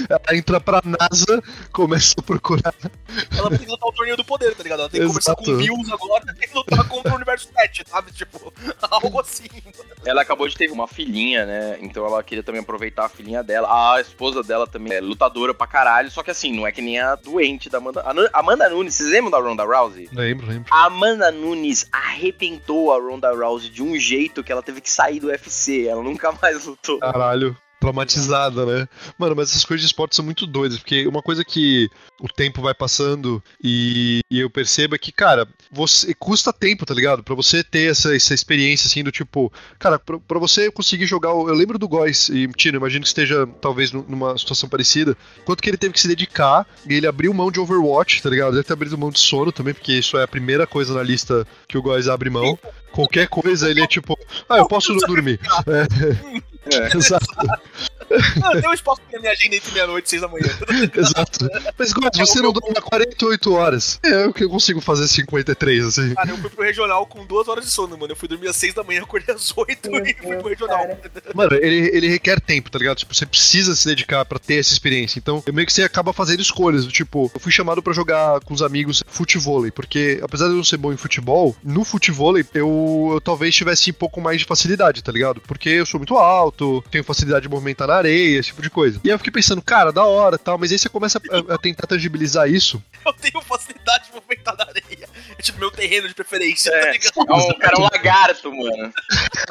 ela 0.09 0.37
entra 0.37 0.61
pra 0.61 0.83
NASA, 0.85 1.43
começa 1.73 2.15
a 2.19 2.23
procurar. 2.23 2.75
Ela 3.37 3.51
tem 3.51 3.59
que 3.61 3.67
lutar 3.67 3.89
o 3.89 3.93
torneio 3.93 4.17
do 4.17 4.25
poder, 4.25 4.55
tá 4.55 4.63
ligado? 4.63 4.81
Ela 4.81 4.89
tem 4.89 5.01
que 5.01 5.07
conversar 5.07 5.33
Exato. 5.33 5.45
com 5.45 5.51
o 5.53 5.57
Bills 5.57 5.93
agora, 5.93 6.35
tem 6.35 6.49
que 6.49 6.55
lutar 6.55 6.89
contra 6.89 7.13
o 7.13 7.17
universo 7.17 7.49
7, 7.53 7.85
sabe? 7.87 8.13
Tipo, 8.13 8.53
algo 8.91 9.21
assim. 9.21 9.49
Ela 10.05 10.23
acabou 10.23 10.49
de 10.49 10.57
ter 10.57 10.71
uma 10.71 10.87
filhinha, 10.87 11.47
né? 11.47 11.79
Então 11.81 12.05
ela 12.07 12.23
queria 12.23 12.43
também 12.43 12.61
aproveitar 12.61 13.07
a 13.07 13.09
filhinha 13.09 13.43
dela. 13.43 13.95
A 13.95 14.01
esposa 14.01 14.43
dela 14.43 14.67
também 14.67 14.95
é 14.95 15.01
lutadora 15.01 15.55
pra 15.55 15.67
caralho. 15.67 16.11
Só 16.11 16.23
que 16.23 16.31
assim, 16.31 16.53
não 16.53 16.67
é 16.67 16.73
que 16.73 16.83
nem 16.83 16.99
a 16.99 17.15
doente 17.15 17.71
da 17.71 17.79
Amanda. 17.79 18.03
A 18.33 18.39
Amanda 18.39 18.69
Nunes, 18.69 18.94
vocês 18.95 19.11
lembram 19.11 19.31
da 19.31 19.39
Ronda 19.39 19.65
Rousey? 19.65 20.09
Lembro, 20.13 20.47
lembro. 20.47 20.73
A 20.73 20.87
Amanda 20.87 21.31
Nunes 21.31 21.87
arrebentou 21.91 22.93
a 22.93 22.99
Ronda 22.99 23.33
Rousey 23.35 23.71
de 23.71 23.83
um 23.83 23.99
jeito 23.99 24.43
que 24.43 24.53
ela 24.53 24.63
teve 24.63 24.81
que 24.81 24.91
sair 24.91 25.21
do 25.21 25.27
UFC. 25.29 25.87
Ela 25.87 26.03
nunca 26.03 26.33
mais 26.41 26.65
lutou. 26.67 26.99
Caralho. 27.01 27.57
Traumatizada, 27.85 28.65
né? 28.67 28.89
Mano, 29.19 29.37
mas 29.37 29.51
essas 29.51 29.65
coisas 29.65 29.83
de 29.83 29.87
esporte 29.87 30.17
são 30.17 30.25
muito 30.25 30.47
doidas, 30.47 30.79
porque 30.79 31.07
uma 31.07 31.23
coisa 31.23 31.45
que 31.45 31.89
o 32.21 32.29
tempo 32.29 32.63
vai 32.63 32.75
passando 32.75 33.43
e, 33.63 34.21
e 34.31 34.41
eu 34.41 34.49
percebo 34.51 34.95
é 34.95 34.99
que, 34.99 35.13
cara, 35.13 35.47
você 35.71 36.15
custa 36.15 36.53
tempo, 36.53 36.87
tá 36.87 36.95
ligado? 36.95 37.23
Pra 37.23 37.35
você 37.35 37.63
ter 37.63 37.91
essa, 37.91 38.15
essa 38.15 38.33
experiência, 38.35 38.87
assim, 38.89 39.03
do 39.05 39.13
tipo, 39.13 39.53
cara, 39.79 39.99
pra, 39.99 40.19
pra 40.19 40.39
você 40.39 40.71
conseguir 40.71 41.07
jogar. 41.07 41.31
Eu 41.31 41.55
lembro 41.55 41.79
do 41.79 41.89
Góis, 41.89 42.29
e 42.29 42.49
Tino, 42.49 42.79
imagino 42.79 43.03
que 43.03 43.09
esteja 43.09 43.47
talvez 43.61 43.93
nu- 43.93 44.05
numa 44.09 44.37
situação 44.39 44.69
parecida, 44.69 45.17
quanto 45.45 45.63
que 45.63 45.69
ele 45.69 45.77
teve 45.77 45.93
que 45.95 46.01
se 46.01 46.09
dedicar 46.09 46.67
e 46.89 46.95
ele 46.95 47.07
abriu 47.07 47.33
mão 47.35 47.51
de 47.51 47.61
Overwatch, 47.61 48.23
tá 48.23 48.31
ligado? 48.31 48.53
Deve 48.53 48.65
ter 48.65 48.73
abrido 48.73 48.97
mão 48.99 49.11
de 49.11 49.19
sono 49.21 49.53
também, 49.53 49.75
porque 49.75 49.93
isso 49.93 50.17
é 50.17 50.23
a 50.23 50.29
primeira 50.29 50.67
coisa 50.67 50.95
na 50.95 51.03
lista 51.03 51.47
que 51.69 51.77
o 51.77 51.83
Góis 51.83 52.09
abre 52.09 52.31
mão. 52.31 52.59
Qualquer 52.93 53.27
coisa 53.29 53.69
ele 53.69 53.83
é 53.83 53.87
tipo, 53.89 54.17
ah, 54.49 54.59
eu 54.59 54.69
posso 54.69 54.95
dormir. 54.95 55.39
É. 55.67 56.45
Exato. 56.95 57.27
Mano, 58.41 58.61
tem 58.61 58.71
um 58.71 58.75
espaço 58.75 59.01
na 59.13 59.19
minha 59.19 59.33
agenda 59.33 59.57
entre 59.57 59.73
meia-noite 59.73 60.07
e 60.07 60.11
seis 60.11 60.23
da 60.23 60.29
manhã. 60.29 60.47
Exato. 60.95 61.49
Mas, 61.79 61.93
Góis, 61.93 62.11
você 62.17 62.41
não 62.41 62.53
dorme 62.53 62.75
há 62.77 62.83
48 62.83 63.53
horas. 63.55 63.99
É 64.03 64.27
o 64.27 64.33
que 64.33 64.45
eu 64.45 64.51
consigo 64.51 64.81
fazer 64.81 65.09
53, 65.09 65.85
assim. 65.87 66.15
Cara, 66.15 66.31
eu 66.31 66.39
fui 66.39 66.51
pro 66.51 66.65
regional 66.65 67.07
com 67.07 67.25
duas 67.25 67.49
horas 67.49 67.65
de 67.65 67.71
sono, 67.71 67.97
mano. 67.97 68.13
Eu 68.13 68.17
fui 68.17 68.29
dormir 68.29 68.49
às 68.49 68.57
seis 68.57 68.75
da 68.75 68.85
manhã, 68.85 69.03
acordei 69.03 69.35
às 69.35 69.53
oito 69.57 69.91
Meu 69.91 70.07
e 70.07 70.15
fui 70.15 70.37
pro 70.37 70.49
regional. 70.49 70.79
cara. 70.79 71.01
Mano, 71.35 71.55
ele, 71.55 71.97
ele 71.97 72.09
requer 72.09 72.41
tempo, 72.41 72.71
tá 72.71 72.79
ligado? 72.79 72.99
Tipo, 72.99 73.15
você 73.15 73.27
precisa 73.27 73.75
se 73.75 73.87
dedicar 73.87 74.25
pra 74.25 74.39
ter 74.39 74.57
essa 74.59 74.73
experiência. 74.73 75.19
Então, 75.19 75.43
eu 75.47 75.53
meio 75.53 75.67
que 75.67 75.73
você 75.73 75.83
acaba 75.83 76.13
fazendo 76.13 76.41
escolhas. 76.41 76.85
do 76.85 76.93
Tipo, 76.93 77.31
eu 77.35 77.41
fui 77.41 77.51
chamado 77.51 77.83
pra 77.83 77.93
jogar 77.93 78.41
com 78.41 78.55
os 78.55 78.63
amigos 78.63 79.03
futevôlei, 79.07 79.71
porque 79.71 80.21
apesar 80.23 80.45
de 80.47 80.53
eu 80.53 80.57
não 80.57 80.65
ser 80.65 80.77
bom 80.77 80.93
em 80.93 80.97
futebol, 80.97 81.57
no 81.65 81.85
futevôlei 81.85 82.45
eu, 82.55 83.11
eu 83.15 83.21
talvez 83.21 83.55
tivesse 83.55 83.91
um 83.91 83.95
pouco 83.95 84.21
mais 84.21 84.39
de 84.41 84.45
facilidade, 84.45 85.03
tá 85.03 85.11
ligado? 85.11 85.41
Porque 85.41 85.69
eu 85.69 85.87
sou 85.87 85.99
muito 85.99 86.17
alto, 86.17 86.54
tenho 86.91 87.05
facilidade 87.05 87.43
de 87.43 87.49
movimentar 87.49 87.89
na 87.89 87.95
areia, 87.95 88.39
esse 88.39 88.49
tipo 88.49 88.63
de 88.63 88.71
coisa. 88.71 89.01
E 89.05 89.09
aí 89.09 89.15
eu 89.15 89.19
fiquei 89.19 89.33
pensando, 89.33 89.63
cara, 89.63 89.93
da 89.93 90.05
hora 90.05 90.39
tal, 90.39 90.59
mas 90.59 90.73
aí 90.73 90.79
você 90.79 90.89
começa 90.89 91.21
a, 91.31 91.55
a 91.55 91.59
tentar 91.59 91.87
tangibilizar 91.87 92.49
isso. 92.49 92.83
Eu 93.05 93.13
tenho 93.13 93.43
facilidade 93.43 94.04
de 94.04 94.04
movimentar 94.15 94.57
na 94.57 94.65
areia. 94.65 95.09
É 95.39 95.43
tipo 95.43 95.59
meu 95.59 95.71
terreno 95.71 96.09
de 96.09 96.15
preferência, 96.15 96.71
É. 96.71 96.93
tá? 96.99 97.11
É 97.29 97.35
um 97.35 97.59
cara 97.59 97.79
um 97.79 97.83
lagarto, 97.83 98.51
mano. 98.55 98.93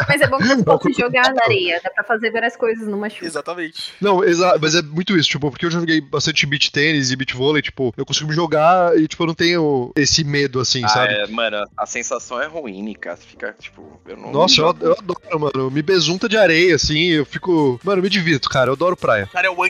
Mas 0.07 0.21
é 0.21 0.27
bom 0.27 0.37
que 0.37 0.43
você 0.47 0.63
pode 0.63 0.93
jogar 0.93 1.33
na 1.33 1.43
areia. 1.43 1.81
Dá 1.83 1.89
pra 1.89 2.03
fazer 2.03 2.31
várias 2.31 2.55
coisas 2.55 2.87
numa 2.87 3.09
chuva. 3.09 3.25
Exatamente. 3.25 3.93
Não, 4.01 4.23
exato, 4.23 4.59
mas 4.61 4.75
é 4.75 4.81
muito 4.81 5.17
isso, 5.17 5.29
tipo, 5.29 5.49
porque 5.49 5.65
eu 5.65 5.71
já 5.71 5.79
joguei 5.79 6.01
bastante 6.01 6.45
beach 6.45 6.71
tênis 6.71 7.11
e 7.11 7.15
beach 7.15 7.35
vôlei, 7.35 7.61
tipo, 7.61 7.93
eu 7.97 8.05
consigo 8.05 8.31
jogar 8.33 8.97
e, 8.97 9.07
tipo, 9.07 9.23
eu 9.23 9.27
não 9.27 9.33
tenho 9.35 9.91
esse 9.95 10.23
medo, 10.23 10.59
assim, 10.59 10.83
Ah, 10.83 10.89
sabe? 10.89 11.13
é, 11.13 11.27
mano, 11.27 11.65
a 11.77 11.85
sensação 11.85 12.41
é 12.41 12.47
ruim, 12.47 12.93
cara. 12.93 13.15
Você 13.17 13.23
fica, 13.27 13.55
tipo, 13.59 13.99
eu 14.05 14.17
não. 14.17 14.31
Nossa, 14.31 14.61
eu, 14.61 14.75
eu 14.81 14.93
adoro, 14.93 15.39
mano. 15.39 15.71
Me 15.71 15.81
besunta 15.81 16.27
de 16.29 16.37
areia, 16.37 16.75
assim, 16.75 17.09
eu 17.09 17.25
fico. 17.25 17.79
Mano, 17.83 17.99
eu 17.99 18.03
me 18.03 18.09
divirto, 18.09 18.49
cara. 18.49 18.69
Eu 18.69 18.73
adoro 18.73 18.95
praia. 18.97 19.25
O 19.25 19.29
cara 19.29 19.47
é 19.47 19.49
o 19.49 19.63
né? 19.63 19.69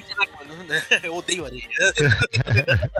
Eu 1.03 1.16
odeio 1.16 1.45
areia. 1.45 1.64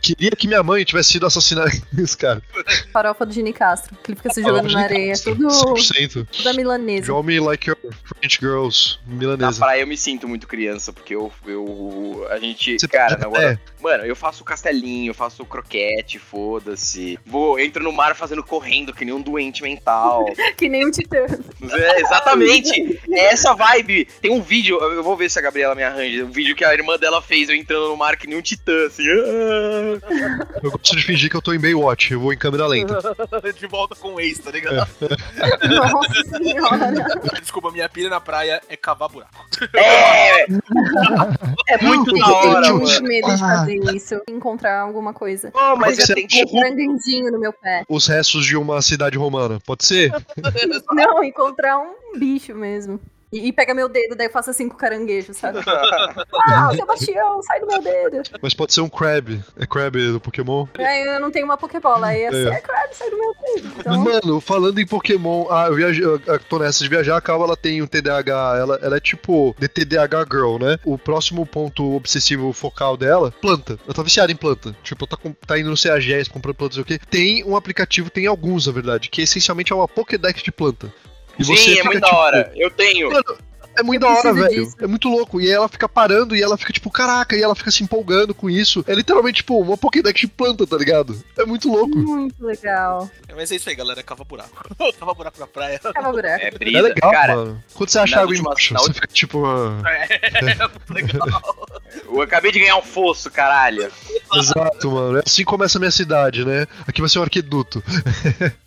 Queria 0.00 0.30
que 0.32 0.46
minha 0.46 0.62
mãe 0.62 0.84
tivesse 0.84 1.12
sido 1.12 1.26
assassinada. 1.26 1.70
Isso, 1.96 2.16
cara. 2.16 2.42
Farofa 2.92 3.26
do 3.26 3.32
Gini 3.32 3.52
Castro, 3.52 3.94
que 4.02 4.10
ele 4.12 4.16
fica 4.16 4.32
se 4.32 4.42
jogando 4.42 4.70
na 4.72 4.82
areia. 4.82 5.14
Tudo, 5.18 5.46
100%. 5.48 6.26
tudo 6.30 6.48
a 6.48 6.52
milanesa. 6.52 7.06
Draw 7.06 7.22
me 7.22 7.40
like 7.40 7.68
your 7.68 7.78
French 8.04 8.38
girls. 8.40 8.98
Na 9.06 9.16
Milanesa. 9.16 9.58
praia 9.58 9.80
eu 9.80 9.86
me 9.86 9.96
sinto 9.96 10.28
muito 10.28 10.46
criança, 10.46 10.92
porque 10.92 11.14
eu. 11.14 11.32
eu 11.46 12.26
a 12.30 12.38
gente. 12.38 12.78
Você- 12.78 12.88
cara, 12.88 13.16
na 13.16 13.28
hora. 13.28 13.52
é. 13.52 13.58
Mano, 13.82 14.04
eu 14.04 14.16
faço 14.16 14.42
castelinho, 14.44 15.10
eu 15.10 15.14
faço 15.14 15.44
croquete, 15.44 16.18
foda-se. 16.18 17.18
Vou, 17.26 17.58
entro 17.58 17.82
no 17.82 17.92
mar 17.92 18.14
fazendo 18.16 18.42
correndo, 18.42 18.94
que 18.94 19.04
nem 19.04 19.12
um 19.14 19.20
doente 19.20 19.62
mental. 19.62 20.24
Que 20.56 20.68
nem 20.68 20.86
um 20.86 20.90
titã. 20.90 21.18
É, 21.70 22.00
exatamente! 22.00 23.00
É 23.10 23.26
essa 23.26 23.54
vibe. 23.54 24.06
Tem 24.22 24.30
um 24.30 24.40
vídeo, 24.40 24.78
eu 24.80 25.02
vou 25.02 25.16
ver 25.16 25.30
se 25.30 25.38
a 25.38 25.42
Gabriela 25.42 25.74
me 25.74 25.82
arranja. 25.82 26.24
Um 26.24 26.30
vídeo 26.30 26.56
que 26.56 26.64
a 26.64 26.73
irmã 26.74 26.98
dela 26.98 27.22
fez, 27.22 27.48
eu 27.48 27.54
entrando 27.54 27.88
no 27.88 27.96
mar 27.96 28.16
que 28.16 28.26
nem 28.26 28.38
um 28.38 28.42
titã, 28.42 28.86
assim. 28.86 29.04
ah. 29.08 30.60
Eu 30.62 30.70
gosto 30.70 30.96
de 30.96 31.02
fingir 31.02 31.30
que 31.30 31.36
eu 31.36 31.42
tô 31.42 31.52
em 31.52 31.58
Baywatch. 31.60 32.12
Eu 32.12 32.20
vou 32.20 32.32
em 32.32 32.38
câmera 32.38 32.66
lenta. 32.66 33.00
de 33.58 33.66
volta 33.66 33.94
com 33.94 34.14
o 34.14 34.20
ex, 34.20 34.38
tá 34.38 34.50
ligado? 34.50 34.76
Nossa 34.76 36.38
senhora. 36.38 37.40
Desculpa, 37.40 37.70
minha 37.70 37.88
pilha 37.88 38.08
na 38.08 38.20
praia 38.20 38.60
é 38.68 38.76
cavar 38.76 39.08
buraco. 39.08 39.46
É! 39.74 40.42
É 41.68 41.82
muito 41.82 42.12
da 42.18 42.26
hora, 42.28 42.66
Eu 42.66 42.84
tenho 42.84 43.02
medo 43.02 43.34
de 43.34 43.38
fazer 43.38 43.94
isso. 43.94 44.20
Encontrar 44.28 44.80
alguma 44.80 45.12
coisa. 45.12 45.50
Pô, 45.50 45.76
mas 45.76 45.96
Você 45.96 46.06
já 46.06 46.14
tem 46.14 46.26
Um 46.52 47.30
no 47.30 47.38
meu 47.38 47.52
pé. 47.52 47.84
Os 47.88 48.06
restos 48.06 48.44
de 48.44 48.56
uma 48.56 48.82
cidade 48.82 49.16
romana. 49.16 49.58
Pode 49.64 49.84
ser? 49.84 50.12
Não, 50.90 51.22
encontrar 51.22 51.78
um 51.78 52.18
bicho 52.18 52.54
mesmo. 52.54 53.00
E, 53.32 53.48
e 53.48 53.52
pega 53.52 53.74
meu 53.74 53.88
dedo, 53.88 54.14
daí 54.14 54.26
eu 54.26 54.32
faço 54.32 54.50
assim 54.50 54.68
com 54.68 54.74
o 54.74 54.78
caranguejo, 54.78 55.34
sabe? 55.34 55.58
ah, 56.46 56.70
Sebastião, 56.74 57.42
sai 57.42 57.60
do 57.60 57.66
meu 57.66 57.82
dedo. 57.82 58.22
Mas 58.40 58.54
pode 58.54 58.72
ser 58.72 58.80
um 58.80 58.88
crab. 58.88 59.40
É 59.58 59.66
crab 59.66 59.96
do 60.12 60.20
Pokémon? 60.20 60.66
Aí 60.78 61.02
eu 61.06 61.20
não 61.20 61.30
tenho 61.30 61.44
uma 61.44 61.56
Pokébola, 61.56 62.08
aí 62.08 62.26
assim, 62.26 62.46
É. 62.48 62.54
é 62.54 62.60
crab, 62.60 62.94
sai 62.94 63.10
do 63.10 63.18
meu 63.18 63.34
dedo. 63.34 63.74
Então, 63.78 63.98
Mano, 64.04 64.40
falando 64.40 64.78
em 64.80 64.86
Pokémon, 64.86 65.46
ah, 65.50 65.68
eu 65.68 66.38
tô 66.48 66.58
nessa 66.58 66.82
de 66.82 66.88
viajar, 66.88 67.16
a 67.16 67.20
Calva 67.20 67.44
ela 67.44 67.56
tem 67.56 67.82
um 67.82 67.86
TDAH, 67.86 68.56
ela, 68.58 68.78
ela 68.82 68.96
é 68.96 69.00
tipo 69.00 69.54
de 69.58 69.68
TDAH 69.68 70.26
Girl, 70.30 70.58
né? 70.58 70.78
O 70.84 70.96
próximo 70.96 71.44
ponto 71.44 71.94
obsessivo 71.94 72.52
focal 72.52 72.96
dela, 72.96 73.32
planta. 73.40 73.78
Ela 73.84 73.94
tá 73.94 74.02
viciada 74.02 74.30
em 74.32 74.36
planta. 74.36 74.74
Tipo, 74.82 75.06
tá, 75.06 75.16
com- 75.16 75.32
tá 75.46 75.58
indo 75.58 75.70
no 75.70 75.76
CAGS 75.76 76.28
comprando 76.28 76.54
plantas, 76.56 76.76
não 76.78 76.84
sei 76.84 76.96
o 76.96 76.98
quê. 76.98 77.06
Tem 77.10 77.44
um 77.44 77.56
aplicativo, 77.56 78.10
tem 78.10 78.26
alguns, 78.26 78.66
na 78.66 78.72
verdade, 78.72 79.08
que 79.08 79.22
essencialmente 79.22 79.72
é 79.72 79.76
uma 79.76 79.88
Pokédex 79.88 80.42
de 80.42 80.52
planta. 80.52 80.92
E 81.38 81.44
Sim, 81.44 81.52
é 81.54 81.56
fica, 81.56 81.84
muito 81.84 82.00
da 82.00 82.06
tipo, 82.08 82.18
hora. 82.18 82.52
Eu 82.54 82.70
tenho. 82.70 83.10
Mano, 83.10 83.24
É 83.76 83.82
muito 83.82 84.02
da 84.02 84.08
hora, 84.08 84.32
velho. 84.32 84.64
disso. 84.66 84.76
É 84.80 84.86
muito 84.86 85.08
louco. 85.08 85.40
E 85.40 85.46
aí 85.46 85.50
ela 85.52 85.68
fica 85.68 85.88
parando 85.88 86.36
e 86.36 86.40
ela 86.42 86.56
fica 86.56 86.72
tipo, 86.72 86.88
caraca, 86.92 87.34
e 87.36 87.42
ela 87.42 87.56
fica 87.56 87.72
se 87.72 87.82
empolgando 87.82 88.32
com 88.32 88.48
isso. 88.48 88.84
É 88.86 88.94
literalmente, 88.94 89.38
tipo, 89.38 89.58
uma 89.60 89.76
Pokédex 89.76 90.20
de 90.20 90.28
planta, 90.28 90.64
tá 90.64 90.76
ligado? 90.76 91.20
É 91.36 91.44
muito 91.44 91.68
louco. 91.68 91.96
Muito 91.98 92.44
legal. 92.46 93.10
Mas 93.34 93.50
é 93.50 93.56
isso 93.56 93.68
aí, 93.68 93.74
galera. 93.74 94.00
Cava 94.00 94.22
buraco. 94.22 94.64
Cava 94.96 95.12
buraco 95.12 95.40
na 95.40 95.46
praia. 95.48 95.80
Tava 95.80 96.12
buraco. 96.12 96.44
É 96.44 96.48
É 96.48 96.50
brisa. 96.52 96.82
legal, 96.82 97.10
Cara, 97.10 97.34
mano. 97.34 97.64
Quando 97.74 97.88
você 97.90 97.98
acha 97.98 98.20
água 98.20 98.36
embaixo, 98.36 98.74
você 98.74 98.92
fica 98.92 99.08
tipo. 99.08 99.44
ah, 99.44 99.82
É, 100.14 100.68
muito 100.68 100.94
legal. 100.94 101.66
eu 102.06 102.22
acabei 102.22 102.52
de 102.52 102.60
ganhar 102.60 102.76
um 102.76 102.82
fosso, 102.82 103.28
caralho. 103.28 103.90
Exato, 104.36 104.88
mano. 104.88 105.18
É 105.18 105.22
assim 105.26 105.42
começa 105.42 105.78
a 105.78 105.80
minha 105.80 105.90
cidade, 105.90 106.44
né? 106.44 106.66
Aqui 106.86 107.00
vai 107.00 107.10
ser 107.10 107.18
um 107.18 107.22
arqueduto. 107.22 107.82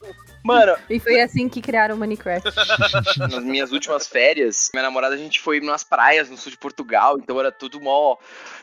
Mano, 0.48 0.78
E 0.90 0.98
foi 0.98 1.20
assim 1.20 1.50
que 1.50 1.62
criaram 1.62 1.96
o 1.96 1.98
Minecraft. 1.98 2.48
nas 3.30 3.44
minhas 3.44 3.72
últimas 3.74 4.08
férias, 4.08 4.70
minha 4.74 4.84
namorada, 4.84 5.14
a 5.14 5.18
gente 5.18 5.42
foi 5.42 5.60
nas 5.60 5.84
praias 5.84 6.30
no 6.30 6.38
sul 6.38 6.52
de 6.52 6.58
Portugal, 6.58 7.18
então 7.20 7.38
era 7.38 7.52
tudo 7.52 7.82
mó. 7.82 8.16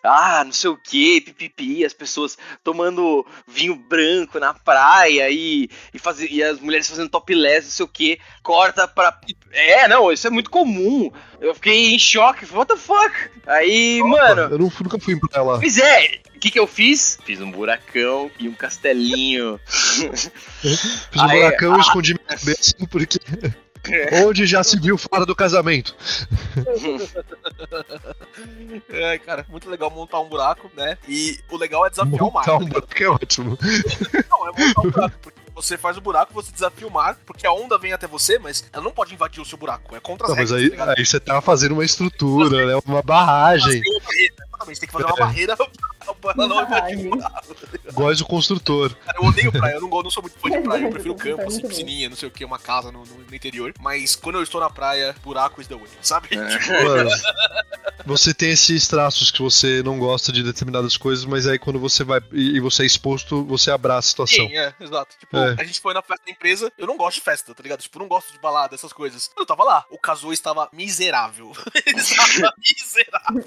Ah, 0.04 0.44
não 0.44 0.52
sei 0.52 0.68
o 0.68 0.76
que, 0.76 1.22
pipipi, 1.22 1.82
as 1.82 1.94
pessoas 1.94 2.36
tomando 2.62 3.26
vinho 3.48 3.74
branco 3.74 4.38
na 4.38 4.52
praia 4.52 5.30
e, 5.30 5.70
e, 5.94 5.98
fazer, 5.98 6.30
e 6.30 6.42
as 6.42 6.60
mulheres 6.60 6.86
fazendo 6.86 7.08
topless, 7.08 7.64
não 7.64 7.72
sei 7.72 7.84
o 7.86 7.88
que, 7.88 8.20
corta 8.42 8.86
pra. 8.86 9.18
É, 9.50 9.88
não, 9.88 10.12
isso 10.12 10.26
é 10.26 10.30
muito 10.30 10.50
comum. 10.50 11.10
Eu 11.40 11.54
fiquei 11.54 11.94
em 11.94 11.98
choque, 11.98 12.46
what 12.52 12.72
the 12.72 12.78
fuck? 12.78 13.14
Aí, 13.46 14.02
mano. 14.02 14.42
Eu 14.42 14.58
não, 14.58 14.72
nunca 14.82 14.98
fui 14.98 15.18
pra 15.18 15.42
lá. 15.42 15.58
Pois 15.58 15.78
é, 15.78 16.20
o 16.36 16.38
que 16.38 16.50
que 16.50 16.58
eu 16.58 16.66
fiz? 16.66 17.18
Fiz 17.24 17.40
um 17.40 17.50
buracão 17.50 18.30
e 18.38 18.46
um 18.46 18.54
castelinho. 18.54 19.58
Fiz 19.64 20.30
um 21.16 21.22
Aí, 21.22 21.40
buracão 21.40 21.74
ah. 21.74 21.78
e 21.78 21.80
escondi 21.80 22.14
minha 22.14 22.38
cabeça 22.38 22.74
porque. 22.90 23.18
Onde 24.26 24.46
já 24.46 24.62
se 24.62 24.78
viu 24.78 24.96
fora 24.96 25.26
do 25.26 25.34
casamento. 25.34 25.94
É, 28.88 29.18
cara, 29.18 29.46
muito 29.48 29.68
legal 29.70 29.90
montar 29.90 30.20
um 30.20 30.28
buraco, 30.28 30.70
né? 30.76 30.98
E 31.08 31.38
o 31.50 31.56
legal 31.56 31.86
é 31.86 31.90
desafiar 31.90 32.22
o 32.22 32.32
mar. 32.32 32.46
Montar 32.46 32.56
um 32.56 32.66
buraco 32.66 33.02
é 33.02 33.08
ótimo. 33.08 33.58
Não, 34.30 34.48
é 34.48 34.50
montar 34.50 34.80
um 34.80 34.90
buraco. 34.90 35.18
Porque 35.22 35.43
você 35.54 35.78
faz 35.78 35.96
o 35.96 36.00
buraco, 36.00 36.32
você 36.34 36.50
desafia 36.52 36.86
o 36.86 36.90
mar, 36.90 37.16
porque 37.24 37.46
a 37.46 37.52
onda 37.52 37.78
vem 37.78 37.92
até 37.92 38.06
você, 38.06 38.38
mas 38.38 38.64
ela 38.72 38.82
não 38.84 38.90
pode 38.92 39.14
invadir 39.14 39.40
o 39.40 39.44
seu 39.44 39.56
buraco. 39.58 39.94
É 39.94 40.00
contra 40.00 40.26
as 40.26 40.30
Não, 40.32 40.36
mas 40.36 40.50
regras, 40.50 40.70
aí, 40.72 40.76
tá 40.86 40.94
aí 40.98 41.06
você 41.06 41.20
tá 41.20 41.40
fazendo 41.40 41.72
uma 41.72 41.84
estrutura, 41.84 42.66
né? 42.66 42.80
Uma 42.86 43.02
barragem. 43.02 43.82
Fazer 43.82 43.88
uma 43.90 44.00
barreira, 44.00 44.34
exatamente, 44.48 44.80
tem 44.80 44.86
que 44.88 44.92
fazer 44.92 45.04
uma 45.06 45.14
É. 45.14 45.18
barreira 45.18 45.56
pra 46.20 46.32
ela 46.36 46.46
não 46.46 46.62
invadir 46.62 46.98
o 47.06 47.10
buraco. 47.10 47.56
Igual 47.88 48.12
o 48.12 48.24
construtor. 48.26 48.94
Cara, 49.06 49.18
eu 49.18 49.24
odeio 49.24 49.52
praia, 49.52 49.74
eu 49.74 49.80
não, 49.80 49.88
gosto, 49.88 50.04
não 50.04 50.10
sou 50.10 50.22
muito 50.22 50.38
fã 50.38 50.50
de 50.50 50.60
praia. 50.60 50.82
Eu 50.84 50.90
prefiro 50.92 51.14
Tá 51.14 51.24
campo, 51.24 51.42
assim, 51.46 51.62
piscininha, 51.66 52.08
não 52.08 52.16
sei 52.16 52.28
o 52.28 52.30
que, 52.32 52.44
uma 52.44 52.58
casa 52.58 52.90
no, 52.90 53.04
no- 53.04 53.24
no 53.28 53.34
interior. 53.34 53.72
Mas 53.80 54.14
quando 54.16 54.36
eu 54.36 54.42
estou 54.42 54.60
na 54.60 54.68
praia, 54.70 55.14
buraco 55.22 55.60
is 55.60 55.66
the 55.66 55.74
way, 55.74 55.88
sabe? 56.02 56.28
É. 56.36 56.58
Tipo, 56.58 56.72
Mano, 56.84 57.10
você 58.04 58.34
tem 58.34 58.50
esses 58.50 58.86
traços 58.88 59.30
que 59.30 59.40
você 59.40 59.82
não 59.82 59.98
gosta 59.98 60.30
de 60.32 60.42
determinadas 60.42 60.96
coisas, 60.96 61.24
mas 61.24 61.46
aí 61.46 61.58
quando 61.58 61.78
você 61.78 62.04
vai 62.04 62.20
e 62.32 62.54
e 62.54 62.60
você 62.60 62.82
é 62.82 62.86
exposto, 62.86 63.44
você 63.44 63.70
abraça 63.70 64.08
a 64.08 64.10
situação. 64.10 64.46
Sim, 64.46 64.56
é, 64.56 64.72
exato. 64.80 65.16
Tipo, 65.18 65.36
É. 65.44 65.62
a 65.62 65.64
gente 65.64 65.80
foi 65.80 65.94
na 65.94 66.02
festa 66.02 66.24
da 66.24 66.32
empresa, 66.32 66.72
eu 66.78 66.86
não 66.86 66.96
gosto 66.96 67.16
de 67.16 67.22
festa, 67.22 67.54
tá 67.54 67.62
ligado? 67.62 67.80
Tipo, 67.80 67.98
eu 67.98 68.00
não 68.00 68.08
gosto 68.08 68.32
de 68.32 68.38
balada, 68.38 68.74
essas 68.74 68.92
coisas. 68.92 69.30
Eu 69.36 69.46
tava 69.46 69.64
lá, 69.64 69.84
o 69.90 69.98
casou 69.98 70.32
estava 70.32 70.68
miserável. 70.72 71.52
Ele 71.86 72.00
estava 72.00 72.52
miserável. 72.58 73.44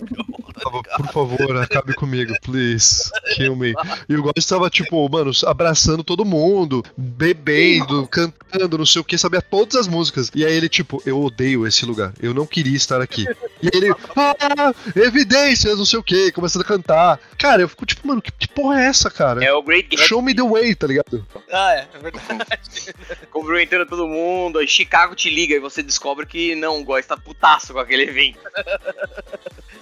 Tava, 0.61 0.83
Por 0.83 1.13
favor, 1.13 1.57
acabe 1.57 1.93
comigo, 1.93 2.33
please. 2.41 3.09
Kill 3.35 3.55
me. 3.55 3.73
E 4.07 4.15
o 4.15 4.23
Góis 4.23 4.45
tava, 4.45 4.69
tipo, 4.69 5.07
mano, 5.09 5.31
abraçando 5.45 6.03
todo 6.03 6.25
mundo, 6.25 6.83
bebendo, 6.95 8.07
cantando, 8.07 8.77
não 8.77 8.85
sei 8.85 9.01
o 9.01 9.05
que, 9.05 9.17
sabia 9.17 9.41
todas 9.41 9.75
as 9.75 9.87
músicas. 9.87 10.31
E 10.33 10.45
aí 10.45 10.53
ele, 10.53 10.69
tipo, 10.69 11.01
eu 11.05 11.21
odeio 11.21 11.65
esse 11.67 11.85
lugar, 11.85 12.13
eu 12.19 12.33
não 12.33 12.45
queria 12.45 12.75
estar 12.75 13.01
aqui. 13.01 13.25
E 13.61 13.67
aí 13.67 13.71
ele, 13.73 13.95
ah, 14.15 14.73
evidências, 14.95 15.77
não 15.77 15.85
sei 15.85 15.99
o 15.99 16.03
que, 16.03 16.31
começando 16.31 16.61
a 16.61 16.65
cantar. 16.65 17.19
Cara, 17.37 17.61
eu 17.61 17.69
fico 17.69 17.85
tipo, 17.85 18.07
mano, 18.07 18.21
que, 18.21 18.31
que 18.31 18.47
porra 18.47 18.81
é 18.81 18.85
essa, 18.85 19.09
cara? 19.09 19.43
É 19.43 19.53
o 19.53 19.61
Great 19.61 19.87
Gatsby 19.89 20.07
Show 20.07 20.21
me 20.21 20.33
the 20.33 20.43
way, 20.43 20.75
tá 20.75 20.87
ligado? 20.87 21.25
Ah, 21.51 21.73
é, 21.73 21.86
é 21.93 21.99
verdade. 21.99 22.93
cumprimentando 23.31 23.85
todo 23.85 24.07
mundo, 24.07 24.59
aí 24.59 24.67
Chicago 24.67 25.15
te 25.15 25.29
liga 25.29 25.55
e 25.55 25.59
você 25.59 25.83
descobre 25.83 26.25
que 26.25 26.55
não, 26.55 26.79
o 26.79 26.83
Góis 26.83 27.05
tá 27.05 27.17
putaço 27.17 27.73
com 27.73 27.79
aquele 27.79 28.03
evento. 28.03 28.39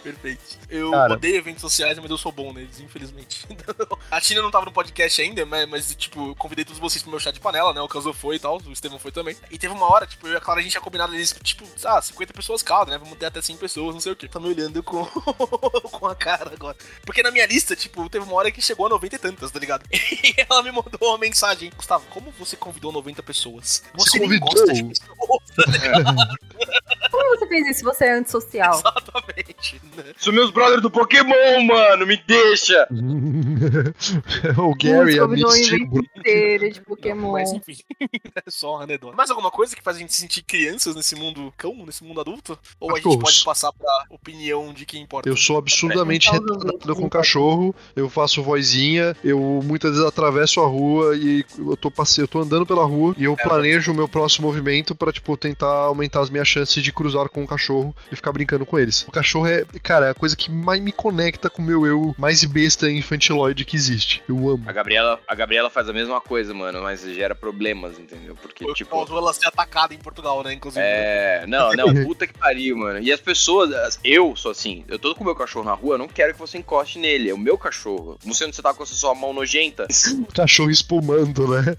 Perfeito. 0.05 0.59
Eu 0.69 0.91
Cara. 0.91 1.13
odeio 1.13 1.37
eventos 1.37 1.61
sociais, 1.61 1.97
mas 1.97 2.11
eu 2.11 2.17
sou 2.17 2.31
bom 2.31 2.53
neles, 2.53 2.79
infelizmente. 2.79 3.43
A 4.11 4.21
Tina 4.21 4.39
não 4.41 4.51
tava 4.51 4.65
no 4.65 4.71
podcast 4.71 5.19
ainda, 5.19 5.45
mas, 5.47 5.67
mas, 5.67 5.95
tipo, 5.95 6.29
eu 6.29 6.35
convidei 6.35 6.63
todos 6.63 6.79
vocês 6.79 7.01
pro 7.01 7.09
meu 7.09 7.19
chá 7.19 7.31
de 7.31 7.39
panela, 7.39 7.73
né? 7.73 7.81
O 7.81 7.87
Casou 7.87 8.13
foi 8.13 8.35
e 8.35 8.39
tal, 8.39 8.61
o 8.63 8.71
Estevão 8.71 8.99
foi 8.99 9.11
também. 9.11 9.35
E 9.49 9.57
teve 9.57 9.73
uma 9.73 9.91
hora, 9.91 10.05
tipo, 10.05 10.27
eu 10.27 10.33
e 10.33 10.35
a 10.35 10.39
Clara, 10.39 10.59
a 10.59 10.63
gente 10.63 10.73
tinha 10.73 10.81
combinado 10.81 11.15
eles, 11.15 11.35
tipo, 11.41 11.65
ah, 11.85 11.99
50 11.99 12.33
pessoas 12.33 12.61
cada, 12.61 12.91
né? 12.91 12.97
Vamos 12.99 13.17
ter 13.17 13.25
até 13.25 13.41
100 13.41 13.57
pessoas, 13.57 13.95
não 13.95 14.01
sei 14.01 14.11
o 14.11 14.15
quê. 14.15 14.27
Tá 14.27 14.39
me 14.39 14.47
olhando 14.47 14.83
com, 14.83 15.05
com 15.89 16.07
a 16.07 16.15
cara 16.15 16.51
agora. 16.53 16.77
Porque 17.03 17.23
na 17.23 17.31
minha 17.31 17.47
lista, 17.47 17.75
tipo, 17.75 18.07
teve 18.07 18.25
uma 18.25 18.35
hora 18.35 18.51
que 18.51 18.61
chegou 18.61 18.85
a 18.85 18.89
90 18.89 19.15
e 19.15 19.19
tantas, 19.19 19.49
tá 19.49 19.59
ligado? 19.59 19.85
E 19.91 20.35
ela 20.37 20.61
me 20.61 20.71
mandou 20.71 21.09
uma 21.09 21.17
mensagem. 21.17 21.71
Gustavo, 21.75 21.94
como 21.99 22.31
você 22.31 22.55
convidou 22.55 22.91
90 22.91 23.21
pessoas? 23.23 23.83
Você 23.97 24.19
convidou? 24.19 24.49
gosta 24.49 24.73
de 24.73 24.83
pessoas, 24.83 25.09
Como 27.09 27.37
você 27.37 27.47
fez 27.47 27.67
isso? 27.67 27.83
Você 27.83 28.05
é 28.05 28.13
antissocial. 28.13 28.79
exatamente, 28.79 29.81
né? 29.95 30.13
São 30.17 30.33
meus 30.33 30.51
brothers 30.51 30.81
do 30.81 30.89
Pokémon, 30.89 31.63
mano, 31.65 32.05
me 32.05 32.17
deixa! 32.17 32.87
o 34.57 34.75
Gary, 34.75 35.19
a 35.19 35.23
combinou 35.23 35.51
um 35.51 35.53
Misty, 35.53 35.75
evento 35.75 36.09
inteiro 36.17 36.71
de 36.71 36.81
Pokémon. 36.81 37.31
Mas 37.33 37.51
enfim, 37.51 37.77
é 38.35 38.49
só 38.49 38.75
uma 38.75 38.83
anedota. 38.83 39.15
Mais 39.15 39.29
alguma 39.29 39.51
coisa 39.51 39.75
que 39.75 39.83
faz 39.83 39.97
a 39.97 39.99
gente 39.99 40.13
se 40.13 40.21
sentir 40.21 40.43
crianças 40.43 40.95
nesse 40.95 41.15
mundo 41.15 41.53
cão, 41.57 41.73
nesse 41.85 42.03
mundo 42.03 42.21
adulto? 42.21 42.57
Ou 42.79 42.95
a 42.95 42.99
gente 42.99 43.17
pode 43.17 43.43
passar 43.43 43.71
pra 43.71 44.05
opinião 44.09 44.73
de 44.73 44.85
quem 44.85 45.01
importa? 45.01 45.27
Eu 45.27 45.37
sou 45.37 45.57
absurdamente 45.57 46.27
os 46.27 46.33
retardado 46.33 46.73
ouvintes, 46.73 46.95
com 46.95 47.09
cachorro, 47.09 47.75
eu 47.95 48.09
faço 48.09 48.41
vozinha, 48.41 49.15
eu 49.23 49.39
muitas 49.63 49.91
vezes 49.91 50.05
atravesso 50.05 50.61
a 50.61 50.67
rua 50.67 51.15
e 51.15 51.45
eu 51.57 51.77
tô, 51.77 51.91
passe... 51.91 52.21
eu 52.21 52.27
tô 52.27 52.39
andando 52.39 52.65
pela 52.65 52.83
rua 52.83 53.15
e 53.17 53.25
eu 53.25 53.35
planejo 53.35 53.91
o 53.91 53.95
meu 53.95 54.07
próximo 54.07 54.47
movimento 54.47 54.95
pra, 54.95 55.11
tipo, 55.11 55.35
tentar 55.37 55.67
aumentar 55.67 56.21
as 56.21 56.29
minhas 56.29 56.47
chances 56.47 56.83
de 56.83 56.91
cruzar 56.95 57.29
com 57.29 57.43
o 57.43 57.47
cachorro 57.47 57.95
e 58.11 58.15
ficar 58.15 58.31
brincando 58.31 58.65
com 58.65 58.79
eles. 58.79 59.03
O 59.07 59.11
cachorro 59.11 59.47
é, 59.47 59.65
cara, 59.83 60.07
é 60.07 60.09
a 60.11 60.13
coisa 60.15 60.35
que 60.35 60.49
mais 60.51 60.81
me 60.81 60.91
conecta 60.91 61.49
com 61.49 61.61
o 61.61 61.65
meu 61.65 61.85
eu 61.85 62.15
mais 62.17 62.43
besta 62.45 62.89
e 62.89 62.97
infantiloide 62.97 63.65
que 63.65 63.75
existe. 63.75 64.23
Eu 64.27 64.37
amo. 64.49 64.63
A 64.67 64.71
Gabriela, 64.71 65.19
a 65.27 65.35
Gabriela 65.35 65.69
faz 65.69 65.87
a 65.89 65.93
mesma 65.93 66.19
coisa, 66.21 66.53
mano, 66.53 66.81
mas 66.81 67.01
gera 67.01 67.35
problemas, 67.35 67.99
entendeu? 67.99 68.35
Porque, 68.41 68.63
Eu 68.63 68.73
tipo. 68.73 68.91
posso 68.91 69.15
ela 69.15 69.33
ser 69.33 69.47
atacada 69.47 69.93
em 69.93 69.97
Portugal, 69.99 70.41
né? 70.43 70.53
Inclusive. 70.53 70.83
É, 70.83 71.45
não, 71.47 71.71
não, 71.73 71.93
puta 72.05 72.25
que 72.25 72.33
pariu, 72.37 72.77
mano. 72.77 72.99
E 72.99 73.11
as 73.11 73.19
pessoas, 73.19 73.71
as- 73.73 73.99
eu 74.03 74.35
sou 74.35 74.51
assim, 74.51 74.83
eu 74.87 74.97
tô 74.97 75.13
com 75.13 75.21
o 75.21 75.25
meu 75.25 75.35
cachorro 75.35 75.65
na 75.65 75.73
rua, 75.73 75.95
eu 75.95 75.99
não 75.99 76.07
quero 76.07 76.33
que 76.33 76.39
você 76.39 76.57
encoste 76.57 76.97
nele, 76.99 77.29
é 77.29 77.33
o 77.33 77.37
meu 77.37 77.57
cachorro. 77.57 78.17
Não 78.23 78.33
sei 78.33 78.47
onde 78.47 78.55
você 78.55 78.61
tá 78.61 78.73
com 78.73 78.83
essa 78.83 78.95
sua 78.95 79.13
mão 79.13 79.33
nojenta. 79.33 79.87
O 80.29 80.33
cachorro 80.33 80.69
espumando, 80.71 81.47
né? 81.47 81.75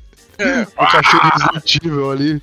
O 0.76 0.86
cachorro 0.90 1.62
Evil 1.82 2.10
ali. 2.10 2.42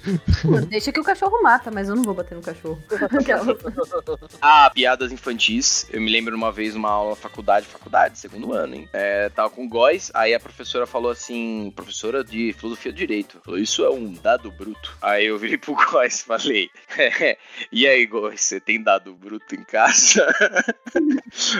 Deixa 0.69 0.91
que 0.91 0.99
o 0.99 1.03
cachorro 1.03 1.41
mata, 1.43 1.69
mas 1.71 1.89
eu 1.89 1.95
não 1.95 2.03
vou 2.03 2.13
bater 2.13 2.35
no 2.35 2.41
cachorro. 2.41 2.81
Ah, 4.41 4.69
piadas 4.73 5.11
infantis. 5.11 5.87
Eu 5.91 6.01
me 6.01 6.11
lembro 6.11 6.35
uma 6.35 6.51
vez 6.51 6.75
uma 6.75 6.89
aula 6.89 7.11
na 7.11 7.15
faculdade, 7.15 7.65
faculdade, 7.67 8.17
segundo 8.17 8.53
ano, 8.53 8.75
hein? 8.75 8.89
É, 8.93 9.29
tava 9.29 9.49
com 9.49 9.65
o 9.65 9.69
Góis, 9.69 10.11
aí 10.13 10.33
a 10.33 10.39
professora 10.39 10.85
falou 10.85 11.11
assim, 11.11 11.71
professora 11.75 12.23
de 12.23 12.53
filosofia 12.53 12.91
do 12.91 12.97
direito, 12.97 13.39
falou, 13.43 13.59
isso 13.59 13.83
é 13.83 13.89
um 13.89 14.13
dado 14.13 14.51
bruto. 14.51 14.95
Aí 15.01 15.25
eu 15.27 15.37
virei 15.37 15.57
pro 15.57 15.75
Góis 15.75 16.19
e 16.19 16.25
falei, 16.25 16.69
e 17.71 17.87
aí, 17.87 18.05
Góis, 18.05 18.41
você 18.41 18.59
tem 18.59 18.81
dado 18.81 19.13
bruto 19.13 19.55
em 19.55 19.63
casa? 19.63 20.27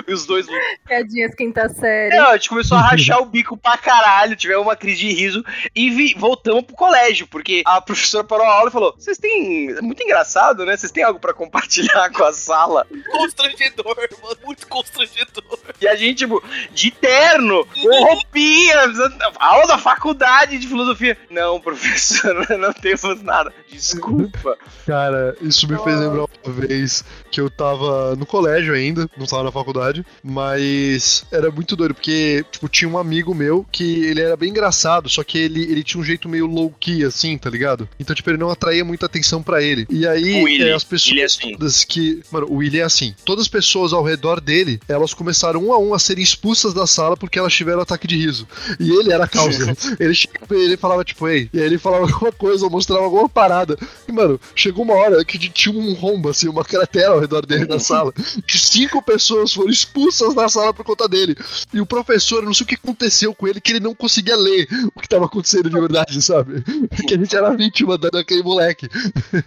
e 0.07 0.13
os 0.13 0.25
dois 0.25 0.45
Piadinhas 0.85 1.33
quinta 1.35 1.69
série. 1.69 2.15
Não, 2.17 2.29
a 2.29 2.33
gente 2.37 2.49
começou 2.49 2.77
a 2.77 2.81
rachar 2.81 3.21
o 3.21 3.25
bico 3.25 3.57
pra 3.57 3.77
caralho, 3.77 4.35
tivemos 4.35 4.63
uma 4.65 4.75
crise 4.75 4.99
de 5.01 5.13
riso 5.13 5.43
e 5.75 5.89
vi- 5.89 6.02
voltamos 6.17 6.63
pro 6.63 6.75
colégio, 6.75 7.27
porque 7.27 7.63
a 7.65 7.79
professora 7.79 8.23
parou 8.23 8.45
a 8.45 8.53
aula 8.53 8.69
e 8.69 8.73
falou: 8.73 8.95
Vocês 8.97 9.17
têm. 9.17 9.69
É 9.71 9.81
muito 9.81 10.03
engraçado, 10.03 10.65
né? 10.65 10.75
Vocês 10.75 10.91
têm 10.91 11.03
algo 11.03 11.19
pra 11.19 11.33
compartilhar 11.33 12.09
com 12.11 12.23
a 12.23 12.33
sala? 12.33 12.85
Constrangedor, 13.11 13.95
mano. 14.21 14.37
Muito 14.43 14.67
constrangedor. 14.67 15.43
E 15.79 15.87
a 15.87 15.95
gente, 15.95 16.19
tipo, 16.19 16.43
de 16.71 16.91
terno, 16.91 17.65
com 17.65 18.03
roupinha, 18.03 18.75
aula 19.39 19.67
da 19.67 19.77
faculdade 19.77 20.57
de 20.57 20.67
filosofia. 20.67 21.17
Não, 21.29 21.59
professor, 21.59 22.47
não 22.57 22.73
temos 22.73 23.21
nada. 23.21 23.53
Desculpa. 23.69 24.57
Cara, 24.85 25.35
isso 25.41 25.67
me 25.67 25.77
fez 25.83 25.99
lembrar 25.99 26.25
uma 26.43 26.53
vez 26.53 27.03
que 27.31 27.41
eu 27.41 27.49
tava 27.49 28.15
no 28.15 28.25
colégio 28.25 28.73
ainda, 28.73 29.09
não 29.17 29.25
tava 29.25 29.43
na 29.43 29.51
faculdade, 29.51 30.05
mas 30.23 31.25
era 31.31 31.51
muito 31.51 31.75
doido, 31.75 31.93
porque, 31.93 32.45
tipo, 32.51 32.67
tinha 32.69 32.89
um 32.89 32.97
amigo 32.97 33.33
meu 33.33 33.65
que 33.71 34.05
ele 34.05 34.21
era 34.21 34.37
bem 34.37 34.49
engraçado, 34.49 35.09
só 35.09 35.23
que 35.23 35.37
ele, 35.37 35.63
ele 35.63 35.83
tinha 35.83 35.92
um 35.97 36.03
jeito 36.03 36.29
meio 36.29 36.45
low-key, 36.45 37.03
assim, 37.03 37.37
tá 37.37 37.49
ligado? 37.49 37.87
Então, 37.99 38.15
tipo, 38.15 38.29
ele 38.29 38.37
não 38.37 38.49
atraía 38.49 38.83
muita 38.85 39.05
atenção 39.05 39.41
pra 39.41 39.61
ele. 39.61 39.85
E 39.89 40.07
aí, 40.07 40.43
Willy, 40.43 40.69
é, 40.69 40.73
as 40.73 40.83
pessoas 40.83 41.17
é 41.17 41.23
assim. 41.23 41.51
todas 41.51 41.83
que... 41.83 42.21
Mano, 42.31 42.47
o 42.49 42.55
Willy 42.55 42.79
é 42.79 42.83
assim. 42.83 43.13
todas 43.25 43.43
as 43.43 43.47
pessoas 43.47 43.93
ao 43.93 44.03
redor 44.03 44.39
dele, 44.39 44.79
elas 44.87 45.13
começaram 45.13 45.63
um 45.65 45.73
a 45.73 45.77
um 45.77 45.93
a 45.93 45.99
serem 45.99 46.23
expulsas 46.23 46.73
da 46.73 46.87
sala 46.87 47.17
porque 47.17 47.39
elas 47.39 47.53
tiveram 47.53 47.81
ataque 47.81 48.07
de 48.07 48.17
riso. 48.17 48.47
E 48.79 48.91
ele 48.91 49.11
era 49.11 49.25
a 49.25 49.27
causa. 49.27 49.75
ele, 49.99 50.13
ele 50.51 50.77
falava, 50.77 51.03
tipo, 51.03 51.27
ei, 51.27 51.49
e 51.53 51.59
aí 51.59 51.65
ele 51.65 51.77
falava 51.77 52.05
alguma 52.05 52.31
coisa, 52.31 52.65
ou 52.65 52.71
mostrava 52.71 53.03
alguma 53.03 53.29
parada. 53.29 53.77
E, 54.07 54.11
mano, 54.11 54.39
chegou 54.55 54.83
uma 54.83 54.95
hora 54.95 55.23
que 55.23 55.37
tinha 55.37 55.75
um 55.75 55.93
rombo, 55.93 56.29
assim, 56.29 56.47
uma 56.47 56.63
cratera 56.63 57.11
ao 57.11 57.19
redor 57.19 57.45
dele 57.45 57.65
na 57.65 57.79
sala, 57.79 58.13
que 58.47 58.57
cinco 58.57 59.01
pessoas 59.01 59.53
foram 59.53 59.69
expulsas 59.69 60.33
da 60.33 60.47
sala 60.49 60.73
por 60.73 60.85
conta 60.85 61.07
dele. 61.07 61.35
E 61.73 61.81
o 61.81 61.85
professor, 61.85 62.43
não 62.43 62.53
sei 62.53 62.63
o 62.63 62.67
que 62.67 62.75
aconteceu 62.75 63.33
com 63.33 63.47
ele, 63.47 63.61
que 63.61 63.71
ele 63.71 63.79
não 63.79 63.95
conseguia 63.95 64.35
ler 64.35 64.67
o 64.95 64.99
que 64.99 65.07
tava 65.07 65.25
acontecendo 65.25 65.69
de 65.69 65.75
verdade, 65.83 66.21
sabe? 66.21 66.63
Que 67.07 67.13
a 67.13 67.17
gente 67.17 67.35
era 67.35 67.55
vítima 67.55 67.97
da- 67.97 68.09
daquele 68.09 68.43
moleque. 68.43 68.87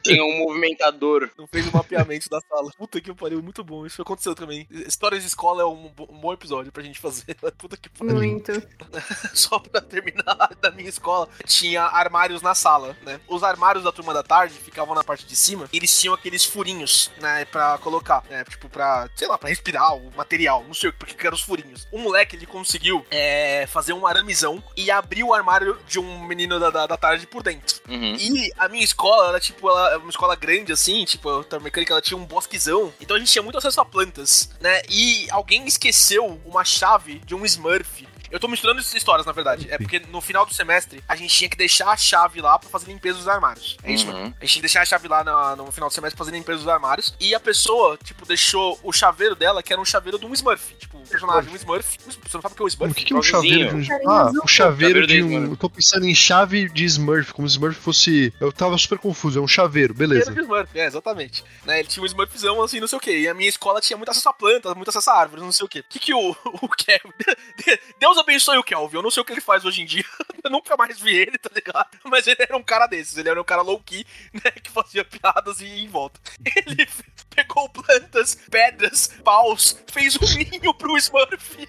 Tinha 0.03 0.22
um 0.25 0.38
movimentador. 0.38 1.30
Não 1.38 1.46
fez 1.46 1.67
o 1.67 1.76
mapeamento 1.76 2.29
da 2.29 2.41
sala. 2.41 2.71
Puta 2.76 3.00
que 3.00 3.13
pariu, 3.14 3.42
muito 3.42 3.63
bom. 3.64 3.87
Isso 3.87 4.00
aconteceu 4.03 4.34
também. 4.34 4.67
Histórias 4.71 5.22
de 5.22 5.29
escola 5.29 5.63
é 5.63 5.64
um, 5.64 5.91
um 6.11 6.18
bom 6.21 6.33
episódio 6.33 6.71
pra 6.72 6.83
gente 6.83 6.99
fazer. 6.99 7.37
Puta 7.58 7.76
que 7.76 7.88
pariu. 7.88 8.14
Muito. 8.14 8.53
Só 9.34 9.58
pra 9.58 9.80
terminar, 9.80 10.50
da 10.61 10.71
minha 10.71 10.88
escola, 10.88 11.29
tinha 11.45 11.83
armários 11.83 12.42
na 12.42 12.54
sala, 12.54 12.96
né? 13.04 13.21
Os 13.29 13.42
armários 13.42 13.84
da 13.84 13.92
turma 13.92 14.13
da 14.14 14.22
tarde 14.22 14.54
ficavam 14.54 14.95
na 14.95 15.04
parte 15.04 15.26
de 15.26 15.37
cima 15.37 15.68
e 15.72 15.76
eles 15.76 15.99
tinham 16.00 16.14
aqueles 16.14 16.45
furinhos, 16.45 17.11
né? 17.21 17.45
Pra 17.46 17.79
colocar, 17.79 18.22
né? 18.30 18.45
Tipo, 18.45 18.68
pra, 18.68 19.08
sei 19.17 19.29
lá, 19.29 19.38
pra 19.38 19.49
respirar 19.49 19.95
o 19.96 20.11
material. 20.17 20.64
Não 20.67 20.75
sei 20.75 20.92
porque 20.92 21.14
que 21.14 21.26
eram 21.26 21.37
os 21.37 21.42
furinhos. 21.42 21.87
O 21.92 21.99
moleque, 21.99 22.37
ele 22.37 22.46
conseguiu 22.46 23.04
é, 23.11 23.67
fazer 23.67 23.92
um 23.92 24.07
aramizão 24.07 24.63
e 24.76 24.91
abrir 24.91 25.22
o 25.22 25.33
armário 25.34 25.79
de 25.87 25.99
um 25.99 26.26
menino 26.27 26.59
da, 26.59 26.71
da, 26.71 26.87
da 26.87 26.97
tarde 26.97 27.27
por 27.27 27.43
dentro. 27.43 27.81
Uhum. 27.89 28.17
E 28.19 28.53
a 28.59 28.69
minha 28.69 28.85
escola, 28.85 29.29
ela, 29.29 29.41
tipo, 29.41 29.69
ela 29.69 29.93
é 29.93 29.97
uma 29.97 30.11
escola 30.11 30.35
grande, 30.35 30.73
assim, 30.73 31.05
tipo, 31.05 31.29
a 31.29 31.61
mecânica, 31.61 31.93
ela 31.93 32.03
tinha 32.03 32.17
um 32.17 32.25
bosquezão. 32.25 32.93
Então 33.01 33.17
a 33.17 33.19
gente 33.19 33.31
tinha 33.31 33.43
muito 33.43 33.59
acesso 33.59 33.81
a 33.81 33.85
plantas, 33.85 34.51
né? 34.61 34.83
E 34.89 35.27
alguém 35.31 35.67
esqueceu 35.67 36.41
uma 36.45 36.65
chave 36.65 37.19
de 37.21 37.35
um 37.35 37.45
Smurf. 37.45 38.07
Eu 38.31 38.41
tô 38.41 38.49
misturando 38.49 38.81
essas 38.81 38.95
histórias, 38.95 39.27
na 39.27 39.33
verdade. 39.33 39.67
É 39.71 39.79
porque 39.79 40.01
no 40.11 40.21
final 40.21 40.45
do 40.47 40.53
semestre, 40.55 41.03
a 41.09 41.17
gente 41.17 41.35
tinha 41.35 41.49
que 41.51 41.57
deixar 41.57 41.91
a 41.91 41.97
chave 41.97 42.41
lá 42.41 42.59
pra 42.59 42.69
fazer 42.69 42.87
limpeza 42.89 43.19
dos 43.19 43.29
armários. 43.29 43.77
É 43.83 43.93
isso, 43.93 44.07
Uhum. 44.07 44.13
mano. 44.13 44.25
A 44.41 44.45
gente 44.45 44.53
tinha 44.53 44.61
que 44.61 44.61
deixar 44.63 44.83
a 44.83 44.85
chave 44.85 45.09
lá 45.09 45.23
na- 45.25 45.57
no 45.57 45.71
final 45.73 45.89
do 45.89 45.93
semestre 45.95 46.17
pra 46.17 46.25
fazer 46.25 46.37
limpeza 46.37 46.59
dos 46.59 46.69
armários. 46.69 47.15
E 47.21 47.35
a 47.35 47.41
pessoa, 47.41 47.99
tipo, 48.03 48.27
deixou 48.27 48.79
o 48.83 48.93
chaveiro 48.93 49.35
dela, 49.35 49.63
que 49.63 49.73
era 49.73 49.81
um 49.81 49.85
chaveiro 49.85 50.19
de 50.19 50.27
um 50.27 50.33
Smurf. 50.33 50.75
Tipo, 50.75 50.99
um 50.99 51.05
personagem, 51.07 51.53
um 51.53 51.57
Smurf. 51.57 51.99
Você 52.07 52.19
não 52.35 52.43
sabe 52.43 52.55
o 52.55 52.57
que 52.57 52.63
é 52.63 52.65
o 52.65 52.67
O 52.67 52.69
Smurf? 52.69 52.95
que, 52.95 53.05
que 53.05 53.13
é 53.13 53.17
um 53.17 53.23
chaveiro 53.23 53.81
de 53.83 53.93
um. 53.93 54.11
Ah, 54.11 54.31
o 54.43 54.49
chaveiro 54.49 55.07
de 55.07 55.23
um. 55.23 55.27
Smurf. 55.31 55.51
Eu 55.51 55.57
tô 55.57 55.71
pensando 55.71 56.07
em 56.07 56.15
chave 56.15 56.69
de 56.69 56.85
Smurf, 56.85 57.33
como 57.33 57.49
se 57.49 57.55
Smurf 57.55 57.79
fosse. 57.79 58.33
Eu 58.41 58.53
tava 58.53 58.77
super 58.79 58.99
confuso, 58.99 59.39
é 59.39 59.43
um 59.43 59.49
chaveiro, 59.49 59.95
beleza. 59.95 60.27
Chaveiro 60.27 60.43
de 60.47 60.53
Smurf, 60.53 60.79
é, 60.79 60.87
exatamente. 60.87 61.45
Né, 61.65 61.81
ele 61.81 61.89
tinha 61.89 62.03
um 62.03 62.07
Smurfzão, 62.07 62.63
assim, 62.63 62.81
não 62.81 62.89
sei 62.89 62.99
o 62.99 63.01
que. 63.01 63.17
E 63.19 63.29
a 63.29 63.35
minha 63.35 63.49
escola 63.49 63.81
tinha 63.81 63.97
muito 63.97 64.11
acesso 64.11 64.29
a 64.29 64.33
plantas, 64.33 64.75
muito 64.75 64.89
acesso 64.91 65.11
a 65.11 65.19
árvores, 65.19 65.45
não 65.45 65.53
sei 65.53 65.65
o 65.65 65.69
que. 65.69 65.81
O 65.81 65.85
que 65.89 65.99
que 65.99 66.15
o, 66.15 66.31
o 66.63 66.69
Kelvin... 66.69 67.13
Deus 68.01 68.16
abençoe 68.17 68.59
o 68.59 68.63
Kelvin, 68.64 68.97
eu 68.97 69.03
não 69.03 69.11
sei 69.11 69.22
o 69.22 69.25
que 69.25 69.33
ele 69.33 69.41
faz 69.41 69.64
hoje 69.64 69.83
em 69.83 69.87
dia. 69.87 70.05
Eu 70.45 70.51
nunca 70.51 70.76
mais 70.76 71.01
vi 71.01 71.13
ele, 71.17 71.37
tá 71.38 71.51
ligado? 71.53 71.88
Mas 72.05 72.25
ele 72.29 72.37
era 72.41 72.57
um 72.57 72.63
cara 72.63 72.87
desses, 72.87 73.17
ele 73.18 73.29
era 73.29 73.41
um 73.41 73.45
cara 73.45 73.63
low-key, 73.63 74.07
né, 74.33 74.53
que 74.63 74.71
fazia 74.71 75.05
piadas 75.05 75.61
e 75.61 75.64
ia 75.64 75.83
em 75.83 75.88
volta. 75.88 76.21
Ele 76.55 76.87
pegou 77.34 77.68
plantas, 77.68 78.37
pedras, 78.49 79.09
paus, 79.25 79.76
fez 79.91 80.14
um 80.17 80.34
ninho 80.38 80.72
pro 80.75 80.97
Smurf 80.99 81.57
e 81.59 81.68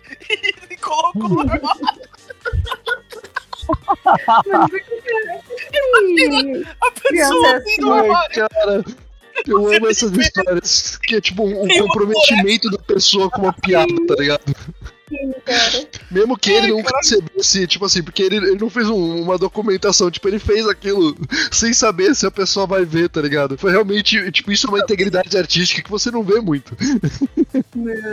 ele 0.64 0.78
colocou 0.78 1.28
no 1.28 1.40
armário. 1.41 1.98
Que- 5.68 6.65
A 6.82 6.91
pessoa 6.91 7.02
Criança 7.10 7.57
assim 7.57 7.82
no 7.82 7.94
Ai, 7.94 7.99
armário. 8.02 8.36
cara. 8.49 8.86
Eu 9.45 9.68
amo 9.74 9.88
essas 9.90 10.11
histórias. 10.11 10.98
Que 10.98 11.15
é 11.15 11.22
tipo 11.22 11.44
um, 11.44 11.64
um 11.64 11.68
comprometimento 11.80 12.69
da 12.69 12.80
pessoa 12.80 13.30
com 13.30 13.44
uma 13.44 13.53
piada, 13.53 13.94
tá 14.07 14.15
ligado? 14.15 14.44
Cara? 15.46 15.88
Mesmo 16.12 16.38
que 16.38 16.52
ele 16.52 16.68
não 16.68 16.84
percebesse, 16.84 17.68
tipo 17.68 17.86
assim, 17.86 18.04
porque 18.04 18.22
ele, 18.24 18.38
ele 18.38 18.58
não 18.58 18.70
fez 18.70 18.90
um- 18.90 19.22
uma 19.22 19.38
documentação, 19.38 20.10
tipo, 20.12 20.28
ele 20.28 20.40
fez 20.40 20.68
aquilo 20.68 21.16
sem 21.52 21.74
saber 21.74 22.16
se 22.16 22.26
a 22.26 22.32
pessoa 22.32 22.66
vai 22.68 22.84
ver, 22.86 23.10
tá 23.10 23.22
ligado? 23.22 23.58
Foi 23.58 23.72
realmente, 23.72 24.32
tipo, 24.32 24.52
isso 24.52 24.68
é 24.68 24.70
uma 24.70 24.80
integridade 24.80 25.38
artística 25.38 25.82
que 25.82 25.90
você 25.90 26.12
não 26.12 26.24
vê 26.24 26.40
muito. 26.42 26.76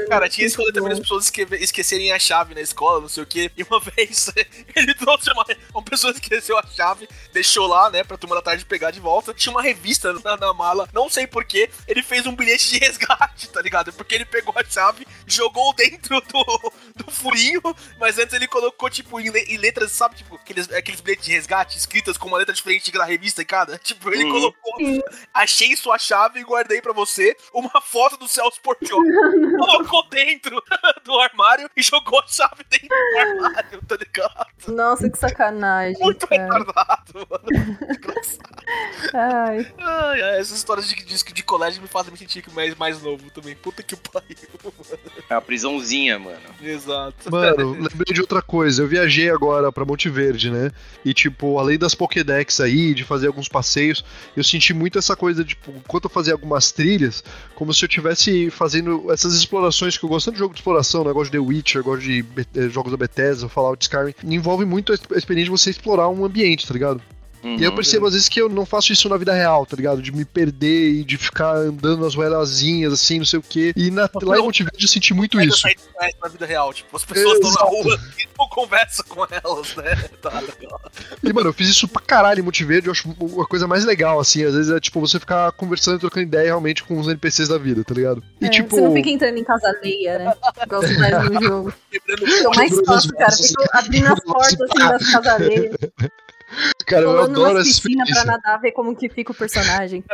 Cara, 0.09 0.29
tinha 0.29 0.47
esse 0.47 0.57
rolê 0.57 0.73
também 0.73 0.91
das 0.91 1.01
pessoas 1.01 1.25
esque- 1.25 1.47
esquecerem 1.61 2.13
a 2.13 2.19
chave 2.19 2.55
na 2.55 2.61
escola, 2.61 3.01
não 3.01 3.09
sei 3.09 3.23
o 3.23 3.27
quê. 3.27 3.51
E 3.57 3.63
uma 3.63 3.81
vez 3.97 4.31
ele 4.75 4.95
trouxe 4.95 5.31
uma, 5.33 5.45
uma 5.73 5.83
pessoa 5.83 6.13
esqueceu 6.13 6.59
a 6.59 6.67
chave, 6.67 7.09
deixou 7.33 7.67
lá, 7.67 7.91
né, 7.91 8.05
pra 8.05 8.17
turma 8.17 8.37
da 8.37 8.43
tarde 8.43 8.65
pegar 8.65 8.91
de 8.91 9.01
volta. 9.01 9.35
Tinha 9.35 9.53
uma 9.53 9.63
revista 9.63 10.13
na, 10.25 10.37
na 10.37 10.53
mala, 10.55 10.89
não 10.93 11.09
sei 11.09 11.27
porquê. 11.27 11.69
Ele 11.89 12.03
fez 12.03 12.27
um 12.27 12.35
bilhete 12.35 12.71
de 12.71 12.79
resgate, 12.85 13.49
tá 13.51 13.61
ligado? 13.61 13.93
Porque 13.93 14.15
ele 14.15 14.25
pegou 14.25 14.55
a 14.57 14.65
chave, 14.65 15.07
jogou 15.27 15.73
dentro 15.75 16.21
do, 16.21 16.73
do 16.97 17.11
furinho, 17.11 17.61
mas 17.99 18.19
antes 18.19 18.35
ele 18.35 18.47
colocou, 18.47 18.89
tipo, 18.91 19.19
em, 19.21 19.31
le- 19.31 19.45
em 19.49 19.57
letras, 19.57 19.93
sabe, 19.93 20.17
tipo, 20.17 20.35
aqueles, 20.37 20.71
aqueles 20.73 21.01
bilhetes 21.01 21.25
de 21.27 21.33
resgate 21.33 21.79
escritas 21.79 22.17
com 22.17 22.29
uma 22.29 22.39
letra 22.39 22.55
diferente 22.55 22.91
da 22.93 23.05
revista 23.05 23.43
em 23.43 23.47
cada. 23.47 23.79
Tipo, 23.85 24.11
ele 24.13 24.25
Uhum. 24.25 24.33
colocou, 24.33 25.05
achei 25.33 25.77
sua 25.77 25.99
chave 25.99 26.41
e 26.41 26.45
guardei 26.45 26.81
pra 26.81 26.93
você 26.93 27.37
uma 27.53 27.81
foto 27.81 28.17
do 28.17 28.27
Celso 28.29 28.61
Portioli 28.61 29.11
colocou 29.59 30.09
dentro 30.09 30.63
do 31.05 31.19
armário 31.21 31.69
e 31.77 31.83
jogou 31.83 32.19
a 32.21 32.27
chave 32.27 32.65
dentro 32.71 32.89
do 32.89 33.19
armário, 33.19 33.81
tá 33.87 33.97
ligado? 33.97 34.47
Nossa, 34.69 35.09
que 35.11 35.19
sacanagem. 35.19 35.99
Muito 36.01 36.27
cara. 36.27 36.43
retardado, 36.43 37.27
mano. 37.29 37.79
Engraçado. 37.91 38.55
Ai, 39.13 39.73
Ai, 39.79 40.23
ai, 40.23 40.41
essas 40.41 40.57
histórias 40.57 40.89
de, 40.89 40.95
de, 41.05 41.23
de 41.25 41.43
colégio 41.43 41.83
me 41.83 41.89
fazem 41.89 42.11
me 42.13 42.19
sentir 42.19 42.45
mais, 42.53 42.75
mais 42.77 43.01
novo 43.03 43.31
também. 43.31 43.55
Puta 43.55 43.83
que 43.83 43.95
pariu, 43.97 44.37
mano. 44.63 44.75
É 45.29 45.35
uma 45.35 45.43
prisãozinha, 45.43 46.19
mano. 46.19 46.41
Exato. 46.75 47.31
Mano, 47.31 47.73
lembrei 47.73 48.13
de 48.13 48.21
outra 48.21 48.43
coisa. 48.43 48.83
Eu 48.83 48.89
viajei 48.89 49.31
agora 49.31 49.71
pra 49.73 49.85
Monte 49.85 50.09
Verde, 50.09 50.51
né? 50.51 50.71
E, 51.05 51.15
tipo, 51.15 51.59
além 51.59 51.79
das 51.79 51.95
Pokédex 51.95 52.61
aí, 52.61 52.95
de 52.95 53.05
fazer 53.05 53.29
alguns 53.29 53.49
passeios, 53.49 54.05
eu 54.37 54.45
senti 54.45 54.75
muito 54.75 54.99
essa 54.99 55.15
coisa, 55.15 55.45
tipo, 55.45 55.71
enquanto 55.71 56.05
eu 56.05 56.11
fazia 56.11 56.33
algumas 56.33 56.73
trilhas, 56.73 57.23
como 57.55 57.73
se 57.73 57.85
eu 57.85 57.89
estivesse 57.89 58.51
fazendo 58.51 59.11
essas 59.13 59.35
explorações 59.35 59.97
que 59.97 60.05
eu 60.05 60.09
gosto 60.09 60.27
tanto 60.27 60.35
de 60.35 60.41
jogo 60.41 60.55
de 60.55 60.61
exploração, 60.61 61.05
né? 61.05 61.11
Eu 61.11 61.15
gosto 61.15 61.31
de 61.31 61.39
The 61.39 61.45
Witcher, 61.45 61.81
eu 61.81 61.85
gosto 61.85 62.03
de 62.03 62.25
eh, 62.55 62.69
jogos 62.69 62.91
da 62.91 62.97
Bethesda, 62.97 63.49
Fallout 63.49 63.83
Skyrim. 63.85 64.15
Envolve 64.25 64.65
muito 64.65 64.93
a 64.93 64.95
experiência 65.17 65.45
de 65.45 65.51
você 65.51 65.71
explorar 65.71 66.09
um 66.09 66.25
ambiente, 66.25 66.67
tá 66.67 66.75
ligado? 66.75 67.01
Uhum. 67.45 67.57
E 67.57 67.65
eu 67.65 67.75
percebo 67.75 68.07
às 68.07 68.15
vezes 68.15 68.29
que 68.29 68.41
eu 68.41 68.49
não 68.49 68.65
faço 68.65 68.93
isso 68.93 69.07
na 69.09 69.19
vida 69.19 69.33
real, 69.35 69.67
tá 69.67 69.77
ligado? 69.77 70.01
De 70.01 70.11
me 70.11 70.25
perder 70.25 70.93
e 70.93 71.05
de 71.05 71.19
ficar 71.19 71.55
andando 71.57 72.03
nas 72.03 72.15
ruelazinhas, 72.15 72.93
assim, 72.93 73.19
não 73.19 73.27
sei 73.27 73.39
o 73.39 73.43
quê. 73.43 73.73
E 73.77 73.91
na, 73.91 74.09
lá 74.23 74.39
em 74.39 74.43
Monte 74.43 74.63
Verde 74.63 74.83
eu 74.83 74.89
senti 74.89 75.13
muito 75.13 75.39
isso. 75.41 75.59
sair 75.59 75.77
na 76.23 76.29
vida 76.29 76.47
real, 76.47 76.73
tipo, 76.73 76.97
as 76.97 77.05
pessoas 77.05 77.35
estão 77.35 77.53
na 77.53 77.61
rua 77.61 78.01
e 78.19 78.29
não 78.39 78.49
conversa 78.49 79.05
com 79.05 79.27
elas, 79.31 79.77
né? 79.77 79.95
Tá 80.25 80.41
legal. 80.41 80.81
E, 81.23 81.33
mano, 81.35 81.51
eu 81.51 81.53
fiz 81.53 81.69
isso 81.69 81.87
pra 81.87 82.01
caralho 82.01 82.41
em 82.41 82.43
Monte 82.43 82.65
Verde, 82.65 82.87
eu 82.89 82.93
acho 82.93 83.11
a 83.43 83.47
coisa 83.47 83.67
mais 83.67 83.85
legal, 83.85 84.19
assim. 84.19 84.43
Às 84.43 84.55
vezes 84.55 84.73
é 84.73 84.81
tipo 84.81 84.99
você 84.99 85.21
ficar 85.21 85.53
conversando 85.53 85.97
e 85.97 86.01
trocando 86.01 86.23
ideia 86.23 86.47
realmente 86.47 86.83
com 86.83 86.99
os 86.99 87.07
NPCs 87.07 87.49
da 87.49 87.59
vida, 87.59 87.85
tá 87.85 87.93
ligado? 87.93 88.23
E 88.41 88.47
é, 88.47 88.49
tipo. 88.49 88.75
Você 88.75 88.81
não 88.81 88.93
fica 88.95 89.11
entrando 89.11 89.37
em 89.37 89.45
casa 89.45 89.69
alheia, 89.69 90.19
né? 90.19 90.35
Igual 90.63 90.81
você 90.81 90.95
faz 90.95 91.31
no 91.31 91.43
jogo. 91.43 91.75
Eu 92.43 92.51
mais 92.53 92.73
os 92.73 93.11
cara. 93.11 93.33
Fico 93.33 93.65
abrindo 93.73 94.07
as 94.07 94.21
portas 94.21 94.61
assim 94.61 94.79
das 94.79 95.11
casas 95.11 95.27
alheias. 95.27 95.77
Cara, 96.87 97.03
eu 97.03 97.11
Pulando 97.13 97.31
adoro 97.45 97.59
essa 97.59 97.83
piscina 97.83 98.05
pra 98.07 98.25
nadar, 98.25 98.61
ver 98.61 98.73
como 98.73 98.95
que 98.95 99.09
fica 99.09 99.33
o 99.33 99.35
personagem. 99.35 100.05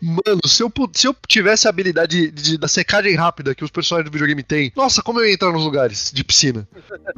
Mano, 0.00 0.40
se 0.46 0.62
eu, 0.62 0.72
se 0.92 1.06
eu 1.08 1.16
tivesse 1.28 1.66
a 1.66 1.70
habilidade 1.70 2.30
de, 2.30 2.42
de- 2.52 2.58
da 2.58 2.68
secagem 2.68 3.14
rápida 3.16 3.54
que 3.54 3.64
os 3.64 3.70
personagens 3.70 4.08
do 4.08 4.12
videogame 4.12 4.42
têm, 4.42 4.72
nossa, 4.76 5.02
como 5.02 5.20
eu 5.20 5.26
ia 5.26 5.34
entrar 5.34 5.52
nos 5.52 5.64
lugares 5.64 6.10
de 6.14 6.22
piscina. 6.22 6.66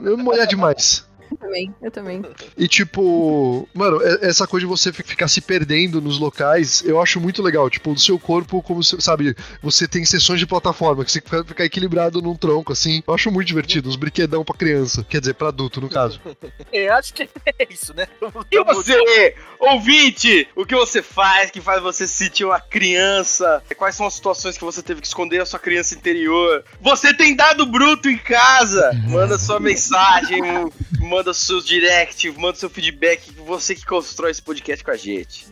Eu 0.03 0.17
ia 0.17 0.23
molhar 0.25 0.47
demais. 0.47 1.07
Eu 1.37 1.47
também, 1.49 1.75
eu 1.83 1.91
também. 1.91 2.23
E 2.57 2.67
tipo, 2.69 3.69
mano, 3.75 4.01
essa 4.23 4.47
coisa 4.47 4.65
de 4.67 4.71
você 4.71 4.93
fi- 4.93 5.03
ficar 5.03 5.29
se 5.29 5.41
perdendo 5.41 6.01
nos 6.01 6.19
locais, 6.19 6.83
eu 6.85 7.01
acho 7.01 7.21
muito 7.21 7.43
legal. 7.43 7.69
Tipo, 7.69 7.91
o 7.93 7.99
seu 7.99 8.19
corpo, 8.19 8.63
como 8.63 8.83
se- 8.83 9.01
sabe, 9.01 9.37
você 9.63 9.87
tem 9.87 10.05
sessões 10.05 10.41
de 10.41 10.47
plataforma, 10.47 11.05
que 11.05 11.13
você 11.13 11.21
fica, 11.21 11.45
fica 11.45 11.65
equilibrado 11.65 12.23
num 12.23 12.35
tronco, 12.35 12.73
assim. 12.73 13.03
Eu 13.07 13.15
acho 13.15 13.31
muito 13.31 13.47
divertido, 13.49 13.89
uns 13.89 13.97
brinquedão 13.97 14.45
pra 14.45 14.57
criança. 14.57 15.05
Quer 15.09 15.21
dizer, 15.21 15.35
pra 15.35 15.49
adulto, 15.49 15.81
no 15.81 15.89
caso. 15.89 16.21
É, 16.73 16.89
acho 16.91 17.15
que 17.15 17.23
é 17.59 17.67
isso, 17.71 17.95
né? 17.95 18.07
E 18.51 18.63
você, 18.65 19.35
ouvinte, 19.59 20.49
o 20.55 20.65
que 20.67 20.75
você 20.75 21.03
faz 21.03 21.51
que 21.51 21.61
faz 21.61 21.81
você 21.83 22.07
se 22.07 22.15
sentir 22.25 22.45
uma 22.45 22.61
criança? 22.61 23.63
Quais 23.77 23.95
são 23.95 24.07
as 24.07 24.15
situações 24.15 24.57
que 24.59 24.65
você 24.65 24.83
teve 24.83 25.01
que 25.01 25.07
esconder 25.07 25.41
a 25.41 25.47
sua 25.47 25.59
criança 25.59 25.95
interior? 25.95 26.65
Você 26.81 27.15
tem 27.15 27.35
dado 27.35 27.67
bruto 27.67 28.09
em 28.09 28.19
casa? 28.19 28.91
Manda 29.09 29.39
sua 29.39 29.59
mensagem, 29.61 30.41
manda 31.01 31.26
seus 31.35 31.65
direct, 31.65 32.31
manda 32.33 32.57
seu 32.57 32.71
feedback. 32.71 33.33
Você 33.47 33.75
que 33.75 33.85
constrói 33.85 34.31
esse 34.31 34.43
podcast 34.43 34.85
com 34.85 34.91
a 34.91 34.97
gente. 34.97 35.47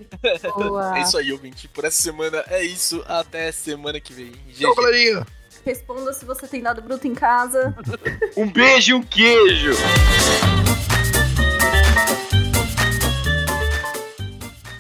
Boa. 0.57 0.99
É 0.99 1.03
isso 1.03 1.17
aí, 1.17 1.33
ouvinte. 1.33 1.69
Por 1.69 1.85
essa 1.85 2.03
semana 2.03 2.45
é 2.49 2.65
isso. 2.65 3.05
Até 3.07 3.51
semana 3.53 4.01
que 4.01 4.13
vem. 4.13 4.33
Tchau, 4.53 4.75
galerinha! 4.75 5.27
Responda 5.65 6.13
se 6.13 6.25
você 6.25 6.47
tem 6.47 6.61
dado 6.61 6.83
bruto 6.83 7.07
em 7.07 7.15
casa. 7.15 7.75
Um 8.37 8.51
beijo 8.51 8.91
e 8.91 8.95
um 8.95 9.03
queijo! 9.03 9.73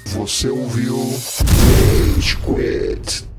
Você 0.07 0.49
ouviu 0.49 0.97
Rage 2.17 2.37
Quit. 2.39 3.34